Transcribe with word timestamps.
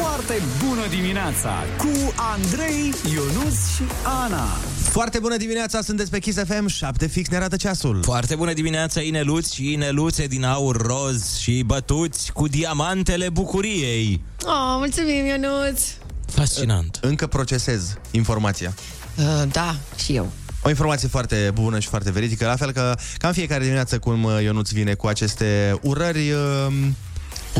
Foarte 0.00 0.42
bună 0.66 0.86
dimineața 0.90 1.50
cu 1.78 2.14
Andrei, 2.34 2.92
Ionus 3.14 3.74
și 3.74 3.82
Ana. 4.24 4.46
Foarte 4.78 5.18
bună 5.18 5.36
dimineața, 5.36 5.80
sunteți 5.80 6.10
pe 6.10 6.18
Kiss 6.18 6.38
FM, 6.46 6.66
7 6.66 7.06
fix 7.06 7.28
ne 7.28 7.36
arată 7.36 7.56
ceasul. 7.56 8.02
Foarte 8.02 8.34
bună 8.34 8.52
dimineața, 8.52 9.00
ineluți 9.00 9.54
și 9.54 9.72
ineluțe 9.72 10.26
din 10.26 10.44
aur 10.44 10.76
roz 10.76 11.36
și 11.36 11.62
bătuți 11.66 12.32
cu 12.32 12.48
diamantele 12.48 13.28
bucuriei. 13.28 14.20
Oh, 14.44 14.74
mulțumim, 14.78 15.26
Ionuț! 15.26 15.80
Fascinant. 16.26 16.98
Încă 17.00 17.26
procesez 17.26 17.94
informația. 18.10 18.74
Uh, 19.16 19.42
da, 19.52 19.76
și 20.04 20.14
eu. 20.14 20.32
O 20.62 20.68
informație 20.68 21.08
foarte 21.08 21.50
bună 21.54 21.78
și 21.78 21.88
foarte 21.88 22.10
veridică, 22.10 22.46
la 22.46 22.56
fel 22.56 22.72
că 22.72 22.94
cam 23.18 23.32
fiecare 23.32 23.62
dimineață 23.62 23.98
cum 23.98 24.24
uh, 24.24 24.42
Ionuț 24.42 24.70
vine 24.70 24.94
cu 24.94 25.06
aceste 25.06 25.78
urări... 25.82 26.30
Uh, 26.30 26.72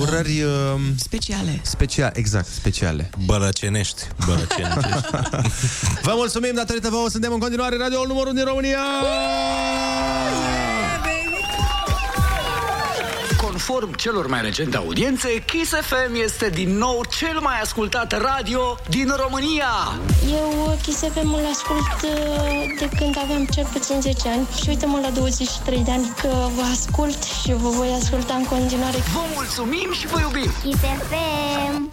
urări... 0.01 0.43
Uh, 0.43 0.81
Speciale. 0.97 1.61
special, 1.63 2.13
exact, 2.15 2.47
speciale. 2.47 3.11
Bălăcenești, 3.25 4.03
bălăcenești. 4.27 5.11
Vă 6.07 6.13
mulțumim, 6.15 6.55
datorită 6.55 6.89
vouă 6.91 7.09
suntem 7.09 7.33
în 7.33 7.39
continuare 7.39 7.77
radio 7.77 8.07
numărul 8.07 8.35
din 8.35 8.45
România! 8.45 8.79
Conform 13.57 13.93
celor 13.93 14.27
mai 14.27 14.41
recente 14.41 14.77
audiențe, 14.77 15.43
Kiss 15.47 15.71
FM 15.71 16.15
este 16.25 16.49
din 16.49 16.77
nou 16.77 17.01
cel 17.19 17.39
mai 17.41 17.61
ascultat 17.63 18.21
radio 18.21 18.79
din 18.89 19.13
România. 19.17 19.69
Eu 20.33 20.79
Kiss 20.83 20.99
FM-ul 20.99 21.41
ascult 21.53 22.03
uh, 22.03 22.79
de 22.79 22.89
când 22.99 23.19
aveam 23.25 23.45
cel 23.45 23.69
puțin 23.73 24.01
10 24.01 24.29
ani 24.29 24.47
și 24.63 24.69
uite-mă 24.69 24.99
la 25.03 25.11
23 25.11 25.83
de 25.85 25.91
ani 25.91 26.13
că 26.21 26.29
vă 26.29 26.63
ascult 26.73 27.23
și 27.23 27.53
vă 27.53 27.69
voi 27.69 27.99
asculta 28.01 28.35
în 28.35 28.45
continuare. 28.45 28.97
Vă 28.97 29.25
mulțumim 29.35 29.93
și 29.93 30.07
vă 30.07 30.21
iubim! 30.21 30.53
Kiss 30.63 30.81
FM! 31.09 31.91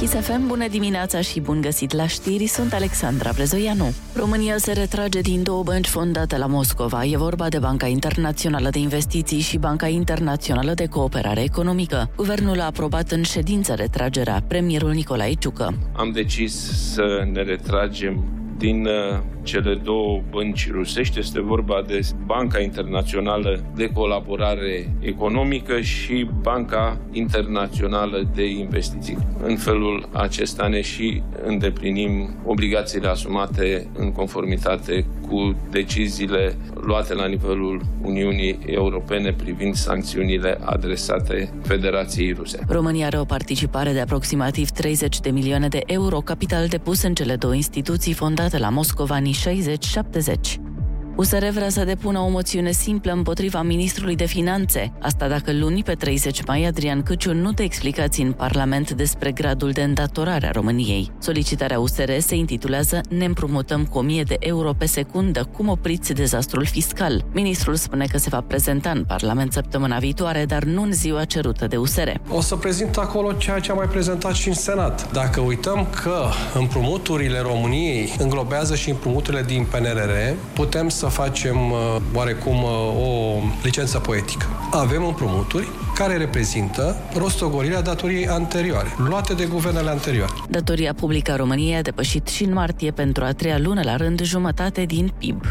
Kiss 0.00 0.14
FM, 0.14 0.46
bună 0.46 0.68
dimineața 0.68 1.20
și 1.20 1.40
bun 1.40 1.60
găsit 1.60 1.92
la 1.92 2.06
știri, 2.06 2.46
sunt 2.46 2.72
Alexandra 2.72 3.30
Brezoianu. 3.34 3.92
România 4.14 4.56
se 4.56 4.72
retrage 4.72 5.20
din 5.20 5.42
două 5.42 5.62
bănci 5.62 5.88
fondate 5.88 6.38
la 6.38 6.46
Moscova. 6.46 7.04
E 7.04 7.16
vorba 7.16 7.48
de 7.48 7.58
Banca 7.58 7.86
Internațională 7.86 8.70
de 8.70 8.78
Investiții 8.78 9.40
și 9.40 9.58
Banca 9.58 9.86
Internațională 9.88 10.74
de 10.74 10.86
Cooperare 10.86 11.42
Economică. 11.42 12.10
Guvernul 12.16 12.60
a 12.60 12.64
aprobat 12.64 13.10
în 13.10 13.22
ședință 13.22 13.74
retragerea 13.74 14.42
premierul 14.48 14.90
Nicolae 14.90 15.32
Ciucă. 15.32 15.74
am 15.96 16.10
decis 16.12 16.54
să 16.94 17.28
ne 17.32 17.42
retragem 17.42 18.24
din 18.58 18.86
uh, 18.86 19.20
cele 19.50 19.74
două 19.74 20.22
bănci 20.30 20.70
rusești. 20.70 21.18
Este 21.18 21.40
vorba 21.40 21.84
de 21.86 22.00
Banca 22.24 22.60
Internațională 22.60 23.64
de 23.74 23.86
Colaborare 23.86 24.94
Economică 25.00 25.80
și 25.80 26.28
Banca 26.42 26.98
Internațională 27.12 28.30
de 28.34 28.46
Investiții. 28.50 29.18
În 29.42 29.56
felul 29.56 30.08
acesta 30.12 30.66
ne 30.66 30.80
și 30.80 31.22
îndeplinim 31.44 32.34
obligațiile 32.44 33.08
asumate 33.08 33.86
în 33.98 34.12
conformitate 34.12 35.04
cu 35.28 35.56
deciziile 35.70 36.56
luate 36.80 37.14
la 37.14 37.26
nivelul 37.26 37.82
Uniunii 38.02 38.58
Europene 38.66 39.32
privind 39.32 39.74
sancțiunile 39.74 40.58
adresate 40.64 41.52
Federației 41.62 42.32
Ruse. 42.32 42.58
România 42.68 43.06
are 43.06 43.18
o 43.18 43.24
participare 43.24 43.92
de 43.92 44.00
aproximativ 44.00 44.70
30 44.70 45.20
de 45.20 45.30
milioane 45.30 45.68
de 45.68 45.82
euro, 45.86 46.18
capital 46.18 46.66
depus 46.68 47.02
în 47.02 47.14
cele 47.14 47.36
două 47.36 47.54
instituții 47.54 48.12
fondate 48.12 48.58
la 48.58 48.68
Moscova 48.68 49.14
anii 49.14 49.32
60-70. 49.40 50.79
USR 51.20 51.44
vrea 51.52 51.68
să 51.68 51.84
depună 51.84 52.18
o 52.18 52.28
moțiune 52.28 52.70
simplă 52.70 53.12
împotriva 53.12 53.62
ministrului 53.62 54.16
de 54.16 54.24
finanțe. 54.24 54.92
Asta 55.00 55.28
dacă 55.28 55.52
luni, 55.52 55.82
pe 55.82 55.94
30 55.94 56.44
mai, 56.46 56.64
Adrian 56.64 57.02
Căciu 57.02 57.34
nu 57.34 57.52
dă 57.52 57.62
explicații 57.62 58.24
în 58.24 58.32
Parlament 58.32 58.90
despre 58.90 59.30
gradul 59.30 59.70
de 59.70 59.82
îndatorare 59.82 60.46
a 60.46 60.50
României. 60.50 61.10
Solicitarea 61.18 61.80
USR 61.80 62.10
se 62.18 62.34
intitulează 62.34 63.00
Ne 63.08 63.24
împrumutăm 63.24 63.84
cu 63.84 63.98
1000 63.98 64.22
de 64.22 64.36
euro 64.38 64.72
pe 64.72 64.86
secundă, 64.86 65.48
cum 65.56 65.68
opriți 65.68 66.12
dezastrul 66.12 66.66
fiscal. 66.66 67.24
Ministrul 67.32 67.74
spune 67.74 68.04
că 68.04 68.18
se 68.18 68.28
va 68.28 68.40
prezenta 68.40 68.90
în 68.90 69.04
Parlament 69.04 69.52
săptămâna 69.52 69.98
viitoare, 69.98 70.44
dar 70.44 70.62
nu 70.62 70.82
în 70.82 70.92
ziua 70.92 71.24
cerută 71.24 71.66
de 71.66 71.76
USR. 71.76 72.08
O 72.28 72.40
să 72.40 72.56
prezint 72.56 72.96
acolo 72.96 73.32
ceea 73.32 73.58
ce 73.58 73.70
am 73.70 73.76
mai 73.76 73.88
prezentat 73.88 74.34
și 74.34 74.48
în 74.48 74.54
Senat. 74.54 75.12
Dacă 75.12 75.40
uităm 75.40 75.86
că 76.02 76.24
împrumuturile 76.54 77.40
României 77.40 78.14
înglobează 78.18 78.74
și 78.74 78.90
împrumuturile 78.90 79.42
din 79.42 79.66
PNRR, 79.70 80.36
putem 80.52 80.88
să 80.88 81.08
facem 81.10 81.70
uh, 81.70 81.96
oarecum 82.14 82.62
uh, 82.62 82.70
o 82.96 83.38
licență 83.62 83.98
poetică. 83.98 84.46
Avem 84.70 85.04
împrumuturi 85.04 85.68
care 85.94 86.16
reprezintă 86.16 86.96
rostogolirea 87.16 87.82
datoriei 87.82 88.28
anterioare, 88.28 88.88
luate 89.08 89.34
de 89.34 89.44
guvernele 89.44 89.90
anterioare. 89.90 90.32
Datoria 90.48 90.94
publică 90.94 91.32
a 91.32 91.36
României 91.36 91.76
a 91.76 91.82
depășit 91.82 92.28
și 92.28 92.44
în 92.44 92.52
martie 92.52 92.90
pentru 92.90 93.24
a 93.24 93.32
treia 93.32 93.58
lună 93.58 93.80
la 93.84 93.96
rând 93.96 94.22
jumătate 94.22 94.84
din 94.84 95.12
PIB. 95.18 95.42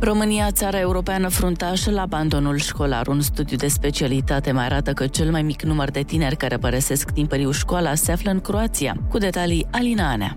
România, 0.00 0.50
țara 0.50 0.78
europeană 0.80 1.28
fruntașă 1.28 1.90
la 1.90 2.00
abandonul 2.00 2.56
școlar. 2.56 3.06
Un 3.06 3.20
studiu 3.20 3.56
de 3.56 3.68
specialitate 3.68 4.52
mai 4.52 4.64
arată 4.64 4.92
că 4.92 5.06
cel 5.06 5.30
mai 5.30 5.42
mic 5.42 5.62
număr 5.62 5.90
de 5.90 6.00
tineri 6.00 6.36
care 6.36 6.56
părăsesc 6.56 7.10
timpuriu 7.10 7.50
școala 7.50 7.94
se 7.94 8.12
află 8.12 8.30
în 8.30 8.40
Croația. 8.40 8.96
Cu 9.08 9.18
detalii, 9.18 9.66
Alina 9.70 10.10
Anea. 10.10 10.36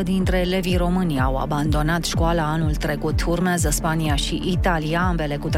15% 0.00 0.02
dintre 0.02 0.38
elevii 0.38 0.76
români 0.76 1.20
au 1.20 1.36
abandonat 1.36 2.04
școala 2.04 2.42
anul 2.42 2.74
trecut. 2.74 3.22
Urmează 3.26 3.70
Spania 3.70 4.14
și 4.14 4.42
Italia, 4.44 5.00
ambele 5.00 5.36
cu 5.36 5.48
13%, 5.48 5.52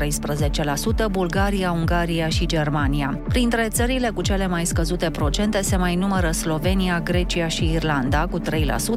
Bulgaria, 1.10 1.72
Ungaria 1.72 2.28
și 2.28 2.46
Germania. 2.46 3.20
Printre 3.28 3.68
țările 3.70 4.10
cu 4.14 4.22
cele 4.22 4.46
mai 4.46 4.64
scăzute 4.64 5.10
procente 5.10 5.62
se 5.62 5.76
mai 5.76 5.94
numără 5.94 6.30
Slovenia, 6.30 7.00
Grecia 7.00 7.48
și 7.48 7.72
Irlanda 7.72 8.26
cu 8.26 8.40
3%, 8.40 8.42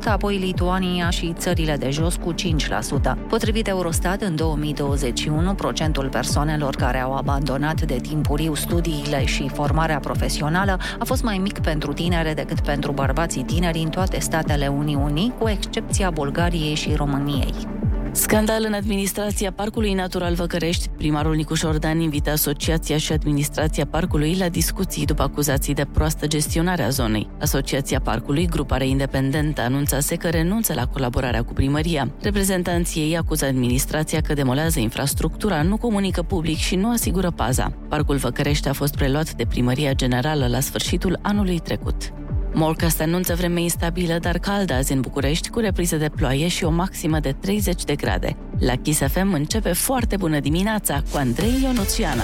apoi 0.06 0.38
Lituania 0.38 1.10
și 1.10 1.34
țările 1.38 1.76
de 1.76 1.90
jos 1.90 2.16
cu 2.16 2.34
5%. 2.34 3.18
Potrivit 3.28 3.67
Eurostat, 3.68 4.22
în 4.22 4.36
2021, 4.36 5.54
procentul 5.54 6.10
persoanelor 6.10 6.76
care 6.76 7.00
au 7.00 7.16
abandonat 7.16 7.82
de 7.82 7.96
timpuriu 8.02 8.54
studiile 8.54 9.26
și 9.26 9.50
formarea 9.54 10.00
profesională 10.00 10.80
a 11.00 11.04
fost 11.04 11.24
mai 11.24 11.38
mic 11.38 11.60
pentru 11.60 11.94
tinere 11.94 12.34
decât 12.34 12.60
pentru 12.60 12.92
bărbații 12.92 13.44
tineri 13.44 13.80
în 13.80 13.90
toate 13.90 14.20
statele 14.20 14.68
Uniunii, 14.68 15.34
cu 15.40 15.50
excepția 15.50 16.10
Bulgariei 16.10 16.76
și 16.76 16.94
României. 16.96 17.54
Scandal 18.12 18.64
în 18.68 18.74
administrația 18.74 19.52
Parcului 19.52 19.94
Natural 19.94 20.34
Văcărești. 20.34 20.90
Primarul 20.90 21.36
Nicu 21.36 21.54
Șordan 21.54 22.00
invita 22.00 22.32
asociația 22.32 22.98
și 22.98 23.12
administrația 23.12 23.86
parcului 23.86 24.36
la 24.40 24.50
discuții 24.50 25.06
după 25.06 25.22
acuzații 25.22 25.74
de 25.74 25.86
proastă 25.86 26.28
gestionare 26.28 26.84
a 26.84 26.90
zonei. 26.90 27.30
Asociația 27.40 28.00
Parcului, 28.00 28.48
grupare 28.48 28.88
independentă, 28.88 29.62
anunțase 29.62 30.16
că 30.16 30.30
renunță 30.30 30.74
la 30.74 30.86
colaborarea 30.86 31.44
cu 31.44 31.54
primăria. 31.54 32.12
Reprezentanții 32.22 33.02
ei 33.02 33.18
acuză 33.18 33.46
administrația 33.46 34.22
că 34.22 34.34
demolează 34.34 34.80
infrastructura, 34.80 35.62
nu 35.62 35.78
comunică 35.78 36.22
public 36.22 36.58
și 36.58 36.76
nu 36.76 36.92
asigură 36.92 37.32
paza. 37.32 37.74
Parcul 37.90 38.16
Văcărești 38.16 38.68
a 38.68 38.74
fost 38.74 38.96
preluat 38.96 39.34
de 39.34 39.46
primăria 39.46 39.94
generală 39.94 40.48
la 40.48 40.60
sfârșitul 40.60 41.20
anului 41.22 41.60
trecut. 41.60 42.14
Morcast 42.60 43.02
anunță 43.02 43.36
vreme 43.36 43.62
instabilă, 43.62 44.18
dar 44.20 44.38
caldă 44.38 44.74
azi 44.74 44.94
în 44.94 45.02
București, 45.02 45.50
cu 45.50 45.60
reprize 45.60 45.98
de 45.98 46.10
ploaie 46.16 46.48
și 46.48 46.64
o 46.64 46.70
maximă 46.70 47.20
de 47.20 47.36
30 47.40 47.84
de 47.84 47.96
grade. 47.96 48.38
La 48.60 48.76
Kiss 48.76 49.00
FM 49.00 49.34
începe 49.34 49.74
foarte 49.74 50.16
bună 50.18 50.40
dimineața 50.40 51.02
cu 51.12 51.18
Andrei 51.18 51.62
Ionuțiana. 51.64 52.24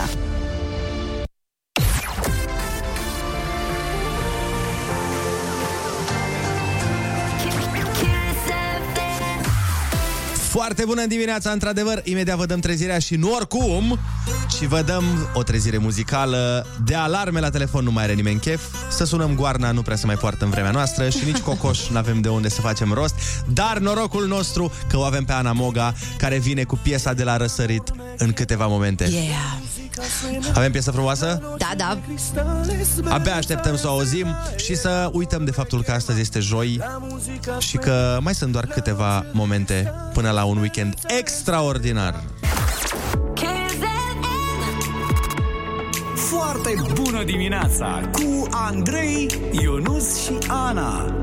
Foarte 10.63 10.85
bună 10.85 11.05
dimineața, 11.05 11.51
într-adevăr, 11.51 12.01
imediat 12.03 12.37
vă 12.37 12.45
dăm 12.45 12.59
trezirea 12.59 12.99
și 12.99 13.15
nu 13.15 13.33
oricum, 13.33 13.99
ci 14.49 14.63
vă 14.63 14.81
dăm 14.81 15.03
o 15.33 15.43
trezire 15.43 15.77
muzicală 15.77 16.67
de 16.85 16.95
alarme 16.95 17.39
la 17.39 17.49
telefon, 17.49 17.83
nu 17.83 17.91
mai 17.91 18.03
are 18.03 18.13
nimeni 18.13 18.39
chef, 18.39 18.61
să 18.89 19.03
sunăm 19.03 19.35
goarna 19.35 19.71
nu 19.71 19.81
prea 19.81 19.95
se 19.95 20.05
mai 20.05 20.15
poartă 20.15 20.43
în 20.45 20.49
vremea 20.49 20.71
noastră 20.71 21.09
și 21.09 21.25
nici 21.25 21.37
cocoș 21.37 21.87
nu 21.87 21.97
avem 21.97 22.21
de 22.21 22.29
unde 22.29 22.49
să 22.49 22.61
facem 22.61 22.91
rost, 22.91 23.15
dar 23.47 23.77
norocul 23.77 24.27
nostru 24.27 24.71
că 24.89 24.97
o 24.97 25.01
avem 25.01 25.25
pe 25.25 25.31
Ana 25.31 25.51
Moga, 25.51 25.93
care 26.17 26.37
vine 26.37 26.63
cu 26.63 26.79
piesa 26.83 27.13
de 27.13 27.23
la 27.23 27.37
răsărit 27.37 27.91
în 28.17 28.31
câteva 28.31 28.67
momente. 28.67 29.03
Yeah. 29.03 29.72
Avem 30.53 30.71
piesă 30.71 30.91
frumoasă? 30.91 31.55
Da, 31.57 31.71
da. 31.77 31.97
Abia 33.09 33.35
așteptăm 33.35 33.75
să 33.75 33.87
o 33.87 33.89
auzim 33.89 34.27
și 34.55 34.75
să 34.75 35.09
uităm 35.13 35.45
de 35.45 35.51
faptul 35.51 35.83
că 35.83 35.91
astăzi 35.91 36.19
este 36.19 36.39
joi 36.39 36.81
și 37.57 37.77
că 37.77 38.17
mai 38.21 38.35
sunt 38.35 38.51
doar 38.51 38.65
câteva 38.65 39.25
momente 39.31 39.93
până 40.13 40.31
la 40.31 40.43
un 40.43 40.57
weekend 40.57 40.93
extraordinar. 41.19 42.23
Foarte 46.15 46.75
bună 46.93 47.23
dimineața 47.23 48.09
cu 48.11 48.47
Andrei, 48.51 49.27
Ionus 49.51 50.23
și 50.23 50.37
Ana. 50.47 51.15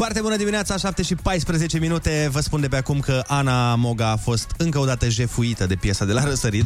Foarte 0.00 0.20
bună 0.20 0.36
dimineața, 0.36 0.76
7 0.76 1.02
și 1.02 1.14
14 1.14 1.78
minute. 1.78 2.28
Vă 2.32 2.40
spun 2.40 2.60
de 2.60 2.68
pe 2.68 2.76
acum 2.76 3.00
că 3.00 3.22
Ana 3.26 3.74
Moga 3.74 4.10
a 4.10 4.16
fost 4.16 4.50
încă 4.56 4.78
o 4.78 4.84
dată 4.84 5.08
jefuită 5.08 5.66
de 5.66 5.74
piesa 5.74 6.04
de 6.04 6.12
la 6.12 6.24
răsărit. 6.24 6.64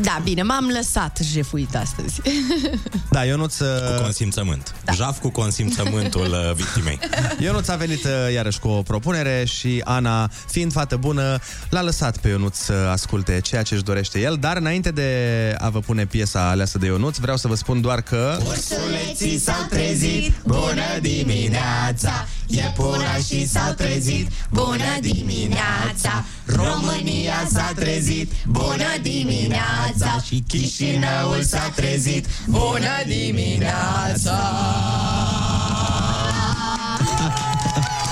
Da, 0.00 0.20
bine, 0.24 0.42
m-am 0.42 0.70
lăsat 0.76 1.18
jefuit 1.22 1.76
astăzi. 1.76 2.20
Da, 3.10 3.24
Ionuț... 3.24 3.56
Cu 3.56 4.02
consimțământ. 4.02 4.74
Da. 4.84 4.92
Jaf 4.92 5.20
cu 5.20 5.28
consimțământul 5.28 6.30
uh, 6.30 6.54
victimei. 6.54 6.98
Ionuț 7.44 7.68
a 7.68 7.76
venit 7.76 8.04
uh, 8.04 8.10
iarăși 8.32 8.58
cu 8.58 8.68
o 8.68 8.82
propunere 8.82 9.44
și 9.44 9.80
Ana, 9.84 10.30
fiind 10.46 10.72
fată 10.72 10.96
bună, 10.96 11.38
l-a 11.70 11.82
lăsat 11.82 12.18
pe 12.18 12.28
Ionuț 12.28 12.56
să 12.56 12.72
asculte 12.72 13.40
ceea 13.40 13.62
ce 13.62 13.74
își 13.74 13.82
dorește 13.82 14.20
el, 14.20 14.36
dar 14.40 14.56
înainte 14.56 14.90
de 14.90 15.54
a 15.58 15.68
vă 15.68 15.80
pune 15.80 16.06
piesa 16.06 16.48
aleasă 16.50 16.78
de 16.78 16.86
Ionuț, 16.86 17.16
vreau 17.16 17.36
să 17.36 17.48
vă 17.48 17.54
spun 17.54 17.80
doar 17.80 18.00
că... 18.00 18.38
Ursuleții 18.46 19.38
s-au 19.38 19.66
trezit, 19.68 20.32
bună 20.44 20.98
dimineața 21.00 22.26
Iepura 22.50 23.14
și 23.26 23.46
s-au 23.48 23.72
trezit, 23.72 24.28
bună 24.50 24.98
dimineața! 25.00 26.24
România 26.44 27.48
s-a 27.52 27.72
trezit, 27.76 28.32
bună 28.46 28.98
dimineața! 29.02 30.22
Și 30.26 30.44
Chișinăul 30.48 31.42
s-a 31.42 31.72
trezit, 31.74 32.26
bună 32.46 33.02
dimineața! 33.06 34.38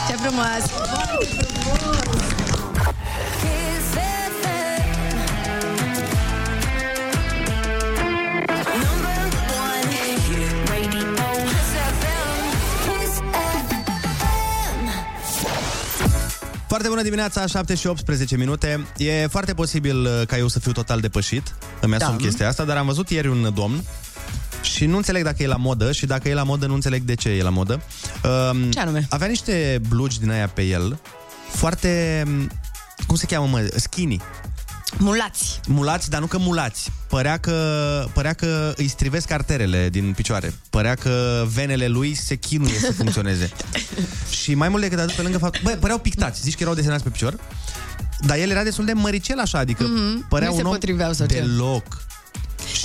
Ce 0.09 0.15
frumos! 0.17 0.62
Foarte 0.71 1.56
bună 16.88 17.02
dimineața, 17.02 17.46
7 17.46 17.75
și 17.75 17.87
18 17.87 18.37
minute. 18.37 18.87
E 18.96 19.26
foarte 19.26 19.55
posibil 19.55 20.05
uh, 20.05 20.23
ca 20.26 20.38
eu 20.38 20.49
să 20.49 20.58
fiu 20.61 20.73
total 20.73 21.00
depășit. 21.00 21.55
Îmi 21.81 21.94
asum 21.94 22.17
Da. 22.17 22.23
chestia 22.25 22.49
asta, 22.49 22.64
dar 22.64 22.76
am 22.76 22.87
văzut 22.87 23.11
ieri 23.11 23.28
un 23.28 23.50
domn 23.55 23.84
și 24.62 24.87
nu 24.87 24.96
înțeleg 24.96 25.25
dacă 25.25 25.43
e 25.43 25.46
la 25.46 25.56
modă 25.56 25.93
și 25.93 26.06
dacă 26.06 26.28
e 26.28 26.34
la 26.34 26.43
modă, 26.43 26.67
nu 26.67 26.75
înțeleg 26.75 27.02
de 27.02 27.14
ce 27.14 27.28
e 27.28 27.43
la 27.43 27.50
modă. 27.50 27.82
Um, 28.52 28.70
Ce 28.70 28.81
anume? 28.81 29.06
Avea 29.11 29.26
niște 29.26 29.81
blugi 29.88 30.19
din 30.20 30.31
aia 30.31 30.49
pe 30.49 30.62
el, 30.62 30.99
foarte... 31.50 32.23
Cum 33.06 33.17
se 33.17 33.26
cheamă, 33.26 33.46
mă? 33.46 33.69
Skinny. 33.76 34.20
Mulați. 34.99 35.61
Mulați, 35.69 36.11
dar 36.11 36.21
nu 36.21 36.27
că 36.27 36.39
mulați. 36.39 36.91
Părea 37.09 37.37
că, 37.37 38.07
părea 38.13 38.33
că 38.33 38.73
îi 38.77 38.89
strivesc 38.89 39.31
arterele 39.31 39.89
din 39.89 40.13
picioare. 40.13 40.55
Părea 40.71 40.95
că 40.95 41.45
venele 41.55 41.87
lui 41.89 42.15
se 42.15 42.35
chinuie 42.35 42.79
să 42.79 42.93
funcționeze. 42.93 43.51
și 44.43 44.55
mai 44.55 44.69
mult 44.69 44.83
decât 44.83 44.99
atât, 44.99 45.15
pe 45.15 45.23
lângă 45.23 45.39
fapt... 45.39 45.63
Bă, 45.63 45.71
păreau 45.71 45.99
pictați. 45.99 46.41
Zici 46.43 46.55
că 46.55 46.63
erau 46.63 46.75
desenați 46.75 47.03
pe 47.03 47.09
picior? 47.09 47.39
Dar 48.21 48.37
el 48.39 48.51
era 48.51 48.63
destul 48.63 48.85
de 48.85 48.93
măricel 48.93 49.39
așa, 49.41 49.59
adică 49.59 49.83
Mhm. 49.85 50.29
părea 50.29 50.47
Nu 50.49 50.53
un 50.55 50.59
se 50.61 50.65
om 50.67 50.73
potriveau 50.73 51.13
sau 51.13 51.27
ce? 51.27 51.35
deloc. 51.35 52.05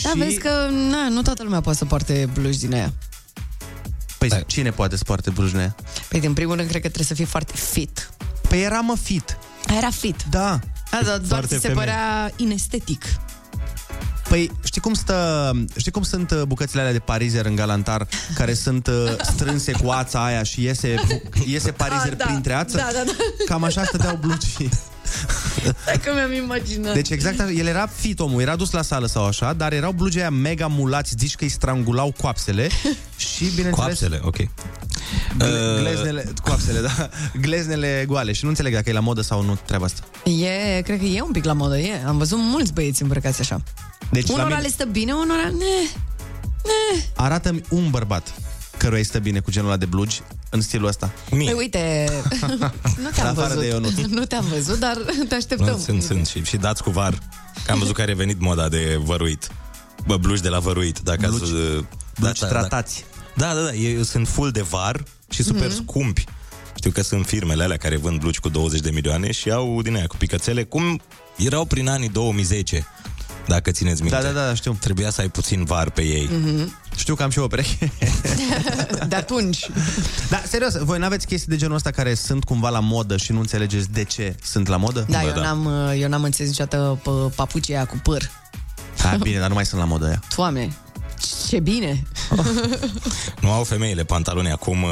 Da, 0.04 0.12
vezi 0.16 0.38
că 0.38 0.50
na, 0.90 1.10
nu 1.10 1.22
toată 1.22 1.44
lumea 1.44 1.62
poate 1.62 1.78
să 1.78 1.86
poarte 1.86 2.30
blugi 2.34 2.60
din 2.60 2.74
aia. 2.74 2.94
Păi 4.18 4.30
da. 4.30 4.40
cine 4.40 4.70
poate 4.72 4.96
să 4.98 5.04
poarte 5.04 5.30
blugi 5.30 5.52
din 5.52 5.60
aia? 5.60 5.76
Păi, 6.10 6.20
în 6.26 6.34
primul 6.34 6.56
rând, 6.56 6.68
cred 6.70 6.82
că 6.82 6.88
trebuie 6.88 7.08
să 7.08 7.14
fii 7.14 7.26
foarte 7.26 7.54
fit. 7.56 8.10
Păi 8.48 8.62
era 8.64 8.80
mă 8.80 8.96
fit. 9.02 9.38
A, 9.68 9.76
era 9.76 9.90
fit. 9.90 10.16
Da. 10.30 10.60
A, 10.92 11.04
da, 11.04 11.04
doar 11.04 11.20
Foarte 11.28 11.56
ți 11.56 11.62
se 11.62 11.68
femeie. 11.68 11.76
părea 11.86 12.32
inestetic. 12.36 13.04
Păi, 14.30 14.52
știi 14.64 14.82
cum 14.82 14.94
stă, 14.94 15.52
știi 15.78 15.92
cum 15.92 16.04
sunt 16.04 16.32
uh, 16.32 16.42
bucățile 16.48 16.80
alea 16.82 16.94
de 16.94 17.00
parizer 17.00 17.46
în 17.46 17.56
galantar 17.56 18.08
care 18.36 18.54
sunt 18.54 18.88
uh, 18.88 18.94
strânse 19.22 19.72
cu 19.72 19.90
ața 19.90 20.26
aia 20.26 20.44
și 20.44 20.64
iese, 20.64 20.96
iese 21.46 21.72
parizer 21.72 22.12
Ah, 22.12 22.18
da. 22.18 22.26
printre 22.26 22.54
ață? 22.54 22.78
Da, 22.78 22.88
da, 22.94 23.02
da. 23.06 23.12
Cam 23.46 23.64
așa 23.64 23.84
stăteau 23.84 24.16
blugii. 24.16 24.70
Dacă 25.86 26.12
mi-am 26.14 26.32
imaginat. 26.44 26.94
Deci 26.94 27.10
exact 27.10 27.40
așa, 27.40 27.52
el 27.52 27.66
era 27.66 27.88
fit 27.96 28.20
omul, 28.20 28.42
era 28.42 28.56
dus 28.56 28.72
la 28.72 28.82
sală 28.82 29.08
sau 29.08 29.26
așa, 29.26 29.54
dar 29.54 29.74
erau 29.74 29.92
blugii 29.92 30.20
aia 30.20 30.30
mega 30.30 30.68
mulați, 30.68 31.14
zici 31.18 31.36
că 31.36 31.44
îi 31.44 31.50
strangulau 31.50 32.14
coapsele 32.22 32.70
și 33.18 33.44
bineînțeles... 33.56 33.76
Coapsele, 33.76 34.20
ok. 34.24 34.36
Gle- 35.38 35.78
Gleznele, 35.80 36.34
coapsele, 36.44 36.80
da. 36.80 37.10
Gleznele 37.42 38.04
goale 38.08 38.32
și 38.32 38.44
nu 38.44 38.50
înțeleg 38.50 38.74
dacă 38.74 38.90
e 38.90 38.94
la 38.94 39.00
modă 39.00 39.22
sau 39.22 39.42
nu 39.44 39.58
treaba 39.66 39.86
asta. 39.86 40.02
E, 40.30 40.82
cred 40.82 41.00
că 41.00 41.06
e 41.06 41.22
un 41.22 41.32
pic 41.32 41.44
la 41.46 41.54
modă, 41.54 41.78
e. 41.78 42.04
Am 42.08 42.18
văzut 42.18 42.38
mulți 42.42 42.74
băieți 42.74 43.02
îmbrăcați 43.02 43.40
așa. 43.42 43.62
Deci 44.12 44.28
la 44.28 44.34
unora 44.34 44.48
mine 44.50 44.62
le 44.62 44.68
stă 44.68 44.86
bine, 44.86 45.14
unora... 45.14 45.50
Ne. 45.58 45.90
arată-mi 47.16 47.62
un 47.70 47.90
bărbat 47.90 48.34
căruia 48.78 49.00
îi 49.00 49.06
stă 49.06 49.20
bine 49.20 49.40
cu 49.40 49.52
genul 49.52 49.68
ăla 49.70 49.78
de 49.78 49.86
blugi 49.86 50.22
în 50.50 50.62
stilul 50.62 50.88
ăsta. 50.88 51.12
Păi 51.30 51.54
uite, 51.58 52.10
nu 52.48 52.58
La 53.04 53.10
te-am 53.14 53.28
afară 53.28 53.48
văzut. 53.48 53.60
de 53.60 53.68
Ionuț. 53.68 53.94
nu 54.10 54.26
te-am 54.26 54.46
văzut, 54.54 54.80
dar 54.80 54.98
te 55.28 55.36
așteptăm. 55.36 55.68
Nu, 55.68 55.78
sunt, 55.78 56.02
sunt 56.04 56.28
și, 56.28 56.44
și 56.44 56.58
dați 56.58 56.84
cu 56.84 56.90
var. 56.90 57.20
Că 57.66 57.72
am 57.72 57.80
văzut 57.80 57.96
că 57.96 58.02
a 58.02 58.06
revenit 58.06 58.40
moda 58.40 58.70
de 58.70 59.00
văruit. 59.04 59.48
Bă, 60.06 60.18
blugi 60.18 60.42
de 60.42 60.50
la 60.50 60.60
văruit. 60.60 61.00
Dacă 61.00 61.28
Blugi- 61.28 61.44
ați, 61.44 61.52
uh, 61.52 61.84
blugi 62.20 62.40
tratați. 62.40 63.06
Da, 63.36 63.54
da, 63.54 63.62
da. 63.62 63.74
Ei 63.74 64.06
sunt 64.06 64.28
full 64.28 64.52
de 64.52 64.62
var 64.62 65.04
și 65.30 65.44
super 65.44 65.68
Mhm. 65.68 65.76
scumpi. 65.76 66.24
Știu 66.76 66.92
că 66.92 67.02
sunt 67.02 67.26
firmele 67.26 67.64
alea 67.64 67.78
care 67.78 67.98
vând 67.98 68.20
blugi 68.20 68.40
cu 68.40 68.50
20 68.50 68.80
de 68.80 68.90
milioane 68.92 69.32
și 69.32 69.52
au 69.52 69.82
din 69.82 69.96
aia 69.96 70.08
cu 70.08 70.16
picățele, 70.18 70.64
cum 70.64 71.02
erau 71.38 71.66
prin 71.66 71.88
anii 71.90 72.10
2010. 72.10 72.88
Dacă 73.48 73.72
țineți 73.72 74.02
minte. 74.02 74.18
Da, 74.18 74.24
da, 74.32 74.46
da, 74.48 74.54
știu. 74.54 74.78
Trebuia 74.80 75.10
să 75.10 75.22
ai 75.22 75.30
puțin 75.30 75.64
var 75.64 75.90
pe 75.90 76.02
ei. 76.02 76.30
Mhm. 76.44 76.76
Știu 76.96 77.16
că 77.16 77.24
am 77.24 77.30
și 77.30 77.38
eu 77.38 77.44
o 77.44 77.48
pereche. 77.48 77.92
De 79.08 79.16
atunci. 79.16 79.70
Da, 80.30 80.42
serios, 80.48 80.78
voi 80.78 81.00
n-aveți 81.00 81.26
chestii 81.28 81.50
de 81.50 81.56
genul 81.56 81.76
ăsta 81.76 81.92
care 81.92 82.14
sunt 82.14 82.44
cumva 82.44 82.70
la 82.70 82.80
modă 82.80 83.18
și 83.18 83.32
nu 83.32 83.40
înțelegeți 83.40 83.92
de 83.92 84.04
ce 84.04 84.36
sunt 84.44 84.68
la 84.68 84.78
modă? 84.78 85.06
Da, 85.10 85.24
eu, 85.24 85.34
N-am, 85.42 85.92
eu 85.98 86.08
n-am 86.10 86.24
înțeles 86.24 86.50
niciodată 86.52 87.00
pe 87.04 87.10
papucii 87.36 87.74
aia 87.76 87.86
cu 87.86 88.00
păr. 88.04 88.30
Da, 89.02 89.18
bine, 89.22 89.40
dar 89.40 89.48
nu 89.48 89.54
mai 89.54 89.66
sunt 89.66 89.80
la 89.82 89.86
modă 89.88 90.06
aia. 90.06 90.22
Doamne, 90.36 90.72
ce 91.50 91.60
bine! 91.60 92.04
Nu 93.42 93.52
au 93.52 93.64
femeile 93.64 94.04
pantaloni 94.04 94.52
acum... 94.52 94.84
Uh, 94.84 94.90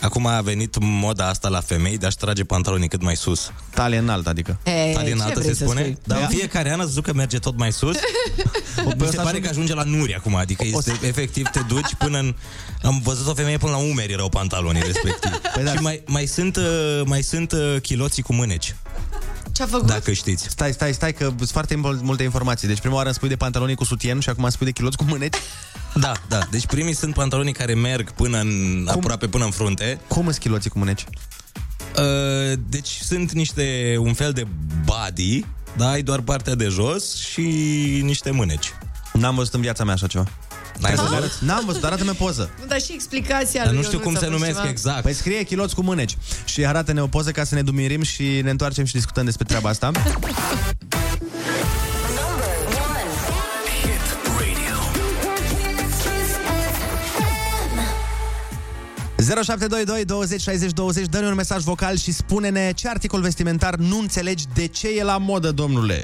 acum 0.00 0.26
a 0.26 0.40
venit 0.40 0.76
moda 0.80 1.28
asta 1.28 1.48
la 1.48 1.60
femei 1.60 1.98
de 1.98 2.06
a-și 2.06 2.16
trage 2.16 2.44
pantalonii 2.44 2.88
cât 2.88 3.02
mai 3.02 3.16
sus. 3.16 3.52
Talie 3.74 3.98
înaltă, 3.98 4.28
adică. 4.28 4.58
E, 4.64 4.92
Talie 4.92 5.08
ce 5.08 5.14
înaltă 5.14 5.38
vrei 5.40 5.50
se 5.52 5.56
să 5.56 5.64
spune? 5.64 5.80
spui? 5.80 5.98
Dar 6.04 6.18
Da. 6.18 6.24
în 6.24 6.30
fiecare 6.30 6.72
an 6.72 6.78
ați 6.78 6.88
văzut 6.88 7.04
că 7.04 7.12
merge 7.12 7.38
tot 7.38 7.56
mai 7.58 7.72
sus? 7.72 7.96
Mi 8.98 9.06
se 9.10 9.16
pare 9.16 9.40
că 9.40 9.48
ajunge 9.48 9.74
la 9.74 9.82
nuri 9.82 10.14
acum, 10.14 10.34
adică 10.34 10.64
este, 10.66 10.98
efectiv 11.06 11.46
te 11.48 11.60
duci 11.68 11.94
până 11.98 12.18
în... 12.18 12.34
Am 12.82 13.00
văzut 13.04 13.26
o 13.26 13.34
femeie 13.34 13.56
până 13.56 13.72
la 13.72 13.78
umeri 13.78 14.12
erau 14.12 14.28
pantalonii 14.28 14.82
respectiv. 14.82 15.30
Păi 15.54 15.64
da. 15.64 15.72
Și 15.72 15.78
mai, 15.78 16.02
mai 16.06 16.26
sunt, 16.26 16.56
uh, 16.56 17.00
mai 17.04 17.22
sunt 17.22 17.52
uh, 17.52 17.76
chiloții 17.82 18.22
cu 18.22 18.32
mâneci, 18.34 18.74
Ce-a 19.52 19.66
făcut? 19.66 19.86
dacă 19.86 20.12
știți. 20.12 20.46
Stai, 20.48 20.72
stai, 20.72 20.92
stai, 20.92 21.12
că 21.12 21.24
sunt 21.36 21.48
foarte 21.48 21.74
mul- 21.74 22.00
multe 22.02 22.22
informații. 22.22 22.68
Deci 22.68 22.80
prima 22.80 22.94
oară 22.94 23.06
îmi 23.06 23.14
spui 23.14 23.28
de 23.28 23.36
pantaloni 23.36 23.74
cu 23.74 23.84
sutien 23.84 24.20
și 24.20 24.28
acum 24.28 24.42
îmi 24.42 24.52
spui 24.52 24.66
de 24.66 24.72
chiloți 24.72 24.96
cu 24.96 25.04
mâneci. 25.04 25.36
Da, 25.94 26.12
da. 26.28 26.38
Deci 26.50 26.66
primii 26.66 26.94
sunt 26.94 27.14
pantalonii 27.14 27.52
care 27.52 27.74
merg 27.74 28.10
până 28.10 28.38
în, 28.38 28.84
aproape 28.90 29.26
până 29.28 29.44
în 29.44 29.50
frunte. 29.50 30.00
Cum 30.08 30.22
sunt 30.22 30.36
chiloții 30.38 30.70
cu 30.70 30.78
mâneci? 30.78 31.04
Uh, 31.98 32.58
deci 32.68 32.98
sunt 33.02 33.32
niște, 33.32 33.96
un 33.98 34.12
fel 34.12 34.32
de 34.32 34.46
body, 34.84 35.44
da, 35.76 35.90
ai 35.90 36.02
doar 36.02 36.20
partea 36.20 36.54
de 36.54 36.68
jos 36.68 37.14
și 37.16 37.40
niște 38.02 38.30
mâneci. 38.30 38.72
N-am 39.12 39.34
văzut 39.34 39.54
în 39.54 39.60
viața 39.60 39.84
mea 39.84 39.94
așa 39.94 40.06
ceva. 40.06 40.24
N-ai 40.82 40.92
Trebuie 40.94 41.18
să 41.18 41.20
văzut? 41.20 41.40
arăt? 41.40 41.48
N-am 41.48 41.64
văzut, 41.66 41.84
arată-mi 41.84 42.10
o 42.10 42.12
poză. 42.12 42.50
Nu, 42.60 42.66
dar 42.66 42.80
și 42.80 42.92
explicația 42.92 43.62
Dar 43.62 43.72
lui 43.72 43.76
nu 43.80 43.82
știu 43.86 43.98
Ionuț 43.98 44.12
cum 44.12 44.16
a 44.16 44.18
se 44.18 44.26
fost 44.26 44.38
numesc 44.38 44.56
ceva. 44.58 44.68
exact. 44.70 45.02
Păi 45.02 45.12
scrie 45.12 45.42
chiloți 45.42 45.74
cu 45.74 45.82
mâneci 45.82 46.16
și 46.44 46.66
arată-ne 46.66 47.00
o 47.02 47.06
poză 47.06 47.30
ca 47.30 47.44
să 47.44 47.54
ne 47.54 47.62
dumirim 47.62 48.02
și 48.02 48.40
ne 48.42 48.50
întoarcem 48.50 48.84
și 48.84 48.92
discutăm 48.92 49.24
despre 49.24 49.44
treaba 49.44 49.68
asta. 49.68 49.90
0722 59.16 60.04
20 60.04 60.40
60 60.40 60.72
20 60.72 61.06
Dă-ne 61.06 61.26
un 61.26 61.34
mesaj 61.34 61.62
vocal 61.62 61.96
și 61.96 62.12
spune-ne 62.12 62.72
ce 62.74 62.88
articol 62.88 63.20
vestimentar 63.20 63.74
nu 63.74 63.98
înțelegi 63.98 64.44
de 64.54 64.66
ce 64.66 64.88
e 64.98 65.02
la 65.04 65.18
modă, 65.18 65.50
domnule. 65.50 66.02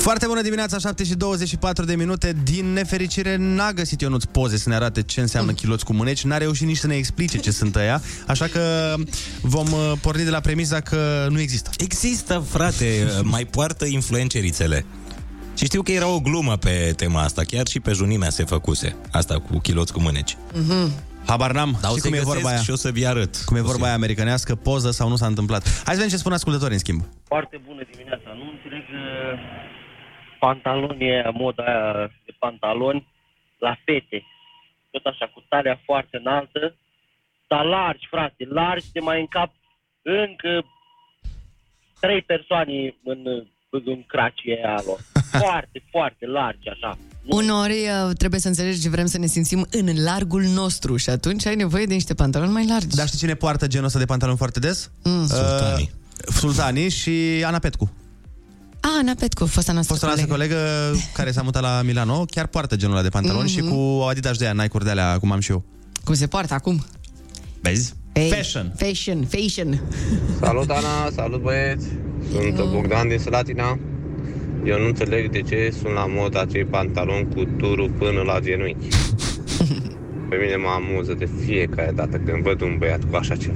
Foarte 0.00 0.26
bună 0.26 0.42
dimineața, 0.42 0.78
7 0.78 1.04
și 1.04 1.14
24 1.14 1.84
de 1.84 1.94
minute. 1.96 2.36
Din 2.42 2.72
nefericire 2.72 3.36
n-a 3.38 3.72
găsit 3.72 4.00
Ionuț 4.00 4.24
poze 4.24 4.56
să 4.56 4.68
ne 4.68 4.74
arate 4.74 5.02
ce 5.02 5.20
înseamnă 5.20 5.52
chiloți 5.52 5.84
cu 5.84 5.92
mâneci. 5.92 6.24
N-a 6.24 6.36
reușit 6.36 6.66
nici 6.66 6.76
să 6.76 6.86
ne 6.86 6.94
explice 6.94 7.38
ce 7.38 7.50
sunt 7.50 7.76
ăia. 7.76 8.00
Așa 8.26 8.46
că 8.46 8.94
vom 9.40 9.72
uh, 9.72 9.92
porni 10.00 10.24
de 10.24 10.30
la 10.30 10.40
premiza 10.40 10.80
că 10.80 11.26
nu 11.30 11.40
există. 11.40 11.70
Există, 11.78 12.44
frate, 12.48 13.06
mai 13.22 13.44
poartă 13.44 13.84
influencerițele. 13.86 14.84
Și 15.54 15.64
știu 15.64 15.82
că 15.82 15.92
era 15.92 16.06
o 16.08 16.20
glumă 16.20 16.56
pe 16.56 16.92
tema 16.96 17.22
asta, 17.22 17.42
chiar 17.42 17.66
și 17.66 17.80
pe 17.80 17.92
junimea 17.92 18.30
se 18.30 18.44
făcuse. 18.44 18.96
Asta 19.10 19.34
cu 19.40 19.58
chiloți 19.58 19.92
cu 19.92 20.00
mâneci. 20.00 20.36
Mhm. 20.52 20.92
Habar 21.26 21.52
n-am. 21.52 21.78
Dar 21.80 21.90
o 21.90 21.96
Știi 21.96 22.00
să 22.00 22.06
cum 22.08 22.16
e 22.16 22.18
găsesc 22.18 22.34
vorba 22.34 22.48
aia? 22.48 22.62
și 22.62 22.70
o 22.70 22.76
să 22.76 22.90
vi 22.90 23.06
arăt. 23.06 23.36
Cum 23.44 23.56
e 23.56 23.60
vorba 23.60 23.84
aia 23.86 23.94
americanească, 23.94 24.54
poză 24.54 24.90
sau 24.90 25.08
nu 25.08 25.16
s-a 25.16 25.26
întâmplat. 25.26 25.62
Hai 25.64 25.74
să 25.84 25.90
vedem 25.94 26.08
ce 26.08 26.16
spun 26.16 26.32
ascultătorii 26.32 26.72
în 26.72 26.78
schimb. 26.78 27.02
Foarte 27.24 27.60
bună 27.66 27.82
dimineața. 27.92 28.28
Nu 28.40 28.44
înțeleg 28.54 28.82
uh, 30.40 30.46
pantalonii 30.46 31.10
aia, 31.10 31.30
moda 31.30 31.64
aia 31.64 32.10
de 32.24 32.34
pantaloni 32.38 33.06
la 33.58 33.76
fete. 33.84 34.24
tot 34.90 35.04
așa, 35.04 35.26
cu 35.34 35.44
talia 35.48 35.80
foarte 35.84 36.16
înaltă, 36.16 36.74
dar 37.46 37.64
largi, 37.64 38.06
frate, 38.10 38.44
largi, 38.48 38.92
te 38.92 39.00
mai 39.00 39.20
încap 39.20 39.52
încă 40.02 40.64
trei 42.00 42.22
persoane 42.22 42.94
în, 43.04 43.46
în 43.70 44.04
cracii 44.06 44.56
aia 44.56 44.82
lor. 44.86 45.00
Foarte, 45.44 45.82
foarte 45.90 46.26
largi, 46.26 46.68
așa. 46.68 46.98
Unori 47.24 47.72
uh, 47.72 48.16
trebuie 48.16 48.40
să 48.40 48.48
înțelegi, 48.48 48.88
vrem 48.88 49.06
să 49.06 49.18
ne 49.18 49.26
simțim 49.26 49.66
în 49.70 50.02
largul 50.02 50.42
nostru 50.42 50.96
și 50.96 51.10
atunci 51.10 51.46
ai 51.46 51.56
nevoie 51.56 51.86
de 51.86 51.94
niște 51.94 52.14
pantaloni 52.14 52.52
mai 52.52 52.66
largi. 52.66 52.96
Dar 52.96 53.06
știi 53.06 53.18
cine 53.18 53.34
poartă 53.34 53.66
genul 53.66 53.86
ăsta 53.86 53.98
de 53.98 54.04
pantaloni 54.04 54.38
foarte 54.38 54.58
des? 54.58 54.90
Mm. 55.04 55.26
Sultanii. 55.26 55.90
Uh, 55.92 56.34
Sultanii 56.34 56.88
și 56.88 57.42
Ana 57.46 57.58
Petcu. 57.58 57.92
Ah, 58.80 58.88
Ana 59.00 59.12
Petcu, 59.18 59.46
fosta 59.46 59.72
noastră 59.72 59.94
Fosta 59.94 60.06
noastră 60.06 60.28
colegă. 60.34 60.54
colegă 60.54 60.98
care 61.12 61.30
s-a 61.30 61.42
mutat 61.42 61.62
la 61.62 61.82
Milano, 61.84 62.24
chiar 62.30 62.46
poartă 62.46 62.76
genul 62.76 62.94
ăla 62.94 63.02
de 63.02 63.08
pantaloni 63.08 63.52
Mhm. 63.56 63.64
și 63.66 63.70
cu 63.72 64.02
Adidas 64.08 64.36
de 64.38 64.44
aia, 64.44 64.52
Nike-uri 64.52 64.84
de 64.84 64.90
alea, 64.90 65.18
cum 65.18 65.32
am 65.32 65.40
și 65.40 65.50
eu. 65.50 65.64
Cum 66.04 66.14
se 66.14 66.26
poartă 66.26 66.54
acum? 66.54 66.84
Vezi? 67.60 67.94
Hey, 68.14 68.30
Fashion. 68.30 68.72
Fashion, 68.76 69.26
fashion. 69.26 69.80
Salut, 70.40 70.70
Ana! 70.70 71.10
Salut, 71.14 71.42
băieți! 71.42 71.86
Sunt 72.32 72.70
Bogdan 72.72 73.08
din 73.08 73.18
Slatina. 73.18 73.78
Eu 74.64 74.78
nu 74.80 74.86
înțeleg 74.86 75.30
de 75.30 75.40
ce 75.42 75.74
sunt 75.80 75.92
la 75.94 76.06
mod 76.06 76.36
acei 76.36 76.64
pantaloni 76.64 77.28
cu 77.34 77.44
turul 77.58 77.90
până 77.98 78.20
la 78.26 78.40
genunchi. 78.40 78.88
Pe 80.30 80.36
mine 80.42 80.56
mă 80.56 80.68
amuză 80.68 81.12
de 81.14 81.28
fiecare 81.44 81.92
dată 81.94 82.16
când 82.16 82.42
văd 82.42 82.60
un 82.60 82.76
băiat 82.78 83.00
cu 83.10 83.16
așa 83.16 83.36
ceva. 83.36 83.54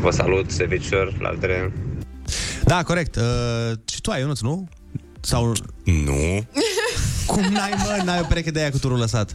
Vă 0.00 0.10
salut, 0.10 0.50
servicior, 0.50 1.16
la 1.20 1.30
vedere! 1.30 1.72
Da, 2.66 2.82
corect. 2.82 3.16
Uh, 3.16 3.22
și 3.92 4.00
tu 4.00 4.10
ai, 4.10 4.20
Ionuț, 4.20 4.40
nu? 4.40 4.68
Sau... 5.20 5.52
Nu. 5.84 6.44
Cum 7.26 7.42
n-ai, 7.42 7.74
mă? 7.76 8.02
N-ai 8.04 8.20
o 8.20 8.24
pereche 8.24 8.50
de 8.50 8.60
aia 8.60 8.70
cu 8.70 8.78
turul 8.78 8.98
lăsat? 8.98 9.34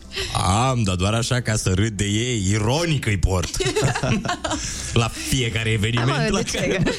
Am, 0.67 0.83
dar 0.83 0.95
doar 0.95 1.13
așa 1.13 1.41
ca 1.41 1.55
să 1.55 1.71
râd 1.73 1.89
de 1.97 2.05
ei, 2.05 2.47
ironic 2.49 3.05
îi 3.05 3.17
port. 3.17 3.57
la 4.93 5.07
fiecare 5.07 5.69
eveniment 5.69 6.07
Da, 6.07 6.23
mă, 6.23 6.27
la 6.29 6.41
de 6.41 6.49
ce? 6.49 6.57
care... 6.57 6.83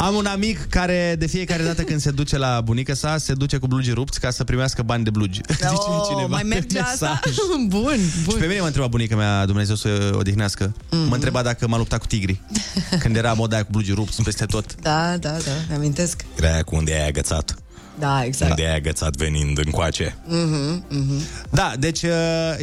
Am 0.00 0.14
un 0.14 0.26
amic 0.26 0.66
care 0.68 1.16
de 1.18 1.26
fiecare 1.26 1.62
dată 1.62 1.82
când 1.82 2.00
se 2.00 2.10
duce 2.10 2.38
la 2.38 2.60
bunica 2.60 2.94
sa, 2.94 3.16
se 3.18 3.32
duce 3.34 3.56
cu 3.56 3.66
blugi 3.66 3.90
rupți 3.90 4.20
ca 4.20 4.30
să 4.30 4.44
primească 4.44 4.82
bani 4.82 5.04
de 5.04 5.10
blugi. 5.10 5.40
Zice 5.52 5.66
Oh, 5.74 6.06
cineva 6.08 6.26
mai 6.28 6.40
pe 6.42 6.46
merge 6.48 6.78
asta? 6.78 7.20
mesaj. 7.24 7.36
bun, 7.68 7.96
Și 8.12 8.24
bun. 8.24 8.36
pe 8.38 8.46
mine 8.46 8.60
mă 8.60 8.66
întreba 8.66 8.86
bunica 8.86 9.16
mea, 9.16 9.44
Dumnezeu 9.46 9.74
să 9.74 10.10
o 10.14 10.16
odihnească, 10.18 10.72
Mhm. 10.90 11.08
mă 11.08 11.14
întreba 11.14 11.42
dacă 11.42 11.68
m-a 11.68 11.76
luptat 11.76 11.98
cu 12.00 12.06
tigri. 12.06 12.40
Când 13.02 13.16
era 13.16 13.32
moda 13.32 13.54
aia 13.54 13.64
cu 13.64 13.70
blugi 13.72 13.92
rupți 13.92 14.22
peste 14.22 14.44
tot. 14.44 14.74
Da, 14.82 15.16
da, 15.16 15.30
da, 15.30 15.50
mi-amintesc. 15.68 16.24
Era 16.38 16.52
aia 16.52 16.62
cu 16.62 16.76
unde 16.76 16.92
ai 16.92 17.06
agățat. 17.08 17.54
Da, 17.98 18.24
exact. 18.24 18.50
Unde 18.50 18.66
ai 18.66 18.76
agățat 18.76 19.16
venind 19.16 19.58
încoace. 19.64 20.18
Mhm, 20.26 20.84
mhm. 20.88 21.22
Da, 21.50 21.72
deci, 21.78 22.02
uh, 22.02 22.10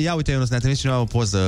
ia 0.03 0.13
uite, 0.13 0.31
Ionuț, 0.31 0.49
ne-a 0.49 0.59
trimis 0.59 0.79
cineva 0.79 0.99
o 0.99 1.03
poză 1.03 1.39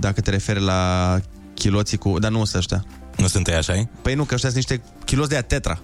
dacă 0.00 0.20
te 0.20 0.30
referi 0.30 0.60
la 0.60 1.18
chiloții 1.54 1.96
cu... 1.98 2.18
Dar 2.18 2.30
nu 2.30 2.44
sunt 2.44 2.54
ăștia. 2.54 2.84
Nu 3.18 3.26
sunt 3.26 3.48
ei 3.48 3.54
așa 3.54 3.88
Păi 4.02 4.14
nu, 4.14 4.24
că 4.24 4.34
ăștia 4.34 4.50
sunt 4.50 4.64
niște 4.68 4.84
chiloți 5.04 5.28
de 5.28 5.34
aia 5.34 5.42
tetra. 5.44 5.80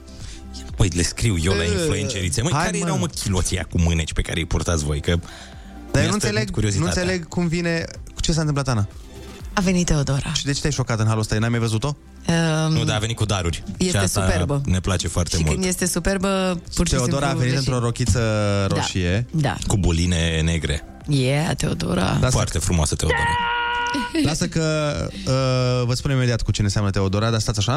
Păi 0.76 0.88
le 0.88 1.02
scriu 1.02 1.36
eu 1.44 1.52
la 1.52 1.62
Ă, 1.62 1.64
influencerițe. 1.64 2.42
Măi, 2.42 2.52
hai, 2.52 2.64
care 2.64 2.78
mă. 2.78 2.84
erau 2.84 2.98
mă 2.98 3.06
chiloții 3.06 3.56
aia 3.56 3.66
cu 3.70 3.80
mâneci 3.80 4.12
pe 4.12 4.22
care 4.22 4.38
îi 4.38 4.46
purtați 4.46 4.84
voi? 4.84 5.00
Că 5.00 5.10
Dar 5.10 5.18
eu 5.18 5.20
mi-a 5.92 6.02
nu 6.02 6.06
stărit 6.08 6.12
înțeleg, 6.12 6.46
nu 6.46 6.52
curiozitatea. 6.52 7.02
înțeleg 7.02 7.28
cum 7.28 7.46
vine... 7.46 7.84
Cu 8.14 8.20
ce 8.20 8.32
s-a 8.32 8.38
întâmplat, 8.40 8.68
Ana? 8.68 8.88
A 9.52 9.60
venit 9.60 9.86
Teodora. 9.86 10.32
Și 10.32 10.44
de 10.44 10.52
ce 10.52 10.60
te-ai 10.60 10.72
șocat 10.72 10.98
în 10.98 11.06
halul 11.06 11.20
ăsta? 11.20 11.38
N-ai 11.38 11.48
mai 11.48 11.58
văzut-o? 11.58 11.96
Um, 12.66 12.72
Nu, 12.72 12.84
dar 12.84 12.96
a 12.96 12.98
venit 12.98 13.16
cu 13.16 13.24
daruri. 13.24 13.62
Este 13.78 13.98
și 13.98 14.04
asta 14.04 14.22
superbă. 14.24 14.60
ne 14.64 14.80
place 14.80 15.08
foarte 15.08 15.36
și 15.36 15.42
mult. 15.42 15.54
când 15.54 15.66
este 15.68 15.86
superbă, 15.86 16.60
pur 16.74 16.86
și 16.88 16.94
Teodora 16.94 17.24
a 17.26 17.28
simplu... 17.28 17.44
venit 17.46 17.58
într-o 17.58 17.78
rochiță 17.78 18.20
roșie. 18.70 19.26
Da. 19.30 19.56
Cu 19.66 19.76
buline 19.76 20.40
negre. 20.40 20.82
Yeah, 21.08 21.56
Teodora. 21.56 22.16
Da, 22.20 22.30
Foarte 22.30 22.58
frumoasă 22.58 22.94
Teodora. 22.94 23.18
Lasă 24.24 24.46
că 24.46 24.96
uh, 25.10 25.86
vă 25.86 25.94
spun 25.94 26.10
imediat 26.10 26.42
cu 26.42 26.50
cine 26.50 26.66
înseamnă 26.66 26.90
Teodora, 26.90 27.30
dar 27.30 27.40
stați 27.40 27.58
așa. 27.58 27.74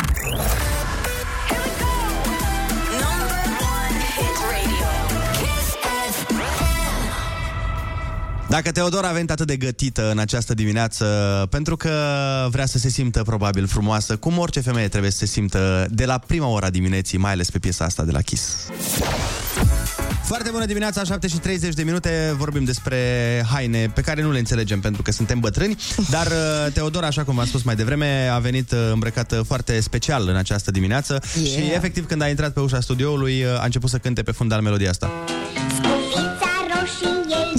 Dacă 8.50 8.72
Teodora 8.72 9.08
a 9.08 9.12
venit 9.12 9.32
atât 9.32 9.48
de 9.48 9.58
gătită 9.58 10.12
în 10.12 10.20
această 10.20 10.54
dimineață 10.54 11.06
pentru 11.50 11.76
că 11.78 11.92
vrea 12.50 12.66
să 12.66 12.78
se 12.78 12.90
simtă 12.90 13.24
probabil 13.24 13.68
frumoasă, 13.68 14.16
cum 14.16 14.38
orice 14.38 14.60
femeie 14.60 14.88
trebuie 14.88 15.12
să 15.12 15.18
se 15.18 15.26
simtă 15.26 15.88
de 15.90 16.06
la 16.06 16.18
prima 16.18 16.48
ora 16.48 16.70
dimineții, 16.70 17.18
mai 17.18 17.32
ales 17.32 17.50
pe 17.50 17.60
piesa 17.60 17.86
asta 17.86 18.04
de 18.04 18.12
la 18.12 18.22
Kiss. 18.22 18.68
Foarte 20.28 20.50
bună 20.52 20.66
dimineața, 20.66 21.04
7 21.04 21.28
și 21.28 21.38
30 21.38 21.74
de 21.74 21.84
minute, 21.84 22.34
vorbim 22.38 22.64
despre 22.64 22.98
haine 23.52 23.92
pe 23.94 24.02
care 24.02 24.22
nu 24.22 24.32
le 24.32 24.40
înțelegem 24.40 24.80
pentru 24.80 25.02
că 25.02 25.12
suntem 25.12 25.40
bătrâni, 25.40 25.78
dar 26.10 26.28
uh, 26.28 26.72
Teodora, 26.74 27.08
așa 27.08 27.24
cum 27.24 27.36
v-am 27.36 27.46
spus 27.46 27.64
mai 27.64 27.76
devreme, 27.76 28.30
a 28.34 28.40
venit 28.40 28.72
uh, 28.72 28.90
îmbrăcată 28.92 29.42
foarte 29.48 29.80
special 29.80 30.28
în 30.28 30.36
această 30.36 30.72
dimineață 30.72 31.22
Yeah. 31.36 31.48
și 31.50 31.72
efectiv 31.74 32.06
când 32.08 32.22
a 32.22 32.28
intrat 32.28 32.54
pe 32.54 32.60
ușa 32.60 32.80
studioului 32.80 33.44
uh, 33.44 33.60
a 33.60 33.64
început 33.64 33.90
să 33.90 33.98
cânte 33.98 34.22
pe 34.24 34.32
fundal 34.32 34.62
melodia 34.62 34.90
asta. 34.90 35.12
Scufița 35.76 36.52
roșie 36.70 37.10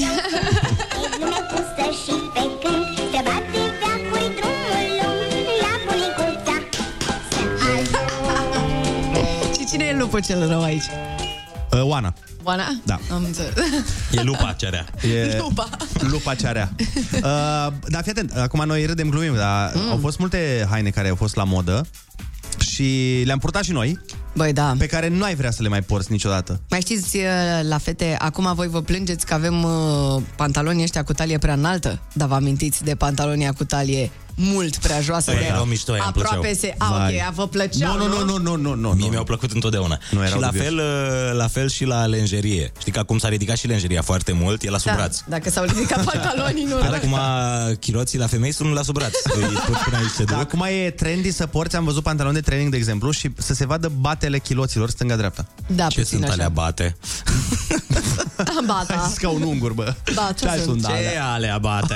E 0.02 1.16
lume 1.20 1.40
pusă 1.50 1.88
și 2.02 2.14
pe 2.34 2.40
când 2.62 2.84
Se 3.12 3.20
bate 3.24 3.60
veacuri 3.80 4.34
drumul 4.38 4.86
lung 5.00 5.46
La 5.62 5.72
bunicuța 5.86 6.56
Și 9.54 9.66
cine 9.70 9.84
e 9.84 9.96
lupul 9.96 10.20
cel 10.20 10.48
rău 10.48 10.62
aici? 10.62 10.84
Uh, 11.72 11.80
Oana. 11.82 12.14
Oana? 12.48 12.80
Da. 12.84 12.98
Am 13.12 13.24
înțeles. 13.24 13.54
E 14.12 14.22
lupa 14.22 14.54
cearea. 14.56 14.86
E 15.02 15.36
Lupa. 15.38 15.68
lupa 16.10 16.34
cearea. 16.34 16.72
Uh, 17.12 17.20
dar 17.88 18.02
fii 18.02 18.10
atent, 18.10 18.32
acum 18.36 18.64
noi 18.66 18.86
râdem, 18.86 19.08
glumim, 19.08 19.34
dar 19.34 19.72
mm. 19.74 19.90
au 19.90 19.98
fost 20.00 20.18
multe 20.18 20.66
haine 20.70 20.90
care 20.90 21.08
au 21.08 21.14
fost 21.14 21.36
la 21.36 21.44
modă 21.44 21.86
și 22.58 23.22
le-am 23.24 23.38
purtat 23.38 23.62
și 23.62 23.72
noi. 23.72 23.98
Băi, 24.34 24.52
da. 24.52 24.74
Pe 24.78 24.86
care 24.86 25.08
nu 25.08 25.24
ai 25.24 25.34
vrea 25.34 25.50
să 25.50 25.62
le 25.62 25.68
mai 25.68 25.82
porți 25.82 26.12
niciodată. 26.12 26.60
Mai 26.70 26.80
știți, 26.80 27.16
uh, 27.16 27.22
la 27.62 27.78
fete, 27.78 28.16
acum 28.18 28.52
voi 28.54 28.68
vă 28.68 28.82
plângeți 28.82 29.26
că 29.26 29.34
avem 29.34 29.62
uh, 29.62 30.22
pantaloni 30.36 30.82
ăștia 30.82 31.04
cu 31.04 31.12
talie 31.12 31.38
prea 31.38 31.54
înaltă, 31.54 31.98
dar 32.12 32.28
vă 32.28 32.34
amintiți 32.34 32.84
de 32.84 32.94
pantalonii 32.94 33.52
cu 33.52 33.64
talie 33.64 34.10
mult 34.40 34.76
prea 34.76 35.00
joasă. 35.00 35.30
Băi, 35.30 35.40
de 35.40 35.46
erau 35.46 35.64
mișto, 35.64 35.92
aia 35.92 36.02
îmi 36.02 36.12
Aproape 36.16 36.36
plăceau. 36.48 36.54
se... 36.60 36.74
A, 36.78 36.88
Vai. 36.98 37.22
ok, 37.28 37.34
vă 37.34 37.46
plăceau, 37.48 37.96
Nu, 37.96 38.06
nu, 38.08 38.24
nu, 38.24 38.36
nu, 38.38 38.56
nu, 38.56 38.74
nu, 38.74 38.90
Mie 38.90 39.08
mi-au 39.08 39.24
plăcut 39.24 39.52
întotdeauna. 39.52 39.98
Nu 40.10 40.20
și 40.20 40.26
erau 40.26 40.40
la 40.40 40.46
dubioși. 40.46 40.66
fel, 40.68 40.76
uh, 40.78 41.36
la 41.36 41.46
fel 41.48 41.68
și 41.68 41.84
la 41.84 42.04
lenjerie. 42.06 42.72
Știi 42.78 42.92
că 42.92 42.98
acum 42.98 43.18
s-a 43.18 43.28
ridicat 43.28 43.56
și 43.56 43.66
lenjeria 43.66 44.02
foarte 44.02 44.32
mult, 44.32 44.62
e 44.62 44.70
la 44.70 44.78
sub 44.78 44.90
Da, 44.90 44.96
braț. 44.96 45.18
dacă 45.26 45.50
s-au 45.50 45.64
ridicat 45.64 46.04
pantalonii, 46.04 46.64
nu. 46.64 46.78
Dar 46.78 46.92
acum 46.94 47.16
chiloții 47.80 48.18
la 48.18 48.26
femei 48.26 48.52
sunt 48.52 48.72
la 48.74 48.82
sub 48.82 48.94
braț. 48.94 49.14
Îi 49.24 49.42
put 49.42 49.76
până 49.76 49.96
aici 49.96 50.10
se 50.16 50.24
Da, 50.24 50.32
duc. 50.32 50.40
acum 50.40 50.64
e 50.84 50.90
trendy 50.90 51.30
să 51.30 51.46
porți, 51.46 51.76
am 51.76 51.84
văzut 51.84 52.02
pantaloni 52.02 52.34
de 52.34 52.40
training, 52.40 52.70
de 52.70 52.76
exemplu, 52.76 53.10
și 53.10 53.30
să 53.36 53.54
se 53.54 53.66
vadă 53.66 53.92
batele 54.00 54.38
chiloților 54.38 54.90
stânga-dreapta. 54.90 55.46
Da, 55.66 55.86
Ce 55.86 56.00
puțin 56.00 56.04
sunt 56.18 56.22
așa. 56.24 56.32
alea 56.32 56.48
bate? 56.48 56.96
Ba, 58.66 58.84
da. 58.86 58.94
Hai 58.94 59.12
ca 59.16 59.28
un 59.28 59.42
ungur, 59.42 59.72
bă. 59.72 59.94
Da, 60.14 60.32
ce 60.38 60.44
Ce 60.46 60.50
sunt? 60.62 60.62
sunt 60.62 60.86
Ce 60.86 61.18
alea 61.32 61.58
bate? 61.58 61.94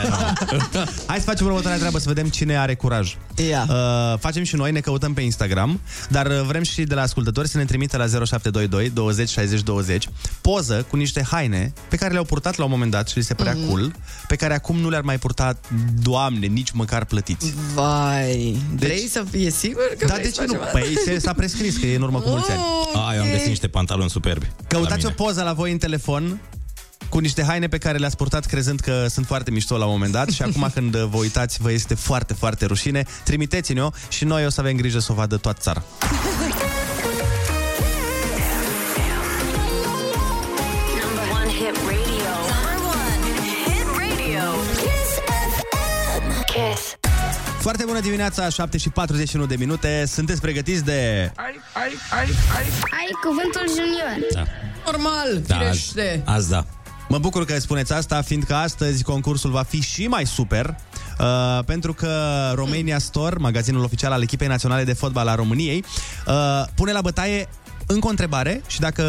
Hai 1.06 1.18
să 1.18 1.24
facem 1.24 1.46
următoarea 1.46 1.78
treabă, 1.78 1.98
să 1.98 2.04
vedem 2.08 2.28
cine 2.32 2.58
are 2.58 2.74
curaj. 2.74 3.16
Ia. 3.50 3.66
Uh, 3.68 4.18
facem 4.18 4.42
și 4.42 4.56
noi, 4.56 4.72
ne 4.72 4.80
căutăm 4.80 5.12
pe 5.12 5.20
Instagram, 5.20 5.80
dar 6.08 6.26
uh, 6.26 6.40
vrem 6.46 6.62
și 6.62 6.82
de 6.82 6.94
la 6.94 7.02
ascultători 7.02 7.48
să 7.48 7.58
ne 7.58 7.64
trimită 7.64 7.96
la 7.96 8.06
0722 8.06 8.90
20 8.90 9.28
60 9.28 9.62
20 9.62 10.08
poză 10.40 10.86
cu 10.90 10.96
niște 10.96 11.22
haine 11.30 11.72
pe 11.88 11.96
care 11.96 12.12
le-au 12.12 12.24
purtat 12.24 12.56
la 12.56 12.64
un 12.64 12.70
moment 12.70 12.90
dat 12.90 13.08
și 13.08 13.16
li 13.18 13.24
se 13.24 13.34
părea 13.34 13.52
Mhm. 13.54 13.66
cool, 13.68 13.94
pe 14.28 14.36
care 14.36 14.54
acum 14.54 14.76
nu 14.76 14.88
le-ar 14.88 15.02
mai 15.02 15.18
purta, 15.18 15.58
doamne, 16.02 16.46
nici 16.46 16.70
măcar 16.70 17.04
plătiți. 17.04 17.54
Vai, 17.74 18.56
vrei 18.74 19.08
să 19.08 19.24
fie 19.30 19.50
sigur 19.50 19.82
că 19.98 20.06
Da, 20.06 20.12
vrei 20.14 20.24
de 20.26 20.32
să 20.34 20.40
ce 20.40 20.46
nu? 20.46 20.52
faci 20.58 20.70
ceva? 20.70 20.78
Păi 20.78 20.94
se, 21.04 21.18
s-a 21.18 21.32
prescris 21.32 21.76
că 21.76 21.86
e 21.86 21.96
în 21.96 22.02
urmă 22.02 22.20
cu 22.20 22.28
mulți 22.28 22.50
ani. 22.50 22.60
A, 22.94 23.14
eu 23.14 23.22
am 23.22 23.30
găsit 23.30 23.46
niște 23.48 23.68
pantaloni 23.68 24.10
superbi. 24.10 24.46
Căutați 24.68 25.02
la 25.02 25.08
o 25.08 25.12
mine. 25.18 25.24
poză 25.24 25.42
la 25.42 25.52
voi 25.52 25.72
în 25.72 25.78
telefon 25.78 26.40
cu 27.12 27.18
niște 27.18 27.44
haine 27.44 27.68
pe 27.68 27.78
care 27.78 27.98
le-ați 27.98 28.16
purtat 28.16 28.46
crezând 28.46 28.80
că 28.80 29.06
sunt 29.08 29.26
foarte 29.26 29.50
mișto 29.50 29.76
la 29.76 29.84
un 29.84 29.90
moment 29.90 30.12
dat 30.12 30.28
și 30.28 30.42
acum 30.42 30.68
când 30.74 30.96
vă 30.96 31.16
uitați 31.16 31.58
vă 31.62 31.72
este 31.72 31.94
foarte, 31.94 32.34
foarte 32.34 32.64
rușine. 32.66 33.04
Trimiteți-ne-o 33.24 33.90
și 34.08 34.24
noi 34.24 34.46
o 34.46 34.48
să 34.48 34.60
avem 34.60 34.76
grijă 34.76 34.98
să 34.98 35.12
o 35.12 35.14
vadă 35.14 35.36
toată 35.36 35.58
țara. 35.62 35.82
Number 41.02 41.26
one 41.38 41.50
hit 41.58 41.76
radio 41.90 42.32
Number 42.52 42.76
one 43.02 43.26
hit 43.64 43.86
radio 44.02 44.44
Kiss 44.80 45.10
FM 45.56 46.26
Kiss 46.52 46.96
Foarte 47.60 47.84
bună 47.86 48.00
dimineața, 48.00 48.48
7 48.48 48.78
și 48.78 48.88
41 48.90 49.46
de 49.46 49.56
minute. 49.56 50.04
Sunteți 50.06 50.40
pregătiți 50.40 50.84
de... 50.84 51.30
Ai, 51.36 51.60
ai, 51.74 51.92
ai, 52.18 52.28
ai 52.56 52.64
Ai 52.98 53.08
cuvântul 53.24 53.66
junior 53.76 54.32
Da. 54.32 54.44
Normal, 54.90 55.42
Da, 55.46 55.56
firește. 55.58 56.22
azi, 56.26 56.36
azi 56.36 56.50
da. 56.50 56.64
Mă 57.12 57.18
bucur 57.18 57.44
că 57.44 57.58
spuneți 57.58 57.92
asta, 57.92 58.22
fiindcă 58.22 58.54
astăzi 58.54 59.02
concursul 59.02 59.50
va 59.50 59.62
fi 59.62 59.80
și 59.80 60.06
mai 60.06 60.26
super, 60.26 60.76
uh, 61.18 61.64
pentru 61.64 61.92
că 61.92 62.08
Romania 62.54 62.98
Store, 62.98 63.36
magazinul 63.38 63.84
oficial 63.84 64.12
al 64.12 64.22
echipei 64.22 64.48
naționale 64.48 64.84
de 64.84 64.92
fotbal 64.92 65.28
a 65.28 65.34
României, 65.34 65.84
uh, 66.26 66.64
pune 66.74 66.92
la 66.92 67.00
bătaie 67.00 67.48
încă 67.86 68.06
o 68.06 68.10
întrebare 68.10 68.62
și 68.66 68.80
dacă 68.80 69.04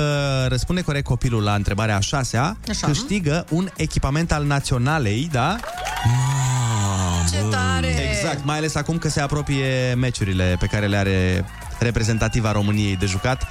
răspunde 0.47 0.81
corect 0.81 1.05
copilul 1.05 1.43
la 1.43 1.53
întrebarea 1.53 1.95
a 1.95 1.99
șasea, 1.99 2.57
Așa. 2.69 2.87
câștigă 2.87 3.45
un 3.49 3.69
echipament 3.75 4.31
al 4.31 4.45
naționalei, 4.45 5.29
da? 5.31 5.57
Ce 7.31 7.37
tare! 7.49 8.11
Exact, 8.11 8.45
mai 8.45 8.57
ales 8.57 8.75
acum 8.75 8.97
că 8.97 9.09
se 9.09 9.21
apropie 9.21 9.93
meciurile 9.93 10.55
pe 10.59 10.65
care 10.65 10.87
le 10.87 10.97
are 10.97 11.45
reprezentativa 11.79 12.51
României 12.51 12.95
de 12.95 13.05
jucat 13.05 13.47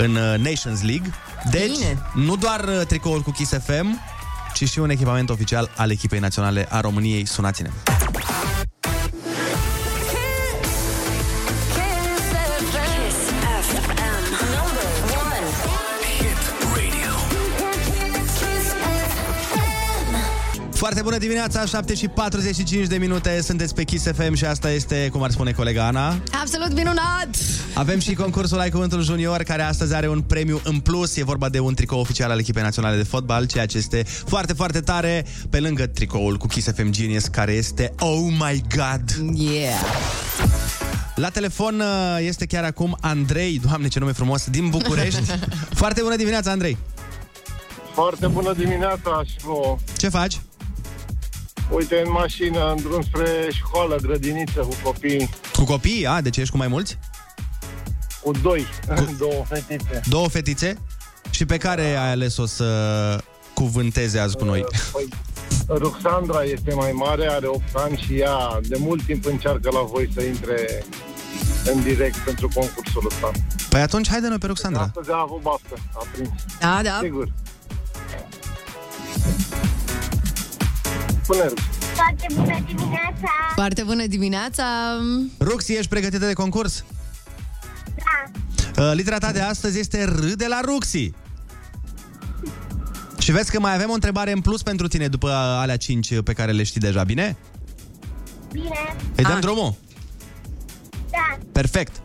în 0.00 0.14
uh, 0.14 0.38
Nations 0.38 0.82
League. 0.82 1.10
Deci, 1.50 1.78
Bine. 1.78 1.98
nu 2.14 2.36
doar 2.36 2.64
uh, 2.64 2.86
tricoul 2.86 3.20
cu 3.20 3.30
Kiss 3.30 3.52
FM, 3.64 4.00
ci 4.54 4.68
și 4.68 4.78
un 4.78 4.90
echipament 4.90 5.30
oficial 5.30 5.70
al 5.76 5.90
echipei 5.90 6.18
naționale 6.18 6.66
a 6.70 6.80
României. 6.80 7.24
Sunați-ne! 7.26 7.70
Foarte 20.80 21.02
bună 21.02 21.18
dimineața, 21.18 21.64
7 21.64 21.94
și 21.94 22.08
45 22.08 22.86
de 22.86 22.96
minute, 22.96 23.40
sunteți 23.42 23.74
pe 23.74 23.84
Kiss 23.84 24.06
FM 24.14 24.34
și 24.34 24.44
asta 24.44 24.70
este, 24.70 25.08
cum 25.12 25.22
ar 25.22 25.30
spune 25.30 25.52
colega 25.52 25.86
Ana, 25.86 26.16
Absolut 26.40 26.72
minunat! 26.74 27.28
avem 27.74 27.98
și 27.98 28.14
concursul 28.14 28.58
Ai 28.58 28.70
Cuvântul 28.70 29.02
Junior, 29.02 29.42
care 29.42 29.62
astăzi 29.62 29.94
are 29.94 30.08
un 30.08 30.20
premiu 30.20 30.60
în 30.64 30.78
plus. 30.78 31.16
E 31.16 31.24
vorba 31.24 31.48
de 31.48 31.58
un 31.58 31.74
tricou 31.74 32.00
oficial 32.00 32.30
al 32.30 32.38
echipei 32.38 32.62
naționale 32.62 32.96
de 32.96 33.02
fotbal, 33.02 33.46
ceea 33.46 33.66
ce 33.66 33.76
este 33.76 34.02
foarte, 34.06 34.52
foarte 34.52 34.80
tare, 34.80 35.26
pe 35.50 35.60
lângă 35.60 35.86
tricoul 35.86 36.36
cu 36.36 36.46
Kiss 36.46 36.72
FM 36.74 36.90
Genius, 36.90 37.24
care 37.24 37.52
este 37.52 37.92
Oh 37.98 38.26
My 38.38 38.62
God! 38.76 39.34
Yeah! 39.34 39.80
La 41.14 41.28
telefon 41.28 41.80
uh, 41.80 41.86
este 42.26 42.46
chiar 42.46 42.64
acum 42.64 42.96
Andrei, 43.00 43.60
doamne 43.66 43.88
ce 43.88 43.98
nume 43.98 44.12
frumos, 44.12 44.44
din 44.50 44.68
București. 44.68 45.22
foarte 45.82 46.00
bună 46.02 46.16
dimineața, 46.16 46.50
Andrei! 46.50 46.76
Foarte 47.94 48.26
bună 48.26 48.52
dimineața 48.52 49.22
și 49.26 49.36
vouă. 49.44 49.76
Ce 49.96 50.08
faci? 50.08 50.40
Uite, 51.70 52.02
în 52.04 52.10
mașină, 52.12 52.70
în 52.70 52.82
drum 52.82 53.02
spre 53.02 53.48
școală, 53.52 53.96
grădiniță 54.02 54.60
cu 54.60 54.76
copii, 54.82 55.30
Cu 55.52 55.64
copii? 55.64 56.06
A, 56.06 56.20
deci 56.20 56.36
ești 56.36 56.50
cu 56.50 56.56
mai 56.56 56.68
mulți? 56.68 56.98
cu 58.22 58.30
doi, 58.42 58.66
cu... 58.88 59.14
două 59.24 59.44
fetițe. 59.48 60.00
Două 60.08 60.28
fetițe? 60.28 60.76
Și 61.30 61.44
pe 61.46 61.56
care 61.56 61.82
ai 61.82 62.10
ales-o 62.10 62.46
să 62.46 63.18
cuvânteze 63.54 64.18
azi 64.18 64.36
cu 64.36 64.44
noi? 64.44 64.64
Păi, 64.92 65.08
Ruxandra 65.68 66.42
este 66.42 66.74
mai 66.74 66.92
mare, 66.92 67.26
are 67.26 67.46
8 67.46 67.62
ani 67.74 67.96
și 68.06 68.18
ea 68.18 68.60
de 68.62 68.76
mult 68.78 69.02
timp 69.04 69.24
încearcă 69.26 69.70
la 69.72 69.80
voi 69.80 70.10
să 70.14 70.22
intre 70.22 70.84
în 71.74 71.82
direct 71.82 72.16
pentru 72.16 72.48
concursul 72.54 73.02
ăsta. 73.06 73.30
Păi 73.68 73.80
atunci 73.80 74.08
haide 74.08 74.28
noi 74.28 74.38
pe 74.38 74.46
Ruxandra. 74.46 74.80
Astăzi 74.82 75.10
a 75.10 75.20
avut 75.20 75.42
baftă, 75.42 75.74
a 75.94 76.06
prins. 76.12 76.30
Da, 76.60 76.80
da. 76.82 76.98
Sigur. 77.02 77.32
Spune, 81.32 81.48
Rux. 81.48 81.62
Foarte 81.94 82.26
bună 82.34 82.58
dimineața! 82.66 83.28
Foarte 83.54 83.82
bună 83.82 84.06
dimineața! 84.06 84.64
Ruxi, 85.40 85.72
ești 85.72 85.88
pregătită 85.88 86.26
de 86.26 86.32
concurs? 86.32 86.84
Da. 87.96 88.82
Uh, 88.82 88.90
litera 88.94 89.18
ta 89.18 89.32
de 89.32 89.40
astăzi 89.40 89.78
este 89.78 90.04
R 90.04 90.18
de 90.34 90.46
la 90.46 90.60
Ruxi. 90.64 91.12
Și 93.18 93.32
vezi 93.32 93.50
că 93.50 93.60
mai 93.60 93.74
avem 93.74 93.90
o 93.90 93.92
întrebare 93.92 94.32
în 94.32 94.40
plus 94.40 94.62
pentru 94.62 94.88
tine 94.88 95.08
după 95.08 95.30
alea 95.32 95.76
5 95.76 96.20
pe 96.24 96.32
care 96.32 96.52
le 96.52 96.62
știi 96.62 96.80
deja, 96.80 97.04
bine? 97.04 97.36
Bine. 98.52 98.96
Îi 99.16 99.24
dăm 99.24 99.32
Ah. 99.34 99.40
drumul? 99.40 99.74
Da. 101.10 101.38
Perfect. 101.52 102.02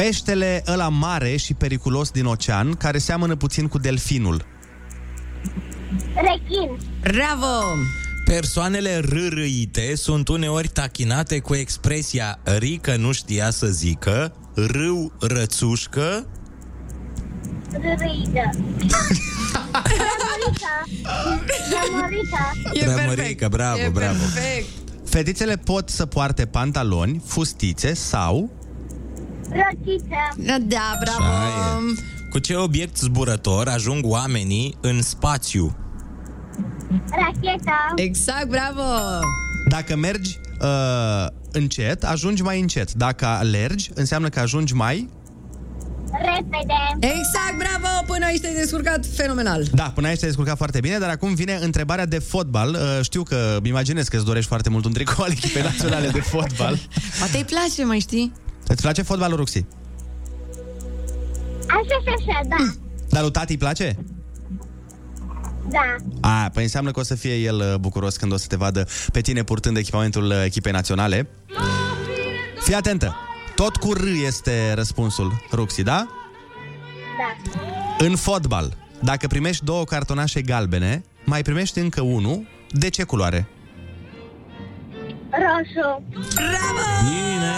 Peștele 0.00 0.62
ăla 0.66 0.88
mare 0.88 1.36
și 1.36 1.54
periculos 1.54 2.10
din 2.10 2.24
ocean, 2.24 2.72
care 2.72 2.98
seamănă 2.98 3.36
puțin 3.36 3.68
cu 3.68 3.78
delfinul. 3.78 4.46
Rechin. 6.14 6.78
Bravo! 7.00 7.64
Persoanele 8.24 8.98
rârâite 8.98 9.94
sunt 9.94 10.28
uneori 10.28 10.68
tachinate 10.68 11.38
cu 11.38 11.54
expresia 11.54 12.38
rică 12.44 12.96
nu 12.96 13.12
știa 13.12 13.50
să 13.50 13.66
zică, 13.66 14.34
râu 14.54 15.12
rățușcă, 15.20 16.26
Rârâidă. 17.72 18.50
Ramorica. 19.72 20.84
Ramorica. 21.72 22.52
E 22.72 22.84
Rămărică, 22.84 23.48
bravo, 23.48 23.80
e 23.80 23.88
bravo. 23.88 24.18
perfect! 24.18 24.68
Fetițele 25.04 25.56
pot 25.56 25.88
să 25.88 26.06
poarte 26.06 26.46
pantaloni, 26.46 27.22
fustițe 27.26 27.94
sau... 27.94 28.59
Rochiță. 29.50 30.58
Da, 30.66 30.98
bravo! 31.00 31.22
Așa 31.22 31.80
e. 31.96 32.28
Cu 32.30 32.38
ce 32.38 32.54
obiect 32.56 32.96
zburător 32.96 33.68
ajung 33.68 34.04
oamenii 34.06 34.76
în 34.80 35.02
spațiu? 35.02 35.76
Racheta. 36.90 37.92
Exact, 37.94 38.48
bravo! 38.48 38.82
Dacă 39.68 39.96
mergi 39.96 40.38
uh, 40.60 41.26
încet, 41.52 42.04
ajungi 42.04 42.42
mai 42.42 42.60
încet. 42.60 42.92
Dacă 42.92 43.26
alergi, 43.26 43.90
înseamnă 43.94 44.28
că 44.28 44.40
ajungi 44.40 44.74
mai... 44.74 45.08
Repede. 46.12 46.74
Exact, 47.00 47.56
bravo! 47.58 48.04
Până 48.06 48.24
aici 48.26 48.40
te-ai 48.40 48.54
descurcat 48.54 49.06
fenomenal. 49.06 49.64
Da, 49.72 49.92
până 49.94 50.06
aici 50.06 50.18
te-ai 50.18 50.30
descurcat 50.30 50.56
foarte 50.56 50.80
bine, 50.80 50.98
dar 50.98 51.08
acum 51.08 51.34
vine 51.34 51.58
întrebarea 51.62 52.06
de 52.06 52.18
fotbal. 52.18 52.68
Uh, 52.70 53.04
știu 53.04 53.22
că 53.22 53.54
îmi 53.58 53.68
imaginez 53.68 54.08
că 54.08 54.16
îți 54.16 54.24
dorești 54.24 54.48
foarte 54.48 54.70
mult 54.70 54.84
un 54.84 54.92
tricou 54.92 55.24
al 55.24 55.30
echipei 55.30 55.62
naționale 55.62 56.08
de 56.08 56.20
fotbal. 56.20 56.78
Poate 57.18 57.36
îi 57.36 57.44
place, 57.44 57.84
mai 57.84 57.98
știi? 57.98 58.32
Îți 58.70 58.82
place 58.82 59.02
fotbalul, 59.02 59.36
Ruxi? 59.36 59.64
Așa 61.66 62.00
și 62.02 62.28
așa, 62.28 62.40
da. 62.48 62.56
Dar 63.08 63.22
lui 63.22 63.30
tati 63.30 63.52
îi 63.52 63.58
place? 63.58 63.96
Da. 65.68 65.96
A, 66.20 66.50
păi 66.52 66.62
înseamnă 66.62 66.90
că 66.90 67.00
o 67.00 67.02
să 67.02 67.14
fie 67.14 67.34
el 67.34 67.56
uh, 67.56 67.74
bucuros 67.74 68.16
când 68.16 68.32
o 68.32 68.36
să 68.36 68.46
te 68.46 68.56
vadă 68.56 68.88
pe 69.12 69.20
tine 69.20 69.42
purtând 69.42 69.76
echipamentul 69.76 70.24
uh, 70.24 70.42
echipei 70.44 70.72
naționale. 70.72 71.28
Fii 72.60 72.74
atentă! 72.74 73.16
Tot 73.54 73.76
cu 73.76 73.92
R 73.92 74.04
este 74.26 74.72
răspunsul, 74.72 75.44
Ruxi, 75.52 75.82
da? 75.82 76.06
Da. 77.18 78.04
În 78.06 78.16
fotbal, 78.16 78.76
dacă 79.02 79.26
primești 79.26 79.64
două 79.64 79.84
cartonașe 79.84 80.42
galbene, 80.42 81.04
mai 81.24 81.42
primești 81.42 81.78
încă 81.78 82.00
unul, 82.00 82.46
de 82.70 82.88
ce 82.88 83.02
culoare? 83.02 83.48
Roșu. 85.30 86.02
Bravo! 86.34 86.86
Bine! 87.04 87.54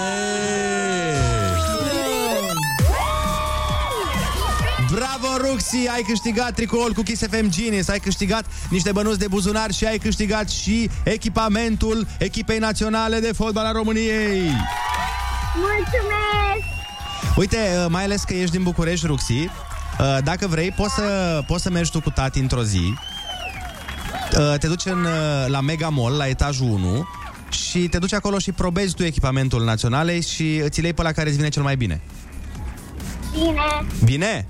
Bravo, 4.91 5.49
Ruxi! 5.49 5.89
Ai 5.95 6.03
câștigat 6.07 6.55
tricoul 6.55 6.93
cu 6.93 7.03
Kiss 7.03 7.27
FM 7.27 7.49
Genius, 7.49 7.89
ai 7.89 7.99
câștigat 7.99 8.45
niște 8.71 8.93
bănuți 8.93 9.19
de 9.19 9.27
buzunar 9.29 9.71
și 9.71 9.85
ai 9.85 9.99
câștigat 9.99 10.51
și 10.51 10.91
echipamentul 11.05 12.07
echipei 12.19 12.59
naționale 12.59 13.21
de 13.21 13.33
fotbal 13.33 13.65
a 13.65 13.73
României! 13.73 14.51
Mulțumesc. 15.55 16.65
Uite, 17.37 17.57
uh, 17.57 17.87
mai 17.89 18.05
ales 18.05 18.23
că 18.23 18.35
ești 18.35 18.51
din 18.51 18.63
București, 18.63 19.07
Ruxi, 19.07 19.33
uh, 19.33 20.19
dacă 20.25 20.47
vrei, 20.47 20.71
poți 20.71 20.95
să, 20.95 21.41
poți 21.47 21.63
să 21.63 21.71
mergi 21.71 21.91
tu 21.91 22.01
cu 22.01 22.11
tati 22.11 22.39
într-o 22.39 22.63
zi, 22.63 22.95
Uh, 24.39 24.55
te 24.59 24.67
duci 24.67 24.85
în, 24.85 25.05
uh, 25.05 25.45
la 25.47 25.61
Mega 25.61 25.89
Mall, 25.89 26.17
la 26.17 26.27
etajul 26.29 26.67
1, 26.67 27.09
și 27.53 27.89
te 27.89 27.99
duci 27.99 28.13
acolo 28.13 28.39
și 28.39 28.53
probezi 28.53 28.95
tu 28.95 29.05
echipamentul 29.05 29.65
naționalei 29.65 30.23
și 30.23 30.57
îți 30.57 30.81
lei 30.81 30.93
pe 30.93 31.03
la 31.03 31.13
care 31.13 31.29
îți 31.29 31.37
vine 31.37 31.49
cel 31.49 31.63
mai 31.63 31.77
bine. 31.77 32.01
Bine. 33.33 33.87
Bine? 34.05 34.47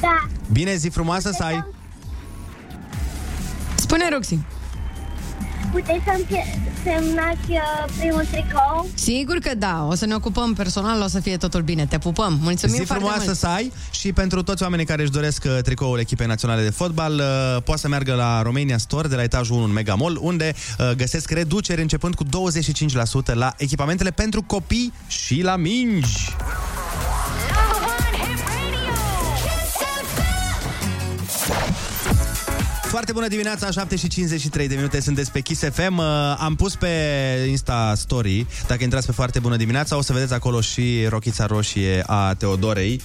Da. 0.00 0.26
Bine, 0.52 0.74
zi 0.74 0.88
frumoasă 0.88 1.30
să 1.30 1.42
ai! 1.42 1.64
Spune, 3.74 4.08
Roxy. 4.12 4.38
Puteți 5.72 6.04
să-mi 6.04 6.26
semnați 6.82 7.50
uh, 7.50 7.92
primul 7.98 8.24
tricou? 8.30 8.88
Sigur 8.94 9.36
că 9.36 9.54
da, 9.54 9.86
o 9.90 9.94
să 9.94 10.06
ne 10.06 10.14
ocupăm 10.14 10.54
personal, 10.54 11.02
o 11.02 11.06
să 11.06 11.20
fie 11.20 11.36
totul 11.36 11.62
bine. 11.62 11.86
Te 11.86 11.98
pupăm. 11.98 12.38
Mulțumim 12.42 12.76
Zi 12.76 12.82
foarte 12.82 13.04
frumoasă 13.04 13.24
mult. 13.24 13.36
să 13.38 13.46
ai 13.46 13.72
și 13.90 14.12
pentru 14.12 14.42
toți 14.42 14.62
oamenii 14.62 14.84
care 14.84 15.02
își 15.02 15.10
doresc 15.10 15.44
uh, 15.46 15.58
tricoul 15.62 15.98
echipei 15.98 16.26
naționale 16.26 16.62
de 16.62 16.70
fotbal, 16.70 17.12
uh, 17.14 17.62
poate 17.64 17.80
să 17.80 17.88
meargă 17.88 18.14
la 18.14 18.42
Romania 18.42 18.78
Store 18.78 19.08
de 19.08 19.14
la 19.14 19.22
etajul 19.22 19.56
1 19.56 19.64
în 19.64 19.72
Mega 19.72 19.94
Mall, 19.94 20.18
unde 20.20 20.54
uh, 20.78 20.90
găsesc 20.96 21.30
reduceri 21.30 21.80
începând 21.80 22.14
cu 22.14 22.24
25% 22.24 22.28
la 23.32 23.54
echipamentele 23.56 24.10
pentru 24.10 24.42
copii 24.42 24.92
și 25.06 25.42
la 25.42 25.56
mingi. 25.56 26.34
Foarte 32.88 33.12
bună 33.12 33.28
dimineața, 33.28 33.70
7 33.70 33.96
și 33.96 34.08
53 34.08 34.68
de 34.68 34.74
minute 34.74 35.00
sunteți 35.00 35.32
pe 35.32 35.40
Kiss 35.40 35.62
FM. 35.72 35.98
Uh, 35.98 36.04
Am 36.38 36.54
pus 36.54 36.74
pe 36.74 36.88
Insta 37.48 37.92
Story, 37.96 38.46
dacă 38.66 38.82
intrați 38.82 39.06
pe 39.06 39.12
Foarte 39.12 39.38
bună 39.38 39.56
dimineața, 39.56 39.96
o 39.96 40.02
să 40.02 40.12
vedeți 40.12 40.32
acolo 40.32 40.60
și 40.60 41.06
rochița 41.08 41.46
roșie 41.46 42.02
a 42.06 42.34
Teodorei. 42.34 43.02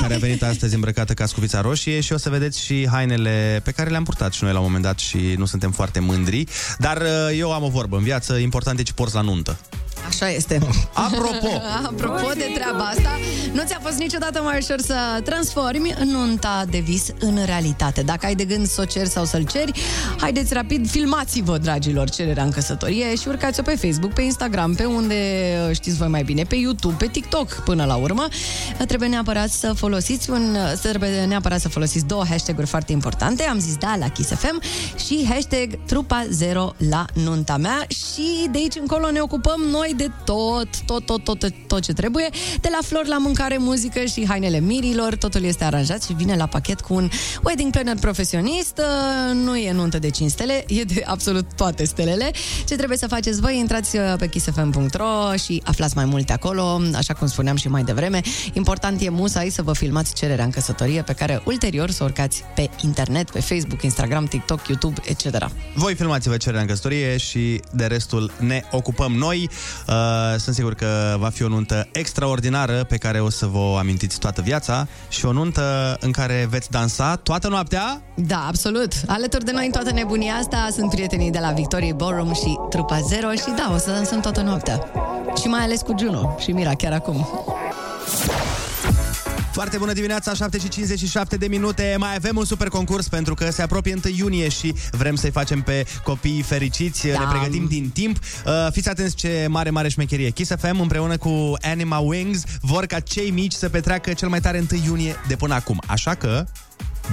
care 0.00 0.14
a 0.14 0.18
venit 0.18 0.42
astăzi 0.42 0.74
îmbrăcată 0.74 1.14
ca 1.14 1.26
scufița 1.26 1.60
roșie 1.60 2.00
și 2.00 2.12
o 2.12 2.16
să 2.16 2.30
vedeți 2.30 2.64
și 2.64 2.88
hainele 2.88 3.60
pe 3.64 3.70
care 3.70 3.90
le-am 3.90 4.04
purtat 4.04 4.32
și 4.32 4.42
noi 4.42 4.52
la 4.52 4.58
un 4.58 4.64
moment 4.64 4.84
dat 4.84 4.98
și 4.98 5.34
nu 5.36 5.44
suntem 5.44 5.70
foarte 5.70 6.00
mândri. 6.00 6.46
Dar 6.78 6.96
uh, 7.00 7.38
eu 7.38 7.52
am 7.52 7.62
o 7.62 7.68
vorbă 7.68 7.96
în 7.96 8.02
viață, 8.02 8.34
important 8.36 8.78
e 8.78 8.82
ce 8.82 8.92
porți 8.92 9.14
la 9.14 9.20
nuntă. 9.20 9.58
Așa 10.06 10.30
este. 10.30 10.58
Apropo! 11.06 11.62
Apropo 11.82 12.30
de 12.34 12.50
treaba 12.54 12.84
asta, 12.84 13.18
nu 13.52 13.62
ți-a 13.64 13.78
fost 13.82 13.98
niciodată 13.98 14.42
mai 14.42 14.58
ușor 14.58 14.80
să 14.80 14.94
transformi 15.24 15.94
nunta 16.04 16.64
de 16.70 16.78
vis 16.78 17.06
în 17.18 17.38
realitate. 17.44 18.02
Dacă 18.02 18.26
ai 18.26 18.34
de 18.34 18.44
gând 18.44 18.66
să 18.66 18.80
o 18.80 18.84
ceri 18.84 19.08
sau 19.08 19.24
să-l 19.24 19.46
ceri, 19.46 19.72
haideți 20.20 20.54
rapid, 20.54 20.88
filmați-vă, 20.88 21.58
dragilor, 21.58 22.10
cererea 22.10 22.44
în 22.44 22.50
căsătorie 22.50 23.14
și 23.16 23.28
urcați-o 23.28 23.62
pe 23.62 23.76
Facebook, 23.76 24.12
pe 24.12 24.22
Instagram, 24.22 24.74
pe 24.74 24.84
unde 24.84 25.16
știți 25.72 25.96
voi 25.96 26.08
mai 26.08 26.22
bine, 26.22 26.42
pe 26.42 26.54
YouTube, 26.54 26.94
pe 26.98 27.06
TikTok 27.06 27.62
până 27.64 27.84
la 27.84 27.94
urmă. 27.94 28.28
Trebuie 28.86 29.08
neapărat 29.08 29.50
să 29.50 29.72
folosiți 29.72 30.30
un, 30.30 30.56
trebuie 30.82 31.24
neapărat 31.24 31.60
să 31.60 31.68
folosiți 31.68 32.06
două 32.06 32.24
hashtag-uri 32.28 32.66
foarte 32.66 32.92
importante. 32.92 33.42
Am 33.42 33.58
zis 33.58 33.76
da 33.76 33.96
la 33.98 34.08
Kiss 34.08 34.28
FM 34.28 34.60
și 35.06 35.26
hashtag 35.28 35.78
trupa 35.86 36.26
0 36.30 36.74
la 36.88 37.04
nunta 37.14 37.56
mea 37.56 37.86
și 37.88 38.48
de 38.50 38.58
aici 38.58 38.74
încolo 38.80 39.10
ne 39.10 39.20
ocupăm 39.20 39.60
noi 39.70 39.91
de 39.92 40.10
tot, 40.24 40.68
tot, 40.86 41.06
tot, 41.06 41.24
tot, 41.24 41.38
tot, 41.38 41.52
tot 41.66 41.82
ce 41.82 41.92
trebuie. 41.92 42.28
De 42.60 42.68
la 42.70 42.78
flori 42.82 43.08
la 43.08 43.18
mâncare, 43.18 43.56
muzică 43.58 44.04
și 44.04 44.26
hainele 44.28 44.60
mirilor, 44.60 45.16
totul 45.16 45.44
este 45.44 45.64
aranjat 45.64 46.02
și 46.02 46.12
vine 46.12 46.36
la 46.36 46.46
pachet 46.46 46.80
cu 46.80 46.94
un 46.94 47.08
wedding 47.44 47.70
planner 47.70 47.96
profesionist. 48.00 48.78
Uh, 48.78 49.34
Nu 49.34 49.56
e 49.56 49.72
nuntă 49.72 49.98
de 49.98 50.10
5 50.10 50.30
stele, 50.30 50.64
e 50.78 50.82
de 50.82 51.02
absolut 51.06 51.46
toate 51.56 51.84
stelele. 51.84 52.30
Ce 52.66 52.76
trebuie 52.76 52.98
să 52.98 53.06
faceți 53.06 53.40
voi? 53.40 53.58
Intrați 53.58 53.96
uh, 53.96 54.14
pe 54.18 54.28
kissfm.ro 54.28 55.36
și 55.44 55.62
aflați 55.64 55.96
mai 55.96 56.04
multe 56.04 56.32
acolo, 56.32 56.80
așa 56.94 57.14
cum 57.14 57.26
spuneam 57.26 57.56
și 57.56 57.68
mai 57.68 57.82
devreme. 57.82 58.20
Important 58.52 59.00
e 59.00 59.08
musai 59.08 59.48
să 59.48 59.62
vă 59.62 59.72
filmați 59.72 60.14
cererea 60.14 60.44
în 60.44 60.50
căsătorie 60.50 61.02
pe 61.02 61.12
care 61.12 61.42
ulterior 61.44 61.90
să 61.90 62.02
o 62.02 62.06
urcați 62.06 62.44
pe 62.54 62.70
internet, 62.82 63.30
pe 63.30 63.40
Facebook, 63.40 63.82
Instagram, 63.82 64.24
TikTok, 64.24 64.66
YouTube, 64.68 65.00
etc. 65.04 65.48
Voi 65.74 65.94
filmați-vă 65.94 66.36
cererea 66.36 66.60
în 66.60 66.66
căsătorie 66.66 67.16
și 67.16 67.60
de 67.72 67.86
restul 67.86 68.32
ne 68.38 68.62
ocupăm 68.70 69.12
noi. 69.12 69.50
Uh, 69.88 69.94
sunt 70.38 70.54
sigur 70.54 70.74
că 70.74 71.16
va 71.18 71.28
fi 71.28 71.42
o 71.42 71.48
nuntă 71.48 71.88
extraordinară 71.92 72.84
pe 72.84 72.96
care 72.96 73.20
o 73.20 73.30
să 73.30 73.46
vă 73.46 73.58
o 73.58 73.76
amintiți 73.76 74.18
toată 74.18 74.40
viața 74.40 74.86
și 75.08 75.24
o 75.24 75.32
nuntă 75.32 75.96
în 76.00 76.10
care 76.10 76.46
veți 76.50 76.70
dansa 76.70 77.16
toată 77.16 77.48
noaptea. 77.48 78.02
Da, 78.14 78.44
absolut. 78.46 78.92
Alături 79.06 79.44
de 79.44 79.52
noi 79.52 79.66
în 79.66 79.72
toată 79.72 79.92
nebunia 79.92 80.34
asta 80.34 80.68
sunt 80.72 80.90
prietenii 80.90 81.30
de 81.30 81.38
la 81.38 81.52
Victoria 81.52 81.94
Ballroom 81.94 82.32
și 82.32 82.58
Trupa 82.70 83.00
Zero 83.00 83.30
și 83.30 83.54
da, 83.56 83.70
o 83.74 83.78
să 83.78 83.90
dansăm 83.90 84.20
toată 84.20 84.40
noaptea. 84.40 84.90
Și 85.40 85.46
mai 85.46 85.60
ales 85.60 85.80
cu 85.80 85.94
Juno 85.98 86.36
și 86.38 86.50
Mira 86.50 86.74
chiar 86.74 86.92
acum. 86.92 87.28
Foarte 89.52 89.78
bună 89.78 89.92
dimineața, 89.92 90.34
7 90.34 90.58
și 90.58 90.68
57 90.68 91.36
de 91.36 91.46
minute. 91.46 91.94
Mai 91.98 92.14
avem 92.14 92.36
un 92.36 92.44
super 92.44 92.68
concurs 92.68 93.08
pentru 93.08 93.34
că 93.34 93.50
se 93.50 93.62
apropie 93.62 93.94
1 94.04 94.14
iunie 94.14 94.48
și 94.48 94.74
vrem 94.90 95.14
să-i 95.14 95.30
facem 95.30 95.62
pe 95.62 95.86
copii 96.02 96.42
fericiți. 96.42 97.08
Da. 97.08 97.18
Ne 97.18 97.24
pregătim 97.30 97.66
din 97.66 97.90
timp. 97.90 98.18
Uh, 98.46 98.52
fiți 98.70 98.88
atenți 98.88 99.14
ce 99.14 99.46
mare, 99.48 99.70
mare 99.70 99.88
șmecherie. 99.88 100.30
Kiss 100.30 100.52
FM 100.58 100.80
împreună 100.80 101.16
cu 101.16 101.52
Anima 101.60 101.98
Wings 101.98 102.42
vor 102.60 102.86
ca 102.86 103.00
cei 103.00 103.30
mici 103.30 103.52
să 103.52 103.68
petreacă 103.68 104.12
cel 104.12 104.28
mai 104.28 104.40
tare 104.40 104.64
1 104.72 104.82
iunie 104.84 105.16
de 105.28 105.36
până 105.36 105.54
acum. 105.54 105.82
Așa 105.86 106.14
că 106.14 106.46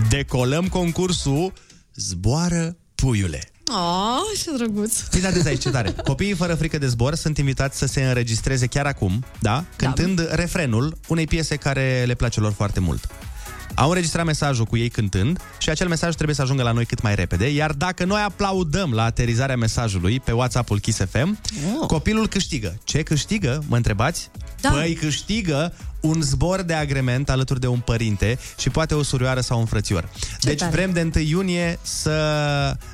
decolăm 0.10 0.68
concursul 0.68 1.54
Zboară 1.96 2.78
puiule. 2.96 3.52
Oh, 3.72 4.22
ce 4.44 4.52
drăguț! 4.58 5.02
Fiți 5.10 5.26
atenți 5.26 5.48
aici, 5.48 5.62
ce 5.62 5.70
tare. 5.70 5.96
Copiii 6.04 6.34
fără 6.34 6.56
frică 6.56 6.78
de 6.78 6.88
zbor 6.88 7.16
sunt 7.16 7.38
invitați 7.38 7.78
să 7.78 7.86
se 7.86 8.04
înregistreze 8.04 8.68
chiar 8.68 8.86
acum, 8.86 9.26
da? 9.40 9.64
Cântând 9.76 10.22
da. 10.22 10.36
refrenul 10.36 10.98
unei 11.08 11.28
piese 11.28 11.56
care 11.56 12.04
le 12.08 12.14
place 12.14 12.40
lor 12.40 12.52
foarte 12.52 12.80
mult. 12.80 13.08
Au 13.76 13.88
înregistrat 13.88 14.26
mesajul 14.26 14.66
cu 14.66 14.78
ei 14.78 14.90
cântând 14.90 15.40
și 15.58 15.70
acel 15.70 15.88
mesaj 15.88 16.14
trebuie 16.14 16.36
să 16.36 16.42
ajungă 16.42 16.64
la 16.64 16.72
noi 16.72 16.86
cât 16.86 17.02
mai 17.02 17.16
repede, 17.16 17.50
iar 17.50 17.72
dacă 17.72 18.06
noi 18.06 18.22
aplaudăm 18.22 18.94
la 18.94 19.04
aterizarea 19.04 19.58
mesajului 19.58 20.20
pe 20.20 20.32
WhatsApp-ul 20.32 20.80
Kiss 20.80 21.00
FM, 21.10 21.40
oh. 21.80 21.88
copilul 21.88 22.28
câștigă. 22.28 22.78
Ce 22.84 23.04
câștigă, 23.04 23.64
mă 23.68 23.76
întrebați? 23.76 24.30
Da. 24.62 24.70
Păi 24.70 24.94
câștigă 24.94 25.74
un 26.00 26.22
zbor 26.22 26.62
de 26.62 26.74
agrement 26.74 27.30
alături 27.30 27.60
de 27.60 27.68
un 27.68 27.80
părinte 27.80 28.40
și 28.58 28.70
poate 28.70 28.94
o 28.94 29.04
surioară 29.04 29.40
sau 29.40 29.60
un 29.60 29.66
frățior. 29.66 30.10
deci 30.42 30.60
tare. 30.60 30.72
vrem 30.72 30.92
de 30.92 31.10
1 31.16 31.26
iunie 31.26 31.80
să 31.82 32.12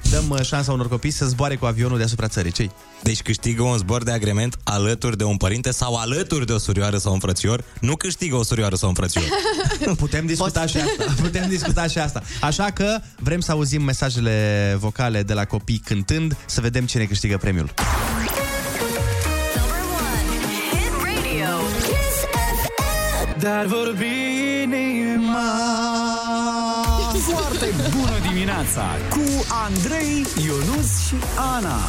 dăm 0.09 0.29
uh, 0.29 0.41
șansa 0.41 0.71
unor 0.71 0.89
copii 0.89 1.11
să 1.11 1.25
zboare 1.25 1.55
cu 1.55 1.65
avionul 1.65 1.97
deasupra 1.97 2.27
țării. 2.27 2.51
ce 2.51 2.69
Deci 3.03 3.21
câștigă 3.21 3.63
un 3.63 3.77
zbor 3.77 4.03
de 4.03 4.11
agrement 4.11 4.57
alături 4.63 5.17
de 5.17 5.23
un 5.23 5.37
părinte 5.37 5.71
sau 5.71 5.95
alături 5.95 6.45
de 6.45 6.51
o 6.53 6.57
surioară 6.57 6.97
sau 6.97 7.13
un 7.13 7.19
frățior. 7.19 7.63
Nu 7.79 7.95
câștigă 7.95 8.35
o 8.35 8.43
surioară 8.43 8.75
sau 8.75 8.89
un 8.89 8.95
frățior. 8.95 9.23
Putem 9.97 10.25
discuta 10.25 10.65
și 10.65 10.77
asta. 10.77 11.13
Putem 11.21 11.49
discuta 11.49 11.87
și 11.87 11.97
asta. 11.97 12.21
Așa 12.41 12.71
că 12.71 12.99
vrem 13.19 13.39
să 13.39 13.51
auzim 13.51 13.81
mesajele 13.81 14.75
vocale 14.79 15.23
de 15.23 15.33
la 15.33 15.45
copii 15.45 15.81
cântând, 15.85 16.37
să 16.45 16.61
vedem 16.61 16.85
cine 16.85 17.03
câștigă 17.03 17.37
premiul. 17.37 17.73
Dar 23.45 23.65
vorbi 23.65 24.05
inima 24.63 25.39
Foarte 27.31 27.73
bună 27.97 28.19
dimineața 28.31 28.81
Cu 29.09 29.45
Andrei, 29.65 30.25
Ionus 30.45 31.07
și 31.07 31.15
Ana 31.55 31.79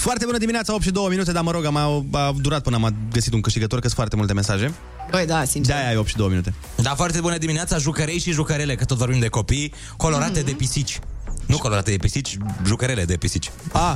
Foarte 0.00 0.24
bună 0.24 0.38
dimineața, 0.38 0.74
8 0.74 0.82
și 0.82 0.90
2 0.90 1.06
minute, 1.08 1.32
dar 1.32 1.42
mă 1.42 1.50
rog, 1.50 1.64
am, 1.64 1.76
a 1.76 2.34
durat 2.40 2.62
până 2.62 2.76
am 2.76 2.94
găsit 3.12 3.32
un 3.32 3.40
câștigător, 3.40 3.78
că 3.78 3.84
sunt 3.84 3.96
foarte 3.96 4.16
multe 4.16 4.32
mesaje. 4.32 4.74
Băi, 5.10 5.26
da, 5.26 5.44
sincer. 5.44 5.74
De-aia 5.74 5.88
ai 5.88 5.96
8 5.96 6.08
și 6.08 6.16
2 6.16 6.28
minute. 6.28 6.54
Da, 6.82 6.94
foarte 6.94 7.20
bună 7.20 7.38
dimineața, 7.38 7.78
jucărei 7.78 8.18
și 8.18 8.32
jucărele, 8.32 8.74
că 8.74 8.84
tot 8.84 8.96
vorbim 8.96 9.20
de 9.20 9.28
copii, 9.28 9.72
colorate 9.96 10.40
mm-hmm. 10.40 10.44
de 10.44 10.52
pisici. 10.52 10.98
Nu 11.46 11.58
colorate 11.58 11.90
de 11.90 11.96
pisici, 11.96 12.36
jucărele 12.64 13.04
de 13.04 13.16
pisici. 13.16 13.50
Ah. 13.72 13.94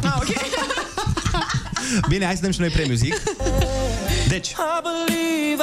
Bine, 2.09 2.25
hai 2.25 2.35
să 2.35 2.43
dăm 2.43 2.51
și 2.51 2.61
noi 2.61 2.69
premiu, 2.69 2.95
zic. 2.95 3.23
Deci, 4.29 4.49
I 4.49 5.61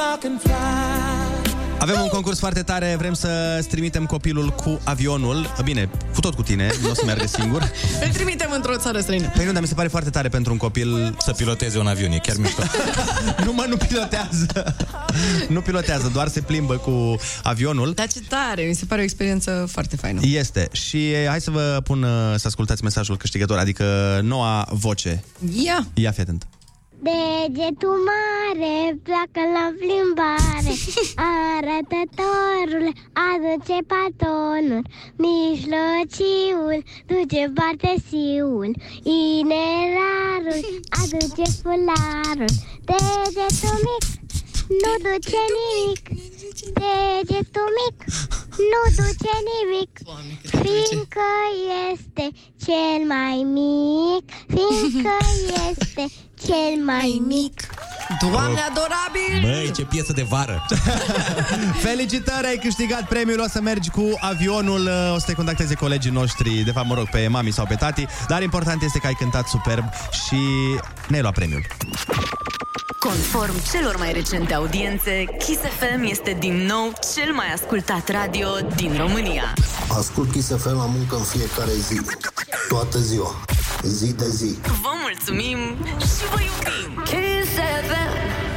believe 1.78 1.88
I 1.88 1.88
can 1.88 1.88
fly 1.88 1.88
avem 1.88 2.00
un 2.00 2.08
concurs 2.08 2.38
foarte 2.38 2.62
tare, 2.62 2.94
vrem 2.98 3.14
să 3.14 3.64
trimitem 3.68 4.06
copilul 4.06 4.48
cu 4.48 4.80
avionul. 4.84 5.54
Bine, 5.64 5.90
cu 6.14 6.20
tot 6.20 6.34
cu 6.34 6.42
tine, 6.42 6.70
nu 6.82 6.90
o 6.90 6.94
să 6.94 7.02
meargă 7.04 7.26
singur. 7.26 7.62
Îl 8.04 8.10
trimitem 8.12 8.50
într-o 8.54 8.76
țară 8.76 9.00
străină. 9.00 9.30
Păi 9.36 9.44
nu, 9.44 9.52
dar 9.52 9.62
mi 9.62 9.68
se 9.68 9.74
pare 9.74 9.88
foarte 9.88 10.10
tare 10.10 10.28
pentru 10.28 10.52
un 10.52 10.58
copil 10.58 11.16
Să 11.18 11.32
piloteze 11.32 11.78
un 11.78 11.86
avion, 11.86 12.12
e 12.12 12.18
chiar 12.18 12.36
mișto. 12.36 12.62
Nu 13.44 13.52
mă, 13.52 13.66
nu 13.68 13.76
pilotează. 13.76 14.46
Nu 15.48 15.60
pilotează, 15.60 16.10
doar 16.12 16.28
se 16.28 16.40
plimbă 16.40 16.76
cu 16.76 17.16
avionul. 17.42 17.92
Dar 17.92 18.06
ce 18.06 18.20
tare, 18.20 18.62
mi 18.62 18.74
se 18.74 18.84
pare 18.84 19.00
o 19.00 19.04
experiență 19.04 19.68
foarte 19.70 19.96
faină. 19.96 20.20
Este. 20.22 20.68
Și 20.72 21.10
e, 21.10 21.26
hai 21.28 21.40
să 21.40 21.50
vă 21.50 21.80
pun 21.84 22.02
uh, 22.02 22.34
să 22.36 22.46
ascultați 22.46 22.82
mesajul 22.82 23.16
câștigător, 23.16 23.58
adică 23.58 23.84
noua 24.22 24.68
voce. 24.70 25.24
Ia! 25.64 25.86
Ia 25.94 26.10
fi 26.10 26.20
atent. 26.20 26.46
Degetul 27.00 27.98
mare 28.08 28.98
pleacă 29.02 29.42
la 29.56 29.66
plimbare. 29.78 30.72
Arătătorul 31.32 32.92
aduce 33.28 33.78
patonul 33.92 34.82
Mijlociul 35.16 36.82
duce 37.06 37.52
partesiul 37.54 38.70
Inerarul 39.02 40.62
aduce 41.02 41.46
fularul. 41.62 42.52
Degetul 42.90 43.78
mic 43.86 44.04
nu 44.82 44.92
duce 45.04 45.42
nimic. 45.56 46.02
Degetul 46.80 47.68
mic 47.78 47.96
nu 48.70 48.82
duce 48.96 49.34
nimic. 49.50 49.92
Fiindcă 50.42 51.30
este 51.90 52.30
cel 52.64 53.06
mai 53.06 53.42
mic 53.42 54.24
Fiindcă 54.46 55.16
este 55.70 56.04
cel 56.46 56.84
mai 56.84 57.22
mic 57.26 57.60
Doamne 58.20 58.60
adorabil! 58.60 59.40
Băi, 59.40 59.70
ce 59.76 59.82
piesă 59.82 60.12
de 60.12 60.22
vară! 60.22 60.66
Felicitări, 61.86 62.46
ai 62.46 62.58
câștigat 62.62 63.08
premiul, 63.08 63.40
o 63.40 63.48
să 63.48 63.60
mergi 63.60 63.90
cu 63.90 64.02
avionul, 64.20 64.86
uh, 64.86 65.14
o 65.14 65.18
să 65.18 65.24
te 65.26 65.32
contacteze 65.32 65.74
colegii 65.74 66.10
noștri, 66.10 66.50
de 66.50 66.70
fapt, 66.70 66.86
mă 66.86 66.94
rog, 66.94 67.08
pe 67.08 67.28
mami 67.28 67.50
sau 67.50 67.66
pe 67.66 67.74
tati, 67.74 68.06
dar 68.28 68.42
important 68.42 68.82
este 68.82 68.98
că 68.98 69.06
ai 69.06 69.14
cântat 69.14 69.46
superb 69.46 69.84
și 70.26 70.36
ne-ai 71.08 71.22
luat 71.22 71.34
premiul. 71.34 71.66
Conform 73.08 73.54
celor 73.72 73.96
mai 73.96 74.12
recente 74.12 74.54
audiențe, 74.54 75.24
Kiss 75.38 75.60
FM 75.60 76.02
este 76.02 76.36
din 76.38 76.54
nou 76.54 76.92
cel 77.14 77.32
mai 77.32 77.46
ascultat 77.54 78.08
radio 78.08 78.48
din 78.76 78.96
România. 78.96 79.54
Ascult 79.98 80.32
Kiss 80.32 80.48
FM 80.56 80.76
la 80.76 80.86
muncă 80.86 81.16
în 81.16 81.22
fiecare 81.22 81.72
zi. 81.88 82.00
Toată 82.68 82.98
ziua. 82.98 83.34
Zi 83.82 84.12
de 84.12 84.28
zi. 84.28 84.58
Vă 84.62 84.90
mulțumim 85.02 85.58
și 85.84 86.24
vă 86.32 86.40
iubim! 86.40 87.02
Kiss 87.04 87.50
FM! 87.88 88.47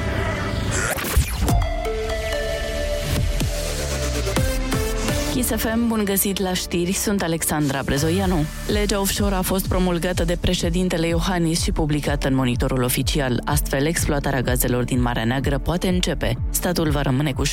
Kiss 5.34 5.50
FM, 5.50 5.88
bun 5.88 6.02
găsit 6.06 6.40
la 6.40 6.54
știri, 6.54 6.92
sunt 6.92 7.22
Alexandra 7.22 7.82
Brezoianu. 7.86 8.46
Legea 8.68 9.00
offshore 9.00 9.36
a 9.36 9.42
fost 9.42 9.68
promulgată 9.68 10.24
de 10.24 10.38
președintele 10.42 11.08
Iohannis 11.08 11.62
și 11.62 11.72
publicată 11.72 12.28
în 12.28 12.36
monitorul 12.36 12.84
oficial. 12.84 13.42
Astfel, 13.46 13.86
exploatarea 13.86 14.42
gazelor 14.42 14.84
din 14.84 15.02
Marea 15.02 15.24
Neagră 15.24 15.58
poate 15.58 15.88
începe. 15.88 16.38
Statul 16.50 16.90
va 16.90 17.02
rămâne 17.02 17.32
cu 17.32 17.46
60% 17.46 17.50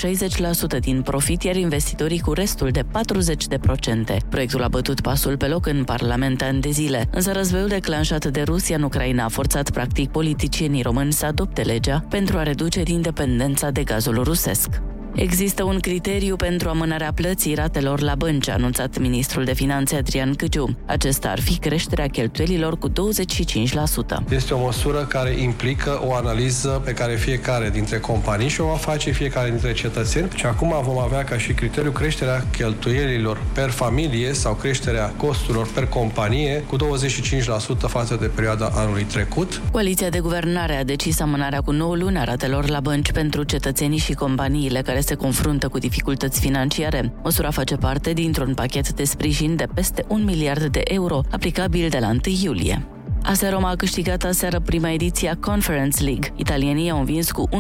din 0.81 1.03
profit, 1.03 1.43
iar 1.43 1.57
investitorii 1.57 2.21
cu 2.21 2.33
restul 2.33 2.69
de 2.71 2.83
40%. 2.83 4.17
Proiectul 4.29 4.63
a 4.63 4.69
bătut 4.69 5.01
pasul 5.01 5.37
pe 5.37 5.47
loc 5.47 5.67
în 5.67 5.85
Parlament 5.85 6.43
ani 6.43 6.61
de 6.61 6.71
zile, 6.71 7.09
însă 7.11 7.33
războiul 7.33 7.69
declanșat 7.69 8.27
de 8.27 8.43
Rusia 8.43 8.77
în 8.77 8.83
Ucraina 8.83 9.25
a 9.25 9.29
forțat 9.29 9.71
practic 9.71 10.11
politicienii 10.11 10.83
români 10.83 11.13
să 11.13 11.27
adopte 11.27 11.63
legea 11.63 12.05
pentru 12.09 12.39
a 12.39 12.43
reduce 12.43 12.83
independența 12.85 13.71
de 13.71 13.83
gazul 13.83 14.23
rusesc. 14.23 14.69
Există 15.19 15.63
un 15.63 15.79
criteriu 15.79 16.37
pentru 16.37 16.69
amânarea 16.69 17.13
plății 17.13 17.55
ratelor 17.55 18.01
la 18.01 18.15
bănci, 18.15 18.49
a 18.49 18.53
anunțat 18.53 18.99
ministrul 18.99 19.45
de 19.45 19.53
finanțe 19.53 19.97
Adrian 19.97 20.35
Căciu. 20.35 20.77
Acesta 20.87 21.29
ar 21.29 21.41
fi 21.41 21.59
creșterea 21.59 22.07
cheltuielilor 22.07 22.79
cu 22.79 22.89
25%. 22.89 22.93
Este 24.29 24.55
o 24.55 24.65
măsură 24.65 24.99
care 25.09 25.31
implică 25.31 26.01
o 26.05 26.15
analiză 26.15 26.83
pe 26.85 26.93
care 26.93 27.15
fiecare 27.15 27.71
dintre 27.71 27.99
companii 27.99 28.49
și 28.49 28.61
o 28.61 28.65
va 28.65 28.75
face 28.75 29.11
fiecare 29.11 29.51
dintre 29.51 29.73
cetățeni 29.73 30.29
și 30.35 30.47
acum 30.47 30.75
vom 30.83 30.99
avea 30.99 31.25
ca 31.25 31.39
și 31.39 31.53
criteriu 31.53 31.91
creșterea 31.91 32.45
cheltuielilor 32.57 33.41
per 33.53 33.71
familie 33.71 34.33
sau 34.33 34.55
creșterea 34.55 35.13
costurilor 35.17 35.69
per 35.75 35.87
companie 35.87 36.65
cu 36.67 36.77
25% 36.77 36.81
față 37.79 38.17
de 38.21 38.27
perioada 38.27 38.71
anului 38.75 39.05
trecut. 39.05 39.61
Coaliția 39.71 40.09
de 40.09 40.21
guvernare 40.21 40.77
a 40.77 40.85
decis 40.85 41.21
amânarea 41.21 41.61
cu 41.61 41.71
9 41.71 41.97
luni 41.97 42.19
a 42.19 42.25
ratelor 42.25 42.69
la 42.69 42.81
bănci 42.81 43.13
pentru 43.13 43.43
cetățenii 43.43 43.99
și 43.99 44.13
companiile 44.13 44.83
care 44.83 45.01
se 45.09 45.15
confruntă 45.15 45.69
cu 45.69 45.79
dificultăți 45.79 46.41
financiare. 46.41 47.13
Măsura 47.23 47.51
face 47.51 47.77
parte 47.77 48.13
dintr-un 48.13 48.55
pachet 48.55 48.93
de 48.93 49.05
sprijin 49.05 49.57
de 49.57 49.67
peste 49.75 50.05
un 50.09 50.25
miliard 50.25 50.67
de 50.67 50.81
euro, 50.85 51.21
aplicabil 51.31 51.89
de 51.89 51.99
la 51.99 52.09
1 52.09 52.19
iulie. 52.43 52.87
AS 53.23 53.43
Roma 53.51 53.71
a 53.71 53.75
câștigat 53.75 54.25
aseară 54.25 54.61
prima 54.61 54.91
ediție 54.91 55.29
a 55.29 55.37
Conference 55.37 56.03
League. 56.03 56.33
Italienii 56.37 56.91
au 56.91 56.99
învins 56.99 57.31
cu 57.31 57.49
1-0 57.49 57.53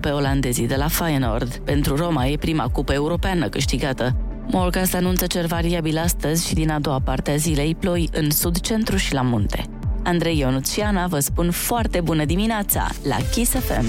pe 0.00 0.08
olandezii 0.08 0.66
de 0.66 0.76
la 0.76 0.88
Feyenoord. 0.88 1.56
Pentru 1.56 1.96
Roma 1.96 2.26
e 2.26 2.36
prima 2.36 2.68
cupă 2.68 2.92
europeană 2.92 3.48
câștigată. 3.48 4.16
Morcast 4.50 4.94
anunță 4.94 5.26
cer 5.26 5.46
variabil 5.46 5.98
astăzi 5.98 6.46
și 6.48 6.54
din 6.54 6.70
a 6.70 6.78
doua 6.78 7.00
parte 7.00 7.30
a 7.30 7.36
zilei 7.36 7.74
ploi 7.74 8.08
în 8.12 8.30
sud, 8.30 8.60
centru 8.60 8.96
și 8.96 9.12
la 9.12 9.22
munte. 9.22 9.64
Andrei 10.02 10.38
Ionuțiana 10.38 11.06
vă 11.06 11.18
spun 11.18 11.50
foarte 11.50 12.00
bună 12.00 12.24
dimineața 12.24 12.88
la 13.02 13.16
Kiss 13.32 13.50
FM. 13.50 13.86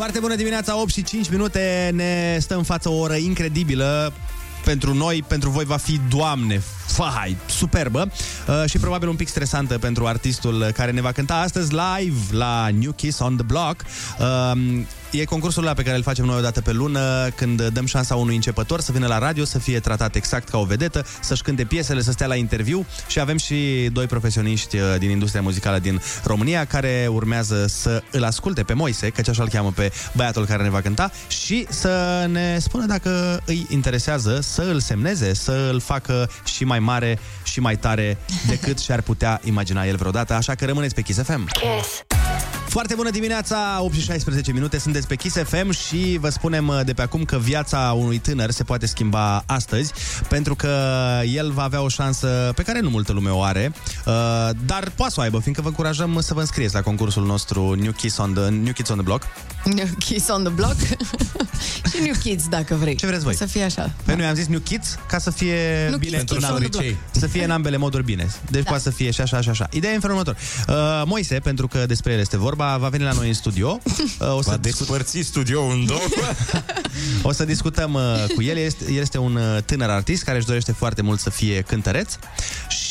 Foarte 0.00 0.20
bună 0.20 0.34
dimineața, 0.34 0.80
8 0.80 0.92
și 0.92 1.02
5 1.02 1.30
minute, 1.30 1.90
ne 1.94 2.38
stă 2.40 2.56
în 2.56 2.62
față 2.62 2.88
o 2.88 2.98
oră 2.98 3.14
incredibilă. 3.14 4.12
Pentru 4.64 4.94
noi, 4.94 5.24
pentru 5.28 5.50
voi 5.50 5.64
va 5.64 5.76
fi, 5.76 6.00
Doamne, 6.08 6.62
fai, 6.86 7.36
superbă 7.46 8.10
uh, 8.48 8.70
și 8.70 8.78
probabil 8.78 9.08
un 9.08 9.16
pic 9.16 9.28
stresantă 9.28 9.78
pentru 9.78 10.06
artistul 10.06 10.70
care 10.74 10.90
ne 10.90 11.00
va 11.00 11.12
cânta 11.12 11.34
astăzi 11.34 11.72
live 11.72 12.36
la 12.36 12.68
New 12.78 12.92
Kiss 12.92 13.18
on 13.18 13.36
the 13.36 13.44
Block. 13.44 13.84
Uh, 14.18 14.80
e 15.10 15.24
concursul 15.24 15.62
ăla 15.62 15.72
pe 15.72 15.82
care 15.82 15.96
îl 15.96 16.02
facem 16.02 16.24
noi 16.24 16.38
o 16.38 16.40
dată 16.40 16.60
pe 16.60 16.72
lună, 16.72 17.28
când 17.34 17.62
dăm 17.68 17.86
șansa 17.86 18.14
unui 18.16 18.34
începător 18.34 18.80
să 18.80 18.92
vină 18.92 19.06
la 19.06 19.18
radio, 19.18 19.44
să 19.44 19.58
fie 19.58 19.80
tratat 19.80 20.14
exact 20.14 20.48
ca 20.48 20.58
o 20.58 20.64
vedetă, 20.64 21.06
să-și 21.20 21.42
cânte 21.42 21.64
piesele, 21.64 22.02
să 22.02 22.12
stea 22.12 22.26
la 22.26 22.34
interviu 22.34 22.86
și 23.06 23.20
avem 23.20 23.36
și 23.36 23.88
doi 23.92 24.06
profesioniști 24.06 24.76
uh, 24.76 24.82
din 24.98 25.10
industria 25.10 25.42
muzicală 25.42 25.78
din 25.78 26.00
România 26.24 26.64
care 26.64 27.08
urmează 27.10 27.66
să 27.66 28.02
îl 28.10 28.24
asculte 28.24 28.62
pe 28.62 28.72
Moise, 28.72 29.08
căci 29.08 29.28
așa 29.28 29.42
îl 29.42 29.48
cheamă 29.48 29.72
pe 29.74 29.92
băiatul 30.12 30.46
care 30.46 30.62
ne 30.62 30.70
va 30.70 30.80
cânta 30.80 31.10
și 31.28 31.66
să 31.68 32.26
ne 32.30 32.58
spună 32.58 32.86
dacă 32.86 33.42
îi 33.44 33.66
interesează 33.70 34.40
să 34.40 34.62
îl 34.62 34.80
semneze, 34.80 35.34
să 35.34 35.68
îl 35.72 35.80
facă 35.80 36.30
și 36.44 36.64
mai 36.64 36.78
mare 36.78 37.18
și 37.42 37.60
mai 37.60 37.76
tare 37.76 38.18
decât 38.48 38.78
și-ar 38.84 39.00
putea 39.00 39.40
imagina 39.44 39.86
el 39.86 39.96
vreodată, 39.96 40.34
așa 40.34 40.54
că 40.54 40.64
rămâneți 40.64 40.94
pe 40.94 41.02
Kiss 41.02 41.22
FM. 41.22 41.44
Kiss. 41.44 42.09
Foarte 42.70 42.94
bună 42.94 43.10
dimineața, 43.10 43.78
8 43.80 43.94
și 43.94 44.00
16 44.00 44.52
minute, 44.52 44.78
sunteți 44.78 45.06
pe 45.06 45.14
Kiss 45.14 45.36
FM 45.36 45.70
și 45.70 46.16
vă 46.20 46.28
spunem 46.28 46.68
uh, 46.68 46.80
de 46.84 46.92
pe 46.92 47.02
acum 47.02 47.24
că 47.24 47.38
viața 47.38 47.94
unui 47.96 48.18
tânăr 48.18 48.50
se 48.50 48.62
poate 48.62 48.86
schimba 48.86 49.42
astăzi, 49.46 49.92
pentru 50.28 50.54
că 50.54 50.68
el 51.34 51.50
va 51.52 51.62
avea 51.62 51.82
o 51.82 51.88
șansă 51.88 52.52
pe 52.54 52.62
care 52.62 52.80
nu 52.80 52.90
multă 52.90 53.12
lume 53.12 53.30
o 53.30 53.42
are, 53.42 53.72
uh, 54.06 54.12
dar 54.66 54.92
poate 54.96 55.12
să 55.12 55.20
o 55.20 55.22
aibă, 55.22 55.38
fiindcă 55.38 55.62
vă 55.62 55.68
încurajăm 55.68 56.20
să 56.20 56.34
vă 56.34 56.40
înscrieți 56.40 56.74
la 56.74 56.80
concursul 56.80 57.26
nostru 57.26 57.74
New 57.74 57.92
Kids 57.92 58.16
on 58.16 58.32
the, 58.32 58.48
New 58.48 58.72
Kids 58.72 58.88
on 58.88 58.96
the 58.96 59.04
Block. 59.04 59.22
New 59.64 59.86
Kids 59.98 60.28
on 60.28 60.42
the 60.42 60.52
Block 60.52 60.76
și 61.90 62.02
New 62.02 62.14
Kids, 62.22 62.48
dacă 62.48 62.74
vrei. 62.74 62.94
Ce 62.94 63.06
vreți 63.06 63.24
voi? 63.24 63.34
Să 63.34 63.46
fie 63.46 63.62
așa. 63.62 63.92
Pe 64.04 64.14
noi 64.16 64.26
am 64.26 64.34
zis 64.34 64.46
New 64.46 64.60
Kids 64.60 64.98
ca 65.08 65.18
să 65.18 65.30
fie 65.30 65.86
New 65.88 65.98
bine 65.98 66.18
Kids 66.18 66.30
în 66.30 66.36
on 66.36 66.42
the 66.42 66.52
ambele, 66.52 66.68
Block. 66.68 66.86
să 67.10 67.26
fie 67.26 67.44
în 67.44 67.50
ambele 67.50 67.76
moduri 67.76 68.04
bine. 68.04 68.28
Deci 68.50 68.62
Da. 68.62 68.68
poate 68.68 68.82
să 68.82 68.90
fie 68.90 69.10
și 69.10 69.20
așa 69.20 69.40
și 69.40 69.48
așa. 69.48 69.66
Ideea 69.70 69.92
e 69.92 69.94
în 69.94 70.00
felul 70.00 70.16
următor. 70.16 70.42
Uh, 70.68 71.02
Moise, 71.06 71.38
pentru 71.38 71.68
că 71.68 71.86
despre 71.86 72.12
el 72.12 72.18
este 72.18 72.36
vorba, 72.36 72.59
va 72.64 72.88
veni 72.88 73.02
la 73.02 73.12
noi 73.12 73.28
în 73.28 73.34
studio. 73.34 73.78
Uh, 74.20 74.36
o 74.36 74.42
să 74.42 74.50
Va 74.50 74.56
despărți 74.56 75.20
studioul 75.20 75.72
în 75.72 75.86
două. 75.86 76.00
O 77.22 77.32
să 77.32 77.44
discutăm 77.44 77.94
uh, 77.94 78.24
cu 78.34 78.42
el. 78.42 78.56
Este, 78.56 78.92
el 78.92 79.00
este 79.00 79.18
un 79.18 79.36
uh, 79.36 79.62
tânăr 79.64 79.90
artist 79.90 80.22
care 80.22 80.36
își 80.36 80.46
dorește 80.46 80.72
foarte 80.72 81.02
mult 81.02 81.20
să 81.20 81.30
fie 81.30 81.60
cântăreț 81.60 82.16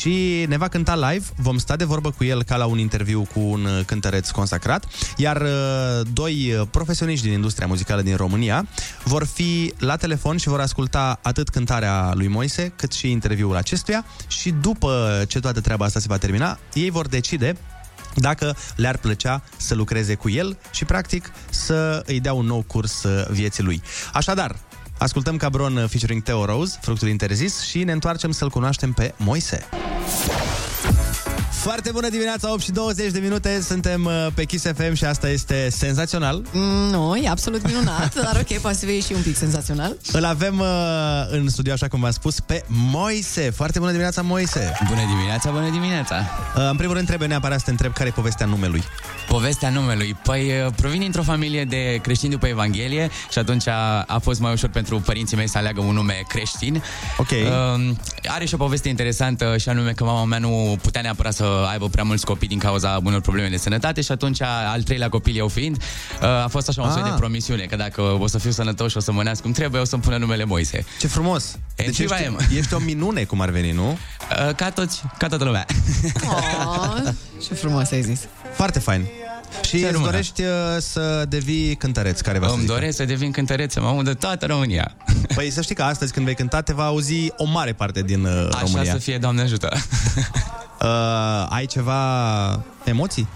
și 0.00 0.44
ne 0.48 0.56
va 0.56 0.68
cânta 0.68 1.10
live. 1.10 1.24
Vom 1.36 1.58
sta 1.58 1.76
de 1.76 1.84
vorbă 1.84 2.10
cu 2.10 2.24
el 2.24 2.42
ca 2.42 2.56
la 2.56 2.66
un 2.66 2.78
interviu 2.78 3.26
cu 3.32 3.40
un 3.40 3.64
uh, 3.64 3.84
cântăreț 3.86 4.30
consacrat. 4.30 4.84
Iar 5.16 5.40
uh, 5.40 6.06
doi 6.12 6.54
uh, 6.54 6.66
profesioniști 6.70 7.24
din 7.24 7.34
industria 7.34 7.66
muzicală 7.66 8.02
din 8.02 8.16
România 8.16 8.66
vor 9.04 9.26
fi 9.26 9.74
la 9.78 9.96
telefon 9.96 10.36
și 10.36 10.48
vor 10.48 10.60
asculta 10.60 11.18
atât 11.22 11.48
cântarea 11.48 12.12
lui 12.14 12.28
Moise, 12.28 12.72
cât 12.76 12.92
și 12.92 13.10
interviul 13.10 13.56
acestuia 13.56 14.04
și 14.26 14.50
după 14.50 15.24
ce 15.28 15.40
toată 15.40 15.60
treaba 15.60 15.84
asta 15.84 16.00
se 16.00 16.06
va 16.08 16.18
termina, 16.18 16.58
ei 16.72 16.90
vor 16.90 17.08
decide 17.08 17.56
dacă 18.14 18.56
le-ar 18.76 18.96
plăcea 18.96 19.42
să 19.56 19.74
lucreze 19.74 20.14
cu 20.14 20.30
el 20.30 20.58
și, 20.70 20.84
practic, 20.84 21.32
să 21.50 22.02
îi 22.06 22.20
dea 22.20 22.32
un 22.32 22.46
nou 22.46 22.62
curs 22.62 23.02
uh, 23.02 23.26
vieții 23.30 23.62
lui. 23.62 23.82
Așadar, 24.12 24.56
ascultăm 24.98 25.36
Cabron 25.36 25.76
uh, 25.76 25.88
featuring 25.88 26.22
Theo 26.22 26.44
Rose, 26.44 26.78
fructul 26.80 27.08
interzis, 27.08 27.60
și 27.60 27.84
ne 27.84 27.92
întoarcem 27.92 28.30
să-l 28.30 28.50
cunoaștem 28.50 28.92
pe 28.92 29.14
Moise. 29.16 29.68
Foarte 31.62 31.90
bună 31.92 32.08
dimineața, 32.08 32.52
8 32.52 32.60
și 32.62 32.70
20 32.70 33.10
de 33.10 33.18
minute, 33.18 33.60
suntem 33.62 34.04
uh, 34.04 34.26
pe 34.34 34.44
Kiss 34.44 34.64
FM 34.76 34.94
și 34.94 35.04
asta 35.04 35.28
este 35.28 35.68
senzațional. 35.70 36.42
Mm, 36.52 36.90
Nu, 36.90 37.16
e 37.16 37.28
absolut 37.28 37.66
minunat, 37.66 38.14
dar 38.24 38.36
ok, 38.36 38.58
poate 38.58 38.76
să 38.76 38.86
fie 38.86 39.00
și 39.00 39.12
un 39.14 39.22
pic 39.22 39.36
senzațional. 39.36 39.96
Îl 40.12 40.24
avem 40.24 40.58
uh, 40.58 40.66
în 41.30 41.48
studio, 41.48 41.72
așa 41.72 41.88
cum 41.88 42.00
v-am 42.00 42.10
spus, 42.10 42.40
pe 42.40 42.64
Moise. 42.66 43.50
Foarte 43.50 43.78
bună 43.78 43.90
dimineața, 43.90 44.22
Moise. 44.22 44.72
Bună 44.88 45.00
dimineața, 45.06 45.50
bună 45.50 45.70
dimineața. 45.70 46.16
Uh, 46.56 46.68
în 46.70 46.76
primul 46.76 46.94
rând, 46.94 47.06
trebuie 47.06 47.28
neapărat 47.28 47.58
să 47.58 47.64
te 47.64 47.70
întreb 47.70 47.92
care 47.92 48.08
e 48.08 48.12
povestea 48.12 48.46
numelui. 48.46 48.82
Povestea 49.28 49.70
numelui. 49.70 50.16
Păi 50.22 50.52
uh, 50.66 50.72
provin 50.76 51.00
dintr-o 51.00 51.22
familie 51.22 51.64
de 51.64 51.98
creștini 52.02 52.32
după 52.32 52.46
Evanghelie 52.46 53.10
și 53.30 53.38
atunci 53.38 53.66
a, 53.68 54.04
a 54.06 54.18
fost 54.18 54.40
mai 54.40 54.52
ușor 54.52 54.70
pentru 54.70 55.00
părinții 55.00 55.36
mei 55.36 55.48
să 55.48 55.58
aleagă 55.58 55.80
un 55.80 55.94
nume 55.94 56.22
creștin. 56.28 56.82
Ok. 57.18 57.30
Uh, 57.30 57.94
are 58.26 58.44
și 58.44 58.54
o 58.54 58.56
poveste 58.56 58.88
interesantă 58.88 59.56
și 59.56 59.68
anume 59.68 59.90
că 59.90 60.04
mama 60.04 60.24
mea 60.24 60.38
nu 60.38 60.76
putea 60.82 61.00
neapărat 61.00 61.34
să 61.34 61.49
aibă 61.70 61.88
prea 61.88 62.04
mulți 62.04 62.24
copii 62.24 62.48
din 62.48 62.58
cauza 62.58 63.00
unor 63.04 63.20
probleme 63.20 63.48
de 63.48 63.56
sănătate 63.56 64.00
și 64.00 64.12
atunci 64.12 64.42
al 64.42 64.82
treilea 64.82 65.08
copil 65.08 65.36
eu 65.36 65.48
fiind 65.48 65.76
uh, 66.22 66.28
a 66.28 66.46
fost 66.50 66.68
așa 66.68 66.82
un 66.82 66.90
soi 66.90 67.02
Ah. 67.04 67.10
de 67.10 67.14
promisiune 67.16 67.62
că 67.62 67.76
dacă 67.76 68.00
o 68.02 68.26
să 68.26 68.38
fiu 68.38 68.50
sănătos 68.50 68.90
și 68.90 68.96
o 68.96 69.00
să 69.00 69.12
mănească 69.12 69.42
cum 69.42 69.52
trebuie, 69.52 69.80
o 69.80 69.84
să-mi 69.84 70.02
pună 70.02 70.16
numele 70.16 70.44
Moise. 70.44 70.84
Ce 71.00 71.06
frumos! 71.06 71.56
Deci 71.76 71.86
Deci 71.86 71.98
ești, 71.98 72.56
ești 72.56 72.74
o 72.74 72.78
minune, 72.78 73.24
cum 73.24 73.40
ar 73.40 73.50
veni, 73.50 73.70
nu? 73.72 73.98
Uh, 74.48 74.54
ca, 74.54 74.70
toți, 74.70 75.02
ca 75.18 75.26
toată 75.28 75.44
lumea. 75.44 75.66
Oh, 76.28 76.96
ce 77.48 77.54
frumos 77.54 77.90
ai 77.90 78.02
zis. 78.02 78.20
Foarte 78.54 78.78
fain. 78.78 79.06
Și 79.64 79.74
îți 79.76 79.84
rămână. 79.90 80.04
dorești 80.10 80.42
uh, 80.42 80.48
să 80.78 81.24
devii 81.28 81.74
cântăreț, 81.74 82.20
care 82.20 82.38
va 82.38 82.46
să 82.46 82.52
Îmi 82.52 82.60
zică. 82.62 82.72
doresc 82.72 82.96
să 82.96 83.04
devin 83.04 83.30
cântăreț, 83.30 83.72
să 83.72 83.80
mă 83.80 83.86
aud 83.86 84.04
de 84.04 84.14
toată 84.14 84.46
România. 84.46 84.94
Păi 85.34 85.50
să 85.50 85.62
știi 85.62 85.74
că 85.74 85.82
astăzi 85.82 86.12
când 86.12 86.24
vei 86.26 86.34
cânta 86.34 86.60
te 86.60 86.72
va 86.72 86.84
auzi 86.84 87.32
o 87.36 87.44
mare 87.44 87.72
parte 87.72 88.02
din 88.02 88.24
uh, 88.24 88.48
Așa 88.52 88.60
România. 88.60 88.92
să 88.92 88.98
fie, 88.98 89.18
Doamne 89.18 89.42
ajută. 89.42 89.68
Uh, 90.84 91.46
ai 91.48 91.66
ceva 91.66 92.00
emoții? 92.84 93.28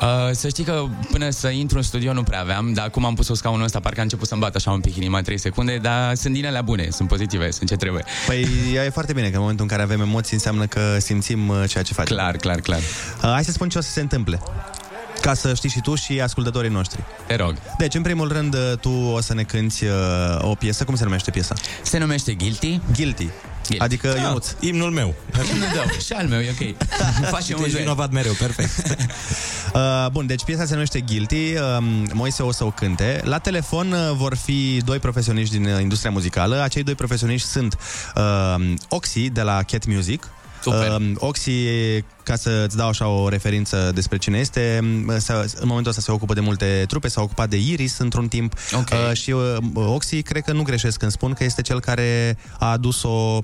Uh, 0.00 0.08
să 0.32 0.48
știi 0.48 0.64
că 0.64 0.84
până 1.10 1.30
să 1.30 1.48
intru 1.48 1.76
în 1.76 1.82
studio 1.82 2.12
nu 2.12 2.22
prea 2.22 2.40
aveam, 2.40 2.72
dar 2.72 2.86
acum 2.86 3.04
am 3.04 3.14
pus-o 3.14 3.34
scaunul 3.34 3.64
ăsta, 3.64 3.80
parcă 3.80 4.00
a 4.00 4.02
început 4.02 4.28
să-mi 4.28 4.40
bată 4.40 4.56
așa 4.56 4.70
un 4.70 4.80
pic 4.80 4.96
inima 4.96 5.22
3 5.22 5.38
secunde, 5.38 5.76
dar 5.76 6.14
sunt 6.14 6.34
din 6.34 6.46
alea 6.46 6.62
bune, 6.62 6.88
sunt 6.90 7.08
pozitive, 7.08 7.50
sunt 7.50 7.68
ce 7.68 7.76
trebuie. 7.76 8.04
Păi 8.26 8.46
e 8.74 8.90
foarte 8.90 9.12
bine 9.12 9.28
că 9.28 9.34
în 9.34 9.40
momentul 9.40 9.64
în 9.64 9.70
care 9.70 9.82
avem 9.82 10.00
emoții 10.00 10.34
înseamnă 10.34 10.66
că 10.66 10.96
simțim 10.98 11.48
uh, 11.48 11.64
ceea 11.68 11.82
ce 11.82 11.92
facem. 11.92 12.16
Clar, 12.16 12.36
clar, 12.36 12.60
clar. 12.60 12.78
Uh, 12.78 13.30
hai 13.32 13.44
să 13.44 13.52
spun 13.52 13.68
ce 13.68 13.78
o 13.78 13.80
să 13.80 13.90
se 13.90 14.00
întâmple. 14.00 14.40
Ca 15.20 15.34
să 15.34 15.54
știi 15.54 15.68
și 15.68 15.80
tu 15.80 15.94
și 15.94 16.20
ascultătorii 16.20 16.70
noștri. 16.70 17.04
Te 17.26 17.36
rog. 17.36 17.54
Deci, 17.78 17.94
în 17.94 18.02
primul 18.02 18.32
rând, 18.32 18.54
uh, 18.54 18.72
tu 18.80 18.90
o 18.90 19.20
să 19.20 19.34
ne 19.34 19.42
cânti 19.42 19.84
uh, 19.84 19.92
o 20.40 20.54
piesă. 20.54 20.84
Cum 20.84 20.94
se 20.94 21.04
numește 21.04 21.30
piesa? 21.30 21.54
Se 21.82 21.98
numește 21.98 22.34
Guilty. 22.34 22.80
Guilty. 22.96 23.28
Adică 23.78 24.08
Da, 24.16 24.20
Ionuț. 24.22 24.46
Imnul 24.60 24.90
meu. 24.90 25.14
Imnul 25.52 25.68
tău, 25.74 25.84
și 26.06 26.12
al 26.12 26.26
meu, 26.26 26.40
e 26.40 26.50
ok. 26.60 26.76
Facem 27.36 27.56
un 27.58 27.64
Ești 27.64 27.70
duet. 27.70 27.82
vinovat 27.82 28.10
mereu, 28.12 28.32
perfect. 28.32 28.70
Uh, 29.74 30.06
bun, 30.12 30.26
deci 30.26 30.44
piesa 30.44 30.64
se 30.64 30.72
numește 30.72 31.00
Guilty, 31.00 31.34
uh, 31.54 31.60
Moise 32.12 32.42
o 32.42 32.52
să 32.52 32.64
o 32.64 32.70
cânte. 32.70 33.20
La 33.24 33.38
telefon 33.38 33.92
uh, 33.92 34.10
vor 34.16 34.36
fi 34.36 34.80
doi 34.84 34.98
profesioniști 34.98 35.56
din 35.58 35.66
uh, 35.66 35.80
industria 35.80 36.10
muzicală. 36.10 36.60
Acei 36.62 36.82
doi 36.82 36.94
profesioniști 36.94 37.48
sunt 37.48 37.76
uh, 38.16 38.72
Oxy 38.88 39.28
de 39.30 39.42
la 39.42 39.62
Cat 39.62 39.86
Music. 39.86 40.28
Super. 40.62 40.88
Uh, 41.00 41.10
Oxy, 41.16 41.50
ca 42.22 42.36
să-ți 42.36 42.76
dau 42.76 42.88
așa 42.88 43.06
o 43.08 43.28
referință 43.28 43.90
despre 43.94 44.18
cine 44.18 44.38
este, 44.38 44.80
uh, 45.08 45.14
se- 45.18 45.32
în 45.32 45.66
momentul 45.66 45.90
ăsta 45.90 46.02
se 46.02 46.10
ocupă 46.12 46.34
de 46.34 46.40
multe 46.40 46.84
trupe, 46.88 47.08
s-a 47.08 47.20
ocupat 47.20 47.48
de 47.48 47.56
Iris 47.56 47.98
într-un 47.98 48.28
timp 48.28 48.54
Ok. 48.72 48.88
uh, 49.10 49.16
și 49.16 49.30
uh, 49.30 49.56
Oxy, 49.74 50.22
cred 50.22 50.42
că 50.42 50.52
nu 50.52 50.62
greșesc 50.62 50.98
când 50.98 51.10
spun 51.10 51.32
că 51.32 51.44
este 51.44 51.62
cel 51.62 51.80
care 51.80 52.36
a 52.58 52.70
adus-o 52.70 53.40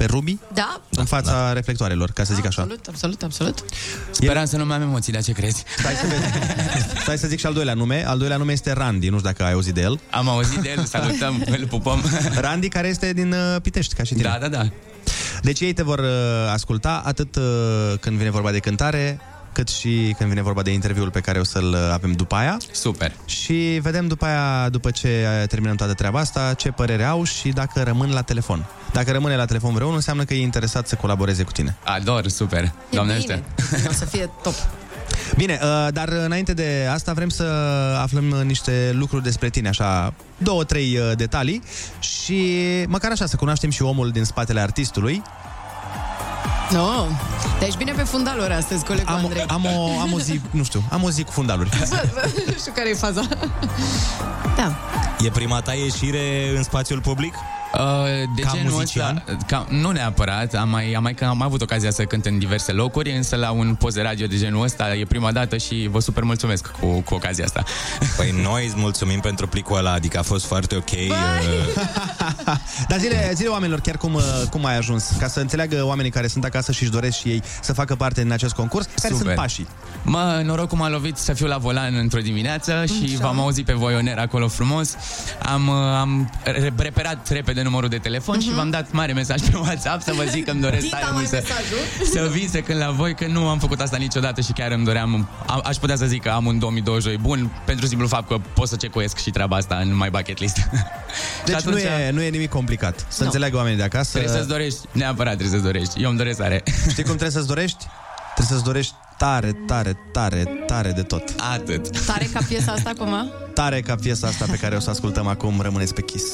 pe 0.00 0.06
Ruby 0.06 0.38
Da, 0.54 0.80
în 0.90 1.04
fața 1.04 1.32
da. 1.32 1.52
reflectoarelor, 1.52 2.10
ca 2.10 2.24
să 2.24 2.34
zic 2.34 2.46
așa. 2.46 2.62
absolut, 2.62 2.86
absolut, 2.86 3.22
absolut. 3.22 3.64
Speram 4.10 4.44
să 4.44 4.56
nu 4.56 4.64
mai 4.66 4.76
am 4.76 4.82
emoții, 4.82 5.12
dar 5.12 5.22
ce 5.22 5.32
crezi? 5.32 5.64
Stai 5.78 5.94
să, 5.94 6.06
vezi. 6.06 7.00
Stai 7.02 7.18
să 7.18 7.26
zic 7.26 7.38
și 7.38 7.46
al 7.46 7.52
doilea 7.52 7.74
nume. 7.74 8.04
Al 8.06 8.18
doilea 8.18 8.36
nume 8.36 8.52
este 8.52 8.72
Randy, 8.72 9.08
nu 9.08 9.16
știu 9.18 9.28
dacă 9.28 9.44
ai 9.44 9.52
auzit 9.52 9.74
de 9.74 9.80
el. 9.80 10.00
Am 10.10 10.28
auzit 10.28 10.58
de 10.58 10.74
el, 10.76 10.84
salutăm, 10.84 11.44
îl 11.58 11.66
pupăm. 11.66 12.04
Randy, 12.34 12.68
care 12.68 12.88
este 12.88 13.12
din 13.12 13.32
uh, 13.32 13.60
Pitești, 13.62 13.94
ca 13.94 14.02
și 14.02 14.14
tine. 14.14 14.28
Da, 14.28 14.38
da, 14.40 14.48
da. 14.48 14.68
Deci 15.42 15.60
ei 15.60 15.72
te 15.72 15.82
vor 15.82 15.98
uh, 15.98 16.06
asculta 16.52 17.02
atât 17.04 17.36
uh, 17.36 17.42
când 18.00 18.16
vine 18.16 18.30
vorba 18.30 18.50
de 18.50 18.58
cântare, 18.58 19.20
cât 19.52 19.68
și 19.68 20.14
când 20.18 20.28
vine 20.28 20.42
vorba 20.42 20.62
de 20.62 20.72
interviul 20.72 21.10
pe 21.10 21.20
care 21.20 21.38
o 21.38 21.44
să-l 21.44 21.72
uh, 21.72 21.90
avem 21.92 22.12
după 22.12 22.34
aia. 22.34 22.56
Super. 22.72 23.12
Și 23.24 23.78
vedem 23.82 24.08
după 24.08 24.24
aia, 24.24 24.68
după 24.68 24.90
ce 24.90 25.26
uh, 25.40 25.48
terminăm 25.48 25.76
toată 25.76 25.94
treaba 25.94 26.18
asta, 26.18 26.54
ce 26.54 26.70
părere 26.70 27.04
au 27.04 27.24
și 27.24 27.48
dacă 27.48 27.82
rămân 27.82 28.10
la 28.10 28.22
telefon. 28.22 28.66
Dacă 28.92 29.12
rămâne 29.12 29.36
la 29.36 29.44
telefon 29.44 29.72
vreunul, 29.72 29.94
înseamnă 29.94 30.24
că 30.24 30.34
e 30.34 30.40
interesat 30.40 30.88
să 30.88 30.94
colaboreze 30.94 31.42
cu 31.42 31.52
tine. 31.52 31.76
Ador, 31.84 32.28
super. 32.28 32.72
Doamne 32.90 33.12
ajută. 33.12 33.42
O 33.88 33.92
să 33.92 34.04
fie 34.04 34.30
top. 34.42 34.54
Bine, 35.36 35.58
uh, 35.62 35.88
dar 35.92 36.08
înainte 36.08 36.54
de 36.54 36.88
asta 36.92 37.12
vrem 37.12 37.28
să 37.28 37.44
aflăm 38.02 38.24
niște 38.24 38.90
lucruri 38.92 39.22
despre 39.22 39.48
tine, 39.48 39.68
așa, 39.68 40.14
două, 40.38 40.64
trei 40.64 40.98
uh, 40.98 41.16
detalii 41.16 41.62
și 41.98 42.42
măcar 42.88 43.10
așa 43.10 43.26
să 43.26 43.36
cunoaștem 43.36 43.70
și 43.70 43.82
omul 43.82 44.10
din 44.10 44.24
spatele 44.24 44.60
artistului. 44.60 45.22
No. 46.70 47.06
Deci 47.58 47.76
bine 47.76 47.92
pe 47.92 48.02
fundaluri 48.02 48.52
astăzi, 48.52 48.84
colegul 48.84 49.14
Am, 49.14 49.24
Andrei. 49.24 49.44
am, 49.48 49.64
o, 49.64 50.00
am 50.00 50.12
o 50.12 50.18
zi, 50.18 50.40
nu 50.50 50.62
știu, 50.64 50.82
am 50.90 51.02
o 51.02 51.10
zi 51.10 51.24
cu 51.24 51.32
fundaluri. 51.32 51.70
Nu 52.46 52.52
știu 52.58 52.72
care 52.74 52.88
e 52.88 52.94
faza. 52.94 53.22
Da. 54.56 54.72
E 55.20 55.30
prima 55.30 55.60
ta 55.60 55.72
ieșire 55.72 56.52
în 56.56 56.62
spațiul 56.62 57.00
public? 57.00 57.34
Uh, 57.74 57.80
de 58.34 58.42
Ca 58.42 58.50
genul 58.54 58.72
muzician? 58.72 59.24
ăsta, 59.28 59.44
ca, 59.46 59.66
nu 59.68 59.90
neapărat, 59.90 60.54
am 60.54 60.68
mai, 60.68 60.92
am, 60.92 61.02
mai, 61.02 61.14
am 61.20 61.42
avut 61.42 61.62
ocazia 61.62 61.90
să 61.90 62.02
cânt 62.04 62.26
în 62.26 62.38
diverse 62.38 62.72
locuri, 62.72 63.16
însă 63.16 63.36
la 63.36 63.50
un 63.50 63.74
post 63.74 63.94
de 63.94 64.02
radio 64.02 64.26
de 64.26 64.36
genul 64.36 64.62
ăsta 64.62 64.94
e 64.94 65.04
prima 65.04 65.32
dată 65.32 65.56
și 65.56 65.88
vă 65.90 66.00
super 66.00 66.22
mulțumesc 66.22 66.66
cu, 66.80 66.86
cu 66.86 67.14
ocazia 67.14 67.44
asta. 67.44 67.62
Păi 68.16 68.34
noi 68.42 68.66
îți 68.66 68.74
mulțumim 68.76 69.20
pentru 69.20 69.46
plicul 69.46 69.76
ăla, 69.76 69.92
adică 69.92 70.18
a 70.18 70.22
fost 70.22 70.46
foarte 70.46 70.76
ok. 70.76 70.90
uh, 70.90 71.82
Dar 72.88 72.98
zile, 72.98 73.30
zile 73.34 73.48
oamenilor 73.48 73.80
chiar 73.80 73.96
cum, 73.96 74.14
uh, 74.14 74.22
cum 74.50 74.64
ai 74.64 74.76
ajuns, 74.76 75.12
ca 75.18 75.28
să 75.28 75.40
înțeleagă 75.40 75.84
oamenii 75.84 76.10
care 76.10 76.26
sunt 76.26 76.44
acasă 76.44 76.72
și 76.72 76.82
își 76.82 76.90
doresc 76.92 77.18
și 77.18 77.28
ei 77.28 77.42
să 77.60 77.72
facă 77.72 77.94
parte 77.94 78.22
din 78.22 78.32
acest 78.32 78.54
concurs, 78.54 78.84
care 78.84 79.14
Super. 79.14 79.16
sunt 79.26 79.34
pașii. 79.34 79.66
Mă, 80.02 80.42
noroc 80.44 80.68
cum 80.68 80.82
a 80.82 80.88
lovit 80.88 81.16
să 81.16 81.32
fiu 81.32 81.46
la 81.46 81.56
volan 81.58 81.94
într-o 81.94 82.20
dimineață 82.20 82.84
și 82.86 83.04
Așa. 83.14 83.26
v-am 83.26 83.40
auzit 83.40 83.64
pe 83.64 83.72
voioner 83.72 84.18
acolo 84.18 84.48
frumos. 84.48 84.94
Am, 85.42 85.68
uh, 85.68 85.74
am 85.74 86.30
re- 86.42 86.72
reperat 86.76 87.28
repede 87.28 87.59
numărul 87.62 87.88
de 87.88 87.98
telefon 87.98 88.40
și 88.40 88.52
v-am 88.54 88.70
dat 88.70 88.92
mare 88.92 89.12
mesaj 89.12 89.40
pe 89.40 89.56
WhatsApp 89.56 90.02
să 90.02 90.12
vă 90.16 90.24
zic 90.30 90.44
că 90.44 90.50
îmi 90.50 90.60
doresc 90.60 90.82
Dita 90.82 90.96
tare 90.98 91.10
mai 91.12 91.14
mult 91.20 91.28
să, 91.28 91.42
mesajul. 91.42 92.28
să 92.28 92.28
vin 92.38 92.48
să 92.48 92.60
cânt 92.60 92.78
la 92.78 92.90
voi, 92.90 93.14
că 93.14 93.26
nu 93.26 93.48
am 93.48 93.58
făcut 93.58 93.80
asta 93.80 93.96
niciodată 93.96 94.40
și 94.40 94.52
chiar 94.52 94.70
îmi 94.70 94.84
doream, 94.84 95.28
a, 95.46 95.60
aș 95.64 95.76
putea 95.76 95.96
să 95.96 96.06
zic 96.06 96.22
că 96.22 96.28
am 96.28 96.46
un 96.46 96.58
2022 96.58 97.18
bun, 97.22 97.50
pentru 97.64 97.86
simplu 97.86 98.06
fapt 98.06 98.28
că 98.28 98.36
pot 98.54 98.68
să 98.68 98.76
cecuiesc 98.76 99.18
și 99.18 99.30
treaba 99.30 99.56
asta 99.56 99.74
în 99.82 99.96
my 99.96 100.08
bucket 100.10 100.38
list. 100.38 100.56
Deci 101.46 101.60
Și 101.60 101.66
nu, 101.68 101.78
e, 101.78 102.10
nu 102.10 102.22
e 102.22 102.28
nimic 102.28 102.50
complicat. 102.50 103.04
Să 103.08 103.20
Nu. 103.20 103.24
înțeleagă 103.26 103.56
oamenii 103.56 103.78
de 103.78 103.84
acasă. 103.84 104.10
Trebuie 104.18 104.36
să-ți 104.36 104.48
dorești, 104.48 104.78
neapărat 104.92 105.36
trebuie 105.36 105.60
să-ți 105.60 105.72
dorești. 105.72 106.02
Eu 106.02 106.08
îmi 106.08 106.18
doresc 106.18 106.38
tare. 106.38 106.62
Știi 106.90 107.02
cum 107.02 107.12
trebuie 107.16 107.30
să-ți 107.30 107.46
dorești? 107.46 107.86
Trebuie 108.34 108.56
să-ți 108.58 108.64
dorești 108.64 108.94
tare, 109.18 109.52
tare, 109.66 109.98
tare, 110.12 110.44
tare 110.66 110.90
de 110.90 111.02
tot. 111.02 111.34
Atât. 111.52 112.04
Tare 112.06 112.24
ca 112.32 112.40
piesa 112.48 112.72
asta 112.72 112.90
acum? 112.98 113.32
Tare 113.54 113.80
ca 113.80 113.94
piesa 113.94 114.26
asta 114.26 114.44
pe 114.50 114.56
care 114.56 114.76
o 114.76 114.80
să 114.80 114.90
ascultăm 114.90 115.26
acum, 115.26 115.60
rămâneți 115.60 115.94
pe 115.94 116.02
Kiss. 116.02 116.24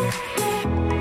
Yeah. 0.00 0.99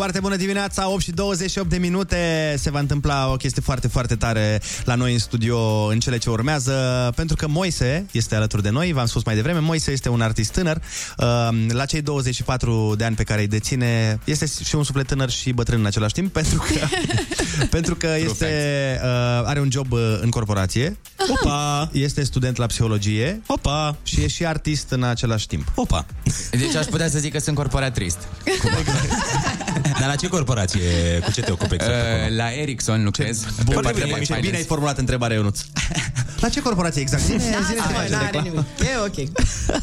Foarte 0.00 0.20
bună 0.20 0.36
dimineața, 0.36 0.88
8 0.88 1.02
și 1.02 1.10
28 1.10 1.68
de 1.68 1.76
minute 1.76 2.54
Se 2.58 2.70
va 2.70 2.78
întâmpla 2.78 3.30
o 3.32 3.36
chestie 3.36 3.62
foarte, 3.62 3.88
foarte 3.88 4.16
tare 4.16 4.60
La 4.84 4.94
noi 4.94 5.12
în 5.12 5.18
studio 5.18 5.84
în 5.84 6.00
cele 6.00 6.18
ce 6.18 6.30
urmează 6.30 6.72
Pentru 7.16 7.36
că 7.36 7.48
Moise 7.48 8.06
este 8.10 8.34
alături 8.34 8.62
de 8.62 8.70
noi 8.70 8.92
V-am 8.92 9.06
spus 9.06 9.24
mai 9.24 9.34
devreme, 9.34 9.58
Moise 9.58 9.90
este 9.90 10.08
un 10.08 10.20
artist 10.20 10.52
tânăr 10.52 10.80
Uh, 11.18 11.48
La 11.68 11.84
cei 11.84 12.02
24 12.02 12.94
de 12.96 13.04
ani 13.04 13.16
pe 13.16 13.22
care 13.22 13.40
îi 13.40 13.46
deține 13.46 14.18
Este 14.24 14.46
și 14.64 14.74
un 14.74 14.84
suflet 14.84 15.06
tânăr 15.06 15.30
și 15.30 15.52
bătrân 15.52 15.80
în 15.80 15.86
același 15.86 16.12
timp 16.12 16.32
Pentru 16.40 16.58
că, 16.58 16.86
pentru 17.76 17.94
că 17.94 18.16
este, 18.18 19.00
uh, 19.02 19.08
are 19.44 19.60
un 19.60 19.70
job 19.70 19.92
uh, 19.92 20.18
în 20.20 20.30
corporație 20.30 20.96
Opa! 21.28 21.90
Este 21.92 22.24
student 22.24 22.56
la 22.56 22.66
psihologie 22.66 23.42
Opa! 23.46 23.96
Și 24.02 24.22
e 24.22 24.26
și 24.26 24.46
artist 24.46 24.90
în 24.90 25.02
același 25.02 25.46
timp 25.46 25.72
Opa! 25.74 26.06
Deci 26.50 26.74
aș 26.74 26.86
putea 26.86 27.08
să 27.08 27.18
zic 27.18 27.32
că 27.32 27.38
sunt 27.38 27.56
corporatrist. 27.56 28.18
Dar 29.98 30.08
la 30.08 30.14
ce 30.14 30.28
corporație? 30.28 30.80
Cu 31.24 31.30
ce 31.32 31.40
te 31.40 31.50
ocupi 31.52 31.74
exact? 31.74 31.92
Uh, 31.92 32.36
la 32.36 32.52
Ericsson 32.52 33.04
lucrez. 33.04 33.44
Bun, 33.44 33.50
Pe 33.56 33.62
bine, 33.64 33.74
partea 33.74 33.92
de 33.92 34.04
bine, 34.12 34.24
finance. 34.24 34.44
bine 34.46 34.56
ai 34.56 34.64
formulat 34.64 34.98
întrebarea, 34.98 35.36
Ionuț. 35.36 35.60
La 36.40 36.48
ce 36.48 36.60
corporație 36.62 37.00
exact? 37.00 37.22
Zine, 37.22 37.38
zine 37.38 37.56
ce 37.72 37.78
Asta, 37.80 37.92
faci 37.94 38.08
de 38.08 38.14
n-are 38.14 38.24
reclamă. 38.24 38.48
nimic. 38.48 38.90
E 38.94 38.96
ok. 39.06 39.28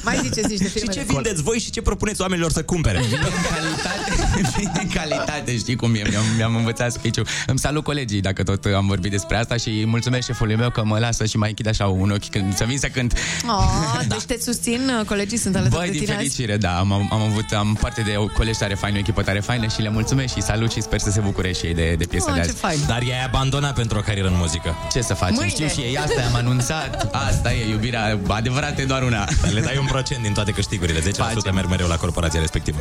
Mai 0.04 0.20
ziceți 0.24 0.48
niște 0.50 0.68
Și 0.68 0.70
filme. 0.78 0.94
ce 0.94 1.04
vindeți 1.08 1.42
voi 1.44 1.60
și 1.60 1.72
ce 1.72 1.82
propuneți 1.82 2.22
oamenilor 2.22 2.52
să 2.52 2.64
cumpere? 2.64 3.02
Vine 3.02 3.18
în 3.18 3.32
calitate, 3.50 4.12
vine 4.58 4.72
în 4.82 4.88
calitate, 4.90 5.58
știi 5.58 5.76
cum 5.76 5.96
e, 5.96 6.02
mi-am, 6.10 6.24
mi-am 6.36 6.56
învățat 6.56 6.92
speech 6.92 7.20
Îmi 7.48 7.60
salut 7.60 7.84
colegii 7.84 8.22
dacă 8.22 8.44
tot 8.44 8.66
am 8.66 8.88
vorbit 8.88 9.12
despre 9.12 9.38
asta 9.38 9.58
și 9.58 9.84
mulțumesc 9.86 10.26
șefului 10.28 10.56
meu 10.56 10.70
că 10.70 10.84
mă 10.86 11.00
lasă 11.00 11.26
și 11.26 11.38
mai 11.38 11.50
închid 11.50 11.68
așa 11.68 11.88
un 11.88 12.12
ochi 12.12 12.30
când 12.30 12.56
să 12.56 12.64
vin 12.68 12.78
să 12.80 12.88
cânt. 12.88 13.14
Oh, 13.48 14.00
deci 14.10 14.24
te 14.24 14.38
susțin, 14.44 15.04
colegii 15.08 15.38
sunt 15.38 15.56
alături 15.56 15.76
Băi, 15.80 15.86
de 15.86 15.92
din 15.92 16.02
tine 16.02 16.12
azi? 16.16 16.22
fericire, 16.24 16.58
da, 16.58 16.78
am, 16.78 16.92
am 16.92 17.22
avut 17.22 17.52
am 17.52 17.78
parte 17.82 18.02
de 18.02 18.14
o 18.18 18.26
colegi 18.28 18.58
tare 18.60 18.74
faină, 18.74 18.96
o 18.96 19.00
echipă 19.00 19.22
tare 19.22 19.40
faină 19.40 19.68
și 19.68 19.82
le 19.82 19.90
mulțumesc 19.98 20.34
și 20.34 20.42
salut 20.42 20.72
și 20.72 20.82
sper 20.82 21.00
să 21.00 21.12
se 21.12 21.20
bucure 21.20 21.52
și 21.54 21.66
ei 21.66 21.74
de, 21.74 21.96
de 21.98 22.06
piesa 22.06 22.26
Oh, 22.30 22.34
de 22.36 22.42
ce 22.42 22.50
azi. 22.50 22.58
fain. 22.58 22.80
Dar 22.88 23.02
i-ai 23.02 23.24
abandonat 23.26 23.74
pentru 23.76 23.98
o 23.98 24.02
carieră 24.02 24.28
în 24.28 24.34
muzică. 24.38 24.76
Ce 24.92 25.02
să 25.02 25.14
facem? 25.14 25.36
Mâine. 25.36 25.50
Știu 25.50 25.68
și 25.68 25.80
ei, 25.80 25.98
asta 25.98 26.22
am 26.30 26.36
anunțat, 26.36 27.10
asta 27.30 27.54
e 27.54 27.70
iubirea 27.70 28.20
adevărată 28.28 28.82
e 28.82 28.86
doar 28.86 29.04
una. 29.04 29.28
Le 29.54 29.62
dai 29.62 29.78
un 29.78 29.86
procent 29.86 30.22
din 30.22 30.34
toate 30.34 30.52
câștigurile, 30.52 31.00
10% 31.00 31.04
Facem. 31.16 31.54
merg 31.54 31.70
mereu 31.70 31.88
la 31.88 31.96
corporația 31.96 32.40
respectivă. 32.40 32.78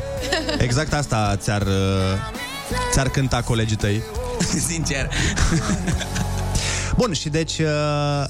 Exact 0.59 0.93
asta 0.93 1.37
ți-ar, 1.37 1.63
uh, 1.63 1.73
ți-ar 2.93 3.09
cânta 3.09 3.43
colegii 3.43 3.77
tăi. 3.77 4.03
Sincer. 4.69 5.09
Bun, 6.97 7.13
și 7.13 7.29
deci 7.29 7.59
uh, 7.59 8.25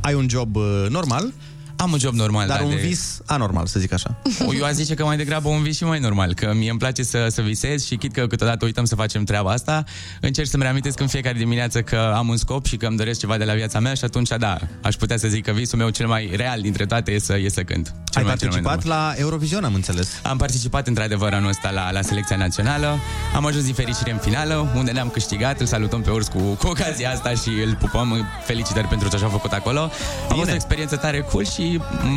ai 0.00 0.14
un 0.14 0.26
job 0.28 0.56
uh, 0.56 0.86
normal, 0.88 1.32
Am 1.76 1.92
un 1.92 1.98
job 1.98 2.14
normal, 2.14 2.46
dar 2.46 2.58
da, 2.58 2.64
un 2.64 2.70
de... 2.70 2.76
vis 2.76 3.20
anormal, 3.26 3.66
să 3.66 3.80
zic 3.80 3.92
așa. 3.92 4.16
Eu 4.58 4.64
aș 4.64 4.72
zice 4.72 4.94
că 4.94 5.04
mai 5.04 5.16
degrabă 5.16 5.48
un 5.48 5.62
vis 5.62 5.76
și 5.76 5.84
mai 5.84 5.98
normal, 5.98 6.34
că 6.34 6.52
mie 6.54 6.70
îmi 6.70 6.78
place 6.78 7.02
să, 7.02 7.26
să 7.30 7.42
visez 7.42 7.84
și 7.84 7.96
chit 7.96 8.12
că 8.12 8.26
câteodată 8.26 8.64
uităm 8.64 8.84
să 8.84 8.94
facem 8.94 9.24
treaba 9.24 9.50
asta, 9.50 9.84
încerc 10.20 10.48
să-mi 10.48 10.62
reamintesc 10.62 11.00
în 11.00 11.06
fiecare 11.06 11.38
dimineață 11.38 11.82
că 11.82 12.12
am 12.16 12.28
un 12.28 12.36
scop 12.36 12.66
și 12.66 12.76
că 12.76 12.86
îmi 12.86 12.96
doresc 12.96 13.20
ceva 13.20 13.36
de 13.36 13.44
la 13.44 13.54
viața 13.54 13.80
mea 13.80 13.94
și 13.94 14.04
atunci, 14.04 14.28
da, 14.38 14.58
aș 14.82 14.94
putea 14.94 15.16
să 15.16 15.28
zic 15.28 15.44
că 15.44 15.52
visul 15.52 15.78
meu 15.78 15.88
cel 15.88 16.06
mai 16.06 16.30
real 16.36 16.60
dintre 16.60 16.86
toate 16.86 17.12
e 17.12 17.18
să, 17.18 17.38
e 17.38 17.48
să 17.48 17.62
cânt. 17.62 17.86
Cel 17.86 18.22
Ai 18.22 18.22
mai, 18.22 18.36
cel 18.36 18.50
mai 18.50 18.60
participat 18.60 18.84
normal. 18.84 19.14
la 19.14 19.20
Eurovision, 19.20 19.64
am 19.64 19.74
înțeles. 19.74 20.08
Am 20.22 20.36
participat 20.36 20.86
într-adevăr 20.86 21.32
anul 21.32 21.48
ăsta 21.48 21.70
la, 21.70 21.90
la 21.90 22.02
selecția 22.02 22.36
națională, 22.36 22.98
am 23.34 23.46
ajuns 23.46 23.64
din 23.64 23.74
fericire 23.74 24.10
în 24.10 24.18
finală, 24.18 24.72
unde 24.74 24.90
ne-am 24.90 25.08
câștigat, 25.08 25.60
îl 25.60 25.66
salutăm 25.66 26.00
pe 26.00 26.10
Urs 26.10 26.28
cu, 26.28 26.38
cu 26.38 26.66
ocazia 26.66 27.10
asta 27.10 27.30
și 27.30 27.48
îl 27.48 27.76
pupăm, 27.80 28.26
felicitări 28.44 28.86
pentru 28.86 29.08
ce 29.08 29.24
a 29.24 29.28
făcut 29.28 29.52
acolo. 29.52 29.90
A 30.28 30.34
fost 30.34 30.50
o 30.50 30.54
experiență 30.54 30.96
tare 30.96 31.20
cool 31.20 31.44
și 31.44 31.65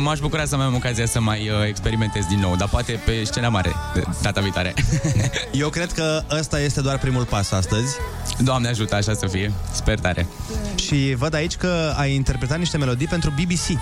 m-aș 0.02 0.18
bucura 0.18 0.44
să 0.44 0.56
mai 0.56 0.64
am 0.66 0.74
ocazia 0.74 1.06
să 1.06 1.20
mai 1.20 1.48
uh, 1.48 1.54
experimentez 1.68 2.24
din 2.24 2.38
nou, 2.40 2.56
dar 2.56 2.68
poate 2.68 3.00
pe 3.04 3.24
scena 3.24 3.48
mare 3.48 3.72
de- 3.94 4.04
data 4.22 4.40
viitoare. 4.40 4.74
Eu 5.52 5.68
cred 5.68 5.92
că 5.92 6.22
ăsta 6.38 6.60
este 6.60 6.80
doar 6.80 6.98
primul 6.98 7.24
pas 7.24 7.50
astăzi 7.50 7.96
Doamne 8.38 8.68
ajută, 8.68 8.94
așa 8.94 9.14
să 9.14 9.26
fie. 9.26 9.52
Sper 9.72 9.98
tare. 9.98 10.26
și 10.74 11.14
văd 11.18 11.34
aici 11.34 11.56
că 11.56 11.92
ai 11.96 12.14
interpretat 12.14 12.58
niște 12.58 12.76
melodii 12.78 13.06
pentru 13.06 13.30
BBC. 13.30 13.78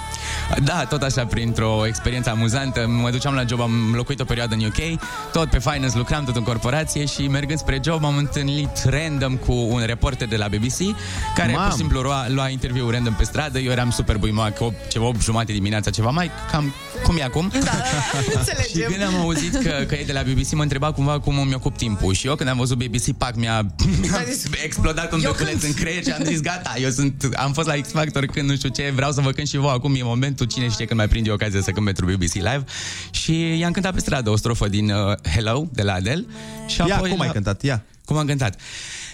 Da, 0.63 0.85
tot 0.85 1.03
așa, 1.03 1.27
printr-o 1.27 1.87
experiență 1.87 2.31
amuzantă. 2.31 2.87
Mă 2.87 3.11
duceam 3.11 3.35
la 3.35 3.43
job, 3.49 3.61
am 3.61 3.93
locuit 3.95 4.21
o 4.21 4.25
perioadă 4.25 4.55
în 4.55 4.65
UK, 4.65 5.01
tot 5.33 5.51
pe 5.51 5.59
finance 5.59 5.97
lucram, 5.97 6.25
tot 6.25 6.37
în 6.37 6.43
corporație 6.43 7.05
și 7.07 7.27
mergând 7.29 7.59
spre 7.59 7.81
job 7.85 8.05
am 8.05 8.17
întâlnit 8.17 8.69
random 8.85 9.37
cu 9.37 9.53
un 9.53 9.83
reporter 9.87 10.29
de 10.29 10.37
la 10.37 10.49
BBC 10.49 10.97
care 11.35 11.53
Mamă. 11.53 11.63
pur 11.63 11.71
și 11.73 11.79
simplu 11.79 12.01
lua, 12.01 12.27
lua 12.29 12.49
interviu 12.49 12.91
random 12.91 13.13
pe 13.15 13.25
stradă. 13.25 13.59
Eu 13.59 13.71
eram 13.71 13.91
super 13.91 14.17
buimoac, 14.17 14.61
8, 14.61 14.75
ceva 14.89 15.05
8 15.07 15.23
jumate 15.23 15.53
dimineața 15.59 15.91
ceva 15.91 16.11
mai 16.11 16.31
cam 16.51 16.73
cum 17.05 17.17
e 17.17 17.23
acum. 17.23 17.51
Da, 17.65 17.71
și 18.23 18.37
înțelegem. 18.37 18.91
când 18.91 19.03
am 19.03 19.15
auzit 19.15 19.53
că, 19.63 19.85
că 19.89 19.95
e 19.95 20.05
de 20.05 20.13
la 20.13 20.23
BBC, 20.23 20.53
mă 20.53 20.63
întreba 20.63 20.93
cumva 20.93 21.21
cum 21.21 21.39
îmi 21.39 21.55
ocup 21.55 21.77
timpul. 21.77 22.15
Și 22.15 22.27
eu 22.27 22.35
când 22.35 22.49
am 22.49 22.57
văzut 22.57 22.79
BBC, 22.85 23.13
pac, 23.13 23.35
mi-a, 23.37 23.67
mi-a 24.01 24.25
explodat 24.65 25.13
un 25.13 25.21
Eu 25.25 25.31
beculeț 25.31 25.61
cânt. 25.61 25.63
în 25.63 25.83
creier 25.83 26.03
și 26.05 26.11
am 26.11 26.25
zis, 26.25 26.41
gata, 26.41 26.75
eu 26.81 26.91
sunt, 26.91 27.29
am 27.37 27.53
fost 27.53 27.67
la 27.69 27.75
X 27.75 27.91
Factor 27.91 28.25
când 28.27 28.49
nu 28.49 28.57
știu 28.57 28.69
ce, 28.69 28.93
vreau 28.95 29.13
să 29.13 29.21
vă 29.21 29.31
cânt 29.31 29.49
și 29.49 29.57
vouă. 29.57 29.71
Acum 29.73 29.95
e 29.95 30.03
momentul, 30.03 30.47
cine 30.47 30.69
știe 30.69 30.85
când 30.85 30.99
mai 30.99 31.09
prinde 31.09 31.31
ocazia 31.31 31.61
să 31.61 31.71
cânt 31.71 31.85
pentru 31.85 32.07
BBC 32.07 32.33
Live. 32.35 32.65
Și 33.11 33.59
i-am 33.59 33.73
cântat 33.73 33.95
pe 33.95 34.01
stradă 34.01 34.31
o 34.31 34.37
strofă 34.37 34.69
din 34.69 34.91
uh, 34.91 35.15
Hello, 35.35 35.69
de 35.73 35.83
la 35.83 35.93
Adele. 35.93 36.25
Și 36.67 36.81
Ia, 36.87 36.95
apoi 36.97 37.11
cum 37.11 37.21
ai 37.21 37.27
la- 37.27 37.33
cântat? 37.33 37.63
Ia. 37.63 37.83
Cum 38.05 38.17
am 38.17 38.27
cântat? 38.27 38.57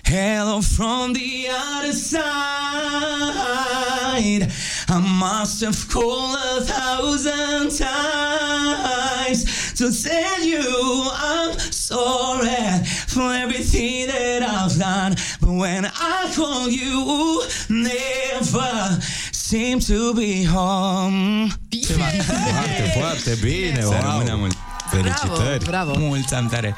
Hello 0.06 0.60
from 0.60 1.12
the 1.14 1.48
other 1.50 1.92
side. 1.92 2.22
I 4.88 4.98
must 5.00 5.60
have 5.64 5.88
called 5.88 6.36
a 6.36 6.60
thousand 6.64 7.70
times 7.76 9.44
to 9.78 9.90
tell 9.90 10.42
you 10.44 10.62
I'm 11.12 11.58
sorry 11.58 12.84
for 13.08 13.32
everything 13.32 14.06
that 14.08 14.42
I've 14.42 14.78
done. 14.78 15.16
But 15.40 15.50
when 15.50 15.86
I 15.86 16.32
call 16.36 16.68
you, 16.68 17.42
never 17.68 18.98
seem 19.32 19.80
to 19.80 20.14
be 20.14 20.44
home. 20.44 21.48
Foarte, 21.96 22.92
foarte 22.98 23.34
bine, 23.42 23.80
Să 23.80 23.86
wow. 23.86 24.00
rămână 24.00 24.34
mult. 24.36 24.56
Felicitări. 24.90 25.64
Bravo. 25.64 25.92
Mulți 25.98 26.34
am 26.34 26.48
tare. 26.48 26.76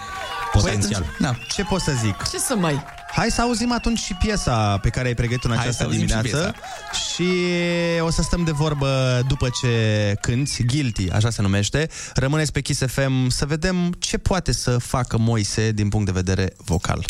Potențial. 0.61 1.05
Da. 1.19 1.37
Ce 1.49 1.63
pot 1.63 1.81
să 1.81 1.93
zic? 2.03 2.29
Ce 2.31 2.39
să 2.39 2.55
mai... 2.57 2.85
Hai 3.13 3.31
să 3.31 3.41
auzim 3.41 3.73
atunci 3.73 3.99
și 3.99 4.15
piesa 4.15 4.79
pe 4.79 4.89
care 4.89 5.07
ai 5.07 5.15
pregătit-o 5.15 5.49
în 5.49 5.55
Hai 5.55 5.65
această 5.65 5.83
să 5.83 5.89
auzim 5.89 6.07
și 6.07 6.15
dimineață 6.15 6.55
și, 7.15 7.29
o 8.01 8.11
să 8.11 8.23
stăm 8.23 8.45
de 8.45 8.51
vorbă 8.51 9.21
după 9.29 9.49
ce 9.61 10.15
cânti, 10.21 10.65
Guilty, 10.65 11.11
așa 11.11 11.31
se 11.31 11.43
numește. 11.43 11.89
Rămâneți 12.15 12.53
pe 12.53 12.61
Kiss 12.61 12.83
FM 12.87 13.29
să 13.29 13.47
vedem 13.47 13.95
ce 13.99 14.19
poate 14.19 14.53
să 14.53 14.79
facă 14.79 15.19
Moise 15.19 15.71
din 15.71 15.89
punct 15.89 16.07
de 16.07 16.13
vedere 16.13 16.53
vocal. 16.65 17.05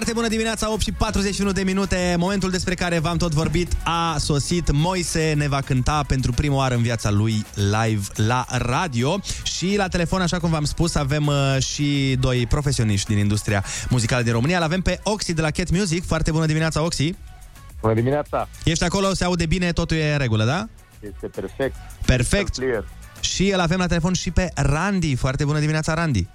Foarte 0.00 0.18
bună 0.18 0.34
dimineața, 0.34 0.72
8 0.72 0.80
și 0.80 0.92
41 0.92 1.52
de 1.52 1.62
minute. 1.62 2.14
Momentul 2.18 2.50
despre 2.50 2.74
care 2.74 2.98
v-am 2.98 3.16
tot 3.16 3.32
vorbit 3.32 3.72
a 3.84 4.16
sosit. 4.18 4.70
Moise 4.70 5.32
ne 5.36 5.48
va 5.48 5.60
cânta 5.60 6.02
pentru 6.06 6.32
prima 6.32 6.54
oară 6.54 6.74
în 6.74 6.82
viața 6.82 7.10
lui 7.10 7.44
live 7.54 8.02
la 8.14 8.44
radio. 8.48 9.20
Și 9.42 9.74
la 9.76 9.88
telefon, 9.88 10.20
așa 10.20 10.38
cum 10.38 10.50
v-am 10.50 10.64
spus, 10.64 10.94
avem 10.94 11.26
uh, 11.26 11.56
și 11.58 12.16
doi 12.20 12.46
profesioniști 12.46 13.08
din 13.08 13.18
industria 13.18 13.64
muzicală 13.88 14.22
din 14.22 14.32
România. 14.32 14.58
L 14.58 14.62
avem 14.62 14.80
pe 14.80 15.00
Oxy 15.02 15.32
de 15.32 15.40
la 15.40 15.50
Cat 15.50 15.70
Music. 15.70 16.06
Foarte 16.06 16.30
bună 16.30 16.46
dimineața, 16.46 16.82
Oxy. 16.82 17.14
Bună 17.80 17.94
dimineața! 17.94 18.48
Ești 18.64 18.84
acolo, 18.84 19.14
se 19.14 19.24
aude 19.24 19.46
bine, 19.46 19.72
totul 19.72 19.96
e 19.96 20.12
în 20.12 20.18
regulă, 20.18 20.44
da? 20.44 20.68
Este 21.00 21.26
perfect. 21.26 21.76
Perfect. 22.06 22.58
Clear. 22.58 22.84
Și 23.20 23.50
îl 23.50 23.60
avem 23.60 23.78
la 23.78 23.86
telefon 23.86 24.12
și 24.12 24.30
pe 24.30 24.50
Randy. 24.54 25.14
Foarte 25.14 25.44
bună 25.44 25.58
dimineața, 25.58 25.94
Randy. 25.94 26.28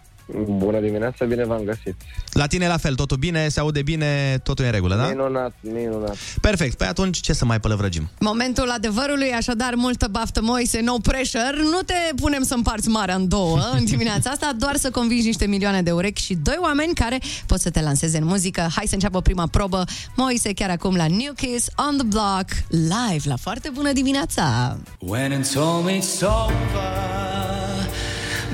Bună 0.48 0.80
dimineața, 0.80 1.26
bine 1.26 1.46
v-am 1.46 1.62
găsit. 1.64 1.96
La 2.32 2.48
tine 2.48 2.68
la 2.68 2.78
fel, 2.78 2.96
totul 2.96 3.18
bine, 3.18 3.48
se 3.48 3.60
aude 3.60 3.82
bine, 3.82 4.40
totul 4.44 4.64
e 4.64 4.68
în 4.68 4.74
regulă, 4.74 4.96
da? 4.96 5.08
Minunat, 5.08 5.54
minunat. 5.62 6.16
Perfect. 6.42 6.78
Păi 6.78 6.88
atunci 6.88 7.20
ce 7.20 7.34
să 7.34 7.46
mai 7.46 7.60
pălăvrăgim? 7.60 8.10
Momentul 8.20 8.70
adevărului, 8.70 9.32
așadar 9.32 9.74
multă 9.76 10.08
baftă, 10.12 10.42
Moise, 10.42 10.82
no 10.82 10.98
pressure. 10.98 11.56
Nu 11.72 11.82
te 11.86 11.94
punem 12.16 12.44
să 12.44 12.54
împarți 12.54 12.88
marea 12.88 13.16
în 13.16 13.28
două 13.28 13.60
în 13.74 13.86
dimineața 13.86 14.30
asta, 14.30 14.52
doar 14.58 14.76
să 14.76 14.90
convingi 14.90 15.26
niște 15.26 15.46
milioane 15.46 15.82
de 15.82 15.92
urechi 15.92 16.22
și 16.24 16.36
doi 16.36 16.58
oameni 16.62 16.94
care 16.94 17.20
pot 17.46 17.60
să 17.60 17.70
te 17.70 17.82
lanseze 17.82 18.18
în 18.18 18.26
muzică. 18.26 18.68
Hai 18.76 18.86
să 18.88 18.94
înceapă 18.94 19.22
prima 19.22 19.48
probă. 19.48 19.84
Moise 20.16 20.54
chiar 20.54 20.70
acum 20.70 20.96
la 20.96 21.08
New 21.08 21.34
Kiss 21.36 21.68
on 21.90 21.98
the 21.98 22.06
Block, 22.06 22.50
live 22.70 23.24
la 23.24 23.36
foarte 23.36 23.70
bună 23.74 23.92
dimineața! 23.92 24.78
When 25.00 25.32
it 25.32 25.54
told 25.54 25.86
me 25.86 25.98
it's 25.98 26.22
over 26.22 27.85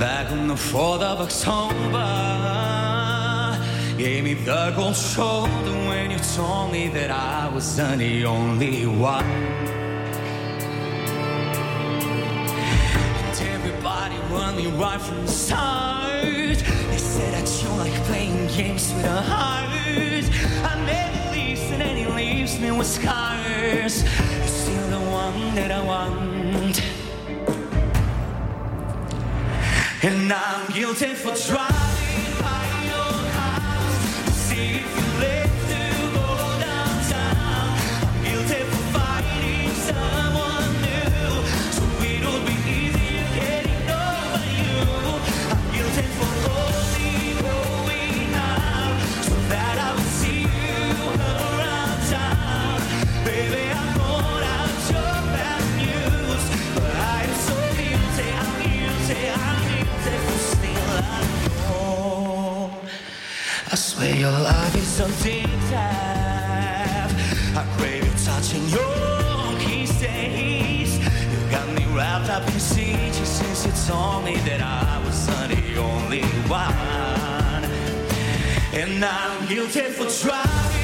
Back 0.01 0.31
on 0.31 0.47
the 0.47 0.55
4th 0.55 1.03
of 1.03 1.21
October 1.21 2.07
Gave 3.99 4.23
me 4.23 4.33
the 4.33 4.73
cold 4.75 4.95
shoulder 4.95 5.75
when 5.89 6.09
you 6.09 6.17
told 6.35 6.71
me 6.71 6.87
that 6.87 7.11
I 7.11 7.47
wasn't 7.53 7.99
the 7.99 8.25
only 8.25 8.87
one. 8.87 9.23
And 13.25 13.41
everybody 13.41 14.15
me 14.57 14.71
right 14.71 14.99
from 14.99 15.21
the 15.23 15.31
start. 15.31 16.57
They 16.89 16.97
said 16.97 17.35
that 17.35 17.47
you 17.61 17.69
like 17.77 17.93
playing 18.05 18.47
games 18.47 18.91
with 18.95 19.05
a 19.05 19.21
heart. 19.21 19.69
I 20.65 20.83
never 20.83 21.29
listen 21.29 21.79
and 21.79 21.95
he 21.99 22.07
leaves 22.07 22.59
me 22.59 22.71
with 22.71 22.87
scars. 22.87 24.01
You're 24.01 24.47
still 24.47 24.89
the 24.89 24.99
one 25.11 25.53
that 25.53 25.69
I 25.71 25.83
want 25.83 27.00
And 30.03 30.33
I'm 30.33 30.67
guilty 30.71 31.13
for 31.13 31.35
driving 31.35 32.41
by 32.41 32.65
your 32.85 33.29
house 33.37 34.25
to 34.25 34.31
see 34.31 34.77
if 34.77 34.97
you 34.97 35.19
let 35.19 35.40
I 63.71 63.75
swear 63.75 64.13
your 64.13 64.31
love 64.31 64.75
is 64.75 64.85
so 64.85 65.05
addictive. 65.05 65.71
I 67.55 67.63
crave 67.77 68.03
your 68.03 68.13
touch 68.15 68.53
and 68.53 68.69
your 68.69 69.59
kisses. 69.59 70.99
You 70.99 71.49
got 71.49 71.69
me 71.69 71.85
wrapped 71.95 72.29
up 72.29 72.45
in 72.47 72.59
stitches 72.59 73.29
since 73.29 73.65
you 73.65 73.71
told 73.87 74.25
me 74.25 74.35
that 74.39 74.59
I 74.59 75.01
wasn't 75.05 75.51
the 75.55 75.77
only 75.79 76.23
one. 76.49 77.63
And 78.73 79.05
I'm 79.05 79.47
guilty 79.47 79.87
for 79.95 80.09
driving 80.21 80.80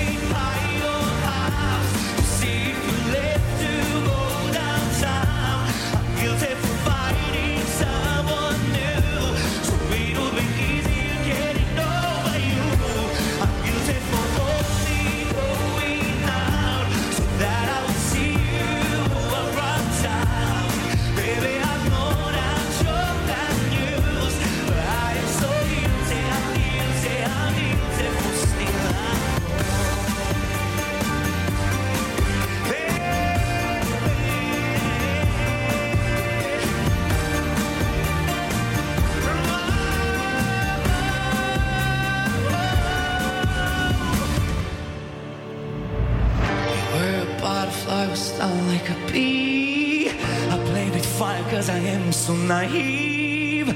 I 49.20 50.64
played 50.66 50.94
with 50.94 51.06
fire 51.06 51.44
cause 51.50 51.70
I 51.70 51.80
am 51.80 52.12
so 52.12 52.36
naive. 52.36 53.68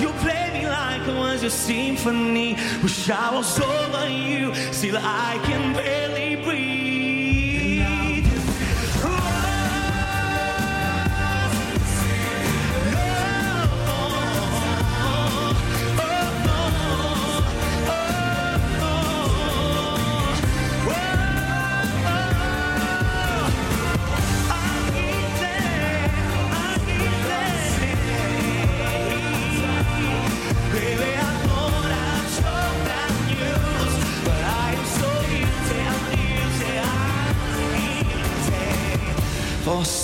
You 0.00 0.08
play 0.24 0.50
me 0.52 0.68
like 0.68 1.08
it 1.08 1.14
was 1.14 1.42
your 1.42 1.50
symphony. 1.50 2.56
Wish 2.82 3.08
I 3.08 3.34
was 3.34 3.58
over 3.60 4.08
you, 4.08 4.54
still 4.72 4.96
I 4.98 5.40
can 5.44 5.72
barely 5.74 6.09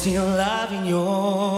still 0.07 0.25
loving 0.25 0.87
you. 0.87 1.56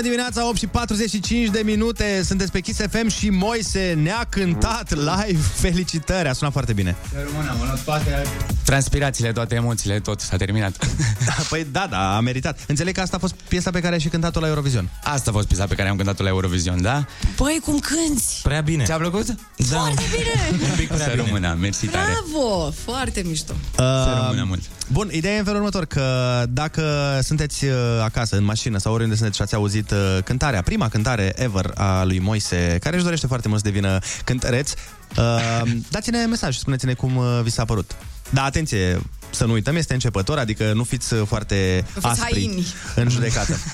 Bună 0.00 0.12
dimineața, 0.14 0.48
8 0.48 0.58
și 0.58 0.66
45 0.66 1.48
de 1.48 1.62
minute. 1.64 2.22
Sunteți 2.24 2.52
pe 2.52 2.60
Kiss 2.60 2.80
FM 2.90 3.08
și 3.08 3.30
Moise 3.30 3.98
ne-a 4.02 4.26
cântat 4.28 4.94
live. 4.94 5.40
Felicitări, 5.54 6.28
a 6.28 6.32
sunat 6.32 6.52
foarte 6.52 6.72
bine. 6.72 6.96
Rămân, 7.14 7.48
am 7.48 7.56
luat 7.62 7.84
toate 7.84 8.22
transpirațiile, 8.64 9.32
toate 9.32 9.54
emoțiile, 9.54 10.00
tot 10.00 10.20
s-a 10.20 10.36
terminat. 10.36 10.86
Păi 11.50 11.66
da, 11.72 11.86
da, 11.90 12.16
a 12.16 12.20
meritat. 12.20 12.58
Înțeleg 12.66 12.94
că 12.94 13.00
asta 13.00 13.16
a 13.16 13.18
fost 13.18 13.34
piesa 13.48 13.70
pe 13.70 13.80
care 13.80 13.94
ai 13.94 14.00
și 14.00 14.08
cântat-o 14.08 14.40
la 14.40 14.46
Eurovision. 14.46 14.88
Asta 15.04 15.30
a 15.30 15.32
fost 15.32 15.46
piesa 15.46 15.66
pe 15.66 15.74
care 15.74 15.88
am 15.88 15.96
cântat-o 15.96 16.22
la 16.22 16.28
Eurovision, 16.28 16.82
da? 16.82 17.04
Băi, 17.36 17.60
cum 17.64 17.78
cânti? 17.78 18.24
Prea 18.42 18.60
bine. 18.60 18.84
Ți-a 18.84 18.96
plăcut? 18.96 19.26
Da. 19.26 19.34
Foarte 19.64 20.02
bine! 20.16 20.58
Un 20.70 20.76
pic 20.76 20.86
prea 20.86 21.04
Să 21.04 21.10
bine. 21.10 21.24
rămână, 21.24 21.56
mersi 21.60 21.86
tare. 21.86 22.12
Bravo! 22.32 22.70
Foarte 22.70 23.22
mișto. 23.26 23.52
Să 23.76 24.22
rămână 24.22 24.44
mult. 24.48 24.62
Bun, 24.92 25.08
ideea 25.12 25.34
e 25.34 25.38
în 25.38 25.44
felul 25.44 25.58
următor, 25.58 25.84
că 25.84 26.44
dacă 26.48 26.82
sunteți 27.22 27.64
uh, 27.64 27.72
acasă, 28.02 28.36
în 28.36 28.44
mașină 28.44 28.78
sau 28.78 28.92
oriunde 28.92 29.14
sunteți 29.14 29.36
și 29.36 29.42
ați 29.42 29.54
auzit 29.54 29.89
uh, 29.90 30.18
cântarea, 30.24 30.62
prima 30.62 30.88
cântare 30.88 31.32
ever 31.36 31.70
a 31.74 32.04
lui 32.04 32.18
Moise, 32.18 32.76
care 32.80 32.94
își 32.94 33.04
dorește 33.04 33.26
foarte 33.26 33.48
mult 33.48 33.60
să 33.60 33.66
devină 33.70 33.98
cântăreț, 34.24 34.72
uh, 35.16 35.62
dați-ne 35.88 36.24
mesaj, 36.24 36.56
spuneți-ne 36.56 36.94
cum 36.94 37.16
uh, 37.16 37.40
vi 37.42 37.50
s-a 37.50 37.64
părut. 37.64 37.96
Da, 38.30 38.42
atenție, 38.44 39.00
să 39.30 39.44
nu 39.44 39.52
uităm, 39.52 39.76
este 39.76 39.92
începător, 39.92 40.38
adică 40.38 40.72
nu 40.72 40.84
fiți 40.84 41.14
uh, 41.14 41.22
foarte 41.26 41.84
Nu 41.94 42.00
fiți 42.00 42.06
aspri 42.06 42.32
haini. 42.32 42.66
în 42.94 43.08
judecată. 43.08 43.56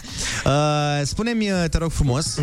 Uh, 0.45 0.53
spune-mi, 1.05 1.51
uh, 1.51 1.65
te 1.71 1.79
rog 1.79 1.91
frumos, 1.91 2.35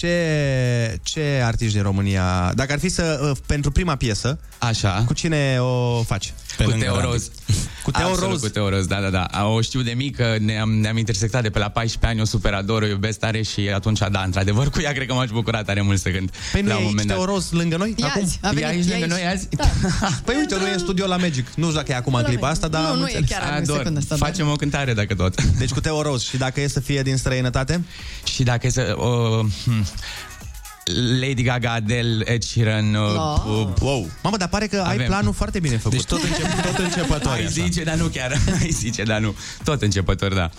ce, 0.00 0.98
ce 1.02 1.42
artiști 1.44 1.74
din 1.74 1.82
România, 1.82 2.52
dacă 2.54 2.72
ar 2.72 2.78
fi 2.78 2.88
să, 2.88 3.20
uh, 3.22 3.36
pentru 3.46 3.70
prima 3.70 3.96
piesă, 3.96 4.38
Așa. 4.58 5.02
cu 5.06 5.12
cine 5.14 5.58
o 5.60 6.02
faci? 6.02 6.32
Pe 6.56 6.64
cu 6.64 6.70
Teo 6.70 7.00
Roz. 7.00 7.30
Cu 7.82 7.90
Teo 7.90 8.06
Absolut, 8.06 8.30
Roz? 8.30 8.40
Cu 8.40 8.48
Teo 8.48 8.68
Roz, 8.68 8.86
da, 8.86 9.00
da, 9.00 9.08
da. 9.10 9.46
O 9.46 9.60
știu 9.60 9.80
de 9.82 9.90
mică, 9.96 10.36
ne-am, 10.40 10.70
ne-am 10.70 10.96
intersectat 10.96 11.42
de 11.42 11.50
pe 11.50 11.58
la 11.58 11.68
14 11.68 12.06
ani, 12.10 12.20
o 12.20 12.24
super 12.24 12.52
ador, 12.54 12.82
o 12.82 12.86
iubesc 12.86 13.18
tare 13.18 13.42
și 13.42 13.60
atunci, 13.74 13.98
da, 14.10 14.22
într-adevăr, 14.22 14.70
cu 14.70 14.80
ea 14.80 14.92
cred 14.92 15.06
că 15.06 15.14
m-aș 15.14 15.30
bucura 15.30 15.62
tare 15.62 15.80
mult 15.80 16.00
să 16.00 16.10
cânt. 16.10 16.34
Păi 16.52 16.60
nu 16.62 16.68
la 16.68 16.74
e 16.74 16.76
un 16.76 16.80
aici 16.82 16.90
moment 16.90 17.08
dat. 17.08 17.16
Teo 17.16 17.26
Roz 17.26 17.50
lângă 17.50 17.76
noi? 17.76 17.94
Ia 17.96 18.06
acum? 18.06 18.22
azi, 18.22 18.38
a 18.42 18.48
venit, 18.48 18.62
E 18.62 18.66
aici 18.66 18.86
e 18.86 18.88
lângă 18.88 19.14
aici. 19.14 19.22
noi 19.22 19.32
azi? 19.32 19.48
Da. 19.50 19.64
Păi 20.24 20.34
uite, 20.38 20.54
nu 20.56 20.66
e 20.66 20.72
în 20.72 20.78
studio 20.78 21.06
la 21.06 21.16
Magic. 21.16 21.46
Nu 21.54 21.64
știu 21.64 21.76
dacă 21.76 21.92
e 21.92 21.94
acum 21.94 22.14
în 22.14 22.22
clipa 22.22 22.48
asta, 22.48 22.68
dar 22.68 22.82
Nu, 22.82 22.88
am 22.88 22.98
nu 22.98 23.06
e 23.06 23.16
înțeles. 23.16 23.28
chiar 23.30 23.42
acum, 23.42 23.56
Ador. 23.62 23.76
secunda 23.76 23.98
asta. 24.00 24.16
da. 24.16 24.26
Facem 24.26 24.48
o 24.48 24.54
cântare 24.56 24.92
dacă 24.94 25.14
tot. 25.14 25.42
Deci 25.42 25.70
cu 25.70 25.80
Teo 25.80 26.02
Roz. 26.02 26.22
Și 26.22 26.36
dacă 26.36 26.60
e 26.60 26.68
să 26.68 26.80
fie 26.80 27.02
din 27.02 27.16
străinătate? 27.16 27.84
Și 28.24 28.42
dacă 28.42 28.66
e 28.66 28.70
să... 28.70 28.94
Uh, 28.98 29.46
hmm, 29.64 29.84
Lady 31.20 31.42
Gaga, 31.42 31.72
Adele, 31.72 32.30
Ed 32.32 32.42
Sheeran... 32.42 32.94
Uh, 32.94 33.14
Da. 33.14 33.20
uh, 33.50 33.68
Wow. 33.80 34.10
Mamă, 34.22 34.36
dar 34.36 34.48
pare 34.48 34.66
că 34.66 34.76
ai 34.86 34.94
Avem. 34.94 35.06
planul 35.06 35.32
foarte 35.32 35.60
bine 35.60 35.76
făcut. 35.76 35.96
Deci 35.96 36.06
tot, 36.06 36.22
încep, 36.22 36.62
tot 36.62 36.78
începător. 36.78 37.32
Ai 37.32 37.46
zice, 37.46 37.82
dar 37.82 37.94
nu 37.94 38.06
chiar. 38.06 38.32
Ai 38.60 38.70
zice, 38.70 39.02
dar 39.02 39.20
nu. 39.20 39.34
Tot 39.64 39.82
începător, 39.82 40.34
da. 40.34 40.50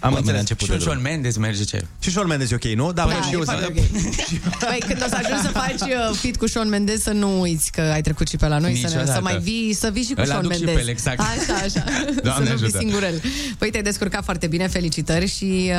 Am 0.00 0.10
Bă, 0.10 0.16
înțeles. 0.16 0.34
la 0.34 0.38
început 0.40 0.64
Și 0.66 0.70
un 0.72 0.78
de 0.78 0.82
Shawn 0.84 1.00
Mendes 1.02 1.36
merge 1.36 1.64
ce? 1.64 1.84
Și 2.00 2.10
Shawn 2.10 2.26
Mendes 2.28 2.50
e 2.50 2.54
ok, 2.54 2.64
nu? 2.64 2.92
Da, 2.92 3.02
Da, 3.02 3.08
vrei 3.08 3.20
și 3.22 3.28
e 3.28 3.32
eu 3.32 3.42
foarte 3.44 3.62
să... 3.64 3.70
ok. 3.70 3.78
Păi 4.68 4.78
când 4.86 5.02
o 5.02 5.08
să 5.08 5.16
ajungi 5.24 5.42
să 5.42 5.48
faci 5.48 5.80
uh, 5.90 6.16
fit 6.20 6.36
cu 6.36 6.46
Shawn 6.46 6.68
Mendes, 6.68 7.02
să 7.02 7.10
nu 7.10 7.40
uiți 7.40 7.70
că 7.72 7.80
ai 7.80 8.00
trecut 8.00 8.28
și 8.28 8.36
pe 8.36 8.46
la 8.46 8.58
noi, 8.58 8.74
să, 8.74 8.80
ne, 8.80 8.86
Niciodată. 8.86 9.12
să 9.12 9.20
mai 9.22 9.38
vii, 9.38 9.74
să 9.74 9.90
vii 9.92 10.02
și 10.02 10.12
cu 10.12 10.20
Îl 10.20 10.26
Shawn 10.26 10.38
aduc 10.44 10.52
și 10.52 10.58
Mendes. 10.58 10.74
pe 10.74 10.80
el, 10.88 10.88
exact. 10.88 11.20
Așa, 11.20 11.54
așa. 11.64 11.84
Doamne 12.22 12.46
să 12.46 12.52
nu 12.52 12.56
fii 12.58 12.64
ajută. 12.66 12.78
singurel. 12.78 13.22
Păi 13.58 13.70
te-ai 13.70 13.82
descurcat 13.82 14.24
foarte 14.24 14.46
bine, 14.46 14.66
felicitări 14.68 15.26
și 15.28 15.70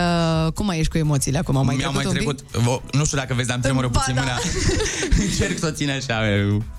uh, 0.45 0.51
cum 0.51 0.65
mai 0.65 0.79
ești 0.79 0.91
cu 0.91 0.97
emoțiile 0.97 1.37
acum? 1.37 1.57
Au 1.57 1.63
mai 1.63 1.75
Mi-au 1.75 1.91
trecut, 1.91 2.13
mai 2.13 2.15
trecut, 2.15 2.39
un 2.39 2.61
pic? 2.61 2.69
vo- 2.71 2.89
nu 2.91 3.05
știu 3.05 3.17
dacă 3.17 3.33
vezi, 3.33 3.47
dar 3.47 3.55
îmi 3.55 3.63
tremură 3.63 3.87
Ba, 3.87 3.99
puțin 3.99 4.15
da. 4.15 4.21
mâna. 4.21 4.37
Încerc 5.25 5.59
să 5.59 5.65
o 5.65 5.71
țin 5.71 5.89
așa, 5.89 6.19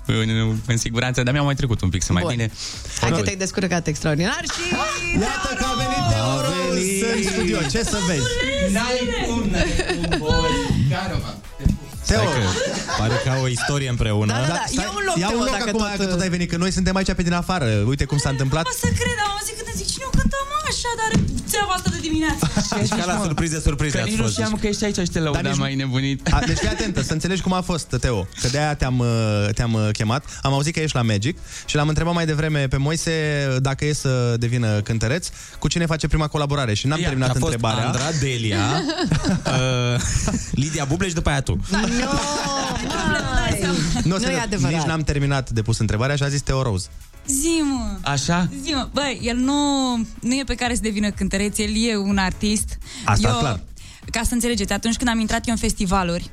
în, 0.05 0.57
în 0.65 0.77
siguranță, 0.77 1.23
dar 1.23 1.33
mi-au 1.33 1.45
mai 1.45 1.55
trecut 1.55 1.81
un 1.81 1.89
pic, 1.89 2.03
să 2.03 2.13
mai 2.13 2.21
Bun. 2.21 2.31
bine. 2.31 2.51
Hai 3.01 3.11
că 3.11 3.21
te-ai 3.21 3.35
descurcat 3.35 3.87
extraordinar 3.87 4.41
și... 4.53 4.61
Iată 5.19 5.53
că 5.57 5.65
a 5.71 5.73
venit 5.81 6.03
Teo 6.11 6.31
Roz 6.45 6.81
în 7.15 7.32
studio. 7.33 7.57
Ce 7.73 7.83
să 7.83 7.97
vezi? 8.07 8.27
N-ai 8.75 8.99
cum, 9.25 9.41
n-ai 9.51 9.71
cum, 9.87 10.17
boi. 10.19 10.51
Caravan. 10.91 11.37
Teo, 12.07 12.23
Pare 12.99 13.13
că 13.23 13.29
au 13.29 13.41
o 13.43 13.47
istorie 13.47 13.89
împreună. 13.89 14.33
Da, 14.33 14.39
da, 14.39 14.47
da. 14.47 14.63
Ia 14.81 14.89
un 14.97 15.03
loc, 15.07 15.15
ia 15.17 15.27
Teo, 15.27 15.37
un 15.37 15.43
loc 15.43 15.51
dacă 15.57 15.69
acum 15.69 15.79
tot, 15.79 15.97
că 15.97 16.05
tot 16.05 16.21
ai 16.25 16.29
venit, 16.29 16.49
că 16.49 16.57
noi 16.57 16.71
suntem 16.71 16.95
aici 16.95 17.13
pe 17.13 17.23
din 17.29 17.33
afară. 17.33 17.65
Uite 17.87 18.05
cum 18.05 18.17
s-a 18.17 18.29
întâmplat. 18.29 18.63
Mă 18.63 18.75
să 18.85 18.89
cred, 18.99 19.17
am 19.25 19.31
auzit 19.35 19.55
când 19.59 19.67
îmi 19.73 19.77
zic, 19.81 19.87
cine 20.79 20.91
o 20.93 20.97
cântă 20.99 20.99
mă 20.99 20.99
așa, 20.99 20.99
dar 20.99 21.07
are 21.07 21.17
treaba 21.51 21.71
asta 21.77 21.89
de 21.95 21.99
dimineață. 22.07 22.43
Deci 22.79 22.89
ca 22.99 23.05
la 23.13 23.21
surprize, 23.23 23.59
surprize 23.59 23.95
Că 23.95 24.01
ați 24.01 24.09
nici 24.09 24.17
nu 24.19 24.23
fost. 24.23 24.35
știam 24.35 24.53
că 24.61 24.67
ești 24.67 24.83
aici 24.85 24.95
și 24.97 25.01
te 25.15 25.19
Dar 25.19 25.23
lăudam 25.23 25.51
nici- 25.51 25.59
mai 25.59 25.75
nebunit. 25.75 26.33
A, 26.33 26.39
deci 26.45 26.57
fii 26.57 26.67
atentă, 26.67 27.01
să 27.01 27.13
înțelegi 27.13 27.41
cum 27.41 27.53
a 27.53 27.61
fost, 27.61 27.87
Teo. 27.99 28.27
Că 28.41 28.47
de-aia 28.51 28.75
te-am, 28.75 28.99
uh, 28.99 29.47
te-am 29.55 29.73
uh, 29.73 29.89
chemat. 29.91 30.23
Am 30.41 30.53
auzit 30.53 30.73
că 30.73 30.79
ești 30.79 30.95
la 30.95 31.01
Magic 31.01 31.37
și 31.65 31.75
l-am 31.75 31.87
întrebat 31.87 32.13
mai 32.13 32.25
devreme 32.25 32.67
pe 32.67 32.77
Moise 32.77 33.11
dacă 33.61 33.85
e 33.85 33.93
să 33.93 34.35
devină 34.39 34.81
cântăreț, 34.81 35.27
cu 35.59 35.67
cine 35.67 35.85
face 35.85 36.07
prima 36.07 36.27
colaborare. 36.27 36.73
Și 36.73 36.87
n-am 36.87 36.99
Ia, 36.99 37.05
terminat 37.07 37.29
a 37.29 37.33
fost 37.39 37.43
întrebarea. 37.53 37.85
Andra, 37.85 38.03
Delia, 38.19 38.83
uh, 39.45 40.01
Lidia 40.51 40.85
Buble 40.85 41.07
și 41.07 41.13
după 41.13 41.29
aia 41.29 41.41
tu. 41.41 41.59
Nu, 41.69 41.77
Nu 44.03 44.17
serios, 44.17 44.39
e 44.39 44.41
adevărat. 44.41 44.73
Nici 44.77 44.85
n-am 44.85 45.01
terminat 45.01 45.49
de 45.49 45.61
pus 45.61 45.79
întrebarea 45.79 46.15
și 46.15 46.23
a 46.23 46.27
zis 46.27 46.41
Teo 46.41 46.61
Rose. 46.61 46.87
Zi-mă. 47.27 47.97
Așa? 48.01 48.49
Zi-mă, 48.61 48.89
băi, 48.93 49.19
el 49.23 49.37
nu, 49.37 49.95
nu 50.19 50.33
e 50.33 50.43
pe 50.45 50.55
care 50.55 50.75
să 50.75 50.81
devină 50.81 51.11
cântăreț, 51.11 51.57
el 51.57 51.71
e 51.75 51.97
un 51.97 52.17
artist. 52.17 52.77
Asta 53.05 53.29
eu, 53.29 53.37
clar. 53.37 53.59
Ca 54.11 54.21
să 54.23 54.33
înțelegeți, 54.33 54.73
atunci 54.73 54.95
când 54.97 55.09
am 55.09 55.19
intrat 55.19 55.47
eu 55.47 55.53
în 55.53 55.59
festivaluri, 55.59 56.29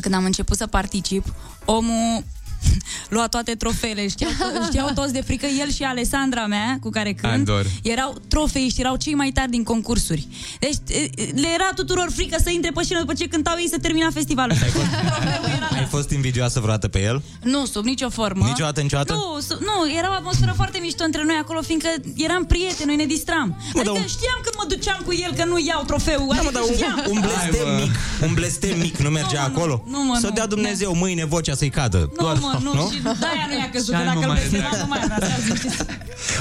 când 0.00 0.14
am 0.14 0.24
început 0.24 0.56
să 0.56 0.66
particip, 0.66 1.34
omul 1.64 2.24
lua 3.14 3.26
toate 3.28 3.54
trofeele, 3.54 4.08
știau, 4.08 4.30
to- 4.30 4.64
știau 4.66 4.90
toți 4.94 5.12
de 5.12 5.20
frică, 5.20 5.46
el 5.60 5.70
și 5.70 5.82
Alessandra 5.82 6.46
mea, 6.46 6.78
cu 6.82 6.90
care 6.90 7.12
cânt, 7.12 7.48
Ador. 7.48 7.66
erau 7.82 8.14
trofeiști, 8.28 8.80
erau 8.80 8.96
cei 8.96 9.14
mai 9.14 9.30
tari 9.30 9.50
din 9.50 9.62
concursuri. 9.62 10.26
Deci 10.58 10.74
e, 10.88 11.10
le 11.34 11.48
era 11.54 11.68
tuturor 11.74 12.08
frică 12.14 12.36
să 12.44 12.50
intre 12.50 12.70
pe 12.70 12.82
scenă 12.84 13.00
după 13.00 13.12
ce 13.14 13.26
cântau 13.28 13.54
ei 13.58 13.68
să 13.68 13.78
termina 13.78 14.10
festivalul. 14.10 14.56
Ai 15.78 15.86
fost 15.90 16.10
invidioasă 16.10 16.58
vreodată 16.60 16.88
pe 16.88 17.02
el? 17.02 17.22
Nu, 17.42 17.66
sub 17.66 17.84
nicio 17.84 18.08
formă. 18.08 18.44
Niciodată, 18.46 18.80
niciodată? 18.80 19.12
Nu, 19.12 19.40
sub, 19.48 19.58
nu, 19.60 19.96
era 19.98 20.08
o 20.10 20.12
atmosferă 20.14 20.52
foarte 20.56 20.78
mișto 20.82 21.04
între 21.04 21.22
noi 21.24 21.38
acolo, 21.42 21.60
fiindcă 21.62 21.88
eram 22.16 22.44
prieteni, 22.44 22.86
noi 22.86 22.96
ne 22.96 23.04
distram. 23.06 23.56
Adică 23.74 23.92
știam 24.16 24.38
când 24.42 24.54
mă 24.56 24.64
duceam 24.68 25.00
cu 25.04 25.12
el 25.12 25.32
că 25.36 25.44
nu 25.44 25.58
iau 25.66 25.82
trofeu. 25.86 26.18
Da, 26.18 26.24
mă, 26.24 26.32
adică 26.32 26.52
dar 26.52 26.62
un, 26.62 26.74
știam. 26.74 27.04
un 27.10 27.20
blestem 27.20 27.64
Hai, 27.66 27.74
mă. 27.74 27.80
mic, 27.82 27.92
un 28.28 28.34
blestem 28.34 28.78
mic 28.78 28.96
nu 28.96 29.08
mergea 29.10 29.42
acolo? 29.42 29.84
nu, 29.86 30.02
mă, 30.04 30.16
Să 30.20 30.26
nu. 30.26 30.32
dea 30.32 30.46
Dumnezeu 30.46 30.94
mâine 30.94 31.24
vocea 31.24 31.54
să-i 31.54 31.70
cadă. 31.70 32.10
Nu, 32.18 32.26
mă, 32.26 32.49
nu, 32.62 32.90
și 32.90 33.00
de-aia 33.02 33.46
nu 33.48 33.58
i-a 33.58 33.70
căzut, 33.72 33.94
Și 33.94 34.00
că 34.00 34.04
dacă 34.06 34.18
nu 34.18 34.20
îl 34.20 34.26
mai 34.28 34.36
blestemam, 34.48 34.70
drag. 34.70 34.80
nu 34.82 34.86
mai 34.88 35.00
avea 35.04 35.28
să 35.28 35.42
ziceți. 35.54 35.84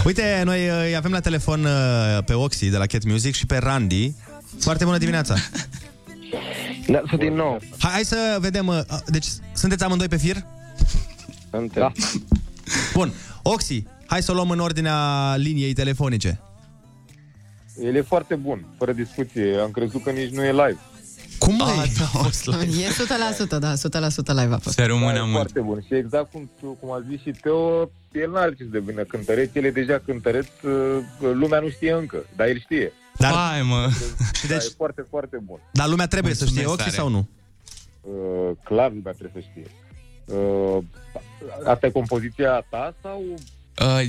Uite, 0.06 0.42
noi 0.46 0.68
uh, 0.70 0.84
îi 0.86 0.96
avem 0.96 1.12
la 1.12 1.20
telefon 1.20 1.64
uh, 1.64 2.24
pe 2.26 2.34
Oxy 2.34 2.70
de 2.70 2.78
la 2.78 2.86
Cat 2.86 3.04
Music 3.04 3.34
și 3.36 3.46
pe 3.46 3.58
Randy. 3.58 4.14
Foarte 4.60 4.86
bună 4.86 4.98
dimineața! 4.98 5.36
Da, 6.88 7.02
să 7.10 7.16
din 7.16 7.34
nou. 7.34 7.60
Hai, 7.80 7.92
hai 7.92 8.04
să 8.04 8.38
vedem. 8.40 8.68
uh, 8.68 8.80
Deci, 9.08 9.26
sunteți 9.54 9.84
amândoi 9.84 10.08
pe 10.08 10.18
fir? 10.18 10.46
Suntem. 11.52 11.82
Da. 11.82 11.92
Bun. 12.94 13.14
Oxy, 13.42 13.84
hai 14.06 14.22
să 14.24 14.32
o 14.32 14.34
luăm 14.34 14.50
în 14.50 14.60
ordinea 14.60 15.36
liniei 15.36 15.74
telefonice. 15.74 16.40
El 17.84 17.96
e 17.96 18.02
foarte 18.02 18.36
bun, 18.36 18.66
fără 18.78 18.92
discuție. 18.94 19.58
Am 19.62 19.72
crezut 19.72 20.04
că 20.04 20.10
nici 20.12 20.30
nu 20.30 20.44
e 20.44 20.52
live. 20.52 20.78
Cum 21.40 21.62
Ah, 21.62 21.74
mai? 21.76 21.92
da, 21.98 22.10
E 22.84 22.90
100%, 23.46 23.60
da, 23.60 23.74
100% 23.74 23.78
live 24.42 24.54
a 24.54 24.58
fost. 24.58 24.76
Să 24.76 24.86
rămână 24.86 25.12
Da, 25.12 25.18
e 25.18 25.22
mult. 25.22 25.34
foarte 25.34 25.60
bun. 25.60 25.84
Și 25.88 25.94
exact 25.96 26.32
cum, 26.32 26.50
tu- 26.60 26.78
cum 26.80 26.92
a 26.92 27.04
zis 27.10 27.22
și 27.22 27.32
Teo, 27.42 27.90
el 28.12 28.32
n-are 28.32 28.50
ce 28.50 28.64
să 28.64 28.70
devină 28.72 29.04
cântăreț, 29.04 29.56
el 29.56 29.64
e 29.64 29.72
deja 29.72 30.02
cântăreț, 30.06 30.48
uh, 30.64 30.98
lumea 31.34 31.60
nu 31.60 31.70
știe 31.70 31.92
încă, 31.92 32.26
dar 32.36 32.48
el 32.48 32.60
știe. 32.60 32.94
Dar, 33.18 33.34
Hai, 33.34 33.62
mă. 33.62 33.90
și 34.34 34.48
Da, 34.48 34.54
deci, 34.56 34.66
e 34.66 34.74
foarte, 34.78 35.06
foarte 35.10 35.38
bun. 35.46 35.60
dar 35.72 35.88
lumea 35.88 36.08
trebuie 36.08 36.34
să 36.34 36.46
știe 36.46 36.66
Mulțumesc 36.66 36.88
Oxy 36.90 36.96
tare. 36.98 37.10
sau 37.10 37.10
nu? 37.16 37.28
Uh, 38.02 38.52
clar 38.64 38.92
lumea 38.92 39.12
trebuie 39.18 39.44
să 39.44 39.50
știe. 39.52 39.68
Uh, 40.38 40.78
asta 41.66 41.86
e 41.86 41.90
compoziția 41.90 42.66
ta 42.70 42.94
sau... 43.02 43.24
Uh, 43.80 44.02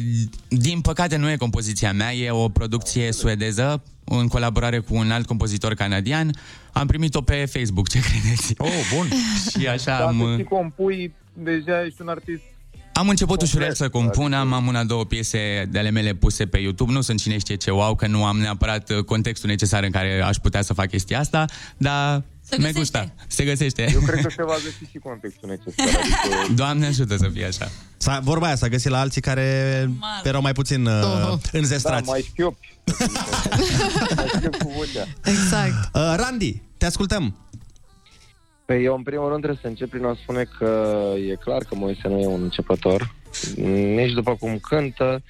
din 0.49 0.81
păcate 0.81 1.16
nu 1.16 1.31
e 1.31 1.37
compoziția 1.37 1.93
mea, 1.93 2.12
e 2.12 2.31
o 2.31 2.49
producție 2.49 3.12
suedeză 3.12 3.83
în 4.05 4.29
colaborare 4.29 4.79
cu 4.79 4.95
un 4.95 5.11
alt 5.11 5.27
compozitor 5.27 5.75
canadian. 5.75 6.31
Am 6.73 6.87
primit-o 6.87 7.21
pe 7.21 7.45
Facebook, 7.53 7.89
ce 7.89 8.01
credeți? 8.09 8.55
Oh, 8.59 8.68
bun. 8.95 9.09
Și 9.59 9.66
așa 9.66 9.99
Dacă 9.99 10.03
am... 10.03 10.37
și 10.37 10.45
compui, 10.45 11.14
deja 11.33 11.85
ești 11.85 12.01
un 12.01 12.09
artist 12.09 12.43
Am 12.93 13.09
început 13.09 13.39
Complet, 13.39 13.59
ușurel 13.59 13.75
să 13.75 13.89
compun, 13.89 14.33
am, 14.33 14.53
am 14.53 14.66
una, 14.66 14.85
două 14.85 15.05
piese 15.05 15.68
de 15.71 15.79
ale 15.79 15.91
mele 15.91 16.14
puse 16.14 16.47
pe 16.47 16.59
YouTube, 16.59 16.93
nu 16.93 17.01
sunt 17.01 17.21
cine 17.21 17.39
știe 17.39 17.55
ce 17.55 17.71
wow, 17.71 17.95
că 17.95 18.07
nu 18.07 18.25
am 18.25 18.39
neapărat 18.39 18.91
uh, 18.91 19.05
contextul 19.05 19.49
necesar 19.49 19.83
în 19.83 19.91
care 19.91 20.23
aș 20.23 20.37
putea 20.37 20.62
să 20.62 20.75
fac 20.75 20.89
chestia 20.89 21.18
asta, 21.18 21.45
dar 21.77 22.23
Me 22.59 22.72
gusta. 22.72 23.12
Se 23.26 23.44
găsește. 23.44 23.88
Eu 23.92 24.01
cred 24.01 24.22
că 24.22 24.30
se 24.30 24.42
va 24.44 24.55
găsi 24.55 24.90
și 24.90 24.98
contextul 24.98 25.48
necesar. 25.48 26.01
Adică, 26.24 26.53
Doamne 26.55 26.86
ajută 26.86 27.16
să 27.16 27.28
fie 27.32 27.44
așa. 27.44 27.68
S-a, 27.96 28.20
vorba 28.22 28.46
aia 28.46 28.55
s-a 28.55 28.68
găsit 28.68 28.90
la 28.90 29.01
alții 29.01 29.20
care 29.20 29.88
erau 30.24 30.40
mai 30.40 30.53
puțin 30.53 30.86
uh, 30.86 31.32
înzestrați. 31.53 32.05
Da, 32.05 32.11
mai 32.11 32.20
șchiopi. 32.28 32.78
mai 34.16 34.26
șchiop 34.34 34.57
cu 34.57 34.72
vocea. 34.76 35.07
Exact. 35.24 35.94
Uh, 35.94 36.14
Randy, 36.16 36.62
te 36.76 36.86
ascultăm. 36.86 37.36
Păi 38.64 38.84
eu, 38.84 38.94
în 38.94 39.03
primul 39.03 39.28
rând, 39.28 39.42
trebuie 39.42 39.61
să 39.62 39.68
încep 39.68 39.90
prin 39.90 40.05
a 40.05 40.18
spune 40.22 40.46
că 40.59 41.03
e 41.30 41.34
clar 41.34 41.64
că 41.64 41.74
Moise 41.74 42.09
nu 42.09 42.18
e 42.18 42.26
un 42.26 42.42
începător, 42.42 43.14
nici 43.94 44.12
după 44.12 44.36
cum 44.36 44.59
cântă, 44.59 45.22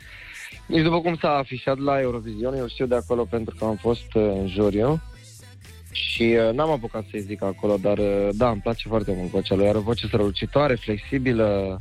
nici 0.66 0.82
după 0.82 1.00
cum 1.00 1.16
s-a 1.20 1.30
afișat 1.30 1.78
la 1.78 2.00
Eurovision. 2.00 2.54
Eu 2.54 2.68
știu 2.68 2.86
de 2.86 2.94
acolo 2.94 3.24
pentru 3.24 3.54
că 3.58 3.64
am 3.64 3.76
fost 3.76 4.14
uh, 4.14 4.22
în 4.22 4.48
juriu 4.48 5.02
și 5.93 6.36
uh, 6.49 6.55
n-am 6.55 6.70
apucat 6.70 7.05
să-i 7.11 7.20
zic 7.20 7.43
acolo, 7.43 7.76
dar 7.76 7.99
uh, 7.99 8.28
da, 8.32 8.51
îmi 8.51 8.61
place 8.61 8.88
foarte 8.88 9.12
mult 9.16 9.30
vocea 9.30 9.55
lui. 9.55 9.68
Are 9.68 9.78
o 9.78 9.80
voce 9.80 10.07
strălucitoare, 10.07 10.74
flexibilă, 10.74 11.76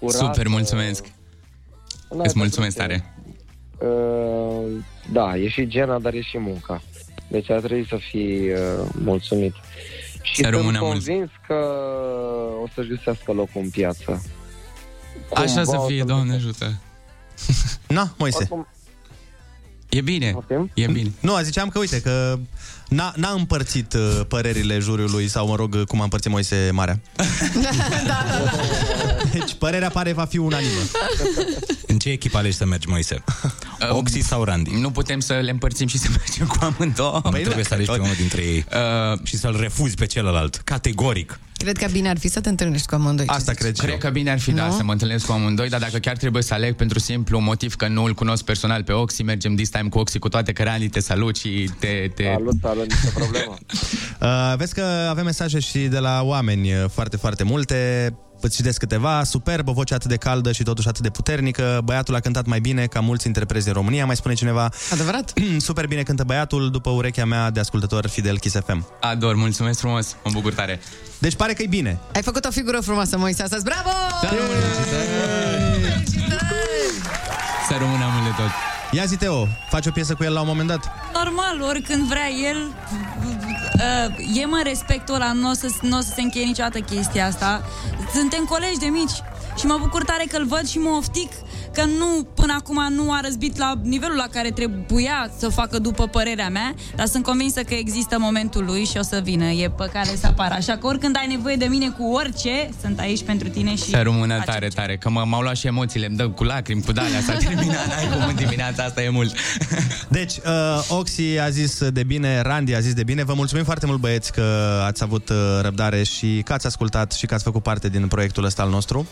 curată. 0.00 0.24
Super, 0.24 0.46
mulțumesc. 0.48 1.04
N-ai 2.10 2.22
Îți 2.26 2.38
mulțumesc 2.38 2.76
pentru 2.76 2.96
tare. 2.96 3.14
Uh, 3.90 4.84
da, 5.12 5.36
e 5.36 5.48
și 5.48 5.66
gena, 5.66 5.98
dar 5.98 6.12
e 6.14 6.20
și 6.20 6.38
munca. 6.38 6.82
Deci 7.28 7.50
ar 7.50 7.60
trebui 7.60 7.86
să 7.88 7.96
fii 8.10 8.50
uh, 8.52 8.58
mulțumit. 9.04 9.54
Și 10.22 10.34
Să 10.34 10.42
sunt 10.42 10.54
rămână 10.54 10.78
convins 10.78 11.30
că 11.46 11.54
o 12.62 12.66
să-și 12.74 12.88
găsească 12.88 13.32
locul 13.32 13.60
în 13.62 13.70
piață. 13.70 14.22
Așa 15.34 15.46
să 15.46 15.70
Cumva 15.70 15.82
o 15.82 15.86
fie, 15.86 15.98
să- 15.98 16.04
Doamne 16.04 16.34
ajută. 16.34 16.80
Na, 17.88 18.14
Moise. 18.18 18.48
E 19.88 20.00
bine, 20.00 20.36
e 20.74 20.86
bine. 20.86 21.12
Nu, 21.20 21.38
ziceam 21.42 21.68
că, 21.68 21.78
uite, 21.78 22.00
că 22.00 22.38
n-a, 22.88 23.12
n-a 23.16 23.30
împărțit 23.30 23.92
uh, 23.92 24.20
părerile 24.28 24.78
juriului 24.78 25.28
sau, 25.28 25.46
mă 25.46 25.56
rog, 25.56 25.74
uh, 25.74 25.82
cum 25.86 26.00
a 26.00 26.02
împărțit 26.02 26.30
Moise 26.30 26.70
Marea. 26.72 27.00
Deci, 29.32 29.54
părerea 29.54 29.90
pare 29.90 30.12
va 30.12 30.24
fi 30.24 30.38
unanimă. 30.38 30.80
În 31.90 31.98
ce 31.98 32.08
echipă 32.10 32.36
alegi 32.38 32.56
să 32.56 32.66
mergi, 32.66 32.88
Moise? 32.88 33.24
Oxy 33.98 34.20
sau 34.20 34.44
Randy? 34.44 34.70
Nu 34.70 34.90
putem 34.90 35.20
să 35.20 35.32
le 35.32 35.50
împărțim 35.50 35.86
și 35.86 35.98
să 35.98 36.08
mergem 36.18 36.46
cu 36.46 36.56
amândouă. 36.60 37.20
Păi 37.30 37.42
trebuie 37.42 37.64
să 37.64 37.74
alegi 37.74 37.90
pe 37.90 37.98
unul 37.98 38.14
dintre 38.16 38.42
ei 38.42 38.64
uh, 39.12 39.18
și 39.22 39.36
să-l 39.36 39.56
refuzi 39.60 39.94
pe 39.94 40.06
celălalt, 40.06 40.56
categoric. 40.56 41.40
Cred 41.56 41.76
că 41.76 41.86
bine 41.92 42.08
ar 42.08 42.18
fi 42.18 42.28
să 42.28 42.40
te 42.40 42.48
întâlnești 42.48 42.86
cu 42.86 42.94
amândoi. 42.94 43.26
Asta 43.26 43.52
cred 43.52 43.74
și 43.74 43.80
Cred 43.80 43.92
eu. 43.92 43.98
că 43.98 44.10
bine 44.10 44.30
ar 44.30 44.38
fi, 44.40 44.52
da, 44.52 44.66
Nu? 44.66 44.72
să 44.72 44.84
mă 44.84 44.92
întâlnesc 44.92 45.26
cu 45.26 45.32
amândoi, 45.32 45.68
dar 45.68 45.80
dacă 45.80 45.98
chiar 45.98 46.16
trebuie 46.16 46.42
să 46.42 46.54
aleg 46.54 46.74
pentru 46.74 46.98
simplu 46.98 47.38
motiv 47.38 47.74
că 47.74 47.88
nu 47.88 48.04
îl 48.04 48.14
cunosc 48.14 48.44
personal 48.44 48.82
pe 48.82 48.92
Oxy, 48.92 49.22
mergem 49.22 49.54
this 49.54 49.68
time 49.68 49.88
cu 49.88 49.98
Oxy 49.98 50.18
cu 50.18 50.28
toate 50.28 50.52
că 50.52 50.62
Randy 50.62 50.88
te 50.88 51.00
salut 51.00 51.36
și 51.36 51.70
te... 51.78 52.10
te... 52.14 52.24
Salut, 52.24 52.54
salut, 52.62 52.82
nicio 52.92 53.10
problemă. 53.14 53.56
Uh, 54.20 54.54
vezi 54.56 54.74
că 54.74 55.06
avem 55.10 55.24
mesaje 55.24 55.58
și 55.58 55.78
de 55.78 55.98
la 55.98 56.20
oameni 56.22 56.72
uh, 56.72 56.84
foarte, 56.92 57.16
foarte 57.16 57.42
multe. 57.44 58.14
Îți 58.40 58.56
citesc 58.56 58.78
câteva. 58.78 59.24
Superbă, 59.24 59.72
voce 59.72 59.94
atât 59.94 60.08
de 60.08 60.16
caldă 60.16 60.52
și 60.52 60.62
totuși 60.62 60.88
atât 60.88 61.02
de 61.02 61.10
puternică. 61.10 61.80
Băiatul 61.84 62.14
a 62.14 62.20
cântat 62.20 62.46
mai 62.46 62.60
bine 62.60 62.86
ca 62.86 63.00
mulți 63.00 63.26
interprezi 63.26 63.68
în 63.68 63.74
România, 63.74 64.06
mai 64.06 64.16
spune 64.16 64.34
cineva. 64.34 64.70
Adevărat? 64.92 65.32
Super 65.68 65.86
bine 65.86 66.02
cântă 66.02 66.24
băiatul 66.24 66.70
după 66.70 66.90
urechea 66.90 67.24
mea 67.24 67.50
de 67.50 67.60
ascultător 67.60 68.06
fidel 68.06 68.38
Kiss 68.38 68.56
FM. 68.66 68.86
Ador, 69.00 69.34
mulțumesc 69.34 69.78
frumos, 69.78 70.16
mă 70.24 70.30
bucur 70.32 70.54
tare. 70.54 70.80
Deci 71.18 71.34
pare 71.34 71.52
că 71.52 71.62
e 71.62 71.66
bine. 71.66 71.98
Ai 72.14 72.22
făcut 72.22 72.44
o 72.44 72.50
figură 72.50 72.80
frumoasă, 72.80 73.18
Moise, 73.18 73.42
astăzi. 73.42 73.64
Bravo! 73.64 73.90
Să 77.68 77.74
rămână 77.78 78.04
amul 78.04 78.22
de 78.24 78.42
tot. 78.42 78.77
Ia 78.92 79.04
zi, 79.04 79.16
Teo, 79.16 79.48
faci 79.68 79.86
o 79.86 79.90
piesă 79.90 80.14
cu 80.14 80.24
el 80.24 80.32
la 80.32 80.40
un 80.40 80.46
moment 80.46 80.68
dat? 80.68 80.92
Normal, 81.14 81.62
oricând 81.68 82.02
vrea 82.02 82.28
el, 82.50 82.56
uh, 83.74 84.36
e 84.42 84.44
mă 84.46 84.60
respectul 84.64 85.14
ăla, 85.14 85.32
nu 85.32 85.50
o, 85.50 85.52
să, 85.52 85.68
nu 85.82 85.96
o 85.96 86.00
să 86.00 86.12
se 86.14 86.20
încheie 86.20 86.44
niciodată 86.44 86.78
chestia 86.78 87.26
asta. 87.26 87.62
Suntem 88.14 88.44
colegi 88.44 88.78
de 88.78 88.86
mici 88.86 89.22
și 89.58 89.66
mă 89.66 89.76
bucur 89.80 90.04
tare 90.04 90.24
că-l 90.30 90.46
văd 90.46 90.68
și 90.68 90.78
mă 90.78 90.88
oftic 90.96 91.30
că 91.72 91.84
nu, 91.84 92.26
până 92.34 92.54
acum 92.58 92.92
nu 92.94 93.12
a 93.12 93.20
răzbit 93.22 93.56
la 93.58 93.72
nivelul 93.82 94.16
la 94.16 94.26
care 94.30 94.50
trebuia 94.50 95.30
să 95.38 95.48
facă 95.48 95.78
după 95.78 96.06
părerea 96.06 96.48
mea, 96.48 96.74
dar 96.96 97.06
sunt 97.06 97.24
convinsă 97.24 97.62
că 97.62 97.74
există 97.74 98.18
momentul 98.18 98.64
lui 98.64 98.84
și 98.84 98.96
o 98.96 99.02
să 99.02 99.20
vină, 99.22 99.44
e 99.44 99.70
pe 99.70 99.90
care 99.92 100.08
să 100.20 100.26
apară. 100.26 100.54
Așa 100.54 100.76
că 100.76 100.86
oricând 100.86 101.16
ai 101.16 101.26
nevoie 101.26 101.56
de 101.56 101.64
mine 101.64 101.88
cu 101.88 102.04
orice, 102.04 102.68
sunt 102.80 102.98
aici 102.98 103.22
pentru 103.22 103.48
tine 103.48 103.74
și... 103.74 103.82
Să 103.90 104.00
rămână 104.02 104.42
tare, 104.44 104.68
tare, 104.68 104.96
că 104.96 105.08
m- 105.10 105.24
m-au 105.28 105.40
luat 105.40 105.56
și 105.56 105.66
emoțiile, 105.66 106.06
îmi 106.06 106.16
dă 106.16 106.28
cu 106.28 106.44
lacrimi, 106.44 106.82
cu 106.82 106.92
dalea, 106.92 107.20
s-a 107.20 107.32
terminat, 107.46 107.86
n-ai 107.86 108.08
cum 108.12 108.26
în 108.28 108.34
dimineața 108.34 108.77
asta 108.82 109.02
e 109.02 109.08
mult. 109.08 109.34
Deci, 110.08 110.36
uh, 110.36 110.84
Oxy 110.88 111.38
a 111.40 111.48
zis 111.48 111.88
de 111.88 112.02
bine, 112.02 112.40
Randy 112.40 112.74
a 112.74 112.80
zis 112.80 112.94
de 112.94 113.04
bine. 113.04 113.24
Vă 113.24 113.34
mulțumim 113.34 113.64
foarte 113.64 113.86
mult, 113.86 113.98
băieți, 113.98 114.32
că 114.32 114.42
ați 114.84 115.02
avut 115.02 115.28
uh, 115.28 115.36
răbdare 115.62 116.02
și 116.02 116.42
că 116.44 116.52
ați 116.52 116.66
ascultat 116.66 117.12
și 117.12 117.26
că 117.26 117.34
ați 117.34 117.44
făcut 117.44 117.62
parte 117.62 117.88
din 117.88 118.06
proiectul 118.06 118.44
ăsta 118.44 118.62
al 118.62 118.70
nostru. 118.70 119.06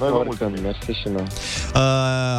Noi 0.00 0.10
vă 0.10 0.22
mulțumim, 0.24 0.62
mersi 0.62 0.90
și 1.02 1.08
noi. 1.12 1.22
Uh, 1.74 1.80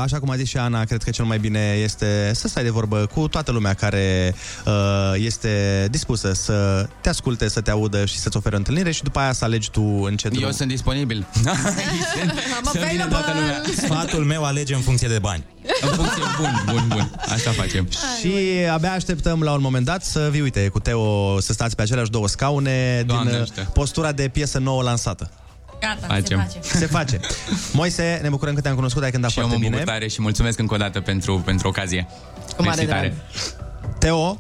așa 0.04 0.20
cum 0.20 0.30
a 0.30 0.36
zis 0.36 0.48
și 0.50 0.58
Ana, 0.58 0.84
cred 0.84 1.04
că 1.04 1.10
cel 1.10 1.26
mai 1.26 1.40
bine 1.40 1.80
este 1.84 2.32
să 2.34 2.48
stai 2.48 2.64
de 2.64 2.70
vorbă 2.70 3.06
cu 3.14 3.28
toată 3.28 3.52
lumea 3.52 3.74
care 3.74 4.36
uh, 4.66 4.74
este 5.16 5.88
dispusă 5.92 6.34
să 6.34 6.88
te 7.02 7.10
asculte, 7.10 7.48
să 7.50 7.62
te 7.62 7.72
audă 7.72 8.06
și 8.06 8.18
să-ți 8.18 8.38
ofere 8.38 8.56
întâlnire 8.56 8.92
și 8.92 9.04
după 9.04 9.20
aia 9.20 9.32
să 9.32 9.44
alegi 9.44 9.70
tu 9.72 9.82
în 9.82 10.16
ce 10.16 10.28
drum. 10.28 10.44
Eu 10.44 10.52
sunt 10.52 10.70
disponibil. 10.70 11.26
Să 12.72 12.86
vină 12.92 13.08
toată 13.08 13.32
lumea. 13.34 13.62
Sfatul 13.78 14.24
meu 14.24 14.44
alege 14.44 14.74
în 14.74 14.82
funcție 14.82 15.08
de 15.08 15.20
bani. 15.20 15.44
În 15.82 15.90
funcție, 15.90 16.24
bun, 16.40 16.64
bun, 16.66 16.86
bun. 16.88 17.12
Așa 17.30 17.52
facem. 17.52 17.88
Și 18.20 18.32
abia 18.74 18.92
așteptăm 18.92 19.42
la 19.42 19.52
un 19.54 19.62
moment 19.62 19.86
dat 19.86 20.04
să 20.04 20.28
vii, 20.32 20.42
uite, 20.42 20.68
cu 20.68 20.80
Teo 20.80 21.40
să 21.40 21.54
stați 21.54 21.76
pe 21.76 21.82
aceleași 21.82 22.10
două 22.10 22.28
scaune 22.28 23.04
Doamne 23.06 23.30
din 23.30 23.40
uh, 23.40 23.42
ajută. 23.44 23.70
postura 23.74 24.12
de 24.12 24.28
piesă 24.28 24.58
nouă 24.60 24.82
lansată. 24.84 25.32
Gata, 25.80 26.08
Facem. 26.08 26.24
se 26.24 26.36
face. 26.60 26.78
Se 26.78 26.86
face. 26.86 27.20
Moise, 27.74 28.20
ne 28.22 28.30
bucurăm 28.30 28.54
că 28.54 28.62
te-am 28.62 28.76
cunoscut, 28.76 29.04
ai 29.04 29.12
cântat 29.12 29.30
Și 29.30 29.40
eu 29.40 29.44
foarte 29.48 29.64
mă 29.64 29.70
bine. 29.70 29.80
bucur 29.82 29.94
tare 29.94 30.08
și 30.08 30.22
mulțumesc 30.22 30.60
încă 30.60 30.74
o 30.74 30.78
dată 30.78 31.00
pentru, 31.02 31.42
pentru 31.46 31.68
ocazie. 31.68 32.08
Cu 32.56 32.64
mare 32.64 32.76
Mersi 32.84 32.92
tare. 32.94 33.16
Teo, 34.00 34.38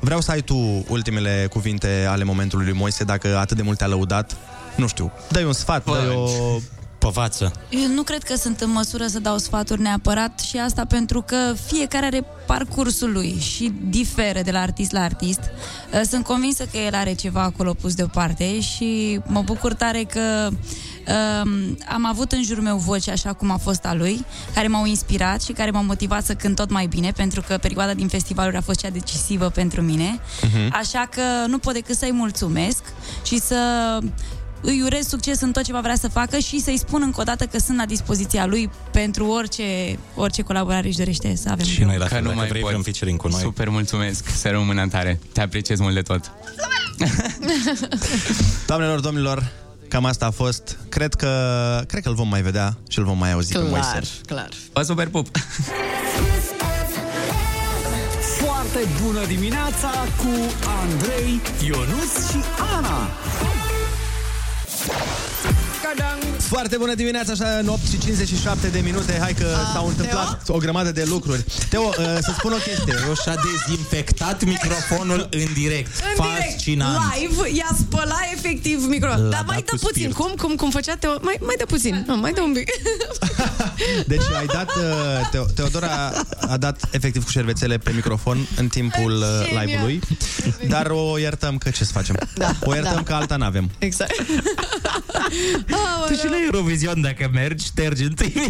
vreau 0.00 0.20
să 0.20 0.30
ai 0.30 0.40
tu 0.40 0.84
ultimele 0.88 1.46
cuvinte 1.50 2.06
ale 2.08 2.24
momentului 2.24 2.64
lui 2.66 2.74
Moise, 2.74 3.04
dacă 3.04 3.36
atât 3.38 3.56
de 3.56 3.62
mult 3.62 3.78
te-a 3.78 3.86
lăudat. 3.86 4.36
Nu 4.76 4.86
știu, 4.86 5.12
dă-i 5.30 5.44
un 5.44 5.52
sfat, 5.52 5.84
dă-i 5.84 6.14
o... 6.16 6.28
Păvață. 7.04 7.52
Eu 7.70 7.86
nu 7.94 8.02
cred 8.02 8.22
că 8.22 8.34
sunt 8.34 8.60
în 8.60 8.70
măsură 8.70 9.06
să 9.06 9.18
dau 9.18 9.38
sfaturi 9.38 9.80
neapărat 9.80 10.40
și 10.40 10.56
asta 10.56 10.84
pentru 10.84 11.22
că 11.22 11.36
fiecare 11.66 12.06
are 12.06 12.24
parcursul 12.46 13.12
lui 13.12 13.36
și 13.40 13.72
diferă 13.88 14.40
de 14.42 14.50
la 14.50 14.60
artist 14.60 14.92
la 14.92 15.00
artist. 15.00 15.40
Uh, 15.40 16.00
Sunt 16.08 16.24
convinsă 16.24 16.64
că 16.72 16.78
el 16.78 16.94
are 16.94 17.14
ceva 17.14 17.42
acolo 17.42 17.74
pus 17.74 17.94
deoparte 17.94 18.60
și 18.60 19.20
mă 19.26 19.42
bucur 19.42 19.74
tare 19.74 20.02
că 20.02 20.48
um, 20.48 21.76
am 21.88 22.06
avut 22.06 22.32
în 22.32 22.42
jurul 22.42 22.62
meu 22.62 22.76
voce 22.76 23.10
așa 23.10 23.32
cum 23.32 23.50
a 23.50 23.56
fost 23.56 23.84
a 23.84 23.94
lui, 23.94 24.24
care 24.54 24.68
m-au 24.68 24.86
inspirat 24.86 25.42
și 25.42 25.52
care 25.52 25.70
m-au 25.70 25.84
motivat 25.84 26.24
să 26.24 26.34
cânt 26.34 26.56
tot 26.56 26.70
mai 26.70 26.86
bine, 26.86 27.12
pentru 27.16 27.42
că 27.46 27.56
perioada 27.56 27.94
din 27.94 28.08
festivaluri 28.08 28.56
a 28.56 28.60
fost 28.60 28.80
cea 28.80 28.90
decisivă 28.90 29.48
pentru 29.48 29.82
mine. 29.82 30.20
Mhm. 30.42 30.72
Așa 30.72 31.08
că 31.10 31.22
nu 31.46 31.58
pot 31.58 31.72
decât 31.72 31.96
să-i 31.96 32.12
mulțumesc 32.12 32.82
și 33.22 33.38
să 33.38 33.56
îi 34.64 34.82
urez 34.84 35.06
succes 35.08 35.40
în 35.40 35.52
tot 35.52 35.62
ce 35.62 35.72
va 35.72 35.80
vrea 35.80 35.94
să 35.96 36.08
facă 36.08 36.38
și 36.38 36.60
să-i 36.60 36.78
spun 36.78 37.02
încă 37.04 37.20
o 37.20 37.24
dată 37.24 37.44
că 37.44 37.58
sunt 37.58 37.76
la 37.78 37.84
dispoziția 37.84 38.46
lui 38.46 38.70
pentru 38.92 39.26
orice, 39.26 39.98
orice 40.14 40.42
colaborare 40.42 40.86
își 40.86 40.96
dorește 40.96 41.34
să 41.36 41.48
avem. 41.50 41.66
Și 41.66 41.82
noi 41.84 41.96
la 41.98 42.04
Că 42.04 42.10
fel, 42.14 42.20
nu 42.22 42.26
dacă 42.26 42.38
mai 42.38 42.48
vrei 42.48 42.60
pot. 42.60 42.70
vrem 42.70 42.82
featuring 42.82 43.18
cu 43.18 43.28
noi. 43.28 43.40
Super, 43.40 43.68
mulțumesc. 43.68 44.28
Să 44.36 44.48
rămână 44.48 44.88
tare. 44.88 45.18
Te 45.32 45.40
apreciez 45.40 45.78
mult 45.78 45.94
de 45.94 46.00
tot. 46.02 46.30
Doamnelor, 48.66 49.00
domnilor, 49.00 49.52
cam 49.88 50.04
asta 50.04 50.26
a 50.26 50.30
fost. 50.30 50.78
Cred 50.88 51.14
că, 51.14 51.30
cred 51.86 52.02
că 52.02 52.08
îl 52.08 52.14
vom 52.14 52.28
mai 52.28 52.42
vedea 52.42 52.76
și 52.88 52.98
îl 52.98 53.04
vom 53.04 53.18
mai 53.18 53.32
auzi 53.32 53.52
pe 53.52 53.58
Moise. 53.58 53.88
Clar, 53.90 54.04
clar. 54.26 54.48
Vă 54.72 54.82
super 54.82 55.08
pup! 55.08 55.26
Foarte 58.40 58.88
bună 59.02 59.26
dimineața 59.26 59.90
cu 60.16 60.30
Andrei, 60.82 61.40
Ionus 61.66 62.28
și 62.30 62.38
Ana. 62.76 63.08
Thanks. 64.86 65.33
Foarte 66.38 66.76
bună 66.76 66.94
dimineața, 66.94 67.32
așa 67.32 67.56
în 67.60 67.68
8 67.68 67.80
și 67.90 67.98
57 67.98 68.68
de 68.68 68.80
minute 68.80 69.18
Hai 69.20 69.32
că 69.32 69.46
A, 69.68 69.72
s-au 69.72 69.86
întâmplat 69.88 70.48
o 70.48 70.58
grămadă 70.58 70.92
de 70.92 71.04
lucruri 71.08 71.44
Teo, 71.68 71.82
uh, 71.82 71.94
să 72.20 72.32
spun 72.38 72.52
o 72.52 72.56
chestie 72.56 72.94
Eu 73.08 73.14
și-a 73.14 73.34
dezinfectat 73.34 74.44
microfonul 74.44 75.28
în 75.30 75.46
direct. 75.54 75.90
În 75.96 76.24
direct, 76.24 76.50
Fascinant. 76.52 76.98
live, 77.14 77.48
i-a 77.56 77.76
spălat 77.80 78.26
efectiv 78.34 78.84
microfonul. 78.88 79.24
L-a 79.24 79.30
Dar 79.30 79.44
mai 79.46 79.56
dat 79.56 79.64
dă 79.64 79.70
cu 79.70 79.78
puțin, 79.78 79.92
spirit. 80.02 80.14
cum, 80.14 80.32
cum, 80.36 80.54
cum 80.54 80.70
făcea 80.70 80.94
Teo? 80.96 81.10
Mai, 81.20 81.36
mai 81.40 81.54
dă 81.58 81.64
puțin, 81.66 82.04
nu, 82.06 82.16
mai 82.16 82.32
dă 82.32 82.40
un 82.40 82.52
pic. 82.52 82.68
Deci 84.12 84.22
ai 84.38 84.46
dat, 84.46 84.68
uh, 84.76 85.28
Teo, 85.30 85.44
Teodora 85.44 86.12
a 86.48 86.56
dat 86.56 86.80
efectiv 86.90 87.24
cu 87.24 87.30
șervețele 87.30 87.78
pe 87.78 87.90
microfon 87.94 88.46
În 88.56 88.68
timpul 88.68 89.12
uh, 89.12 89.46
Genial. 89.46 89.64
live-ului 89.66 90.00
Dar 90.68 90.86
o 90.90 91.18
iertăm 91.18 91.58
că 91.58 91.70
ce 91.70 91.84
să 91.84 91.92
facem 91.92 92.16
Da, 92.34 92.50
O 92.60 92.74
iertăm 92.74 92.94
da. 92.94 93.02
că 93.02 93.12
alta 93.14 93.36
n-avem 93.36 93.70
Exact. 93.78 94.12
Tu 96.06 96.14
și 96.14 96.24
la 96.24 96.36
Eurovision, 96.44 97.00
dacă 97.00 97.30
mergi, 97.32 97.64
ștergi 97.64 98.02
întâi 98.02 98.34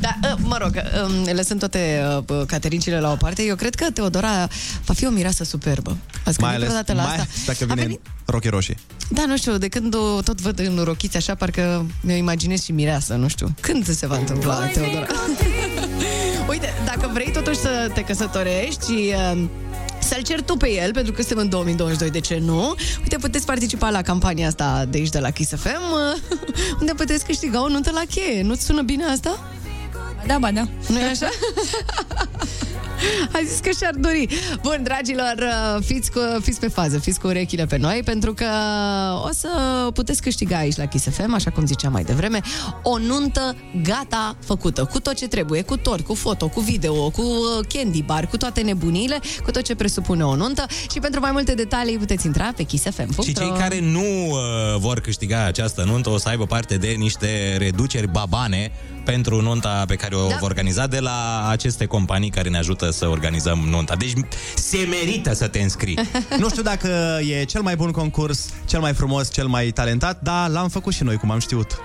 Da, 0.00 0.14
uh, 0.22 0.38
mă 0.42 0.56
rog, 0.60 0.72
um, 1.06 1.34
lăsând 1.34 1.58
toate 1.58 2.02
uh, 2.28 2.42
caterincile 2.46 3.00
la 3.00 3.10
o 3.12 3.14
parte, 3.16 3.42
eu 3.42 3.54
cred 3.56 3.74
că 3.74 3.90
Teodora 3.90 4.48
va 4.84 4.94
fi 4.94 5.06
o 5.06 5.10
mireasă 5.10 5.44
superbă. 5.44 5.96
Ați 6.24 6.40
Mai 6.40 6.50
gândit 6.50 6.68
ales 6.68 6.84
vreodată 6.84 6.92
la 6.92 7.02
mai, 7.02 7.12
asta? 7.12 7.26
dacă 7.46 7.58
A 7.68 7.74
vine 7.74 7.86
venit- 7.86 8.00
roche 8.24 8.48
roșii. 8.48 8.76
Da, 9.10 9.24
nu 9.26 9.36
știu, 9.36 9.56
de 9.58 9.68
când 9.68 9.94
o 9.94 10.20
tot 10.22 10.40
văd 10.40 10.58
în 10.58 10.80
rochiți 10.84 11.16
așa, 11.16 11.34
parcă 11.34 11.86
mi-o 12.00 12.16
imaginez 12.16 12.62
și 12.64 12.72
mireasă, 12.72 13.14
nu 13.14 13.28
știu. 13.28 13.54
Când 13.60 13.88
se 13.90 14.06
va 14.06 14.16
întâmpla, 14.16 14.54
Teodora? 14.66 15.06
Uite, 16.48 16.68
dacă 16.84 17.10
vrei 17.12 17.30
totuși 17.32 17.58
să 17.58 17.90
te 17.94 18.00
căsătorești 18.00 18.84
și 18.86 19.12
uh, 19.32 19.42
să-l 20.08 20.22
cer 20.22 20.42
tu 20.42 20.56
pe 20.56 20.70
el, 20.70 20.92
pentru 20.92 21.12
că 21.12 21.22
suntem 21.22 21.38
în 21.38 21.48
2022, 21.48 22.10
de 22.10 22.20
ce 22.20 22.38
nu? 22.44 22.74
Uite, 23.00 23.16
puteți 23.16 23.46
participa 23.46 23.90
la 23.90 24.02
campania 24.02 24.46
asta 24.46 24.84
de 24.88 24.98
aici, 24.98 25.08
de 25.08 25.18
la 25.18 25.30
Kiss 25.30 25.54
FM, 25.56 25.82
uh, 25.92 26.38
unde 26.80 26.92
puteți 26.92 27.24
câștiga 27.24 27.62
o 27.62 27.68
nuntă 27.68 27.90
la 27.90 28.02
cheie. 28.10 28.42
Nu-ți 28.42 28.64
sună 28.64 28.82
bine 28.82 29.04
asta? 29.04 29.38
Da, 30.26 30.38
ba 30.38 30.50
da. 30.50 30.68
nu 30.88 30.98
e 30.98 31.04
așa? 31.04 31.28
A 33.36 33.38
zis 33.46 33.58
că 33.58 33.70
și-ar 33.70 33.94
dori. 33.94 34.28
Bun, 34.62 34.80
dragilor, 34.82 35.34
uh, 35.38 35.82
fiți, 35.84 36.10
cu, 36.10 36.20
fiți 36.42 36.60
pe 36.60 36.68
fază, 36.68 36.98
fiți 36.98 37.20
cu 37.20 37.26
urechile 37.26 37.66
pe 37.66 37.76
noi, 37.76 38.00
pentru 38.04 38.34
că 38.34 38.46
o 39.24 39.28
să 39.32 39.48
puteți 39.94 40.22
câștiga 40.22 40.56
aici 40.56 40.76
la 40.76 40.84
Kiss 40.86 41.06
FM, 41.10 41.34
așa 41.34 41.50
cum 41.50 41.66
ziceam 41.66 41.92
mai 41.92 42.04
devreme, 42.04 42.40
o 42.82 42.98
nuntă 42.98 43.56
gata 43.82 44.36
făcută, 44.44 44.84
cu 44.84 45.00
tot 45.00 45.14
ce 45.14 45.28
trebuie, 45.28 45.62
cu 45.62 45.76
tort, 45.76 46.06
cu 46.06 46.14
foto, 46.14 46.48
cu 46.48 46.60
video, 46.60 47.10
cu 47.10 47.22
uh, 47.22 47.66
candy 47.74 48.02
bar, 48.02 48.26
cu 48.26 48.36
toate 48.36 48.60
nebuniile, 48.60 49.20
cu 49.44 49.50
tot 49.50 49.62
ce 49.62 49.74
presupune 49.74 50.24
o 50.24 50.36
nuntă 50.36 50.66
și 50.90 50.98
pentru 50.98 51.20
mai 51.20 51.30
multe 51.32 51.54
detalii 51.54 51.98
puteți 51.98 52.26
intra 52.26 52.52
pe 52.56 52.62
kissfm.ro 52.62 53.22
Și 53.22 53.34
cei 53.34 53.52
care 53.58 53.80
nu 53.80 54.00
uh, 54.30 54.38
vor 54.78 55.00
câștiga 55.00 55.44
această 55.44 55.82
nuntă 55.84 56.10
o 56.10 56.18
să 56.18 56.28
aibă 56.28 56.46
parte 56.46 56.76
de 56.76 56.88
niște 56.88 57.56
reduceri 57.58 58.08
babane 58.10 58.72
pentru 59.04 59.40
nunta 59.40 59.84
pe 59.86 59.94
care 59.94 60.14
o 60.14 60.28
Da. 60.28 60.36
vor 60.40 60.48
organiza 60.50 60.86
de 60.86 60.98
la 60.98 61.48
aceste 61.50 61.86
companii 61.86 62.30
care 62.30 62.48
ne 62.48 62.58
ajută 62.58 62.87
să 62.90 63.08
organizăm 63.08 63.58
nunta. 63.58 63.96
Deci 63.96 64.12
se 64.54 64.78
merită 64.90 65.34
să 65.34 65.48
te 65.48 65.60
înscrii. 65.60 65.98
Nu 66.38 66.48
știu 66.48 66.62
dacă 66.62 67.18
e 67.28 67.44
cel 67.44 67.62
mai 67.62 67.76
bun 67.76 67.90
concurs, 67.90 68.48
cel 68.64 68.80
mai 68.80 68.94
frumos, 68.94 69.32
cel 69.32 69.46
mai 69.46 69.70
talentat, 69.70 70.20
dar 70.22 70.48
l-am 70.48 70.68
făcut 70.68 70.92
și 70.92 71.02
noi, 71.02 71.16
cum 71.16 71.30
am 71.30 71.38
știut. 71.38 71.78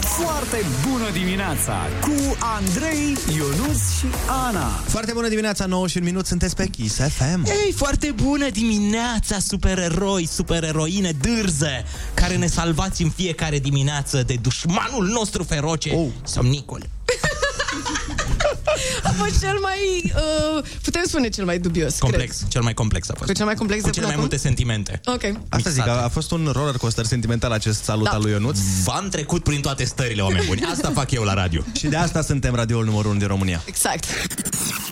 Foarte 0.00 0.64
bună 0.88 1.10
dimineața 1.12 1.74
cu 2.00 2.36
Andrei, 2.38 3.16
Ionus 3.36 3.98
și 3.98 4.06
Ana. 4.46 4.66
Foarte 4.66 5.12
bună 5.12 5.28
dimineața, 5.28 5.66
9 5.66 5.88
și 5.88 5.96
un 5.98 6.04
minut, 6.04 6.26
sunteți 6.26 6.56
pe 6.56 6.66
Kiss 6.66 6.94
FM. 6.94 7.44
Ei, 7.46 7.72
foarte 7.72 8.14
bună 8.22 8.48
dimineața, 8.50 9.38
supereroi, 9.38 10.26
supereroine 10.26 11.10
dârze, 11.20 11.84
care 12.14 12.36
ne 12.36 12.46
salvați 12.46 13.02
în 13.02 13.10
fiecare 13.10 13.58
dimineață 13.58 14.22
de 14.22 14.34
dușmanul 14.42 15.06
nostru 15.06 15.42
feroce, 15.42 15.90
oh. 15.94 16.06
somnicul. 16.24 16.95
A 19.02 19.10
fost 19.16 19.40
cel 19.40 19.58
mai, 19.62 20.12
uh, 20.56 20.64
putem 20.82 21.02
spune 21.06 21.28
cel 21.28 21.44
mai 21.44 21.58
dubios, 21.58 21.98
Complex, 21.98 22.44
cel 22.48 22.62
mai 22.62 22.74
complex 22.74 23.08
a 23.10 23.14
fost. 23.16 23.30
Cu 23.30 23.36
cel 23.36 23.44
mai 23.44 23.54
complex 23.54 23.80
Cu 23.82 23.86
de 23.86 23.92
cele 23.94 24.06
până 24.06 24.16
mai 24.16 24.24
acum? 24.24 24.38
multe 24.40 24.48
sentimente. 24.48 25.00
Ok. 25.04 25.38
Asta 25.48 25.70
zic, 25.70 25.86
a, 25.88 26.02
a 26.04 26.08
fost 26.08 26.30
un 26.30 26.48
roller 26.52 26.76
coaster 26.76 27.04
sentimental 27.04 27.52
acest 27.52 27.82
salut 27.82 28.04
Da. 28.04 28.10
al 28.10 28.20
lui 28.22 28.30
Ionuț. 28.30 28.58
V-am 28.84 29.08
trecut 29.08 29.42
prin 29.42 29.60
toate 29.60 29.84
stările, 29.84 30.22
oameni 30.22 30.46
buni. 30.46 30.62
Asta 30.72 30.90
fac 30.94 31.10
eu 31.10 31.22
la 31.22 31.34
radio. 31.34 31.62
Și 31.78 31.86
de 31.86 31.96
asta 31.96 32.22
suntem 32.22 32.54
radioul 32.54 32.84
numărul 32.84 33.10
1 33.10 33.18
din 33.18 33.28
România. 33.28 33.62
Exact. 33.64 34.04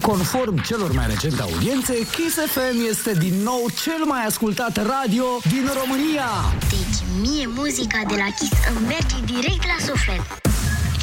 Conform 0.02 0.62
celor 0.66 0.92
mai 0.92 1.06
recente 1.06 1.42
audiențe, 1.42 1.92
Kiss 1.92 2.34
FM 2.52 2.76
este 2.90 3.12
din 3.18 3.34
nou 3.42 3.66
cel 3.82 4.04
mai 4.06 4.24
ascultat 4.26 4.76
radio 4.76 5.24
din 5.48 5.70
România. 5.80 6.28
Deci 6.68 6.98
mie 7.20 7.46
muzica 7.54 8.00
de 8.08 8.14
la 8.14 8.28
Kiss 8.38 8.52
îmi 8.76 8.86
merge 8.86 9.16
direct 9.32 9.62
la 9.72 9.84
suflet. 9.86 10.20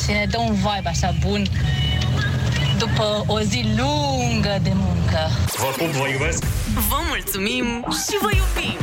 și 0.04 0.12
ne 0.12 0.28
dă 0.30 0.38
un 0.40 0.54
vibe 0.54 0.90
așa 0.90 1.16
bun 1.26 1.48
după 2.86 3.24
o 3.28 3.40
zi 3.40 3.66
lungă 3.78 4.58
de 4.64 4.72
muncă. 4.74 5.30
Vă 5.58 5.74
pup, 5.78 5.88
vă 5.88 6.08
iubesc! 6.08 6.44
Vă 6.90 7.00
mulțumim 7.10 7.66
și 8.06 8.18
vă 8.22 8.30
iubim! 8.36 8.80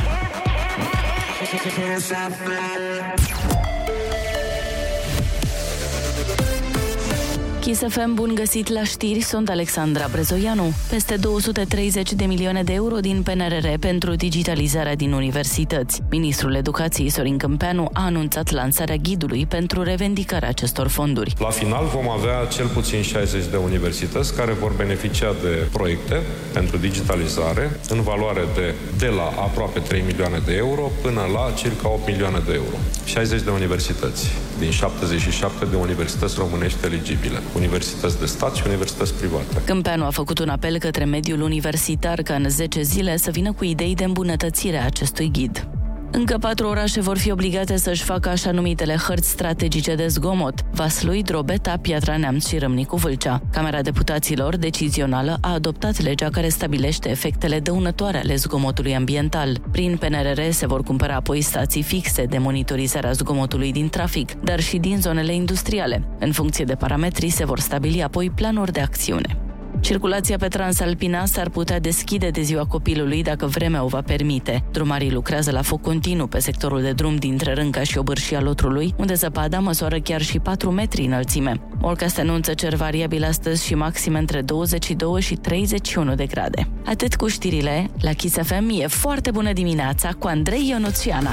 Kiss 7.61 7.81
FM, 7.87 8.13
bun 8.13 8.35
găsit 8.35 8.67
la 8.67 8.83
știri, 8.83 9.21
sunt 9.21 9.49
Alexandra 9.49 10.07
Brezoianu. 10.11 10.73
Peste 10.89 11.15
230 11.15 12.13
de 12.13 12.25
milioane 12.25 12.63
de 12.63 12.73
euro 12.73 12.95
din 12.95 13.21
PNRR 13.23 13.67
pentru 13.79 14.15
digitalizarea 14.15 14.95
din 14.95 15.11
universități. 15.11 16.01
Ministrul 16.09 16.55
Educației 16.55 17.09
Sorin 17.09 17.37
Câmpeanu 17.37 17.89
a 17.93 18.05
anunțat 18.05 18.51
lansarea 18.51 18.95
ghidului 18.95 19.45
pentru 19.45 19.83
revendicarea 19.83 20.49
acestor 20.49 20.87
fonduri. 20.87 21.33
La 21.39 21.49
final 21.49 21.85
vom 21.85 22.09
avea 22.09 22.45
cel 22.45 22.67
puțin 22.67 23.01
60 23.01 23.43
de 23.51 23.57
universități 23.57 24.35
care 24.35 24.53
vor 24.53 24.71
beneficia 24.71 25.35
de 25.41 25.67
proiecte 25.71 26.21
pentru 26.53 26.77
digitalizare 26.77 27.79
în 27.89 28.01
valoare 28.01 28.41
de, 28.55 28.73
de 28.97 29.07
la 29.07 29.23
aproape 29.23 29.79
3 29.79 30.03
milioane 30.05 30.41
de 30.45 30.55
euro 30.55 30.91
până 31.01 31.21
la 31.33 31.51
circa 31.55 31.89
8 31.89 32.07
milioane 32.07 32.41
de 32.45 32.53
euro. 32.53 32.75
60 33.05 33.41
de 33.41 33.49
universități 33.49 34.31
din 34.59 34.71
77 34.71 35.65
de 35.65 35.75
universități 35.75 36.35
românești 36.37 36.85
eligibile, 36.85 37.39
universități 37.59 38.19
de 38.19 38.25
stat 38.25 38.55
și 38.55 38.63
universități 38.65 39.13
private. 39.13 39.61
Câmpeanu 39.65 40.05
a 40.05 40.09
făcut 40.09 40.39
un 40.39 40.49
apel 40.49 40.77
către 40.77 41.03
mediul 41.05 41.41
universitar 41.41 42.21
ca 42.21 42.33
în 42.33 42.49
10 42.49 42.81
zile 42.81 43.17
să 43.17 43.31
vină 43.31 43.53
cu 43.53 43.63
idei 43.63 43.95
de 43.95 44.03
îmbunătățire 44.03 44.77
a 44.77 44.85
acestui 44.85 45.29
ghid. 45.31 45.67
Încă 46.11 46.37
patru 46.37 46.67
orașe 46.67 47.01
vor 47.01 47.17
fi 47.17 47.31
obligate 47.31 47.77
să-și 47.77 48.03
facă 48.03 48.29
așa 48.29 48.51
numitele 48.51 48.95
hărți 48.95 49.29
strategice 49.29 49.95
de 49.95 50.07
zgomot. 50.07 50.53
Vaslui, 50.71 51.23
Drobeta, 51.23 51.77
Piatra 51.81 52.17
Neamț 52.17 52.47
și 52.47 52.57
Râmnicu 52.57 52.95
Vâlcea. 52.95 53.41
Camera 53.51 53.81
Deputaților 53.81 54.57
decizională 54.57 55.37
a 55.41 55.53
adoptat 55.53 56.01
legea 56.01 56.29
care 56.29 56.49
stabilește 56.49 57.09
efectele 57.09 57.59
dăunătoare 57.59 58.17
ale 58.17 58.35
zgomotului 58.35 58.95
ambiental. 58.95 59.61
Prin 59.71 59.97
PNRR 59.97 60.41
se 60.49 60.67
vor 60.67 60.83
cumpăra 60.83 61.15
apoi 61.15 61.41
stații 61.41 61.83
fixe 61.83 62.23
de 62.23 62.37
monitorizare 62.37 63.07
a 63.07 63.11
zgomotului 63.11 63.71
din 63.71 63.89
trafic, 63.89 64.33
dar 64.33 64.59
și 64.59 64.77
din 64.77 65.01
zonele 65.01 65.33
industriale. 65.33 66.03
În 66.19 66.31
funcție 66.31 66.65
de 66.65 66.75
parametri 66.75 67.29
se 67.29 67.45
vor 67.45 67.59
stabili 67.59 68.03
apoi 68.03 68.29
planuri 68.29 68.71
de 68.71 68.79
acțiune. 68.79 69.48
Circulația 69.81 70.37
pe 70.37 70.47
Transalpina 70.47 71.25
s-ar 71.25 71.49
putea 71.49 71.79
deschide 71.79 72.29
de 72.29 72.41
ziua 72.41 72.65
copilului 72.65 73.23
dacă 73.23 73.45
vremea 73.45 73.83
o 73.83 73.87
va 73.87 74.01
permite. 74.01 74.63
Drumarii 74.71 75.11
lucrează 75.11 75.51
la 75.51 75.61
foc 75.61 75.81
continuu 75.81 76.27
pe 76.27 76.39
sectorul 76.39 76.81
de 76.81 76.91
drum 76.91 77.15
dintre 77.15 77.53
Rânca 77.53 77.83
și 77.83 77.97
Obârșia 77.97 78.41
Lotrului, 78.41 78.93
unde 78.97 79.13
zăpada 79.13 79.59
măsoară 79.59 79.99
chiar 79.99 80.21
și 80.21 80.39
4 80.39 80.71
metri 80.71 81.05
înălțime. 81.05 81.61
Morcast 81.77 82.19
anunță 82.19 82.53
cer 82.53 82.75
variabil 82.75 83.23
astăzi 83.23 83.65
și 83.65 83.75
maxime 83.75 84.17
între 84.17 84.41
22 84.41 85.21
și 85.21 85.35
31 85.35 86.15
de 86.15 86.25
grade. 86.25 86.67
Atât 86.85 87.15
cu 87.15 87.27
știrile, 87.27 87.89
la 88.01 88.11
Kiss 88.11 88.37
FM 88.43 88.69
e 88.81 88.87
foarte 88.87 89.31
bună 89.31 89.53
dimineața 89.53 90.09
cu 90.19 90.27
Andrei 90.27 90.69
Ionuțiana. 90.69 91.31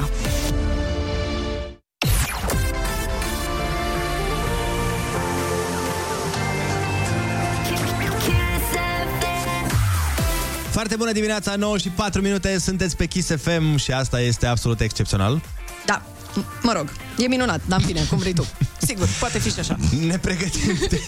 Foarte 10.77 10.97
bună 10.97 11.13
dimineața, 11.13 11.55
9 11.57 11.79
și 11.79 11.89
4 11.89 12.21
minute, 12.21 12.59
sunteți 12.59 12.97
pe 12.97 13.07
Kiss 13.07 13.29
FM 13.37 13.77
și 13.77 13.93
asta 13.93 14.21
este 14.21 14.47
absolut 14.47 14.81
excepțional. 14.81 15.43
Da, 15.87 16.03
m- 16.03 16.63
mă 16.63 16.73
rog, 16.73 16.91
e 17.19 17.27
minunat, 17.29 17.61
dar 17.67 17.79
în 17.81 17.87
fine, 17.87 18.03
cum 18.09 18.19
vrei 18.19 18.33
tu. 18.33 18.47
Sigur, 18.79 19.09
poate 19.19 19.39
fi 19.39 19.51
și 19.53 19.59
așa. 19.61 19.77
Ne 20.07 20.19
pregătim 20.19 20.77
de... 20.89 21.01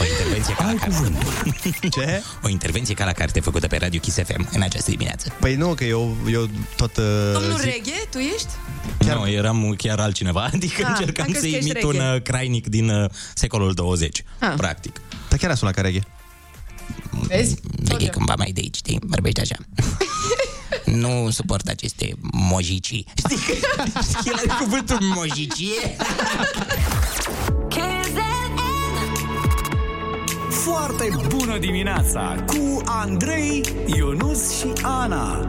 O 0.00 0.04
intervenție 0.04 0.54
ca 0.54 0.64
la 0.64 0.74
carte. 0.78 1.88
Ce? 1.90 2.22
O 2.42 2.48
intervenție 2.48 2.94
ca 2.94 3.04
la 3.04 3.12
carte 3.12 3.40
făcută 3.40 3.66
pe 3.66 3.76
Radio 3.76 4.00
Kiss 4.00 4.16
FM 4.16 4.48
în 4.52 4.62
această 4.62 4.90
dimineață. 4.90 5.32
Păi 5.40 5.54
nu, 5.54 5.74
că 5.74 5.84
eu, 5.84 6.16
eu 6.32 6.48
tot... 6.76 6.96
Uh, 6.96 7.04
Domnul 7.32 7.58
zic- 7.60 7.64
Reghe, 7.64 8.02
tu 8.10 8.18
ești? 8.18 8.48
Chiar... 8.98 9.16
Nu, 9.16 9.28
eram 9.30 9.74
chiar 9.78 9.98
altcineva, 10.00 10.42
adică 10.54 10.82
Ah, 10.84 10.90
ah, 10.92 10.96
încercam 10.98 11.24
am 11.26 11.32
să 11.32 11.38
crezut 11.38 11.50
că 11.50 11.56
ești 11.56 11.70
imit 11.70 11.82
un 11.82 11.90
reghe. 11.90 12.14
uh, 12.14 12.22
crainic 12.22 12.66
din 12.66 12.88
uh, 12.88 13.10
secolul 13.34 13.72
20, 13.74 14.22
Ah. 14.38 14.52
practic. 14.56 15.00
Dar 15.28 15.38
chiar 15.38 15.50
a 15.50 15.54
sunat 15.54 15.74
ca 15.74 15.80
reghe. 15.80 16.00
Vezi? 17.26 17.56
Vede 17.82 18.06
cândva 18.06 18.34
mai 18.36 18.50
de 18.54 18.60
aici, 18.62 18.76
știi? 18.76 18.98
Vorbește 19.02 19.40
așa. 19.40 19.56
nu 21.02 21.30
suport 21.30 21.68
aceste 21.68 22.12
mojicii. 22.32 23.06
Știi 23.24 23.36
că 23.36 23.52
știi 24.18 24.32
la 24.46 24.54
cuvântul 24.54 24.98
mojicie? 25.00 25.96
Foarte 30.50 31.10
bună 31.28 31.58
dimineața 31.58 32.44
cu 32.46 32.82
Andrei, 32.84 33.62
Ionus 33.86 34.58
și 34.58 34.66
Ana. 34.82 35.48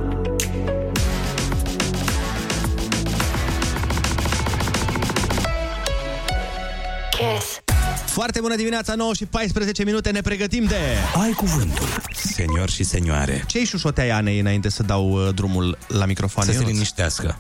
Foarte 8.12 8.40
bună 8.40 8.56
dimineața, 8.56 8.94
9 8.96 9.14
și 9.14 9.26
14 9.26 9.84
minute, 9.84 10.10
ne 10.12 10.22
pregătim 10.22 10.64
de... 10.66 10.76
Ai 11.22 11.32
cuvântul. 11.32 11.88
Senior 12.14 12.70
și 12.70 12.84
senioare. 12.84 13.44
Ce-i 13.48 13.66
șușoteai 13.66 14.10
Anei 14.10 14.40
înainte 14.40 14.70
să 14.70 14.84
dau 14.84 15.12
uh, 15.28 15.34
drumul 15.36 15.78
la 15.88 16.06
microfoane? 16.06 16.50
Să 16.52 16.56
se 16.56 16.62
Ionuț? 16.62 16.74
liniștească. 16.74 17.38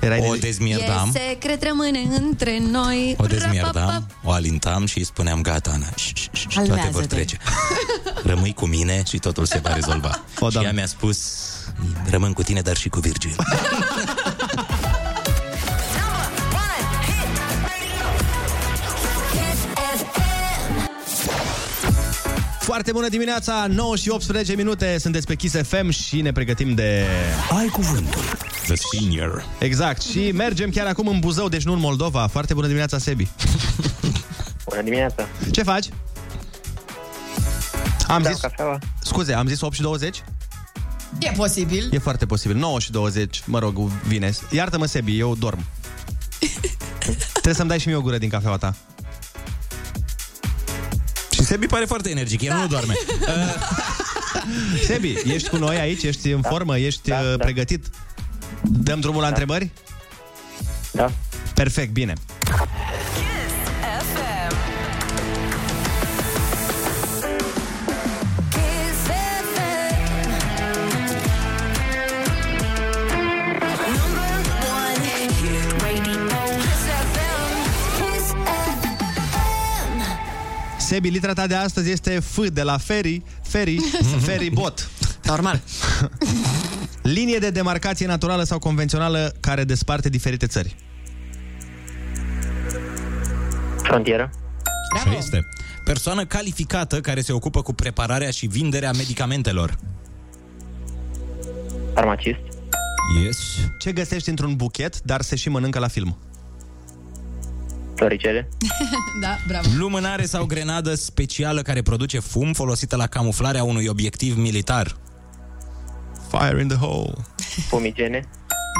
Erai 0.00 0.24
o 0.28 0.34
dezmierdam, 0.34 1.12
E 1.14 1.18
secret 1.18 1.62
rămâne 1.64 1.98
între 2.18 2.58
noi. 2.70 3.14
o 3.18 3.26
dezmierdam, 3.26 4.06
o 4.22 4.30
alintam 4.30 4.86
și 4.86 4.98
îi 4.98 5.04
spuneam 5.04 5.40
gata, 5.42 5.70
Ana, 5.70 5.86
ș, 5.96 6.12
ș, 6.14 6.28
ș, 6.32 6.40
ș, 6.48 6.54
toate 6.54 6.66
vor 6.68 6.76
Calmează-te. 6.76 7.06
trece. 7.14 7.36
Rămâi 8.24 8.52
cu 8.52 8.66
mine 8.66 9.02
și 9.08 9.18
totul 9.18 9.44
se 9.44 9.58
va 9.62 9.74
rezolva. 9.74 10.24
O, 10.38 10.50
și 10.50 10.58
ea 10.62 10.72
mi-a 10.72 10.86
spus, 10.86 11.18
rămân 12.10 12.32
cu 12.32 12.42
tine, 12.42 12.60
dar 12.60 12.76
și 12.76 12.88
cu 12.88 13.00
Virgil. 13.00 13.36
Foarte 22.72 22.92
bună 22.92 23.08
dimineața, 23.08 23.66
9 23.68 23.96
și 23.96 24.08
18 24.10 24.54
minute, 24.54 24.98
sunteți 24.98 25.26
pe 25.26 25.34
Kiss 25.34 25.54
FM 25.62 25.90
și 25.90 26.20
ne 26.20 26.32
pregătim 26.32 26.74
de... 26.74 27.06
Ai 27.58 27.66
cuvântul. 27.66 28.22
The 28.66 28.74
Senior. 28.74 29.44
Exact, 29.58 30.02
și 30.02 30.30
mergem 30.30 30.70
chiar 30.70 30.86
acum 30.86 31.06
în 31.06 31.18
Buzău, 31.18 31.48
deci 31.48 31.62
nu 31.64 31.72
în 31.72 31.78
Moldova. 31.78 32.26
Foarte 32.26 32.54
bună 32.54 32.66
dimineața, 32.66 32.98
Sebi. 32.98 33.28
Bună 34.68 34.82
dimineața. 34.82 35.28
Ce 35.50 35.62
faci? 35.62 35.86
Am 38.08 38.22
Da, 38.22 38.30
zis... 38.30 38.40
cafeaua. 38.40 38.78
Scuze, 39.02 39.32
am 39.32 39.46
zis 39.46 39.60
8 39.60 39.74
și 39.74 39.80
20? 39.80 40.24
E 41.18 41.30
posibil. 41.36 41.88
E 41.92 41.98
foarte 41.98 42.26
posibil. 42.26 42.56
9 42.56 42.78
și 42.78 42.90
20, 42.90 43.42
mă 43.46 43.58
rog, 43.58 43.78
vine. 44.06 44.32
Iartă-mă, 44.50 44.86
Sebi, 44.86 45.18
eu 45.18 45.34
dorm. 45.34 45.64
Trebuie 47.32 47.54
să-mi 47.54 47.68
dai 47.68 47.78
și 47.78 47.86
mie 47.88 47.96
o 47.96 48.00
gură 48.00 48.18
din 48.18 48.28
cafeaua 48.28 48.56
ta. 48.56 48.74
Și 51.42 51.48
Sebi 51.48 51.66
pare 51.66 51.84
foarte 51.84 52.10
energic, 52.10 52.40
el 52.42 52.54
nu 52.54 52.66
doarme. 52.66 52.94
Sebi, 54.86 55.14
ești 55.24 55.48
cu 55.48 55.56
noi 55.56 55.76
aici? 55.76 56.02
Ești 56.02 56.30
în 56.30 56.42
formă? 56.42 56.78
Ești 56.78 57.08
da, 57.08 57.22
da. 57.22 57.36
pregătit? 57.36 57.86
Dăm 58.62 59.00
drumul 59.00 59.20
la 59.20 59.28
întrebări? 59.28 59.70
Da. 60.92 61.12
Perfect, 61.54 61.92
bine. 61.92 62.12
Sebi, 80.92 81.08
litera 81.08 81.32
ta 81.32 81.46
de 81.46 81.54
astăzi 81.54 81.90
este 81.90 82.20
F 82.20 82.38
de 82.52 82.62
la 82.62 82.78
Ferry, 82.78 83.22
Ferry, 83.42 83.76
Ferry 84.26 84.50
Bot. 84.50 84.90
Normal. 85.24 85.60
Linie 87.16 87.38
de 87.38 87.50
demarcație 87.50 88.06
naturală 88.06 88.42
sau 88.42 88.58
convențională 88.58 89.34
care 89.40 89.64
desparte 89.64 90.08
diferite 90.08 90.46
țări. 90.46 90.76
Frontieră. 93.82 94.30
Așa 94.94 95.16
este. 95.16 95.48
Persoană 95.84 96.26
calificată 96.26 97.00
care 97.00 97.20
se 97.20 97.32
ocupă 97.32 97.62
cu 97.62 97.72
prepararea 97.72 98.30
și 98.30 98.46
vinderea 98.46 98.90
medicamentelor. 98.92 99.78
Farmacist. 101.94 102.40
Yes. 103.24 103.38
Ce 103.78 103.92
găsești 103.92 104.28
într-un 104.28 104.56
buchet, 104.56 105.00
dar 105.00 105.20
se 105.20 105.36
și 105.36 105.48
mănâncă 105.48 105.78
la 105.78 105.88
film? 105.88 106.16
Floricele. 108.02 108.48
da, 109.22 109.36
bravo. 109.46 109.68
Lumânare 109.76 110.24
sau 110.24 110.44
grenadă 110.44 110.94
specială 110.94 111.62
care 111.62 111.82
produce 111.82 112.18
fum 112.18 112.52
folosită 112.52 112.96
la 112.96 113.06
camuflarea 113.06 113.64
unui 113.64 113.86
obiectiv 113.86 114.36
militar. 114.36 114.96
Fire 116.30 116.60
in 116.60 116.68
the 116.68 116.76
hole. 116.76 117.12
Fumigene. 117.68 118.28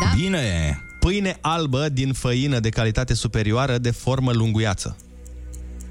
Da? 0.01 0.13
Bine! 0.17 0.79
Pâine 1.01 1.39
albă 1.41 1.89
din 1.89 2.13
făină 2.13 2.61
de 2.61 2.69
calitate 2.69 3.15
superioară 3.15 3.79
de 3.79 3.91
formă 3.91 4.33
lunguiață. 4.33 4.97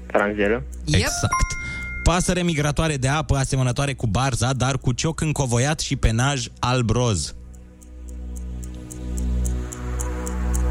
Franzelă. 0.06 0.62
Exact. 0.84 1.56
Pasăre 2.02 2.42
migratoare 2.42 2.96
de 2.96 3.08
apă 3.08 3.36
asemănătoare 3.36 3.94
cu 3.94 4.06
barza, 4.06 4.52
dar 4.52 4.78
cu 4.78 4.92
cioc 4.92 5.20
încovoiat 5.20 5.80
și 5.80 5.96
penaj 5.96 6.46
alb-roz. 6.58 7.34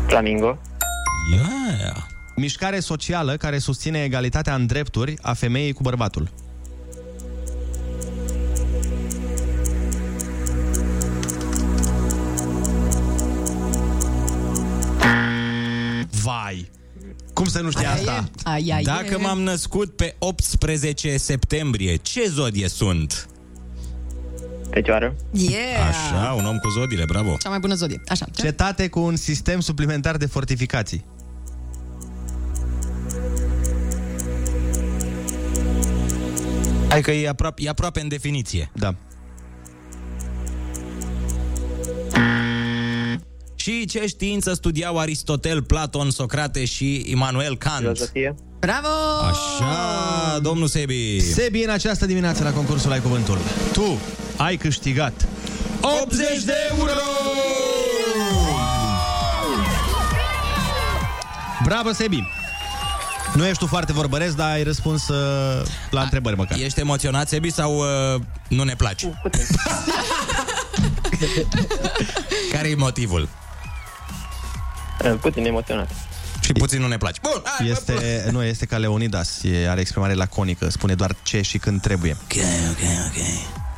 Flamingo. 0.07 0.59
Yeah. 1.34 2.11
Mișcare 2.41 2.79
socială 2.79 3.37
care 3.37 3.57
susține 3.57 4.03
egalitatea 4.03 4.55
în 4.55 4.65
drepturi 4.65 5.15
a 5.21 5.33
femeii 5.33 5.73
cu 5.73 5.81
bărbatul. 5.81 6.29
Vai! 16.23 16.71
Cum 17.33 17.45
să 17.45 17.61
nu 17.61 17.71
știi 17.71 17.85
asta? 17.85 18.29
Ai, 18.43 18.71
ai, 18.73 18.83
Dacă 18.83 19.19
m-am 19.19 19.41
născut 19.41 19.95
pe 19.95 20.15
18 20.19 21.17
septembrie, 21.17 21.95
ce 21.95 22.27
zodie 22.27 22.67
sunt? 22.67 23.29
Fecioară. 24.69 25.15
Yeah! 25.31 25.87
Așa, 25.89 26.31
un 26.31 26.45
om 26.45 26.57
cu 26.57 26.69
zodiile, 26.69 27.03
bravo. 27.05 27.37
Cea 27.39 27.49
mai 27.49 27.59
bună 27.59 27.73
zodie. 27.73 28.01
Așa. 28.07 28.25
Ce? 28.35 28.41
Cetate 28.41 28.87
cu 28.87 28.99
un 28.99 29.15
sistem 29.15 29.59
suplimentar 29.59 30.17
de 30.17 30.25
fortificații. 30.25 31.05
Hai 36.91 37.01
că 37.01 37.11
e 37.11 37.29
aproape, 37.29 37.61
e 37.63 37.69
aproape 37.69 38.01
în 38.01 38.07
definiție. 38.07 38.71
Da. 38.73 38.95
Și 43.55 43.85
ce 43.85 44.07
știință 44.07 44.53
studiau 44.53 44.97
Aristotel, 44.97 45.63
Platon, 45.63 46.09
Socrate 46.09 46.65
și 46.65 47.03
Immanuel 47.05 47.57
Kant? 47.57 47.77
Filozofie. 47.77 48.35
Bravo! 48.59 48.87
Așa, 49.29 50.39
domnul 50.39 50.67
Sebi. 50.67 51.19
Sebi, 51.19 51.63
în 51.63 51.69
această 51.69 52.05
dimineață 52.05 52.43
la 52.43 52.51
concursul 52.51 52.91
Ai 52.91 52.99
Cuvântul. 52.99 53.37
Tu 53.73 53.99
ai 54.37 54.57
câștigat 54.57 55.27
80 56.01 56.43
de 56.43 56.53
euro! 56.77 56.91
Bravo, 61.63 61.91
Sebi! 61.91 62.40
Nu 63.36 63.45
ești 63.45 63.57
tu 63.57 63.67
foarte 63.67 63.93
vorbăresc, 63.93 64.36
dar 64.36 64.51
ai 64.51 64.63
răspuns 64.63 65.07
uh, 65.07 65.67
la 65.89 66.01
întrebări 66.01 66.36
măcar. 66.38 66.57
Ești 66.59 66.79
emoționat, 66.79 67.27
Sebi, 67.29 67.51
sau 67.51 67.77
uh, 67.77 68.21
nu 68.47 68.63
ne 68.63 68.75
placi? 68.75 69.05
Care 72.51 72.69
e 72.69 72.75
motivul? 72.75 73.27
Puțin 75.21 75.45
emoționat. 75.45 75.89
Și 76.41 76.51
puțin 76.51 76.82
nu 76.82 76.88
ne 76.88 76.97
place. 76.97 77.19
Bun, 77.21 77.41
hai, 77.43 77.67
Este, 77.67 78.27
nu, 78.32 78.43
este 78.43 78.65
ca 78.65 78.77
Leonidas, 78.77 79.39
e, 79.43 79.69
are 79.69 79.79
exprimare 79.79 80.13
laconică, 80.13 80.69
spune 80.69 80.93
doar 80.95 81.15
ce 81.23 81.41
și 81.41 81.57
când 81.57 81.82
trebuie. 81.82 82.17
Ok, 82.23 82.34
ok, 82.69 82.79
ok. 83.07 83.23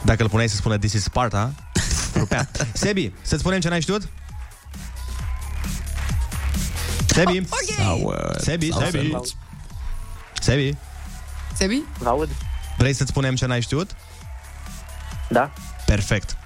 Dacă 0.04 0.24
îl 0.24 0.30
puneai 0.30 0.50
să 0.50 0.56
spună 0.56 0.78
This 0.78 0.94
is 0.94 1.04
Sparta, 1.04 1.54
rupea. 2.20 2.50
Sebi, 2.74 3.12
să-ți 3.22 3.40
spunem 3.42 3.60
ce 3.60 3.70
n-ai 3.70 3.82
știut? 3.82 4.08
Sebi? 7.14 7.48
Sau, 7.78 8.00
uh, 8.02 8.16
Sebi, 8.38 8.70
sau 8.72 8.82
Sebi. 8.90 9.10
să- 9.12 9.34
Sebi, 10.42 10.76
Sebi? 11.58 11.82
Vă 12.00 12.10
aud? 12.10 12.30
vrei 12.78 12.94
să-ți 12.94 13.10
spunem 13.10 13.36
ce 13.36 13.46
n-ai 13.46 13.62
știut? 13.62 13.96
Da. 15.30 15.52
Perfect. 15.86 16.38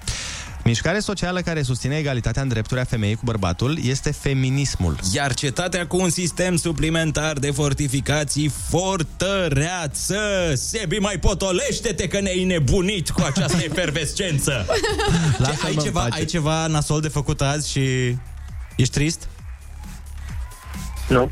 Mișcare 0.64 0.98
socială 0.98 1.40
care 1.40 1.62
susține 1.62 1.96
egalitatea 1.96 2.42
în 2.42 2.48
drepturi 2.48 2.80
a 2.80 2.84
femeii 2.84 3.14
cu 3.14 3.20
bărbatul 3.24 3.78
este 3.84 4.10
feminismul. 4.10 4.96
Iar 5.12 5.34
cetatea 5.34 5.86
cu 5.86 5.96
un 6.00 6.10
sistem 6.10 6.56
suplimentar 6.56 7.32
de 7.38 7.50
fortificații 7.50 8.52
fortăreață. 8.68 10.18
Sebi, 10.54 10.96
mai 10.98 11.16
potolește-te 11.18 12.08
că 12.08 12.20
ne-ai 12.20 12.44
nebunit 12.44 13.10
cu 13.10 13.20
această 13.22 13.62
efervescență. 13.70 14.66
Ce, 14.68 15.42
Lasă-mă 15.42 15.66
ai, 15.68 15.74
în 15.74 15.80
ceva, 15.82 16.00
pace. 16.00 16.18
ai 16.18 16.24
ceva 16.24 16.66
nasol 16.66 17.00
de 17.00 17.08
făcut 17.08 17.40
azi 17.40 17.70
și 17.70 17.80
ești 18.76 18.92
trist? 18.94 19.28
Nu. 21.08 21.30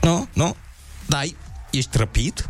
Nu? 0.00 0.28
Nu? 0.32 0.56
Da, 1.06 1.16
ai- 1.16 1.36
ești 1.70 1.90
trăpit? 1.90 2.48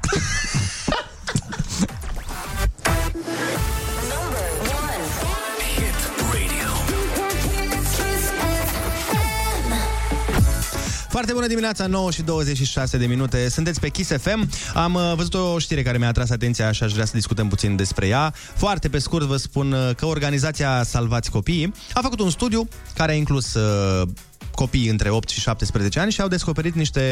Foarte 11.09 11.33
bună 11.33 11.47
dimineața, 11.47 11.87
9 11.87 12.11
și 12.11 12.23
26 12.23 12.97
de 12.97 13.07
minute. 13.07 13.49
Sunteți 13.49 13.81
pe 13.81 13.89
Kiss 13.89 14.11
FM. 14.21 14.51
Am 14.75 14.95
uh, 14.95 15.13
văzut 15.17 15.35
o 15.35 15.59
știre 15.59 15.83
care 15.83 15.99
mi-a 15.99 16.09
atras 16.09 16.31
atenția 16.31 16.73
și 16.73 16.83
aș 16.83 16.93
vrea 16.93 17.05
să 17.05 17.13
discutăm 17.15 17.49
puțin 17.49 17.77
despre 17.77 18.07
ea. 18.07 18.35
Foarte 18.55 18.89
pe 18.89 18.99
scurt 18.99 19.25
vă 19.27 19.37
spun 19.37 19.73
uh, 19.73 19.91
că 19.97 20.07
organizația 20.07 20.83
Salvați 20.83 21.31
Copiii 21.31 21.75
a 21.93 22.01
făcut 22.01 22.21
un 22.21 22.31
studiu 22.31 22.69
care 22.95 23.13
a 23.13 23.15
inclus 23.15 23.55
uh, 23.55 24.09
copii 24.55 24.89
între 24.89 25.11
8 25.11 25.29
și 25.29 25.41
17 25.41 26.01
ani 26.01 26.13
și 26.13 26.21
au 26.21 26.29
descoperit 26.29 26.75
niște 26.75 27.03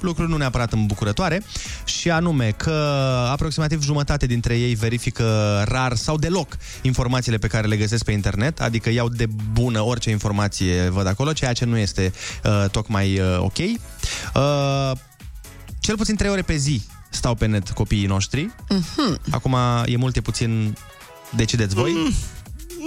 lucruri 0.00 0.30
nu 0.30 0.36
neapărat 0.36 0.72
îmbucurătoare 0.72 1.42
și 1.84 2.10
anume 2.10 2.50
că 2.56 2.70
aproximativ 3.30 3.82
jumătate 3.82 4.26
dintre 4.26 4.58
ei 4.58 4.74
verifică 4.74 5.62
rar 5.68 5.96
sau 5.96 6.16
deloc 6.16 6.56
informațiile 6.82 7.38
pe 7.38 7.46
care 7.46 7.66
le 7.66 7.76
găsesc 7.76 8.04
pe 8.04 8.12
internet, 8.12 8.60
adică 8.60 8.90
iau 8.90 9.08
de 9.08 9.26
bună 9.52 9.80
orice 9.80 10.10
informație 10.10 10.88
văd 10.88 11.06
acolo, 11.06 11.32
ceea 11.32 11.52
ce 11.52 11.64
nu 11.64 11.76
este 11.76 12.12
uh, 12.44 12.70
tocmai 12.70 13.18
uh, 13.18 13.38
ok. 13.38 13.58
Uh, 13.58 14.92
cel 15.80 15.96
puțin 15.96 16.16
3 16.16 16.30
ore 16.30 16.42
pe 16.42 16.56
zi 16.56 16.82
stau 17.10 17.34
pe 17.34 17.46
net 17.46 17.70
copiii 17.70 18.06
noștri. 18.06 18.50
Mhm. 18.68 19.20
Acum 19.30 19.56
e 19.84 19.96
mult, 19.96 20.16
e 20.16 20.20
puțin, 20.20 20.76
decideți 21.36 21.74
voi. 21.74 21.92
Mm, 21.92 22.12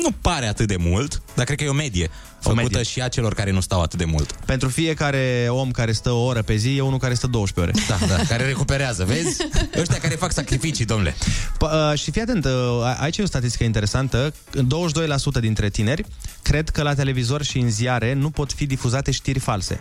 nu 0.07 0.15
pare 0.21 0.47
atât 0.47 0.67
de 0.67 0.75
mult, 0.79 1.21
dar 1.35 1.45
cred 1.45 1.57
că 1.57 1.63
e 1.63 1.67
o 1.67 1.73
medie. 1.73 2.09
O 2.37 2.39
Făcută 2.39 2.61
medie. 2.61 2.83
și 2.83 3.01
a 3.01 3.07
celor 3.07 3.33
care 3.33 3.51
nu 3.51 3.59
stau 3.59 3.81
atât 3.81 3.97
de 3.97 4.05
mult. 4.05 4.31
Pentru 4.45 4.69
fiecare 4.69 5.47
om 5.49 5.71
care 5.71 5.91
stă 5.91 6.11
o 6.11 6.23
oră 6.23 6.41
pe 6.41 6.55
zi, 6.55 6.77
e 6.77 6.81
unul 6.81 6.99
care 6.99 7.13
stă 7.13 7.27
12 7.27 7.75
ore. 7.77 7.97
Da, 7.99 8.15
da, 8.15 8.23
care 8.23 8.45
recuperează, 8.45 9.05
vezi? 9.05 9.37
Ăștia 9.79 9.97
care 9.97 10.15
fac 10.15 10.31
sacrificii, 10.31 10.85
domnule. 10.85 11.15
P- 11.55 11.91
uh, 11.91 11.99
și 11.99 12.11
fii 12.11 12.21
atent, 12.21 12.45
uh, 12.45 12.51
aici 12.99 13.17
e 13.17 13.21
o 13.23 13.25
statistică 13.25 13.63
interesantă. 13.63 14.33
22% 14.57 15.39
dintre 15.39 15.69
tineri 15.69 16.05
cred 16.41 16.69
că 16.69 16.81
la 16.81 16.93
televizor 16.93 17.43
și 17.43 17.57
în 17.57 17.69
ziare 17.69 18.13
nu 18.13 18.29
pot 18.29 18.51
fi 18.51 18.65
difuzate 18.65 19.11
știri 19.11 19.39
false. 19.39 19.79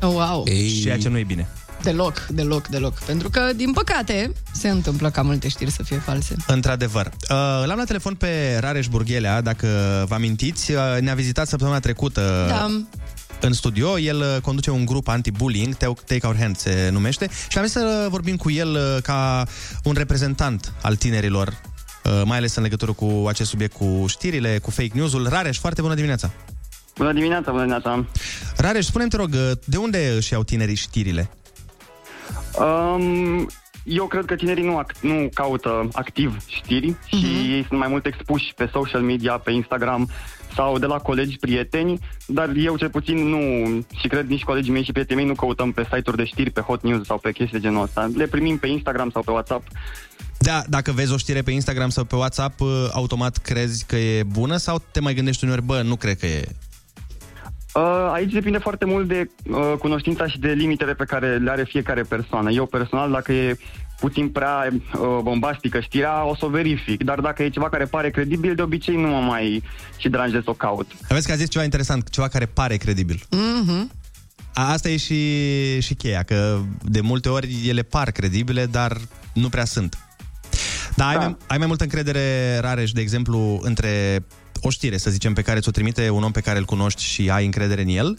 Oh, 0.00 0.10
wow. 0.12 0.44
Ei... 0.46 0.80
Ceea 0.82 0.98
ce 0.98 1.08
nu 1.08 1.18
e 1.18 1.24
bine. 1.24 1.48
Deloc, 1.84 2.26
deloc, 2.30 2.66
deloc. 2.66 2.98
Pentru 2.98 3.30
că, 3.30 3.40
din 3.56 3.72
păcate, 3.72 4.32
se 4.52 4.68
întâmplă 4.68 5.10
ca 5.10 5.22
multe 5.22 5.48
știri 5.48 5.70
să 5.70 5.82
fie 5.82 5.96
false. 5.98 6.36
Într-adevăr. 6.46 7.06
Uh, 7.06 7.36
L-am 7.66 7.76
la 7.76 7.84
telefon 7.84 8.14
pe 8.14 8.56
Rareș 8.60 8.86
Burghelea, 8.88 9.40
dacă 9.40 9.66
vă 10.08 10.14
amintiți. 10.14 10.72
Uh, 10.72 10.78
Ne-a 11.00 11.14
vizitat 11.14 11.48
săptămâna 11.48 11.80
trecută 11.80 12.44
Da. 12.48 12.66
în 13.40 13.52
studio. 13.52 13.98
El 13.98 14.18
uh, 14.20 14.40
conduce 14.42 14.70
un 14.70 14.84
grup 14.84 15.08
anti-bullying, 15.08 15.74
Take 15.74 16.26
Our 16.26 16.36
Hand 16.38 16.56
se 16.56 16.88
numește, 16.92 17.28
și 17.48 17.58
am 17.58 17.64
zis 17.64 17.72
să 17.72 18.06
vorbim 18.10 18.36
cu 18.36 18.50
el 18.50 18.68
uh, 18.74 19.02
ca 19.02 19.44
un 19.82 19.94
reprezentant 19.96 20.72
al 20.82 20.96
tinerilor, 20.96 21.48
uh, 22.04 22.22
mai 22.24 22.36
ales 22.36 22.54
în 22.54 22.62
legătură 22.62 22.92
cu 22.92 23.24
acest 23.28 23.48
subiect, 23.50 23.76
cu 23.76 24.04
știrile, 24.08 24.58
cu 24.58 24.70
fake 24.70 24.90
news-ul. 24.94 25.28
Rareș, 25.28 25.58
foarte 25.58 25.80
bună 25.80 25.94
dimineața! 25.94 26.30
Bună 26.96 27.12
dimineața, 27.12 27.50
bună 27.50 27.62
dimineața. 27.62 28.04
Rareș, 28.56 28.84
spune-mi, 28.84 29.10
te 29.10 29.16
rog, 29.16 29.34
uh, 29.34 29.50
de 29.64 29.76
unde 29.76 30.12
își 30.16 30.32
iau 30.32 30.42
tinerii 30.44 30.74
știrile? 30.74 31.30
Um, 32.58 33.46
eu 33.84 34.06
cred 34.06 34.24
că 34.24 34.34
tinerii 34.34 34.64
nu, 34.64 34.82
ac- 34.82 35.00
nu 35.00 35.28
caută 35.34 35.88
activ 35.92 36.36
știri 36.46 36.94
și 37.06 37.26
ei 37.54 37.64
sunt 37.68 37.78
mai 37.78 37.88
mult 37.88 38.06
expuși 38.06 38.52
pe 38.56 38.68
social 38.72 39.00
media, 39.00 39.32
pe 39.32 39.50
Instagram 39.50 40.08
sau 40.54 40.78
de 40.78 40.86
la 40.86 40.98
colegi, 40.98 41.38
prieteni, 41.38 41.98
dar 42.26 42.52
eu 42.56 42.76
cel 42.76 42.90
puțin 42.90 43.28
nu, 43.28 43.38
și 44.00 44.08
cred 44.08 44.26
nici 44.28 44.42
colegii 44.42 44.72
mei 44.72 44.84
și 44.84 44.92
prietenii 44.92 45.22
mei 45.22 45.32
nu 45.32 45.40
căutăm 45.40 45.72
pe 45.72 45.82
site-uri 45.82 46.16
de 46.16 46.24
știri, 46.24 46.50
pe 46.50 46.60
hot 46.60 46.82
news 46.82 47.06
sau 47.06 47.18
pe 47.18 47.32
chestii 47.32 47.58
de 47.58 47.66
genul 47.66 47.82
ăsta. 47.82 48.10
Le 48.14 48.26
primim 48.26 48.58
pe 48.58 48.66
Instagram 48.66 49.10
sau 49.10 49.22
pe 49.22 49.30
WhatsApp. 49.30 49.68
Da, 50.38 50.62
dacă 50.68 50.92
vezi 50.92 51.12
o 51.12 51.16
știre 51.16 51.42
pe 51.42 51.50
Instagram 51.50 51.88
sau 51.88 52.04
pe 52.04 52.16
WhatsApp, 52.16 52.60
uh, 52.60 52.68
automat 52.92 53.36
crezi 53.36 53.84
că 53.86 53.96
e 53.96 54.22
bună 54.22 54.56
sau 54.56 54.82
te 54.90 55.00
mai 55.00 55.14
gândești 55.14 55.44
uneori, 55.44 55.62
bă, 55.62 55.82
nu 55.82 55.96
cred 55.96 56.18
că 56.18 56.26
e... 56.26 56.44
Uh, 57.74 58.10
aici 58.12 58.32
depinde 58.32 58.58
foarte 58.58 58.84
mult 58.84 59.08
de 59.08 59.30
uh, 59.50 59.72
cunoștința 59.78 60.26
și 60.26 60.38
de 60.38 60.48
limitele 60.48 60.94
pe 60.94 61.04
care 61.04 61.36
le 61.36 61.50
are 61.50 61.64
fiecare 61.64 62.02
persoană. 62.02 62.50
Eu 62.50 62.66
personal, 62.66 63.10
dacă 63.10 63.32
e 63.32 63.56
puțin 64.00 64.28
prea 64.28 64.68
uh, 64.70 65.18
bombastică 65.22 65.80
știrea, 65.80 66.24
o 66.24 66.36
să 66.36 66.44
o 66.44 66.48
verific. 66.48 67.04
Dar 67.04 67.20
dacă 67.20 67.42
e 67.42 67.48
ceva 67.48 67.68
care 67.68 67.84
pare 67.84 68.10
credibil, 68.10 68.54
de 68.54 68.62
obicei 68.62 68.96
nu 68.96 69.08
mă 69.08 69.20
mai 69.20 69.62
și 69.96 70.08
deranjez 70.08 70.42
să 70.42 70.50
o 70.50 70.52
caut. 70.52 70.90
Aveți 71.08 71.26
că 71.26 71.32
a 71.32 71.36
zis 71.36 71.48
ceva 71.48 71.64
interesant, 71.64 72.08
ceva 72.08 72.28
care 72.28 72.46
pare 72.46 72.76
credibil. 72.76 73.20
Mm-hmm. 73.20 74.02
A, 74.54 74.72
asta 74.72 74.88
e 74.88 74.96
și, 74.96 75.80
și 75.80 75.94
cheia, 75.94 76.22
că 76.22 76.58
de 76.82 77.00
multe 77.00 77.28
ori 77.28 77.68
ele 77.68 77.82
par 77.82 78.10
credibile, 78.10 78.66
dar 78.66 78.96
nu 79.32 79.48
prea 79.48 79.64
sunt. 79.64 79.98
Dar 80.96 81.08
ai, 81.08 81.16
mai, 81.16 81.36
ai 81.46 81.58
mai 81.58 81.66
multă 81.66 81.82
încredere, 81.82 82.58
Rareș, 82.60 82.92
de 82.92 83.00
exemplu, 83.00 83.60
între 83.62 84.24
o 84.66 84.70
știre, 84.70 84.96
să 84.96 85.10
zicem, 85.10 85.32
pe 85.32 85.42
care 85.42 85.60
ți-o 85.60 85.70
trimite 85.70 86.10
un 86.10 86.22
om 86.22 86.32
pe 86.32 86.40
care 86.40 86.58
îl 86.58 86.64
cunoști 86.64 87.02
și 87.02 87.30
ai 87.30 87.44
încredere 87.44 87.82
în 87.82 87.88
el, 87.88 88.18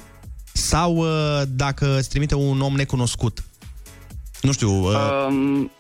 sau 0.54 0.96
uh, 0.96 1.42
dacă 1.50 1.98
îți 1.98 2.10
trimite 2.10 2.36
un 2.36 2.62
om 2.62 2.76
necunoscut? 2.76 3.44
Nu 4.42 4.52
știu, 4.52 4.70
uh, 4.70 5.26
Um, 5.28 5.72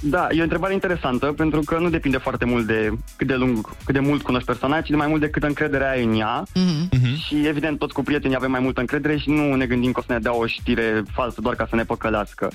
da, 0.00 0.28
e 0.30 0.40
o 0.40 0.42
întrebare 0.42 0.72
interesantă, 0.72 1.26
pentru 1.26 1.60
că 1.60 1.78
nu 1.78 1.90
depinde 1.90 2.16
foarte 2.16 2.44
mult 2.44 2.66
de 2.66 2.92
cât 3.16 3.26
de 3.26 3.34
lung, 3.34 3.76
cât 3.84 3.94
de 3.94 4.00
mult 4.00 4.22
cunoști 4.22 4.46
persoana, 4.46 4.80
ci 4.80 4.88
de 4.88 4.96
mai 4.96 5.06
mult 5.06 5.20
de 5.20 5.30
cât 5.30 5.42
încredere 5.42 5.84
ai 5.84 6.04
în 6.04 6.18
ea. 6.18 6.42
Mm-hmm. 6.42 7.26
Și 7.26 7.46
evident, 7.46 7.78
toți 7.78 7.92
cu 7.92 8.02
prietenii 8.02 8.36
avem 8.36 8.50
mai 8.50 8.60
multă 8.60 8.80
încredere 8.80 9.18
și 9.18 9.30
nu 9.30 9.54
ne 9.54 9.66
gândim 9.66 9.92
că 9.92 10.00
o 10.00 10.02
să 10.06 10.12
ne 10.12 10.18
dea 10.18 10.36
o 10.36 10.46
știre 10.46 11.02
falsă 11.12 11.40
doar 11.40 11.54
ca 11.54 11.66
să 11.68 11.76
ne 11.76 11.84
păcălească. 11.84 12.50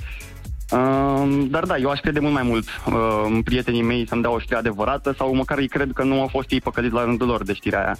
Um, 0.72 1.47
dar 1.49 1.63
da, 1.65 1.78
eu 1.78 1.89
aș 1.89 1.99
crede 1.99 2.19
mult 2.19 2.34
mai 2.34 2.43
mult 2.43 2.67
uh, 2.88 2.93
în 3.26 3.41
prietenii 3.41 3.82
mei 3.82 4.07
să-mi 4.07 4.22
dea 4.22 4.32
o 4.32 4.39
știre 4.39 4.57
adevărată 4.57 5.13
sau 5.17 5.36
măcar 5.36 5.57
îi 5.57 5.67
cred 5.67 5.89
că 5.93 6.03
nu 6.03 6.22
au 6.22 6.28
fost 6.28 6.51
ei 6.51 6.61
păcăliți 6.61 6.93
la 6.93 7.03
rândul 7.03 7.28
lor 7.28 7.43
de 7.43 7.53
știrea 7.53 7.80
aia. 7.84 7.97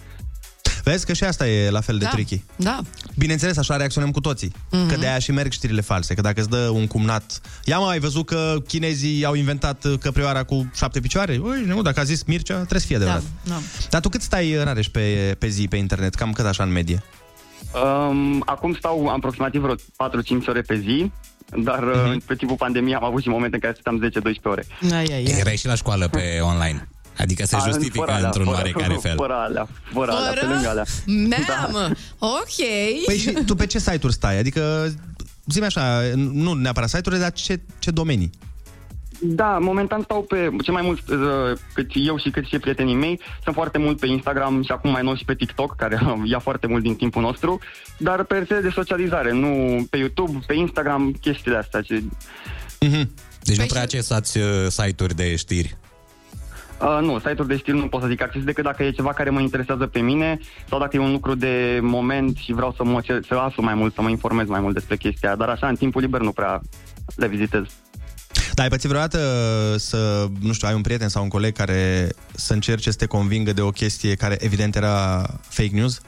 vezi 0.84 1.06
că 1.06 1.14
și 1.14 1.24
asta 1.24 1.48
e 1.48 1.70
la 1.70 1.82
fel 1.82 1.98
de 1.98 2.04
Da. 2.04 2.10
tricky. 2.10 2.44
Da. 2.56 2.80
Bineînțeles, 3.18 3.58
așa 3.58 3.78
reacționăm 3.78 4.12
cu 4.12 4.20
toții. 4.20 4.52
Mhm. 4.72 4.88
Că 4.90 4.96
de-aia 4.96 5.20
și 5.20 5.32
merg 5.32 5.52
știrile 5.52 5.82
false. 5.82 6.14
Că 6.14 6.22
dacă 6.22 6.40
îți 6.40 6.50
dă 6.50 6.70
un 6.74 6.88
cumnat... 6.88 7.42
Ia 7.66 7.78
mă, 7.78 7.88
ai 7.88 8.00
văzut 8.00 8.26
că 8.26 8.56
chinezii 8.68 9.26
au 9.26 9.34
inventat 9.34 9.86
căprioara 10.00 10.44
cu 10.44 10.72
șapte 10.76 11.00
picioare? 11.00 11.40
Ui, 11.44 11.64
nu, 11.66 11.82
dacă 11.82 12.00
a 12.00 12.04
zis 12.04 12.24
Mircea, 12.24 12.56
trebuie 12.56 12.80
să 12.80 12.86
fie 12.86 12.96
adevărat. 12.96 13.24
Da. 13.44 13.60
Dar 13.90 14.02
tu 14.02 14.10
cât 14.10 14.22
stai, 14.22 14.64
Rareș, 14.64 14.88
pe, 14.88 15.36
pe 15.40 15.48
zi, 15.48 15.68
pe 15.68 15.76
internet? 15.76 16.16
Cam 16.16 16.32
cât 16.32 16.46
așa 16.46 16.64
în 16.64 16.72
medie? 16.72 17.04
Um, 17.84 18.44
acum 18.46 18.74
stau 18.74 19.08
aproximativ 19.08 19.62
vreo 19.62 19.76
4-5 19.76 20.48
ore 20.48 20.62
pe 20.62 20.76
zi, 20.80 21.12
dar 21.58 21.84
uh, 21.84 22.16
pe 22.26 22.36
timpul 22.36 22.56
pandemiei 22.58 22.96
am 22.96 23.04
avut 23.04 23.22
și 23.22 23.28
momente 23.30 23.56
în 23.56 23.62
care 23.62 23.74
stăteam 23.80 24.10
10-12 24.38 24.42
ore. 24.44 24.66
Ai, 24.84 24.90
ai, 24.92 25.14
ai. 25.14 25.36
Erai 25.40 25.56
și 25.58 25.66
la 25.66 25.76
școală 25.76 26.08
pe 26.08 26.40
online. 26.42 26.88
Adică 27.18 27.46
se 27.46 27.56
A, 27.56 27.60
justifică 27.60 27.98
fără 28.00 28.12
alea, 28.12 28.26
într-un 28.26 28.46
fără- 28.46 28.58
oarecare 28.58 28.98
fel. 29.02 29.16
Fără 29.16 29.34
alea, 29.34 29.68
fără, 29.94 30.12
alea, 30.12 30.30
pe 30.32 30.40
Fără? 30.40 30.54
lângă 30.54 30.70
alea. 30.70 30.84
Mamă, 31.72 31.92
ok. 32.20 32.68
Păi 33.06 33.18
și 33.18 33.32
tu 33.46 33.56
pe 33.56 33.66
ce 33.66 33.80
site-uri 33.80 34.14
stai? 34.14 34.38
Adică, 34.40 34.94
zi 35.46 35.62
așa, 35.64 36.02
nu 36.16 36.54
neapărat 36.54 36.90
site-urile, 36.90 37.22
dar 37.22 37.32
ce, 37.32 37.60
ce 37.80 37.92
domenii? 37.92 38.30
Da, 39.24 39.58
momentan 39.62 40.02
stau 40.02 40.22
pe, 40.22 40.50
ce 40.64 40.72
mai 40.72 40.82
mult, 40.82 41.10
uh, 41.10 41.58
cât 41.74 41.90
eu 41.94 42.18
și 42.18 42.30
cât 42.30 42.46
și 42.46 42.60
prietenii 42.60 42.96
mei, 42.96 43.20
sunt 43.44 43.56
foarte 43.56 43.78
mult 43.78 44.00
pe 44.00 44.08
Instagram 44.08 44.64
și 44.64 44.72
acum 44.72 44.92
mai 44.92 45.04
nou 45.04 45.16
și 45.16 45.26
pe 45.26 45.36
TikTok, 45.36 45.76
care 45.76 46.00
ia 46.24 46.40
foarte 46.40 46.68
mult 46.68 46.84
din 46.84 46.96
timpul 46.96 47.22
nostru, 47.22 47.60
dar 47.98 48.24
pe 48.24 48.38
rețele 48.38 48.60
de 48.60 48.70
socializare, 48.70 49.32
nu 49.32 49.84
pe 49.90 49.98
YouTube, 49.98 50.40
pe 50.48 50.54
Instagram, 50.54 51.12
chestiile 51.22 51.58
astea. 51.58 51.82
Ce... 51.82 52.04
Mm-hmm. 52.86 53.08
Deci 53.44 53.58
nu 53.58 53.66
prea 53.66 53.82
accesați 53.82 54.38
uh, 54.38 54.68
site-uri 54.68 55.16
de 55.16 55.36
știri. 55.36 55.78
Uh, 56.82 57.00
nu, 57.02 57.18
site-uri 57.18 57.48
de 57.48 57.56
stil 57.56 57.76
nu 57.76 57.88
pot 57.88 58.02
să 58.02 58.08
zic 58.08 58.22
acces 58.22 58.44
decât 58.44 58.64
dacă 58.64 58.84
e 58.84 58.92
ceva 58.92 59.14
care 59.14 59.30
mă 59.30 59.40
interesează 59.40 59.88
pe 59.88 60.00
mine 60.00 60.40
sau 60.70 60.80
dacă 60.80 60.96
e 60.96 61.00
un 61.00 61.12
lucru 61.12 61.36
de 61.36 61.80
moment 61.82 62.38
și 62.38 62.54
vreau 62.54 62.74
să 62.78 62.84
mă 62.84 63.02
cer- 63.02 63.28
să 63.28 63.34
aflu 63.34 63.64
mai 63.64 63.74
mult, 63.74 63.94
să 63.94 64.02
mă 64.02 64.10
informez 64.10 64.48
mai 64.48 64.60
mult 64.60 64.74
despre 64.74 64.98
chestia 64.98 65.30
aia. 65.30 65.38
Dar 65.38 65.50
așa, 65.50 65.68
în 65.68 65.76
timpul 65.76 66.02
liber 66.02 66.22
nu 66.22 66.32
prea 66.32 66.62
le 67.16 67.28
vizitez. 67.28 67.64
Dar 68.54 68.64
ai 68.66 68.70
pățit 68.70 68.90
vreodată 68.90 69.20
să, 69.78 70.28
nu 70.42 70.54
știu, 70.54 70.68
ai 70.68 70.74
un 70.74 70.82
prieten 70.82 71.08
sau 71.08 71.24
un 71.24 71.30
coleg 71.30 71.54
care 71.56 72.10
să 72.32 72.54
încerce 72.54 72.92
să 72.92 72.98
te 72.98 73.06
convingă 73.06 73.54
de 73.54 73.62
o 73.62 73.70
chestie 73.70 74.16
care 74.16 74.38
evident 74.40 74.76
era 74.76 75.26
fake 75.48 75.70
news? 75.74 76.02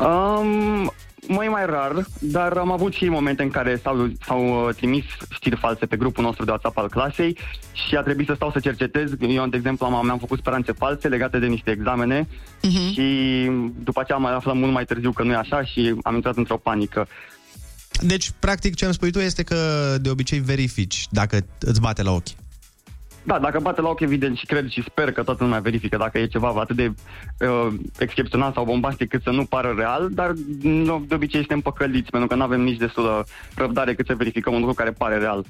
Um, 0.00 0.92
mai 1.28 1.48
mai 1.48 1.66
rar, 1.66 1.92
dar 2.20 2.56
am 2.56 2.72
avut 2.72 2.92
și 2.92 3.04
momente 3.08 3.42
în 3.42 3.50
care 3.50 3.80
s-au, 3.82 4.08
s-au 4.26 4.66
uh, 4.66 4.74
trimis 4.74 5.04
știri 5.30 5.56
false 5.56 5.86
pe 5.86 5.96
grupul 5.96 6.24
nostru 6.24 6.44
de 6.44 6.50
WhatsApp 6.50 6.78
al 6.78 6.88
clasei 6.88 7.38
și 7.72 7.96
a 7.96 8.02
trebuit 8.02 8.26
să 8.26 8.32
stau 8.36 8.50
să 8.50 8.60
cercetez. 8.60 9.10
Eu, 9.20 9.46
de 9.46 9.56
exemplu, 9.56 9.86
am, 9.86 10.04
mi-am 10.04 10.18
făcut 10.18 10.38
speranțe 10.38 10.72
false 10.72 11.08
legate 11.08 11.38
de 11.38 11.46
niște 11.46 11.70
examene 11.70 12.28
Mhm. 12.62 12.92
și 12.92 13.06
după 13.84 14.00
aceea 14.00 14.18
am 14.18 14.26
aflat 14.26 14.54
mult 14.54 14.72
mai 14.72 14.84
târziu 14.84 15.12
că 15.12 15.22
nu 15.22 15.32
e 15.32 15.36
așa 15.36 15.64
și 15.64 15.94
am 16.02 16.14
intrat 16.14 16.36
într-o 16.36 16.56
panică. 16.56 17.08
Deci, 18.00 18.30
practic, 18.38 18.74
ce 18.74 18.84
îmi 18.84 18.94
spui 18.94 19.10
tu 19.10 19.18
este 19.18 19.42
că 19.42 19.56
de 20.00 20.10
obicei 20.10 20.38
verifici 20.38 21.06
dacă 21.10 21.38
îți 21.60 21.80
bate 21.80 22.02
la 22.02 22.10
ochi. 22.10 22.28
Da, 23.24 23.38
dacă 23.38 23.58
bate 23.60 23.80
la 23.80 23.88
ochi, 23.88 24.00
evident, 24.00 24.36
și 24.36 24.46
cred 24.46 24.68
și 24.68 24.82
sper 24.82 25.12
că 25.12 25.22
toată 25.22 25.44
lumea 25.44 25.60
verifică 25.60 25.96
dacă 25.96 26.18
e 26.18 26.26
ceva 26.26 26.52
atât 26.56 26.76
de 26.76 26.92
uh, 27.46 27.74
excepțional 27.98 28.52
sau 28.52 28.64
bombastic 28.64 29.08
cât 29.08 29.22
să 29.22 29.30
nu 29.30 29.44
pară 29.44 29.74
real, 29.76 30.08
dar 30.10 30.32
nu, 30.62 31.04
de 31.08 31.14
obicei 31.14 31.40
suntem 31.40 31.60
păcăliți, 31.60 32.10
pentru 32.10 32.28
că 32.28 32.34
nu 32.34 32.42
avem 32.42 32.60
nici 32.60 32.78
destulă 32.78 33.26
răbdare 33.54 33.94
cât 33.94 34.06
să 34.06 34.14
verificăm 34.14 34.52
un 34.52 34.58
lucru 34.58 34.74
care 34.74 34.90
pare 34.90 35.18
real. 35.18 35.44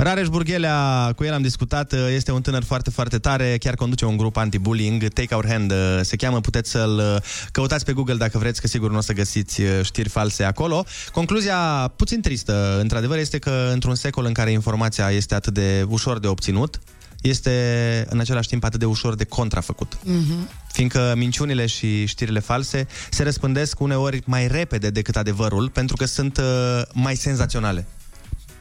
Rareș 0.00 0.28
Burghelea, 0.28 1.12
cu 1.16 1.24
el 1.24 1.32
am 1.32 1.42
discutat, 1.42 1.92
este 1.92 2.32
un 2.32 2.42
tânăr 2.42 2.62
foarte, 2.64 2.90
foarte 2.90 3.18
tare, 3.18 3.56
chiar 3.60 3.74
conduce 3.74 4.04
un 4.04 4.16
grup 4.16 4.36
anti-bullying, 4.36 5.08
Take 5.08 5.34
Our 5.34 5.46
Hand 5.48 5.72
se 6.02 6.16
cheamă, 6.16 6.40
puteți 6.40 6.70
să-l 6.70 7.22
căutați 7.52 7.84
pe 7.84 7.92
Google 7.92 8.14
dacă 8.14 8.38
vreți, 8.38 8.60
că 8.60 8.66
sigur 8.66 8.90
nu 8.90 8.96
o 8.96 9.00
să 9.00 9.12
găsiți 9.12 9.62
știri 9.82 10.08
false 10.08 10.44
acolo. 10.44 10.84
Concluzia 11.12 11.92
puțin 11.96 12.20
tristă, 12.20 12.78
într-adevăr, 12.80 13.18
este 13.18 13.38
că 13.38 13.70
într-un 13.72 13.94
secol 13.94 14.24
în 14.24 14.32
care 14.32 14.50
informația 14.50 15.10
este 15.10 15.34
atât 15.34 15.54
de 15.54 15.86
ușor 15.88 16.18
de 16.18 16.26
obținut, 16.26 16.80
este 17.20 18.06
în 18.10 18.20
același 18.20 18.48
timp 18.48 18.64
atât 18.64 18.78
de 18.78 18.86
ușor 18.86 19.14
de 19.14 19.24
contrafăcut. 19.24 19.98
Mhm. 20.02 20.48
Fiindcă 20.72 21.14
minciunile 21.16 21.66
și 21.66 22.06
știrile 22.06 22.40
false 22.40 22.86
se 23.10 23.22
răspândesc 23.22 23.80
uneori 23.80 24.22
mai 24.24 24.48
repede 24.48 24.90
decât 24.90 25.16
adevărul, 25.16 25.68
pentru 25.68 25.96
că 25.96 26.04
sunt 26.04 26.36
uh, 26.36 26.82
mai 26.92 27.16
senzaționale. 27.16 27.86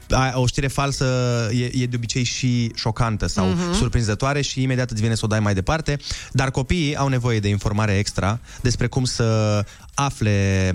A- 0.10 0.32
O 0.40 0.46
știre 0.48 0.68
falsă 0.68 1.06
e, 1.54 1.64
e 1.82 1.86
de 1.86 1.96
obicei 1.96 2.24
și 2.24 2.72
șocantă 2.76 3.28
sau 3.28 3.48
Mhm. 3.48 3.58
uh-huh. 3.58 3.78
surprinzătoare 3.78 4.42
și 4.42 4.62
imediat 4.62 4.92
îți 4.92 5.02
vine 5.02 5.16
să 5.16 5.22
o 5.26 5.28
dai 5.28 5.40
mai 5.40 5.54
departe, 5.54 5.98
dar 6.32 6.52
copiii 6.52 6.96
au 6.96 7.08
nevoie 7.08 7.40
de 7.40 7.48
informare 7.48 7.98
extra 7.98 8.40
despre 8.62 8.88
cum 8.88 9.04
să 9.04 9.64
afle 9.94 10.72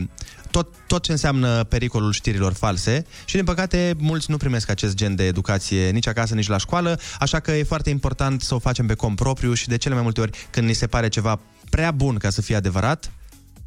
tot, 0.51 0.68
tot 0.87 1.03
ce 1.03 1.11
înseamnă 1.12 1.64
pericolul 1.64 2.12
știrilor 2.12 2.53
false 2.53 3.07
și, 3.24 3.35
din 3.35 3.45
păcate, 3.45 3.95
mulți 3.99 4.30
nu 4.30 4.37
primesc 4.37 4.70
acest 4.70 4.95
gen 4.95 5.14
de 5.14 5.26
educație 5.26 5.91
nici 5.91 6.07
acasă, 6.07 6.35
nici 6.35 6.47
la 6.49 6.57
școală, 6.59 6.99
așa 7.18 7.41
că 7.41 7.51
e 7.53 7.62
foarte 7.62 7.91
important 7.91 8.41
să 8.43 8.55
o 8.55 8.59
facem 8.59 8.87
pe 8.87 8.95
cont 8.95 9.16
propriu 9.16 9.55
și 9.55 9.68
de 9.68 9.76
cele 9.76 9.95
mai 9.95 10.03
multe 10.03 10.20
ori 10.20 10.47
când 10.51 10.66
ni 10.66 10.72
se 10.74 10.87
pare 10.87 11.09
ceva 11.09 11.41
prea 11.70 11.91
bun 11.91 12.16
ca 12.16 12.30
să 12.30 12.43
fie 12.43 12.57
adevărat, 12.57 13.11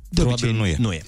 de 0.10 0.22
Probabil 0.22 0.48
obicei 0.50 0.60
nu 0.60 0.66
e. 0.68 0.76
Nu 0.80 0.92
e. 0.94 1.02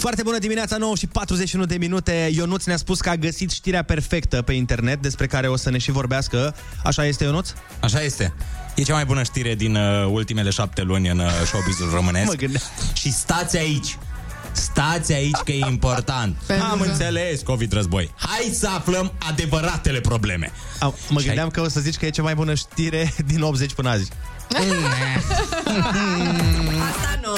Foarte 0.00 0.22
bună 0.22 0.38
dimineața, 0.38 0.76
9 0.76 0.94
și 0.96 1.06
41 1.06 1.64
de 1.64 1.76
minute. 1.76 2.30
Ionuț 2.34 2.64
ne-a 2.64 2.76
spus 2.76 3.00
că 3.00 3.08
a 3.08 3.14
găsit 3.16 3.50
știrea 3.50 3.82
perfectă 3.82 4.42
pe 4.42 4.52
internet, 4.52 5.02
despre 5.02 5.26
care 5.26 5.48
o 5.48 5.56
să 5.56 5.70
ne 5.70 5.78
și 5.78 5.90
vorbească. 5.90 6.54
Așa 6.84 7.04
este, 7.06 7.24
Ionuț? 7.24 7.48
Așa 7.80 8.02
este. 8.02 8.34
E 8.74 8.82
cea 8.82 8.94
mai 8.94 9.04
bună 9.04 9.22
știre 9.22 9.54
din 9.54 9.74
uh, 9.76 10.06
ultimele 10.10 10.50
șapte 10.50 10.82
luni 10.82 11.08
în 11.08 11.18
uh, 11.18 11.26
showbizul 11.44 11.90
românesc. 11.92 12.26
Mă 12.26 12.34
gândeam. 12.34 12.62
Și 12.92 13.12
stați 13.12 13.56
aici. 13.58 13.98
Stați 14.52 15.12
aici 15.12 15.36
că 15.44 15.52
e 15.52 15.66
important. 15.70 16.36
Pentru 16.46 16.66
Am 16.70 16.80
că- 16.80 16.88
înțeles, 16.88 17.40
COVID 17.42 17.72
război. 17.72 18.10
Hai 18.16 18.50
să 18.52 18.68
aflăm 18.68 19.12
adevăratele 19.28 20.00
probleme. 20.00 20.52
A, 20.78 20.94
mă 21.08 21.20
gândeam 21.20 21.48
că 21.48 21.60
o 21.60 21.68
să 21.68 21.80
zici 21.80 21.96
că 21.96 22.06
e 22.06 22.10
cea 22.10 22.22
mai 22.22 22.34
bună 22.34 22.54
știre 22.54 23.14
din 23.26 23.42
80 23.42 23.72
până 23.72 23.88
azi. 23.88 24.10
Asta 26.90 27.20
nu. 27.22 27.36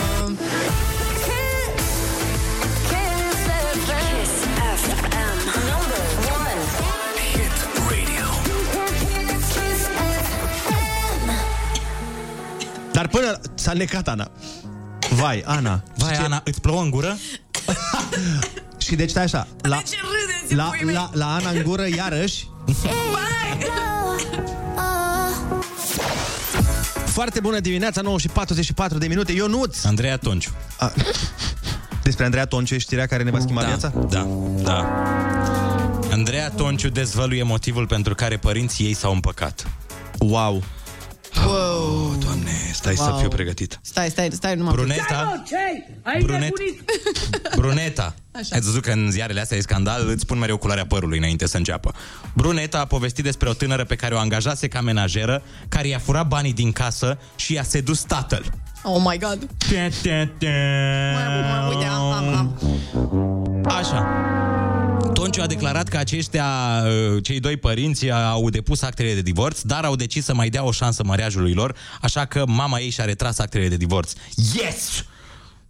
Dar 12.92 13.08
până 13.08 13.40
s-a 13.54 13.72
necat 13.72 14.08
Ana. 14.08 14.30
Vai, 15.10 15.42
Ana. 15.46 15.82
Vai, 15.96 16.14
Ana, 16.16 16.40
îți 16.44 16.60
plouă 16.60 16.82
în 16.82 16.90
gură? 16.90 17.16
Și 18.84 18.94
deci 18.94 19.10
stai 19.10 19.22
așa. 19.22 19.46
La, 19.62 19.82
la, 20.48 20.70
la, 20.92 21.10
la 21.12 21.34
Ana 21.34 21.50
în 21.50 21.62
gură, 21.62 21.86
iarăși. 21.96 22.48
Foarte 27.06 27.40
bună 27.40 27.60
dimineața, 27.60 28.00
9 28.00 28.18
și 28.18 28.28
44 28.28 28.98
de 28.98 29.06
minute. 29.06 29.32
Ionuț! 29.32 29.84
Andreea 29.84 30.16
Tonciu. 30.16 30.50
A, 30.78 30.92
despre 32.02 32.24
Andreea 32.24 32.46
Tonciu 32.46 32.74
e 32.74 32.78
știrea 32.78 33.06
care 33.06 33.22
ne 33.22 33.30
va 33.30 33.38
schimba 33.38 33.60
da, 33.60 33.66
viața? 33.66 33.92
Da, 34.08 34.28
da. 34.62 35.04
Andreea 36.10 36.50
Tonciu 36.50 36.88
dezvăluie 36.88 37.42
motivul 37.42 37.86
pentru 37.86 38.14
care 38.14 38.36
părinții 38.36 38.84
ei 38.84 38.94
s-au 38.94 39.12
împăcat. 39.12 39.66
Wow. 40.18 40.62
Wow. 41.36 42.14
Doamne, 42.18 42.50
stai 42.72 42.94
Wow. 42.98 43.06
să 43.06 43.16
fiu 43.18 43.28
pregătit. 43.28 43.78
Stai, 43.82 44.10
stai, 44.10 44.28
stai 44.32 44.54
numai. 44.54 44.72
Bruneta. 44.74 45.42
Ai 46.02 46.22
Brunet- 46.24 46.84
Bruneta. 47.56 48.14
Așa. 48.32 48.56
Ați 48.56 48.64
văzut 48.64 48.82
că 48.82 48.90
în 48.90 49.10
ziarele 49.10 49.40
astea 49.40 49.56
e 49.56 49.60
scandal, 49.60 50.08
îți 50.08 50.20
spun 50.20 50.38
mereu 50.38 50.56
culoarea 50.56 50.86
părului 50.86 51.18
înainte 51.18 51.46
să 51.46 51.56
înceapă. 51.56 51.94
Bruneta 52.34 52.78
a 52.78 52.84
povestit 52.84 53.24
despre 53.24 53.48
o 53.48 53.52
tânără 53.52 53.84
pe 53.84 53.94
care 53.96 54.14
o 54.14 54.18
angajase 54.18 54.68
ca 54.68 54.80
menajeră, 54.80 55.42
care 55.68 55.88
i-a 55.88 55.98
furat 55.98 56.26
banii 56.28 56.52
din 56.52 56.72
casă 56.72 57.18
și 57.36 57.52
i-a 57.52 57.62
sedus 57.62 58.00
tatăl. 58.00 58.44
Oh 58.84 59.02
my 59.04 59.18
god. 59.18 59.48
Uite, 61.68 61.84
am, 61.86 62.12
am, 62.12 62.34
am. 62.34 62.58
Așa. 63.64 64.06
Tonciu 65.12 65.42
a 65.42 65.46
declarat 65.46 65.88
că 65.88 65.96
aceștia, 65.96 66.46
uh, 66.84 67.22
cei 67.22 67.40
doi 67.40 67.56
părinți, 67.56 68.10
au 68.10 68.50
depus 68.50 68.82
actele 68.82 69.14
de 69.14 69.22
divorț, 69.22 69.60
dar 69.60 69.84
au 69.84 69.96
decis 69.96 70.24
să 70.24 70.34
mai 70.34 70.48
dea 70.48 70.64
o 70.64 70.70
șansă 70.70 71.04
mariajului 71.04 71.54
lor, 71.54 71.76
așa 72.00 72.24
că 72.24 72.44
mama 72.46 72.78
ei 72.78 72.90
și-a 72.90 73.04
retras 73.04 73.38
actele 73.38 73.68
de 73.68 73.76
divorț. 73.76 74.12
Yes! 74.54 75.04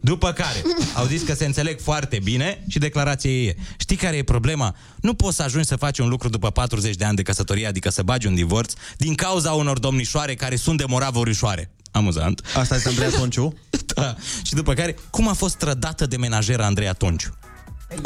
După 0.00 0.32
care 0.32 0.62
au 0.98 1.06
zis 1.06 1.22
că 1.22 1.34
se 1.34 1.44
înțeleg 1.44 1.80
foarte 1.80 2.18
bine 2.22 2.64
și 2.68 2.78
declarația 2.78 3.30
ei 3.30 3.46
e 3.46 3.56
Știi 3.76 3.96
care 3.96 4.16
e 4.16 4.22
problema? 4.22 4.76
Nu 5.00 5.14
poți 5.14 5.36
să 5.36 5.42
ajungi 5.42 5.68
să 5.68 5.76
faci 5.76 5.98
un 5.98 6.08
lucru 6.08 6.28
după 6.28 6.50
40 6.50 6.96
de 6.96 7.04
ani 7.04 7.16
de 7.16 7.22
căsătorie, 7.22 7.66
adică 7.66 7.90
să 7.90 8.02
bagi 8.02 8.26
un 8.26 8.34
divorț, 8.34 8.72
din 8.96 9.14
cauza 9.14 9.52
unor 9.52 9.78
domnișoare 9.78 10.34
care 10.34 10.56
sunt 10.56 10.78
de 10.78 10.84
moravorișoare. 10.88 11.70
Amuzant. 11.92 12.42
Asta 12.54 12.74
este 12.74 12.88
Andreea 12.88 13.10
Tonciu. 13.10 13.58
da. 13.94 14.14
Și 14.42 14.54
după 14.54 14.74
care, 14.74 14.96
cum 15.10 15.28
a 15.28 15.32
fost 15.32 15.56
trădată 15.56 16.06
de 16.06 16.16
menajeră 16.16 16.62
Andreea 16.64 16.92
Tonciu? 16.92 17.36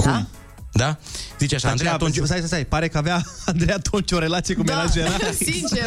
Da? 0.05 0.27
Da? 0.73 0.99
Zice 1.39 1.55
așa, 1.55 1.69
Andreea 1.69 1.93
Andreea 1.93 1.97
Tonciu... 1.97 2.25
Stai, 2.25 2.37
stai, 2.37 2.49
stai. 2.49 2.65
Pare 2.65 2.89
că 2.89 2.99
avea 2.99 3.23
Andreea 3.45 3.79
Tonciu 3.91 4.17
o 4.17 4.19
relație 4.19 4.55
cu 4.55 4.63
menajera. 4.63 5.11
Sincer. 5.51 5.87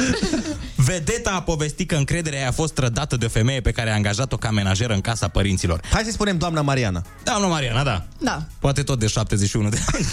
Vedeta 0.75 1.31
a 1.31 1.41
povestit 1.41 1.87
că 1.87 1.95
încrederea 1.95 2.39
ei 2.39 2.45
a 2.45 2.51
fost 2.51 2.73
trădată 2.73 3.17
de 3.17 3.25
o 3.25 3.29
femeie 3.29 3.61
pe 3.61 3.71
care 3.71 3.89
a 3.89 3.93
angajat-o 3.93 4.37
ca 4.37 4.51
menajeră 4.51 4.93
în 4.93 5.01
casa 5.01 5.27
părinților. 5.27 5.81
Hai 5.91 6.03
să 6.03 6.11
spunem 6.11 6.37
doamna 6.37 6.61
Mariana. 6.61 7.03
Doamna 7.23 7.47
Mariana, 7.47 7.83
da. 7.83 8.05
Da. 8.17 8.45
Poate 8.59 8.83
tot 8.83 8.99
de 8.99 9.07
71 9.07 9.69
de 9.69 9.79
ani. 9.93 10.05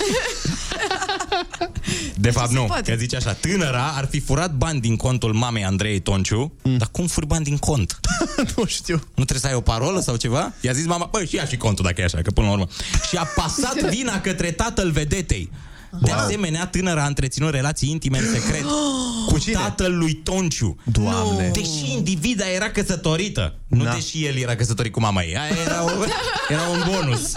De 2.14 2.30
fapt, 2.30 2.49
se 2.49 2.55
nu. 2.55 2.64
poate. 2.64 2.91
Că 2.91 2.97
zice 2.99 3.16
așa, 3.16 3.32
tânăra 3.32 3.93
ar 3.97 4.07
fi 4.11 4.20
furat 4.20 4.53
bani 4.55 4.80
din 4.80 4.97
contul 4.97 5.32
mamei 5.32 5.64
Andrei 5.64 6.01
Tonciu, 6.01 6.53
mm. 6.62 6.76
dar 6.76 6.89
cum 6.93 7.07
furi 7.07 7.26
bani 7.26 7.45
din 7.45 7.57
cont? 7.57 8.01
nu 8.57 8.64
știu. 8.64 8.95
Nu 8.95 9.24
trebuie 9.24 9.41
să 9.41 9.47
ai 9.47 9.55
o 9.55 9.61
parolă 9.61 10.01
sau 10.01 10.16
ceva? 10.16 10.53
I-a 10.61 10.72
zis 10.72 10.87
mama, 10.87 11.09
băi, 11.12 11.26
și 11.26 11.34
ia 11.34 11.45
și 11.45 11.57
contul 11.57 11.84
dacă 11.84 12.01
e 12.01 12.05
așa, 12.05 12.18
că 12.22 12.30
până 12.30 12.47
la 12.47 12.53
urmă. 12.53 12.66
Și 13.09 13.16
a 13.16 13.24
pasat 13.24 13.80
vina 13.95 14.20
către 14.20 14.51
tatăl 14.51 14.91
vedetei. 14.91 15.51
De 16.03 16.11
asemenea, 16.11 16.66
tânăra 16.66 17.03
a 17.03 17.07
întreținut 17.07 17.51
relații 17.51 17.91
intime 17.91 18.18
în 18.18 18.24
secret 18.32 18.62
cu 19.30 19.39
tatăl 19.53 19.97
lui 19.97 20.14
Tonciu. 20.14 20.76
Doamne. 20.84 21.51
Deși 21.55 21.93
individa 21.93 22.45
era 22.51 22.70
căsătorită. 22.70 23.55
Nu 23.68 23.84
Da. 23.84 23.93
deși 23.93 24.24
el 24.24 24.37
era 24.37 24.57
căsătorit 24.57 24.93
cu 24.93 25.01
mama 25.01 25.22
ei. 25.22 25.37
Aia 25.37 25.55
era, 25.64 25.84
o, 25.84 25.91
era 26.49 26.62
un 26.62 26.82
bonus. 26.91 27.32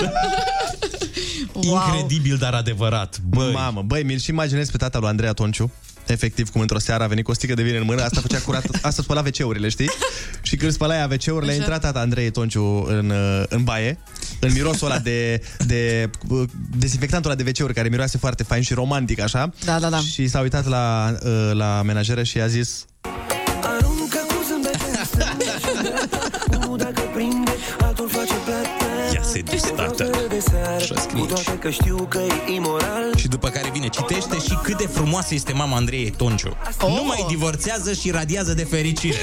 Wow. 1.54 1.76
Incredibil, 1.76 2.38
dar 2.38 2.54
adevărat. 2.54 3.20
Băi. 3.30 3.52
Mamă, 3.52 3.82
băi, 3.82 4.04
mi-l 4.04 4.20
și 4.20 4.30
imaginez 4.30 4.70
pe 4.70 4.78
tatăl 4.78 5.00
lui 5.00 5.10
Andreea 5.10 5.34
Tonciu. 5.34 5.72
Efectiv, 6.08 6.50
cum 6.50 6.62
într-o 6.62 6.80
seară 6.80 7.04
a 7.04 7.08
venit 7.08 7.24
cu 7.24 7.32
o 7.32 7.34
sticlă 7.34 7.56
de 7.56 7.62
vin 7.62 7.76
în 7.76 7.84
mână, 7.86 8.04
asta 8.04 8.22
făcea 8.22 8.40
curat, 8.40 8.66
asta 8.82 9.02
spăla 9.02 9.24
WC-urile, 9.26 9.70
știi? 9.70 9.90
Și 10.42 10.56
când 10.56 10.72
spăla 10.72 10.96
ea 10.96 11.08
WC-urile, 11.12 11.52
a 11.52 11.54
Așa. 11.54 11.62
intrat 11.62 11.82
tata 11.82 12.00
Andrei 12.00 12.32
Tonciu 12.32 12.84
în, 12.88 13.10
uh, 13.10 13.44
în 13.50 13.64
baie, 13.64 13.98
în 14.40 14.52
mirosul 14.54 14.88
ăla 14.90 15.00
de, 15.00 15.42
de 15.66 16.10
uh, 16.28 16.50
dezinfectantul 16.78 17.32
ăla 17.32 17.42
de 17.44 17.50
WC-uri, 17.50 17.74
care 17.74 17.90
miroase 17.90 18.18
foarte 18.18 18.44
fain 18.44 18.62
și 18.62 18.74
romantic, 18.74 19.20
așa. 19.20 19.54
Da, 19.66 19.80
da, 19.80 19.90
da. 19.90 20.00
Și 20.00 20.28
s-a 20.28 20.40
uitat 20.40 20.68
la, 20.68 21.16
uh, 21.24 21.52
la 21.54 21.82
menajeră 21.82 22.24
și 22.24 22.40
a 22.40 22.48
zis 22.48 22.86
Aruncă 23.62 24.20
cu 24.28 24.44
zâmbete 24.48 24.98
în 25.00 25.06
stânga 25.06 26.66
Unul 26.66 26.78
dacă 26.78 27.02
prinde, 27.14 27.52
altul 27.82 28.10
face 28.10 28.34
plată 28.46 29.14
Ia 29.14 29.24
se 29.24 29.42
dus, 29.42 29.62
tată. 29.62 30.04
De 30.04 30.10
seară, 30.12 30.19
Așa 30.76 30.96
scrie 30.96 31.22
cu 31.22 31.26
toate 31.26 31.58
că 31.58 31.70
știu 31.70 32.06
că 32.10 32.20
e 32.48 32.54
imoral 32.54 33.16
Și 33.18 33.28
după 33.28 33.50
care 33.50 33.70
vine, 33.74 33.88
citește 33.88 34.38
și 34.38 34.58
cât 34.64 34.78
de 34.78 34.88
frumoasă 34.88 35.34
este 35.34 35.54
mama 35.54 35.76
Andrei 35.76 36.14
Tonciu. 36.18 36.58
Oh. 36.82 36.90
Nu 36.90 37.04
mai 37.04 37.26
divorțează 37.28 37.94
și 37.94 38.12
radiază 38.12 38.54
de 38.54 38.64
fericire. 38.64 39.18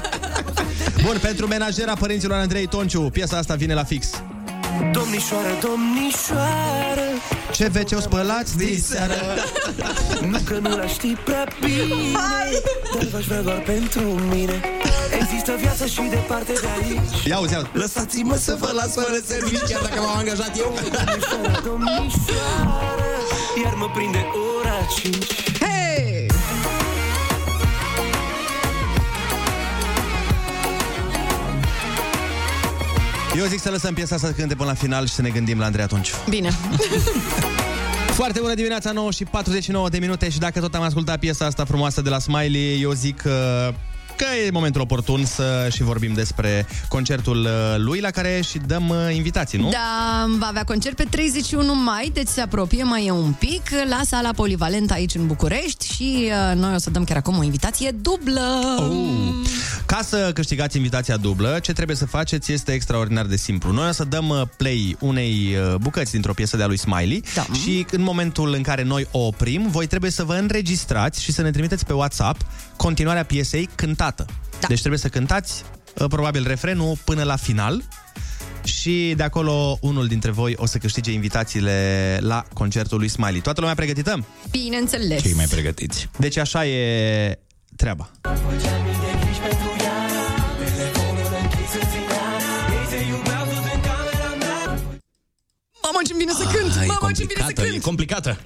Bun, 1.04 1.18
pentru 1.20 1.46
menajera 1.46 1.94
părinților 1.94 2.38
Andrei 2.38 2.66
Tonciu, 2.66 3.00
piesa 3.00 3.36
asta 3.36 3.54
vine 3.54 3.74
la 3.74 3.84
fix. 3.84 4.22
Domnișoară, 4.92 5.58
domnișoară 5.60 7.06
Ce 7.52 7.68
vece 7.68 7.94
o 7.94 8.00
spălați 8.00 8.56
diseară? 8.56 9.14
Nu 10.30 10.38
că 10.44 10.58
nu 10.58 10.76
la 10.76 10.86
știi 10.86 11.18
prea 11.24 11.46
bine 11.60 11.94
Dar 12.94 13.04
v-aș 13.12 13.24
vrea 13.24 13.42
doar 13.42 13.58
pentru 13.58 14.00
mine 14.00 14.60
Există 15.20 15.54
viață 15.58 15.86
și 15.86 16.00
departe 16.10 16.52
de 16.52 16.68
aici 16.80 17.24
Ia 17.24 17.38
uzi, 17.38 17.52
ia 17.52 17.58
uzi. 17.58 17.68
Lăsați-mă 17.72 18.36
să 18.36 18.56
vă 18.60 18.70
las 18.74 18.92
fără 18.92 19.18
servici, 19.26 19.62
chiar 19.70 19.82
dacă 19.82 20.00
m-am 20.00 20.16
angajat 20.16 20.58
eu. 20.58 20.74
Domnișoară, 20.74 21.62
domnișoară 21.64 23.10
Iar 23.64 23.74
mă 23.74 23.88
prinde 23.94 24.26
ora 24.58 24.86
5 25.00 25.51
Eu 33.36 33.46
zic 33.46 33.60
să 33.60 33.70
lăsăm 33.70 33.94
piesa 33.94 34.14
asta 34.14 34.26
să 34.26 34.32
cânte 34.32 34.54
până 34.54 34.68
la 34.68 34.74
final 34.74 35.06
și 35.06 35.12
să 35.12 35.22
ne 35.22 35.28
gândim 35.28 35.58
la 35.58 35.64
Andreea 35.64 35.86
Tonciu. 35.86 36.14
Bine. 36.28 36.50
Foarte 38.20 38.40
bună 38.40 38.54
dimineața, 38.54 38.92
9 38.92 39.10
și 39.10 39.24
49 39.24 39.88
de 39.88 39.98
minute 39.98 40.28
și 40.28 40.38
dacă 40.38 40.60
tot 40.60 40.74
am 40.74 40.82
ascultat 40.82 41.18
piesa 41.18 41.44
asta 41.44 41.64
frumoasă 41.64 42.02
de 42.02 42.08
la 42.08 42.18
Smiley, 42.18 42.80
eu 42.80 42.92
zic 42.92 43.16
că 43.16 43.72
că 44.22 44.28
e 44.46 44.50
momentul 44.50 44.80
oportun 44.80 45.24
să 45.24 45.68
și 45.72 45.82
vorbim 45.82 46.12
despre 46.12 46.66
concertul 46.88 47.40
uh, 47.40 47.50
lui 47.76 48.00
la 48.00 48.10
care 48.10 48.40
și 48.48 48.58
dăm 48.58 48.88
uh, 48.88 49.14
invitații, 49.14 49.58
nu? 49.58 49.68
Da, 49.70 50.26
va 50.38 50.46
avea 50.46 50.64
concert 50.64 50.96
pe 50.96 51.06
31 51.10 51.74
mai, 51.74 52.10
deci 52.14 52.28
se 52.28 52.40
apropie 52.40 52.82
mai 52.82 53.06
e 53.06 53.10
un 53.10 53.32
pic 53.32 53.62
la 53.88 54.00
sala 54.06 54.30
polivalent 54.32 54.90
aici 54.90 55.14
în 55.14 55.26
București 55.26 55.94
și 55.94 56.30
uh, 56.50 56.56
noi 56.56 56.74
o 56.74 56.78
să 56.78 56.90
dăm 56.90 57.04
chiar 57.04 57.16
acum 57.16 57.38
o 57.38 57.42
invitație 57.42 57.90
dublă. 57.90 58.40
Uh. 58.78 59.48
Ca 59.86 60.00
să 60.02 60.30
câștigați 60.34 60.76
invitația 60.76 61.16
dublă, 61.16 61.58
ce 61.62 61.72
trebuie 61.72 61.96
să 61.96 62.06
faceți 62.06 62.52
este 62.52 62.72
extraordinar 62.72 63.26
de 63.26 63.36
simplu. 63.36 63.72
Noi 63.72 63.88
o 63.88 63.92
să 63.92 64.04
dăm 64.04 64.28
uh, 64.28 64.42
play 64.56 64.96
unei 65.00 65.56
uh, 65.56 65.74
bucăți 65.74 66.12
dintr-o 66.12 66.32
piesă 66.32 66.56
de-a 66.56 66.66
lui 66.66 66.76
Smiley 66.76 67.22
Da. 67.34 67.46
și 67.62 67.86
în 67.90 68.02
momentul 68.02 68.52
în 68.54 68.62
care 68.62 68.82
noi 68.82 69.06
o 69.10 69.26
oprim, 69.26 69.68
voi 69.70 69.86
trebuie 69.86 70.10
să 70.10 70.24
vă 70.24 70.34
înregistrați 70.34 71.22
și 71.22 71.32
să 71.32 71.42
ne 71.42 71.50
trimiteți 71.50 71.86
pe 71.86 71.92
WhatsApp 71.92 72.40
continuarea 72.76 73.24
piesei 73.24 73.68
cântată. 73.74 74.11
Da. 74.60 74.66
Deci 74.68 74.78
trebuie 74.78 75.00
să 75.00 75.08
cântați 75.08 75.62
uh, 75.98 76.04
probabil 76.08 76.46
refrenul 76.46 76.98
până 77.04 77.22
la 77.22 77.36
final 77.36 77.82
și 78.64 79.12
de 79.16 79.22
acolo 79.22 79.78
unul 79.80 80.06
dintre 80.06 80.30
voi 80.30 80.54
o 80.56 80.66
să 80.66 80.78
câștige 80.78 81.12
invitațiile 81.12 82.18
la 82.20 82.44
concertul 82.54 82.98
lui 82.98 83.08
Smiley. 83.08 83.40
Toată 83.40 83.60
lumea 83.60 83.74
pregătită? 83.74 84.24
Bineînțeles. 84.50 85.22
Cei 85.22 85.32
mai 85.32 85.44
pregătiți. 85.44 86.08
Deci 86.18 86.36
așa 86.36 86.66
e 86.66 87.38
treaba. 87.76 88.10
Mamă, 95.82 95.98
ce 96.06 96.14
bine 96.16 96.32
să 96.32 96.44
cânt! 96.52 96.72
Ah, 96.76 96.82
e 96.84 96.86
Mamă, 96.86 97.12
ce 97.12 97.24
bine 97.24 97.40
să 97.46 97.52
complicată, 97.52 97.66
e 97.66 97.70
cânt! 97.70 97.82
complicată. 97.82 98.38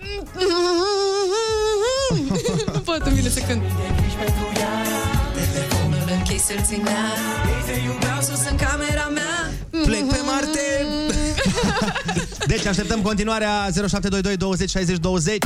nu 2.73 2.81
pot, 2.81 3.01
îmi 3.05 3.15
vine 3.15 3.29
să 3.29 3.41
cânt. 3.41 3.63
Telefonul 6.37 6.45
închis 6.45 6.45
să-l 6.45 6.63
ținea 6.65 7.05
Te 7.67 7.81
iubeau 7.81 8.21
sus 8.21 8.51
în 8.51 8.57
camera 8.57 9.09
mea. 9.15 9.51
Plec 9.85 10.09
pe 10.09 10.21
Marte. 10.25 10.87
Deci 12.53 12.67
așteptăm 12.67 13.01
continuarea 13.01 13.69
0722 13.71 14.37
20 14.37 14.71
60 14.71 14.97
20 14.97 15.45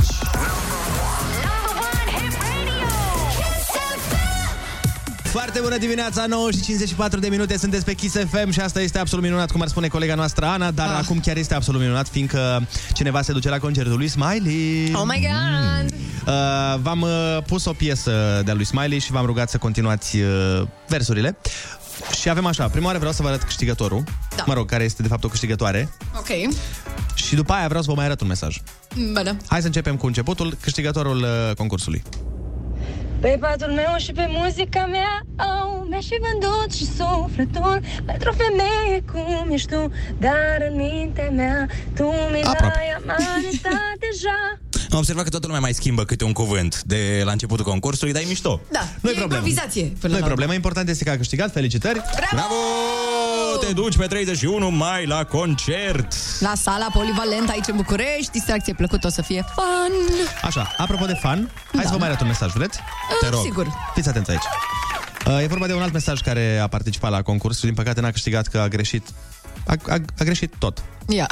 Foarte 5.31 5.59
bună 5.59 5.77
dimineața, 5.77 6.25
9 6.25 6.51
și 6.51 6.61
54 6.61 7.19
de 7.19 7.27
minute, 7.27 7.57
sunteți 7.57 7.85
pe 7.85 7.93
Kiss 7.93 8.15
FM 8.29 8.49
și 8.49 8.59
asta 8.59 8.81
este 8.81 8.99
absolut 8.99 9.23
minunat, 9.23 9.51
cum 9.51 9.61
ar 9.61 9.67
spune 9.67 9.87
colega 9.87 10.15
noastră 10.15 10.45
Ana, 10.45 10.71
dar 10.71 10.87
ah. 10.87 10.99
acum 11.03 11.19
chiar 11.19 11.37
este 11.37 11.53
absolut 11.53 11.81
minunat, 11.81 12.07
fiindcă 12.07 12.67
cineva 12.93 13.21
se 13.21 13.31
duce 13.31 13.49
la 13.49 13.57
concertul 13.57 13.97
lui 13.97 14.07
Smiley. 14.07 14.91
Oh 14.93 15.03
my 15.05 15.27
God! 15.29 15.91
Uh, 16.27 16.79
v-am 16.81 17.01
uh, 17.01 17.37
pus 17.47 17.65
o 17.65 17.73
piesă 17.73 18.41
de-a 18.45 18.53
lui 18.53 18.65
Smiley 18.65 18.99
și 18.99 19.11
v-am 19.11 19.25
rugat 19.25 19.49
să 19.49 19.57
continuați 19.57 20.17
uh, 20.17 20.61
versurile. 20.87 21.37
Și 22.19 22.29
avem 22.29 22.45
așa, 22.45 22.67
prima 22.67 22.85
oară 22.85 22.97
vreau 22.97 23.13
să 23.13 23.21
vă 23.21 23.27
arăt 23.27 23.41
câștigătorul, 23.41 24.03
Da. 24.35 24.43
mă 24.47 24.53
rog, 24.53 24.69
care 24.69 24.83
este 24.83 25.01
de 25.01 25.07
fapt 25.07 25.23
o 25.23 25.27
câștigătoare. 25.27 25.89
Ok. 26.17 26.53
Și 27.15 27.35
după 27.35 27.53
aia 27.53 27.67
vreau 27.67 27.81
să 27.81 27.89
vă 27.89 27.95
mai 27.95 28.05
arăt 28.05 28.21
un 28.21 28.27
mesaj. 28.27 28.61
Bine. 28.95 29.37
Hai 29.47 29.59
să 29.59 29.65
începem 29.65 29.95
cu 29.95 30.05
începutul, 30.05 30.57
câștigătorul 30.61 31.17
uh, 31.17 31.55
concursului. 31.55 32.03
Pe 33.21 33.37
patul 33.39 33.67
meu 33.71 33.95
și 33.97 34.11
pe 34.11 34.25
muzica 34.29 34.85
mea 34.85 35.21
oh, 35.39 35.85
Mi-aș 35.89 36.05
fi 36.05 36.17
vândut 36.25 36.71
și 36.73 36.85
sufletul 36.85 37.81
Pentru 38.05 38.29
o 38.29 38.33
femeie 38.43 39.03
cum 39.11 39.51
ești 39.51 39.67
tu 39.73 39.91
Dar 40.19 40.57
în 40.69 40.75
mintea 40.75 41.29
mea 41.29 41.67
Tu 41.95 42.03
mi 42.03 42.41
Aproape. 42.43 42.73
l-ai 42.75 42.89
amanetat 42.97 43.95
deja 43.99 44.59
Am 44.91 44.97
observat 44.97 45.23
că 45.23 45.29
toată 45.29 45.45
lumea 45.45 45.61
mai 45.61 45.73
schimbă 45.73 46.05
câte 46.05 46.23
un 46.23 46.31
cuvânt 46.31 46.81
de 46.83 47.21
la 47.25 47.31
începutul 47.31 47.65
concursului, 47.65 48.13
dar 48.13 48.21
e 48.21 48.25
mișto. 48.25 48.61
Da, 48.71 48.79
Nu-i 48.79 49.11
e 49.11 49.15
problemă. 49.15 49.33
improvizație. 49.33 49.83
Până 49.83 50.11
Nu 50.11 50.17
e 50.17 50.21
la 50.21 50.25
problemă, 50.25 50.53
important 50.53 50.89
este 50.89 51.03
că 51.03 51.09
a 51.09 51.15
câștigat, 51.17 51.51
felicitări! 51.51 52.01
Bravo! 52.31 52.53
Te 53.67 53.73
duci 53.73 53.97
pe 53.97 54.05
31 54.05 54.69
mai 54.69 55.05
la 55.05 55.23
concert. 55.23 56.13
La 56.39 56.53
sala 56.55 56.87
polivalent 56.93 57.49
aici 57.49 57.67
în 57.67 57.75
București 57.75 58.31
Distracție 58.31 58.73
plăcută 58.73 59.07
o 59.07 59.09
să 59.09 59.21
fie 59.21 59.45
fun 59.55 59.93
Așa, 60.43 60.73
apropo 60.77 61.05
de 61.05 61.13
fan, 61.13 61.49
hai 61.71 61.71
Da. 61.73 61.81
să 61.81 61.89
vă 61.91 61.97
mai 61.97 62.07
arăt 62.07 62.21
un 62.21 62.27
mesaj, 62.27 62.51
vreți? 62.53 62.79
Te 63.21 63.29
rog. 63.29 63.41
sigur. 63.43 63.67
Fiți 63.93 64.09
atenți 64.09 64.29
aici. 64.31 64.43
Uh, 65.27 65.41
E 65.43 65.47
vorba 65.47 65.67
de 65.67 65.73
un 65.73 65.81
alt 65.81 65.93
mesaj 65.93 66.21
care 66.21 66.57
a 66.57 66.67
participat 66.67 67.11
la 67.11 67.21
concurs 67.21 67.57
și 67.57 67.65
din 67.65 67.73
păcate 67.73 68.01
n-a 68.01 68.11
câștigat 68.11 68.47
că 68.47 68.59
a 68.59 68.67
greșit 68.67 69.07
a, 69.65 69.75
a, 69.87 69.93
a 70.17 70.23
greșit 70.23 70.53
tot. 70.57 70.83
Ia 71.11 71.27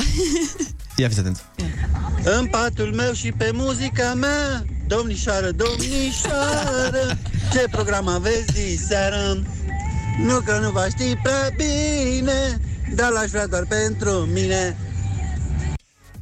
Ia 0.96 1.08
fiți 1.08 1.20
atenți. 1.20 1.42
În 2.24 2.46
patul 2.48 2.94
meu 2.96 3.14
și 3.14 3.32
pe 3.32 3.52
muzica 3.54 4.14
mea 4.14 4.66
Domnișoară, 4.88 5.52
domnișoară 5.52 7.18
Ce 7.52 7.66
program 7.72 8.08
aveți 8.08 8.54
diseară? 8.54 9.44
Nu 10.26 10.40
că 10.40 10.60
nu 10.62 10.72
va 10.72 10.86
ști 10.88 11.16
prea 11.24 11.50
bine 11.58 12.62
Dar 12.96 13.10
l-aș 13.12 13.30
vrea 13.30 13.48
doar 13.48 13.66
pentru 13.66 14.12
mine 14.12 14.78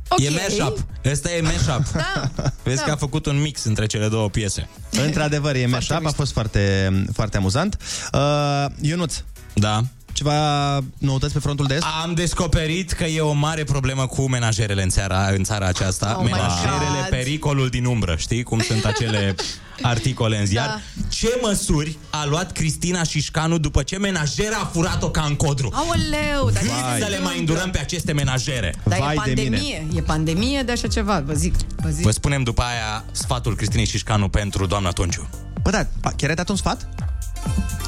Ok. 0.07 0.19
E 0.19 0.29
mashup. 0.29 0.85
Ăsta 1.05 1.31
e 1.31 1.41
mashup. 1.41 1.91
Da. 1.91 2.31
Vezi 2.63 2.77
Da. 2.77 2.83
că 2.83 2.91
a 2.91 2.95
făcut 2.95 3.25
un 3.25 3.41
mix 3.41 3.63
între 3.63 3.85
cele 3.85 4.07
două 4.07 4.29
piese. 4.29 4.67
Într-adevăr, 5.05 5.55
e 5.55 5.65
mashup, 5.65 6.05
a 6.05 6.09
fost 6.09 6.31
foarte, 6.31 6.91
foarte 7.13 7.37
amuzant. 7.37 7.77
Uh, 8.13 8.65
Ionuț. 8.81 9.15
Da. 9.53 9.83
Ceva 10.17 10.79
noutăți 10.97 11.33
pe 11.33 11.39
frontul 11.39 11.65
de 11.65 11.73
est? 11.73 11.85
Am 12.03 12.13
descoperit 12.13 12.91
că 12.91 13.03
e 13.03 13.19
o 13.19 13.33
mare 13.33 13.63
problemă 13.63 14.07
cu 14.07 14.29
menajerele 14.29 14.83
în 14.83 14.89
țara, 14.89 15.27
în 15.27 15.43
țara 15.43 15.65
aceasta. 15.65 16.15
Oh 16.17 16.23
my 16.23 16.31
menajerele, 16.31 16.99
God. 16.99 17.09
pericolul 17.09 17.69
din 17.69 17.85
umbră. 17.85 18.15
Știi 18.15 18.43
cum 18.43 18.59
sunt 18.59 18.85
acele 18.85 19.35
articole 19.81 20.39
în 20.39 20.45
ziar? 20.45 20.67
Da. 20.67 21.07
Ce 21.09 21.39
măsuri 21.41 21.97
a 22.09 22.25
luat 22.25 22.51
Cristina 22.51 23.03
Șișcanu 23.03 23.57
după 23.57 23.83
ce 23.83 23.97
menajera 23.97 24.57
a 24.57 24.65
furat-o 24.65 25.09
ca 25.09 25.21
în 25.21 25.35
codru? 25.35 25.71
Aoleu, 25.73 26.49
dar 26.51 26.61
Cât 26.61 27.03
să 27.03 27.07
le 27.09 27.19
mai 27.19 27.39
îndurăm 27.39 27.69
pe 27.71 27.79
aceste 27.79 28.13
menajere? 28.13 28.75
Dar 28.83 28.97
e 28.97 29.13
pandemie, 29.15 29.87
e 29.95 30.01
pandemie 30.01 30.61
de 30.61 30.71
așa 30.71 30.87
ceva, 30.87 31.19
vă 31.25 31.33
zic. 31.33 31.55
Vă 31.75 31.89
zic. 31.89 32.03
Vă 32.03 32.11
spunem 32.11 32.43
după 32.43 32.61
aia 32.61 33.03
sfatul 33.11 33.55
Cristinei 33.55 33.85
Șișcanu 33.85 34.29
pentru 34.29 34.65
doamna 34.65 34.89
Tonciu. 34.89 35.29
Bă, 35.61 35.69
da, 35.69 35.87
chiar 36.15 36.29
ai 36.29 36.35
dat 36.35 36.49
un 36.49 36.55
sfat? 36.55 36.87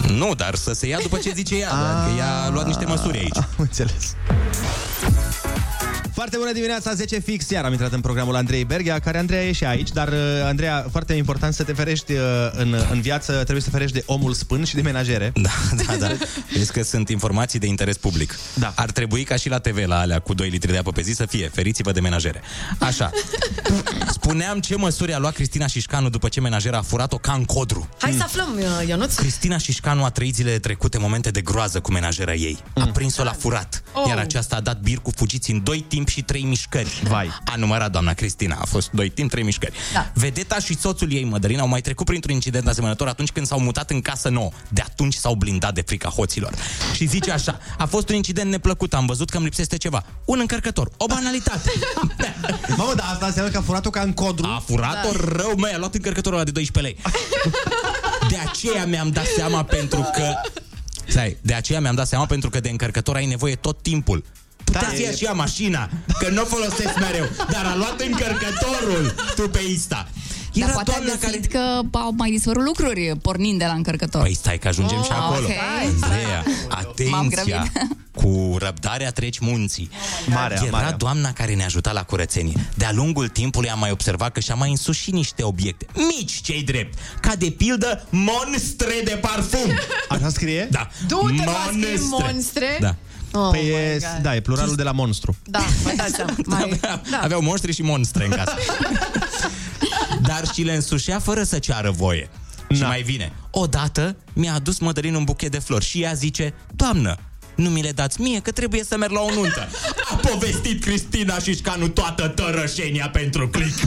Nu, 0.08 0.36
dar 0.36 0.56
să 0.56 0.74
se 0.74 0.88
ia 0.88 1.00
după 1.02 1.18
ce 1.18 1.32
zice 1.36 1.56
ea, 1.56 1.70
că 1.70 2.12
ea 2.18 2.42
a 2.42 2.50
luat 2.50 2.66
niște 2.66 2.86
măsuri 2.86 3.18
aici. 3.18 3.38
Am 3.38 3.48
înțeles. 3.58 4.16
Foarte 6.20 6.38
bună 6.38 6.52
dimineața, 6.52 6.94
10 6.94 7.20
fix, 7.20 7.50
iar 7.50 7.66
am 7.66 7.72
intrat 7.72 7.92
în 7.92 8.02
programul 8.02 8.36
Andrei 8.36 8.66
Berghia, 8.66 9.00
care 9.00 9.18
Andreea 9.18 9.44
e 9.44 9.52
și 9.52 9.66
aici, 9.66 9.92
dar 9.92 10.08
uh, 10.08 10.16
Andreea, 10.44 10.86
foarte 10.92 11.14
important 11.14 11.54
să 11.54 11.64
te 11.64 11.74
ferești 11.74 12.12
uh, 12.12 12.20
în, 12.52 12.76
în 12.92 13.02
viață, 13.02 13.34
trebuie 13.34 13.60
să 13.62 13.70
te 13.70 13.72
ferești 13.72 13.96
de 13.96 14.04
omul 14.06 14.34
spân 14.34 14.64
și 14.64 14.76
de 14.76 14.82
menajere. 14.82 15.32
Da, 15.42 15.50
da, 15.88 15.96
da. 15.96 16.12
Vezi 16.54 16.72
că 16.72 16.84
sunt 16.84 17.10
informații 17.10 17.60
de 17.60 17.66
interes 17.68 17.98
public. 17.98 18.36
Da. 18.54 18.74
Ar 18.76 18.92
trebui 18.92 19.24
ca 19.24 19.36
și 19.36 19.50
la 19.50 19.60
TV, 19.60 19.88
la 19.88 20.00
alea 20.00 20.20
cu 20.20 20.34
2 20.34 20.50
litri 20.50 20.72
de 20.72 20.78
apă 20.78 20.92
pe 20.92 21.02
zi, 21.02 21.12
să 21.12 21.26
fie 21.26 21.50
feriți-vă 21.54 21.92
de 21.92 22.00
menajere. 22.00 22.42
Așa. 22.80 23.12
Spuneam 24.08 24.60
ce 24.60 24.76
măsuri 24.76 25.14
a 25.14 25.18
luat 25.18 25.34
Cristina 25.34 25.68
Șișcanu 25.68 26.10
după 26.10 26.28
ce 26.28 26.42
menajera 26.42 26.78
a 26.78 26.82
furat-o 26.82 27.18
ca 27.18 27.34
în 27.34 27.46
codru. 27.46 27.90
Hai 28.00 28.12
să 28.18 28.24
aflăm, 28.24 28.48
uh, 28.58 28.88
Ionuț. 28.88 29.16
Cristina 29.16 29.58
Șișcanu 29.58 30.04
a 30.04 30.10
trăit 30.10 30.36
zilele 30.36 30.60
trecute 30.60 30.98
momente 30.98 31.30
de 31.30 31.42
groază 31.42 31.80
cu 31.80 31.92
menajera 31.92 32.34
ei. 32.34 32.58
A 32.74 32.86
prins-o 32.94 33.24
la 33.24 33.32
furat, 33.32 33.84
Oh. 33.94 34.08
iar 34.08 34.18
aceasta 34.18 34.56
a 34.56 34.60
dat 34.60 34.82
bir 34.82 34.98
cu 34.98 35.12
fugiți 35.16 35.52
în 35.52 35.64
doi 35.64 35.86
timp 35.88 36.09
și 36.10 36.22
trei 36.22 36.44
mișcări. 36.44 37.02
Vai. 37.04 37.30
A 37.46 37.56
numărat 37.56 37.92
doamna 37.92 38.14
Cristina, 38.14 38.58
a 38.62 38.66
fost 38.66 38.90
doi 38.92 39.10
timp, 39.10 39.30
trei 39.30 39.44
mișcări. 39.44 39.74
Da. 39.94 40.12
Vedeta 40.14 40.60
și 40.60 40.78
soțul 40.78 41.14
ei, 41.14 41.24
Mădălina, 41.24 41.62
au 41.62 41.68
mai 41.68 41.82
trecut 41.82 42.06
printr-un 42.06 42.34
incident 42.34 42.68
asemănător 42.68 43.08
atunci 43.08 43.32
când 43.32 43.46
s-au 43.46 43.60
mutat 43.60 43.90
în 43.90 44.02
casă 44.02 44.30
nouă. 44.30 44.50
De 44.70 44.82
atunci 44.82 45.14
s-au 45.14 45.36
blindat 45.36 45.74
de 45.74 45.82
frica 45.82 46.10
hoților. 46.10 46.54
Și 46.94 47.06
zice 47.06 47.32
așa, 47.32 47.60
a 47.78 47.86
fost 47.86 48.10
un 48.10 48.16
incident 48.16 48.50
neplăcut, 48.50 48.94
am 48.94 49.06
văzut 49.06 49.30
că 49.30 49.38
îmi 49.38 49.46
lipsește 49.46 49.78
ceva. 49.78 50.04
Un 50.26 50.40
încărcător, 50.40 50.92
o 50.98 51.06
banalitate. 51.06 51.72
Mamă, 52.78 52.94
dar 52.96 53.10
asta 53.12 53.26
înseamnă 53.26 53.52
că 53.52 53.58
a 53.58 53.62
furat-o 53.62 53.90
ca 53.90 54.02
în 54.02 54.14
codru. 54.14 54.46
A 54.46 54.64
furat-o 54.66 55.12
da. 55.12 55.36
rău, 55.36 55.54
măi, 55.58 55.72
a 55.72 55.78
luat 55.78 55.96
încărcătorul 55.96 56.38
ăla 56.38 56.46
de 56.46 56.52
12 56.52 56.94
lei. 56.94 57.14
De 58.30 58.38
aceea 58.50 58.86
mi-am 58.86 59.10
dat 59.10 59.26
seama 59.26 59.64
pentru 59.64 60.10
că... 60.14 60.34
Stai, 61.08 61.38
de 61.42 61.54
aceea 61.54 61.80
mi-am 61.80 61.96
dat 61.96 62.08
seama 62.08 62.26
pentru 62.26 62.50
că 62.50 62.60
de 62.60 62.70
încărcător 62.70 63.16
ai 63.16 63.26
nevoie 63.26 63.56
tot 63.56 63.82
timpul. 63.82 64.24
Putea 64.72 64.82
Da, 64.90 64.96
să 64.96 65.02
ia 65.02 65.10
e- 65.10 65.16
și 65.16 65.24
ea 65.26 65.32
mașina, 65.34 65.90
că 66.20 66.30
nu 66.30 66.42
o 66.42 66.46
folosesc 66.46 67.00
mereu, 67.00 67.26
dar 67.52 67.66
a 67.66 67.76
luat 67.76 68.02
încărcătorul 68.02 69.16
tu 69.36 69.50
pe 69.50 69.60
Insta. 69.70 70.08
Dar 70.54 70.64
Era 70.68 70.74
poate 70.74 70.92
a 70.92 70.94
doamna 70.94 71.14
găsit 71.22 71.46
că 71.46 71.80
au 71.92 72.14
mai 72.18 72.30
dispărut 72.32 72.64
lucruri 72.64 73.12
pornind 73.22 73.60
de 73.60 73.66
la 73.66 73.72
încărcător. 73.74 74.22
Păi 74.22 74.34
stai 74.36 74.58
că 74.58 74.68
ajungem 74.68 75.02
și 75.04 75.10
Oh, 75.12 75.18
acolo. 75.20 75.46
ok. 75.46 75.52
Andreea, 76.04 76.44
M-am 77.10 77.26
atenția! 77.26 77.44
grăbit. 77.72 77.72
Cu 78.16 78.56
răbdarea 78.60 79.12
treci 79.12 79.40
munții. 79.40 79.90
Marea, 80.28 80.58
Era 80.62 80.70
marea. 80.72 80.92
doamna 80.92 81.34
care 81.34 81.56
ne 81.56 81.64
ajuta 81.64 81.92
la 81.92 82.04
curățenie. 82.04 82.70
De-a 82.76 82.92
lungul 82.94 83.28
timpului 83.28 83.70
am 83.70 83.80
mai 83.80 83.92
observat 83.92 84.32
că 84.32 84.40
și-a 84.40 84.56
mai 84.56 84.70
însușit 84.70 85.14
niște 85.14 85.44
obiecte. 85.44 85.86
Mici, 85.94 86.42
cei 86.42 86.64
drept. 86.64 86.98
Ca 87.22 87.36
de 87.36 87.50
pildă, 87.50 88.08
monstre 88.10 88.94
de 89.04 89.18
parfum. 89.22 89.72
Așa 90.10 90.30
scrie? 90.30 90.68
Da. 90.72 90.88
Du-te, 91.08 91.34
mă, 91.46 91.52
scrie 91.68 92.00
monstre. 92.10 92.78
Da. 92.80 92.96
Oh 93.32 93.50
păi 93.52 93.62
my 93.62 93.70
e, 93.70 94.00
God. 94.00 94.22
da, 94.22 94.36
e 94.36 94.40
pluralul 94.40 94.76
de 94.76 94.84
la 94.84 94.92
monstru. 94.92 95.36
Da, 95.44 95.60
vă 95.84 95.94
dați 95.96 96.14
seama. 96.14 96.36
Mai... 96.46 96.80
Da. 96.82 97.20
Aveau 97.22 97.42
monștri 97.42 97.74
și 97.74 97.82
monstre 97.82 98.26
în 98.26 98.32
casă. 98.32 98.54
Dar 100.30 100.48
și 100.54 100.62
le 100.62 100.74
însușea 100.74 101.20
fără 101.20 101.44
să 101.44 101.60
ceară 101.60 101.92
voie. 101.92 102.30
Și 102.76 102.82
mai 102.82 103.02
vine. 103.02 103.32
Odată 103.52 104.16
mi-a 104.34 104.54
adus 104.54 104.80
Mădălin 104.80 105.16
un 105.16 105.24
buchet 105.24 105.52
de 105.52 105.60
flori 105.60 105.86
și 105.86 106.02
ea 106.02 106.14
zice, 106.14 106.54
Doamnă, 106.76 107.18
nu 107.60 107.70
mi 107.70 107.82
le 107.82 107.92
dați 107.92 108.22
mie, 108.22 108.40
că 108.40 108.52
trebuie 108.52 108.84
să 108.84 108.98
merg 108.98 109.12
la 109.12 109.20
o 109.20 109.34
nuntă. 109.34 109.68
A 110.12 110.16
povestit 110.16 110.84
Cristina 110.84 111.40
și 111.40 111.56
Șcanu 111.56 111.88
toată 111.88 112.28
tărășenia 112.28 113.10
pentru 113.14 113.50
click. 113.50 113.78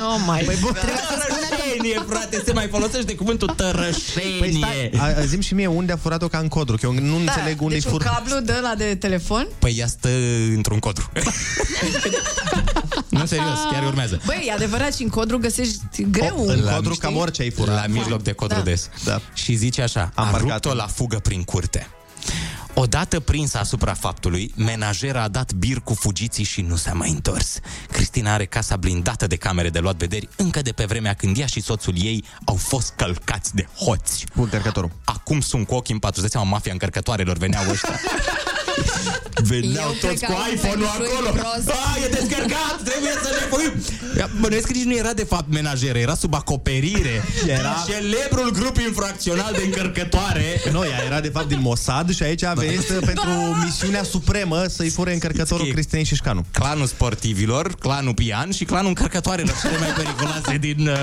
Oh 0.00 0.16
my 0.26 0.42
Păi, 0.44 0.56
tărășenie, 0.62 2.02
frate, 2.08 2.42
se 2.46 2.52
mai 2.52 2.68
folosește 2.70 3.14
cuvântul 3.14 3.48
tărășenie. 3.48 4.38
Păi 4.38 4.54
stai, 4.56 4.90
a, 4.96 5.04
a, 5.20 5.24
zim 5.24 5.40
și 5.40 5.54
mie 5.54 5.66
unde 5.66 5.92
a 5.92 5.96
furat-o 5.96 6.28
ca 6.28 6.38
în 6.38 6.48
codru, 6.48 6.76
că 6.76 6.86
eu 6.86 6.92
nu 6.92 7.00
Da, 7.24 7.32
înțeleg 7.32 7.60
unde-i 7.62 7.78
deci 7.80 7.90
fur. 7.90 8.00
un 8.00 8.06
cablu 8.12 8.38
de 8.40 8.58
la 8.62 8.74
de 8.74 8.94
telefon? 8.94 9.46
Păi 9.58 9.74
ea 9.78 9.86
stă 9.86 10.08
într-un 10.54 10.78
codru. 10.78 11.10
nu, 13.08 13.26
serios, 13.26 13.58
chiar 13.72 13.84
urmează. 13.86 14.20
Băi, 14.26 14.44
e 14.48 14.52
adevărat, 14.52 14.94
și 14.94 15.02
în 15.02 15.08
codru 15.08 15.38
găsești 15.38 15.80
greu. 16.10 16.44
în 16.46 16.60
La- 16.64 16.74
codru 16.74 16.92
știi? 16.92 17.04
cam 17.08 17.16
orice 17.16 17.42
ai 17.42 17.50
furat. 17.50 17.74
La 17.74 17.86
mijloc 17.86 18.22
de 18.22 18.32
codru 18.32 18.56
Da. 18.56 18.62
des. 18.62 18.88
Da. 19.04 19.20
Și 19.34 19.54
zice 19.54 19.82
așa, 19.82 20.10
Am 20.14 20.24
a 20.26 20.30
marcat. 20.30 20.48
rupt-o 20.64 20.74
la 20.74 20.86
fugă 20.86 21.16
prin 21.18 21.42
curte. 21.42 21.86
Odată 22.74 23.20
prinsă 23.20 23.58
asupra 23.58 23.92
faptului, 23.94 24.52
menajera 24.56 25.22
a 25.22 25.28
dat 25.28 25.52
bir 25.52 25.78
cu 25.78 25.94
fugiții 25.94 26.44
și 26.44 26.60
nu 26.60 26.76
s-a 26.76 26.92
mai 26.92 27.10
întors. 27.10 27.58
Cristina 27.90 28.32
are 28.32 28.44
casa 28.44 28.76
blindată 28.76 29.26
de 29.26 29.36
camere 29.36 29.68
de 29.70 29.78
luat 29.78 29.96
vederi 29.96 30.28
încă 30.36 30.62
de 30.62 30.72
pe 30.72 30.84
vremea 30.84 31.14
când 31.14 31.38
ea 31.38 31.46
și 31.46 31.60
soțul 31.62 31.94
ei 31.96 32.24
au 32.44 32.54
fost 32.54 32.92
călcați 32.96 33.54
de 33.54 33.66
hoți. 33.76 34.24
Cu 34.36 34.42
încărcătorul. 34.42 34.90
Acum 35.04 35.40
sunt 35.40 35.66
cu 35.66 35.74
ochii 35.74 35.94
în 35.94 36.00
patru. 36.00 36.20
Îți 36.20 36.30
dai 36.30 36.40
seama, 36.40 36.56
mafia 36.56 36.72
încărcătoarelor 36.72 37.36
veneau 37.36 37.62
ăștia. 37.70 38.00
Veneau 39.44 39.88
Eu 39.88 39.94
cred 39.98 40.10
toți 40.10 40.24
că 40.24 40.32
cu 40.32 40.38
ai 40.44 40.52
iPhone-ul 40.54 40.86
feng 40.88 41.06
shui 41.06 41.16
acolo. 41.16 41.30
prost. 41.30 41.68
A, 41.68 41.98
e 42.04 42.08
descărcat, 42.08 42.76
trebuie 42.84 43.10
să 43.22 43.28
ne 43.40 43.46
punem. 43.50 43.72
Bănuiesc 44.40 44.66
că 44.66 44.72
nici 44.72 44.84
nu 44.84 44.96
era 44.96 45.12
de 45.12 45.24
fapt 45.24 45.52
menajeră, 45.52 45.98
era 45.98 46.14
sub 46.14 46.34
acoperire. 46.34 47.22
Era- 47.46 47.84
celebrul 47.88 48.50
grup 48.50 48.76
infracțional 48.78 49.52
de 49.56 49.62
încărcătoare. 49.64 50.60
Nu, 50.72 50.84
ea 50.84 51.04
era 51.04 51.20
de 51.20 51.28
fapt 51.28 51.48
din 51.48 51.60
Mossad 51.60 52.14
și 52.14 52.22
aici 52.22 52.42
a 52.44 52.52
venit 52.66 53.04
pentru 53.04 53.30
misiunea 53.64 54.02
supremă 54.02 54.64
să-i 54.68 54.88
fure 54.88 55.12
încărcătorul 55.12 55.60
Știi. 55.64 55.72
Cristinei 55.72 56.04
și 56.04 56.14
Șcanu. 56.14 56.44
Clanul 56.52 56.86
sportivilor, 56.86 57.74
clanul 57.74 58.14
pian 58.14 58.50
și 58.50 58.64
clanul 58.64 58.88
încărcătoarelor, 58.88 59.54
cele 59.62 59.78
mai 59.78 59.88
periculoase 59.96 60.56
din... 60.56 60.88
Uh... 60.88 60.96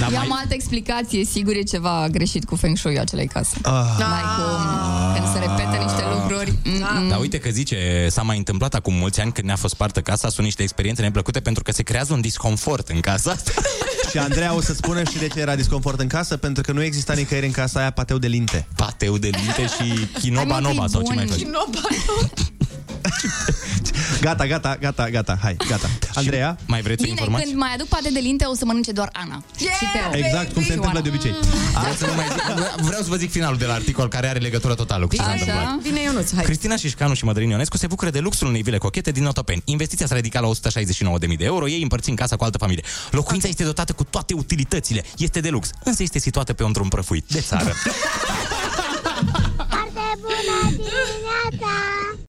Da, 0.00 0.06
Eu 0.06 0.12
mai... 0.12 0.24
am 0.24 0.32
altă 0.40 0.54
explicație, 0.54 1.24
sigur 1.24 1.54
e 1.54 1.62
ceva 1.62 2.06
greșit 2.10 2.44
cu 2.44 2.56
feng 2.56 2.76
shui 2.76 2.98
acelei 2.98 3.26
case. 3.26 3.56
Ah. 3.62 3.72
N-ai 3.98 4.22
cum, 4.36 5.14
când 5.14 5.32
se 5.32 5.38
repete 5.38 5.82
niște 5.84 6.02
lucruri. 6.14 6.52
mm-mm. 6.64 7.08
Dar 7.08 7.18
uite 7.20 7.38
că 7.38 7.50
zice, 7.50 8.06
s-a 8.10 8.22
mai 8.22 8.36
întâmplat 8.36 8.74
acum 8.74 8.94
mulți 8.94 9.20
ani 9.20 9.32
când 9.32 9.46
ne-a 9.46 9.56
fost 9.56 9.74
spartă 9.74 10.00
casa, 10.00 10.28
sunt 10.28 10.44
niște 10.46 10.62
experiențe 10.62 11.02
neplăcute 11.02 11.40
pentru 11.40 11.62
că 11.62 11.72
se 11.72 11.82
creează 11.82 12.12
un 12.12 12.20
disconfort 12.20 12.88
în 12.88 13.00
casa 13.00 13.30
asta. 13.30 13.50
Și 14.10 14.18
Andreea 14.18 14.54
o 14.54 14.60
să 14.60 14.72
spună 14.74 15.02
și 15.04 15.18
de 15.18 15.26
ce 15.26 15.40
era 15.40 15.54
disconfort 15.56 16.00
în 16.00 16.06
casă, 16.06 16.36
pentru 16.36 16.62
că 16.62 16.72
nu 16.72 16.82
exista 16.82 17.12
nicăieri 17.12 17.46
în 17.46 17.52
casa 17.52 17.80
aia 17.80 17.90
pateu 17.90 18.18
de 18.18 18.26
linte. 18.26 18.66
Pateu 18.76 19.18
de 19.18 19.30
linte 19.32 19.62
și 19.74 20.06
chinoba 20.20 20.52
Hai, 20.52 20.60
mă, 20.62 20.68
că 20.68 20.72
nova 20.74 20.84
e 20.84 20.88
sau 20.88 21.00
ce 21.02 21.06
bun. 21.06 21.14
mai 21.14 21.26
faci. 21.26 22.46
Gata, 24.20 24.46
gata, 24.46 24.76
gata, 24.80 25.10
gata, 25.10 25.38
hai, 25.42 25.56
gata. 25.68 25.88
Andreea? 26.14 26.56
Mai 26.66 26.80
vreți 26.82 27.00
o 27.00 27.04
Bine, 27.04 27.10
informație? 27.10 27.46
când 27.46 27.58
mai 27.58 27.70
aduc 27.74 27.86
pate 27.88 28.10
de 28.12 28.18
linte, 28.18 28.44
o 28.44 28.54
să 28.54 28.64
mănânce 28.64 28.92
doar 28.92 29.10
Ana. 29.12 29.42
și 29.58 29.64
Teo. 29.92 30.24
Exact 30.24 30.52
cum 30.52 30.62
se 30.62 30.68
Și 30.68 30.74
întâmplă 30.74 30.86
Oana. 30.86 31.00
de 31.00 31.08
obicei. 31.08 31.34
Vreau 31.80 31.94
să, 31.94 32.06
nu 32.06 32.14
mai 32.14 32.24
zic, 32.32 32.42
vreau 32.84 33.02
să 33.02 33.08
vă 33.08 33.16
zic 33.16 33.30
finalul 33.30 33.56
de 33.58 33.64
la 33.64 33.72
articol 33.74 34.08
care 34.08 34.28
are 34.28 34.38
legătură 34.38 34.74
totală 34.74 35.06
cu 35.06 35.14
ce 35.14 35.22
s-a 35.22 35.28
Așa? 35.28 35.32
întâmplat. 35.40 35.78
Bine, 35.82 36.02
Ionuț, 36.02 36.34
hai. 36.34 36.44
Cristina 36.44 36.76
Șișcanu 36.76 37.14
și 37.14 37.24
Mădălin 37.24 37.48
Ionescu 37.50 37.76
se 37.76 37.86
bucură 37.86 38.10
de 38.10 38.18
luxul 38.18 38.46
unei 38.46 38.62
vile 38.62 38.78
cochete 38.78 39.10
din 39.10 39.24
Otopeni. 39.24 39.62
Investiția 39.64 40.06
s-a 40.06 40.14
ridicat 40.14 40.42
la 40.42 40.48
169.000 40.48 41.36
de 41.36 41.44
euro, 41.44 41.68
ei 41.68 41.82
împărțind 41.82 42.16
casa 42.18 42.36
cu 42.36 42.44
altă 42.44 42.58
familie. 42.58 42.82
Locuința 43.10 43.48
este 43.48 43.64
dotată 43.64 43.92
cu 43.92 44.04
toate 44.04 44.34
utilitățile, 44.34 45.04
este 45.16 45.40
de 45.40 45.48
lux, 45.48 45.70
însă 45.84 46.02
este 46.02 46.18
situată 46.18 46.52
pe 46.52 46.62
un 46.62 46.72
drum 46.72 46.88
prăfuit 46.88 47.24
de 47.28 47.40
țară. 47.40 47.72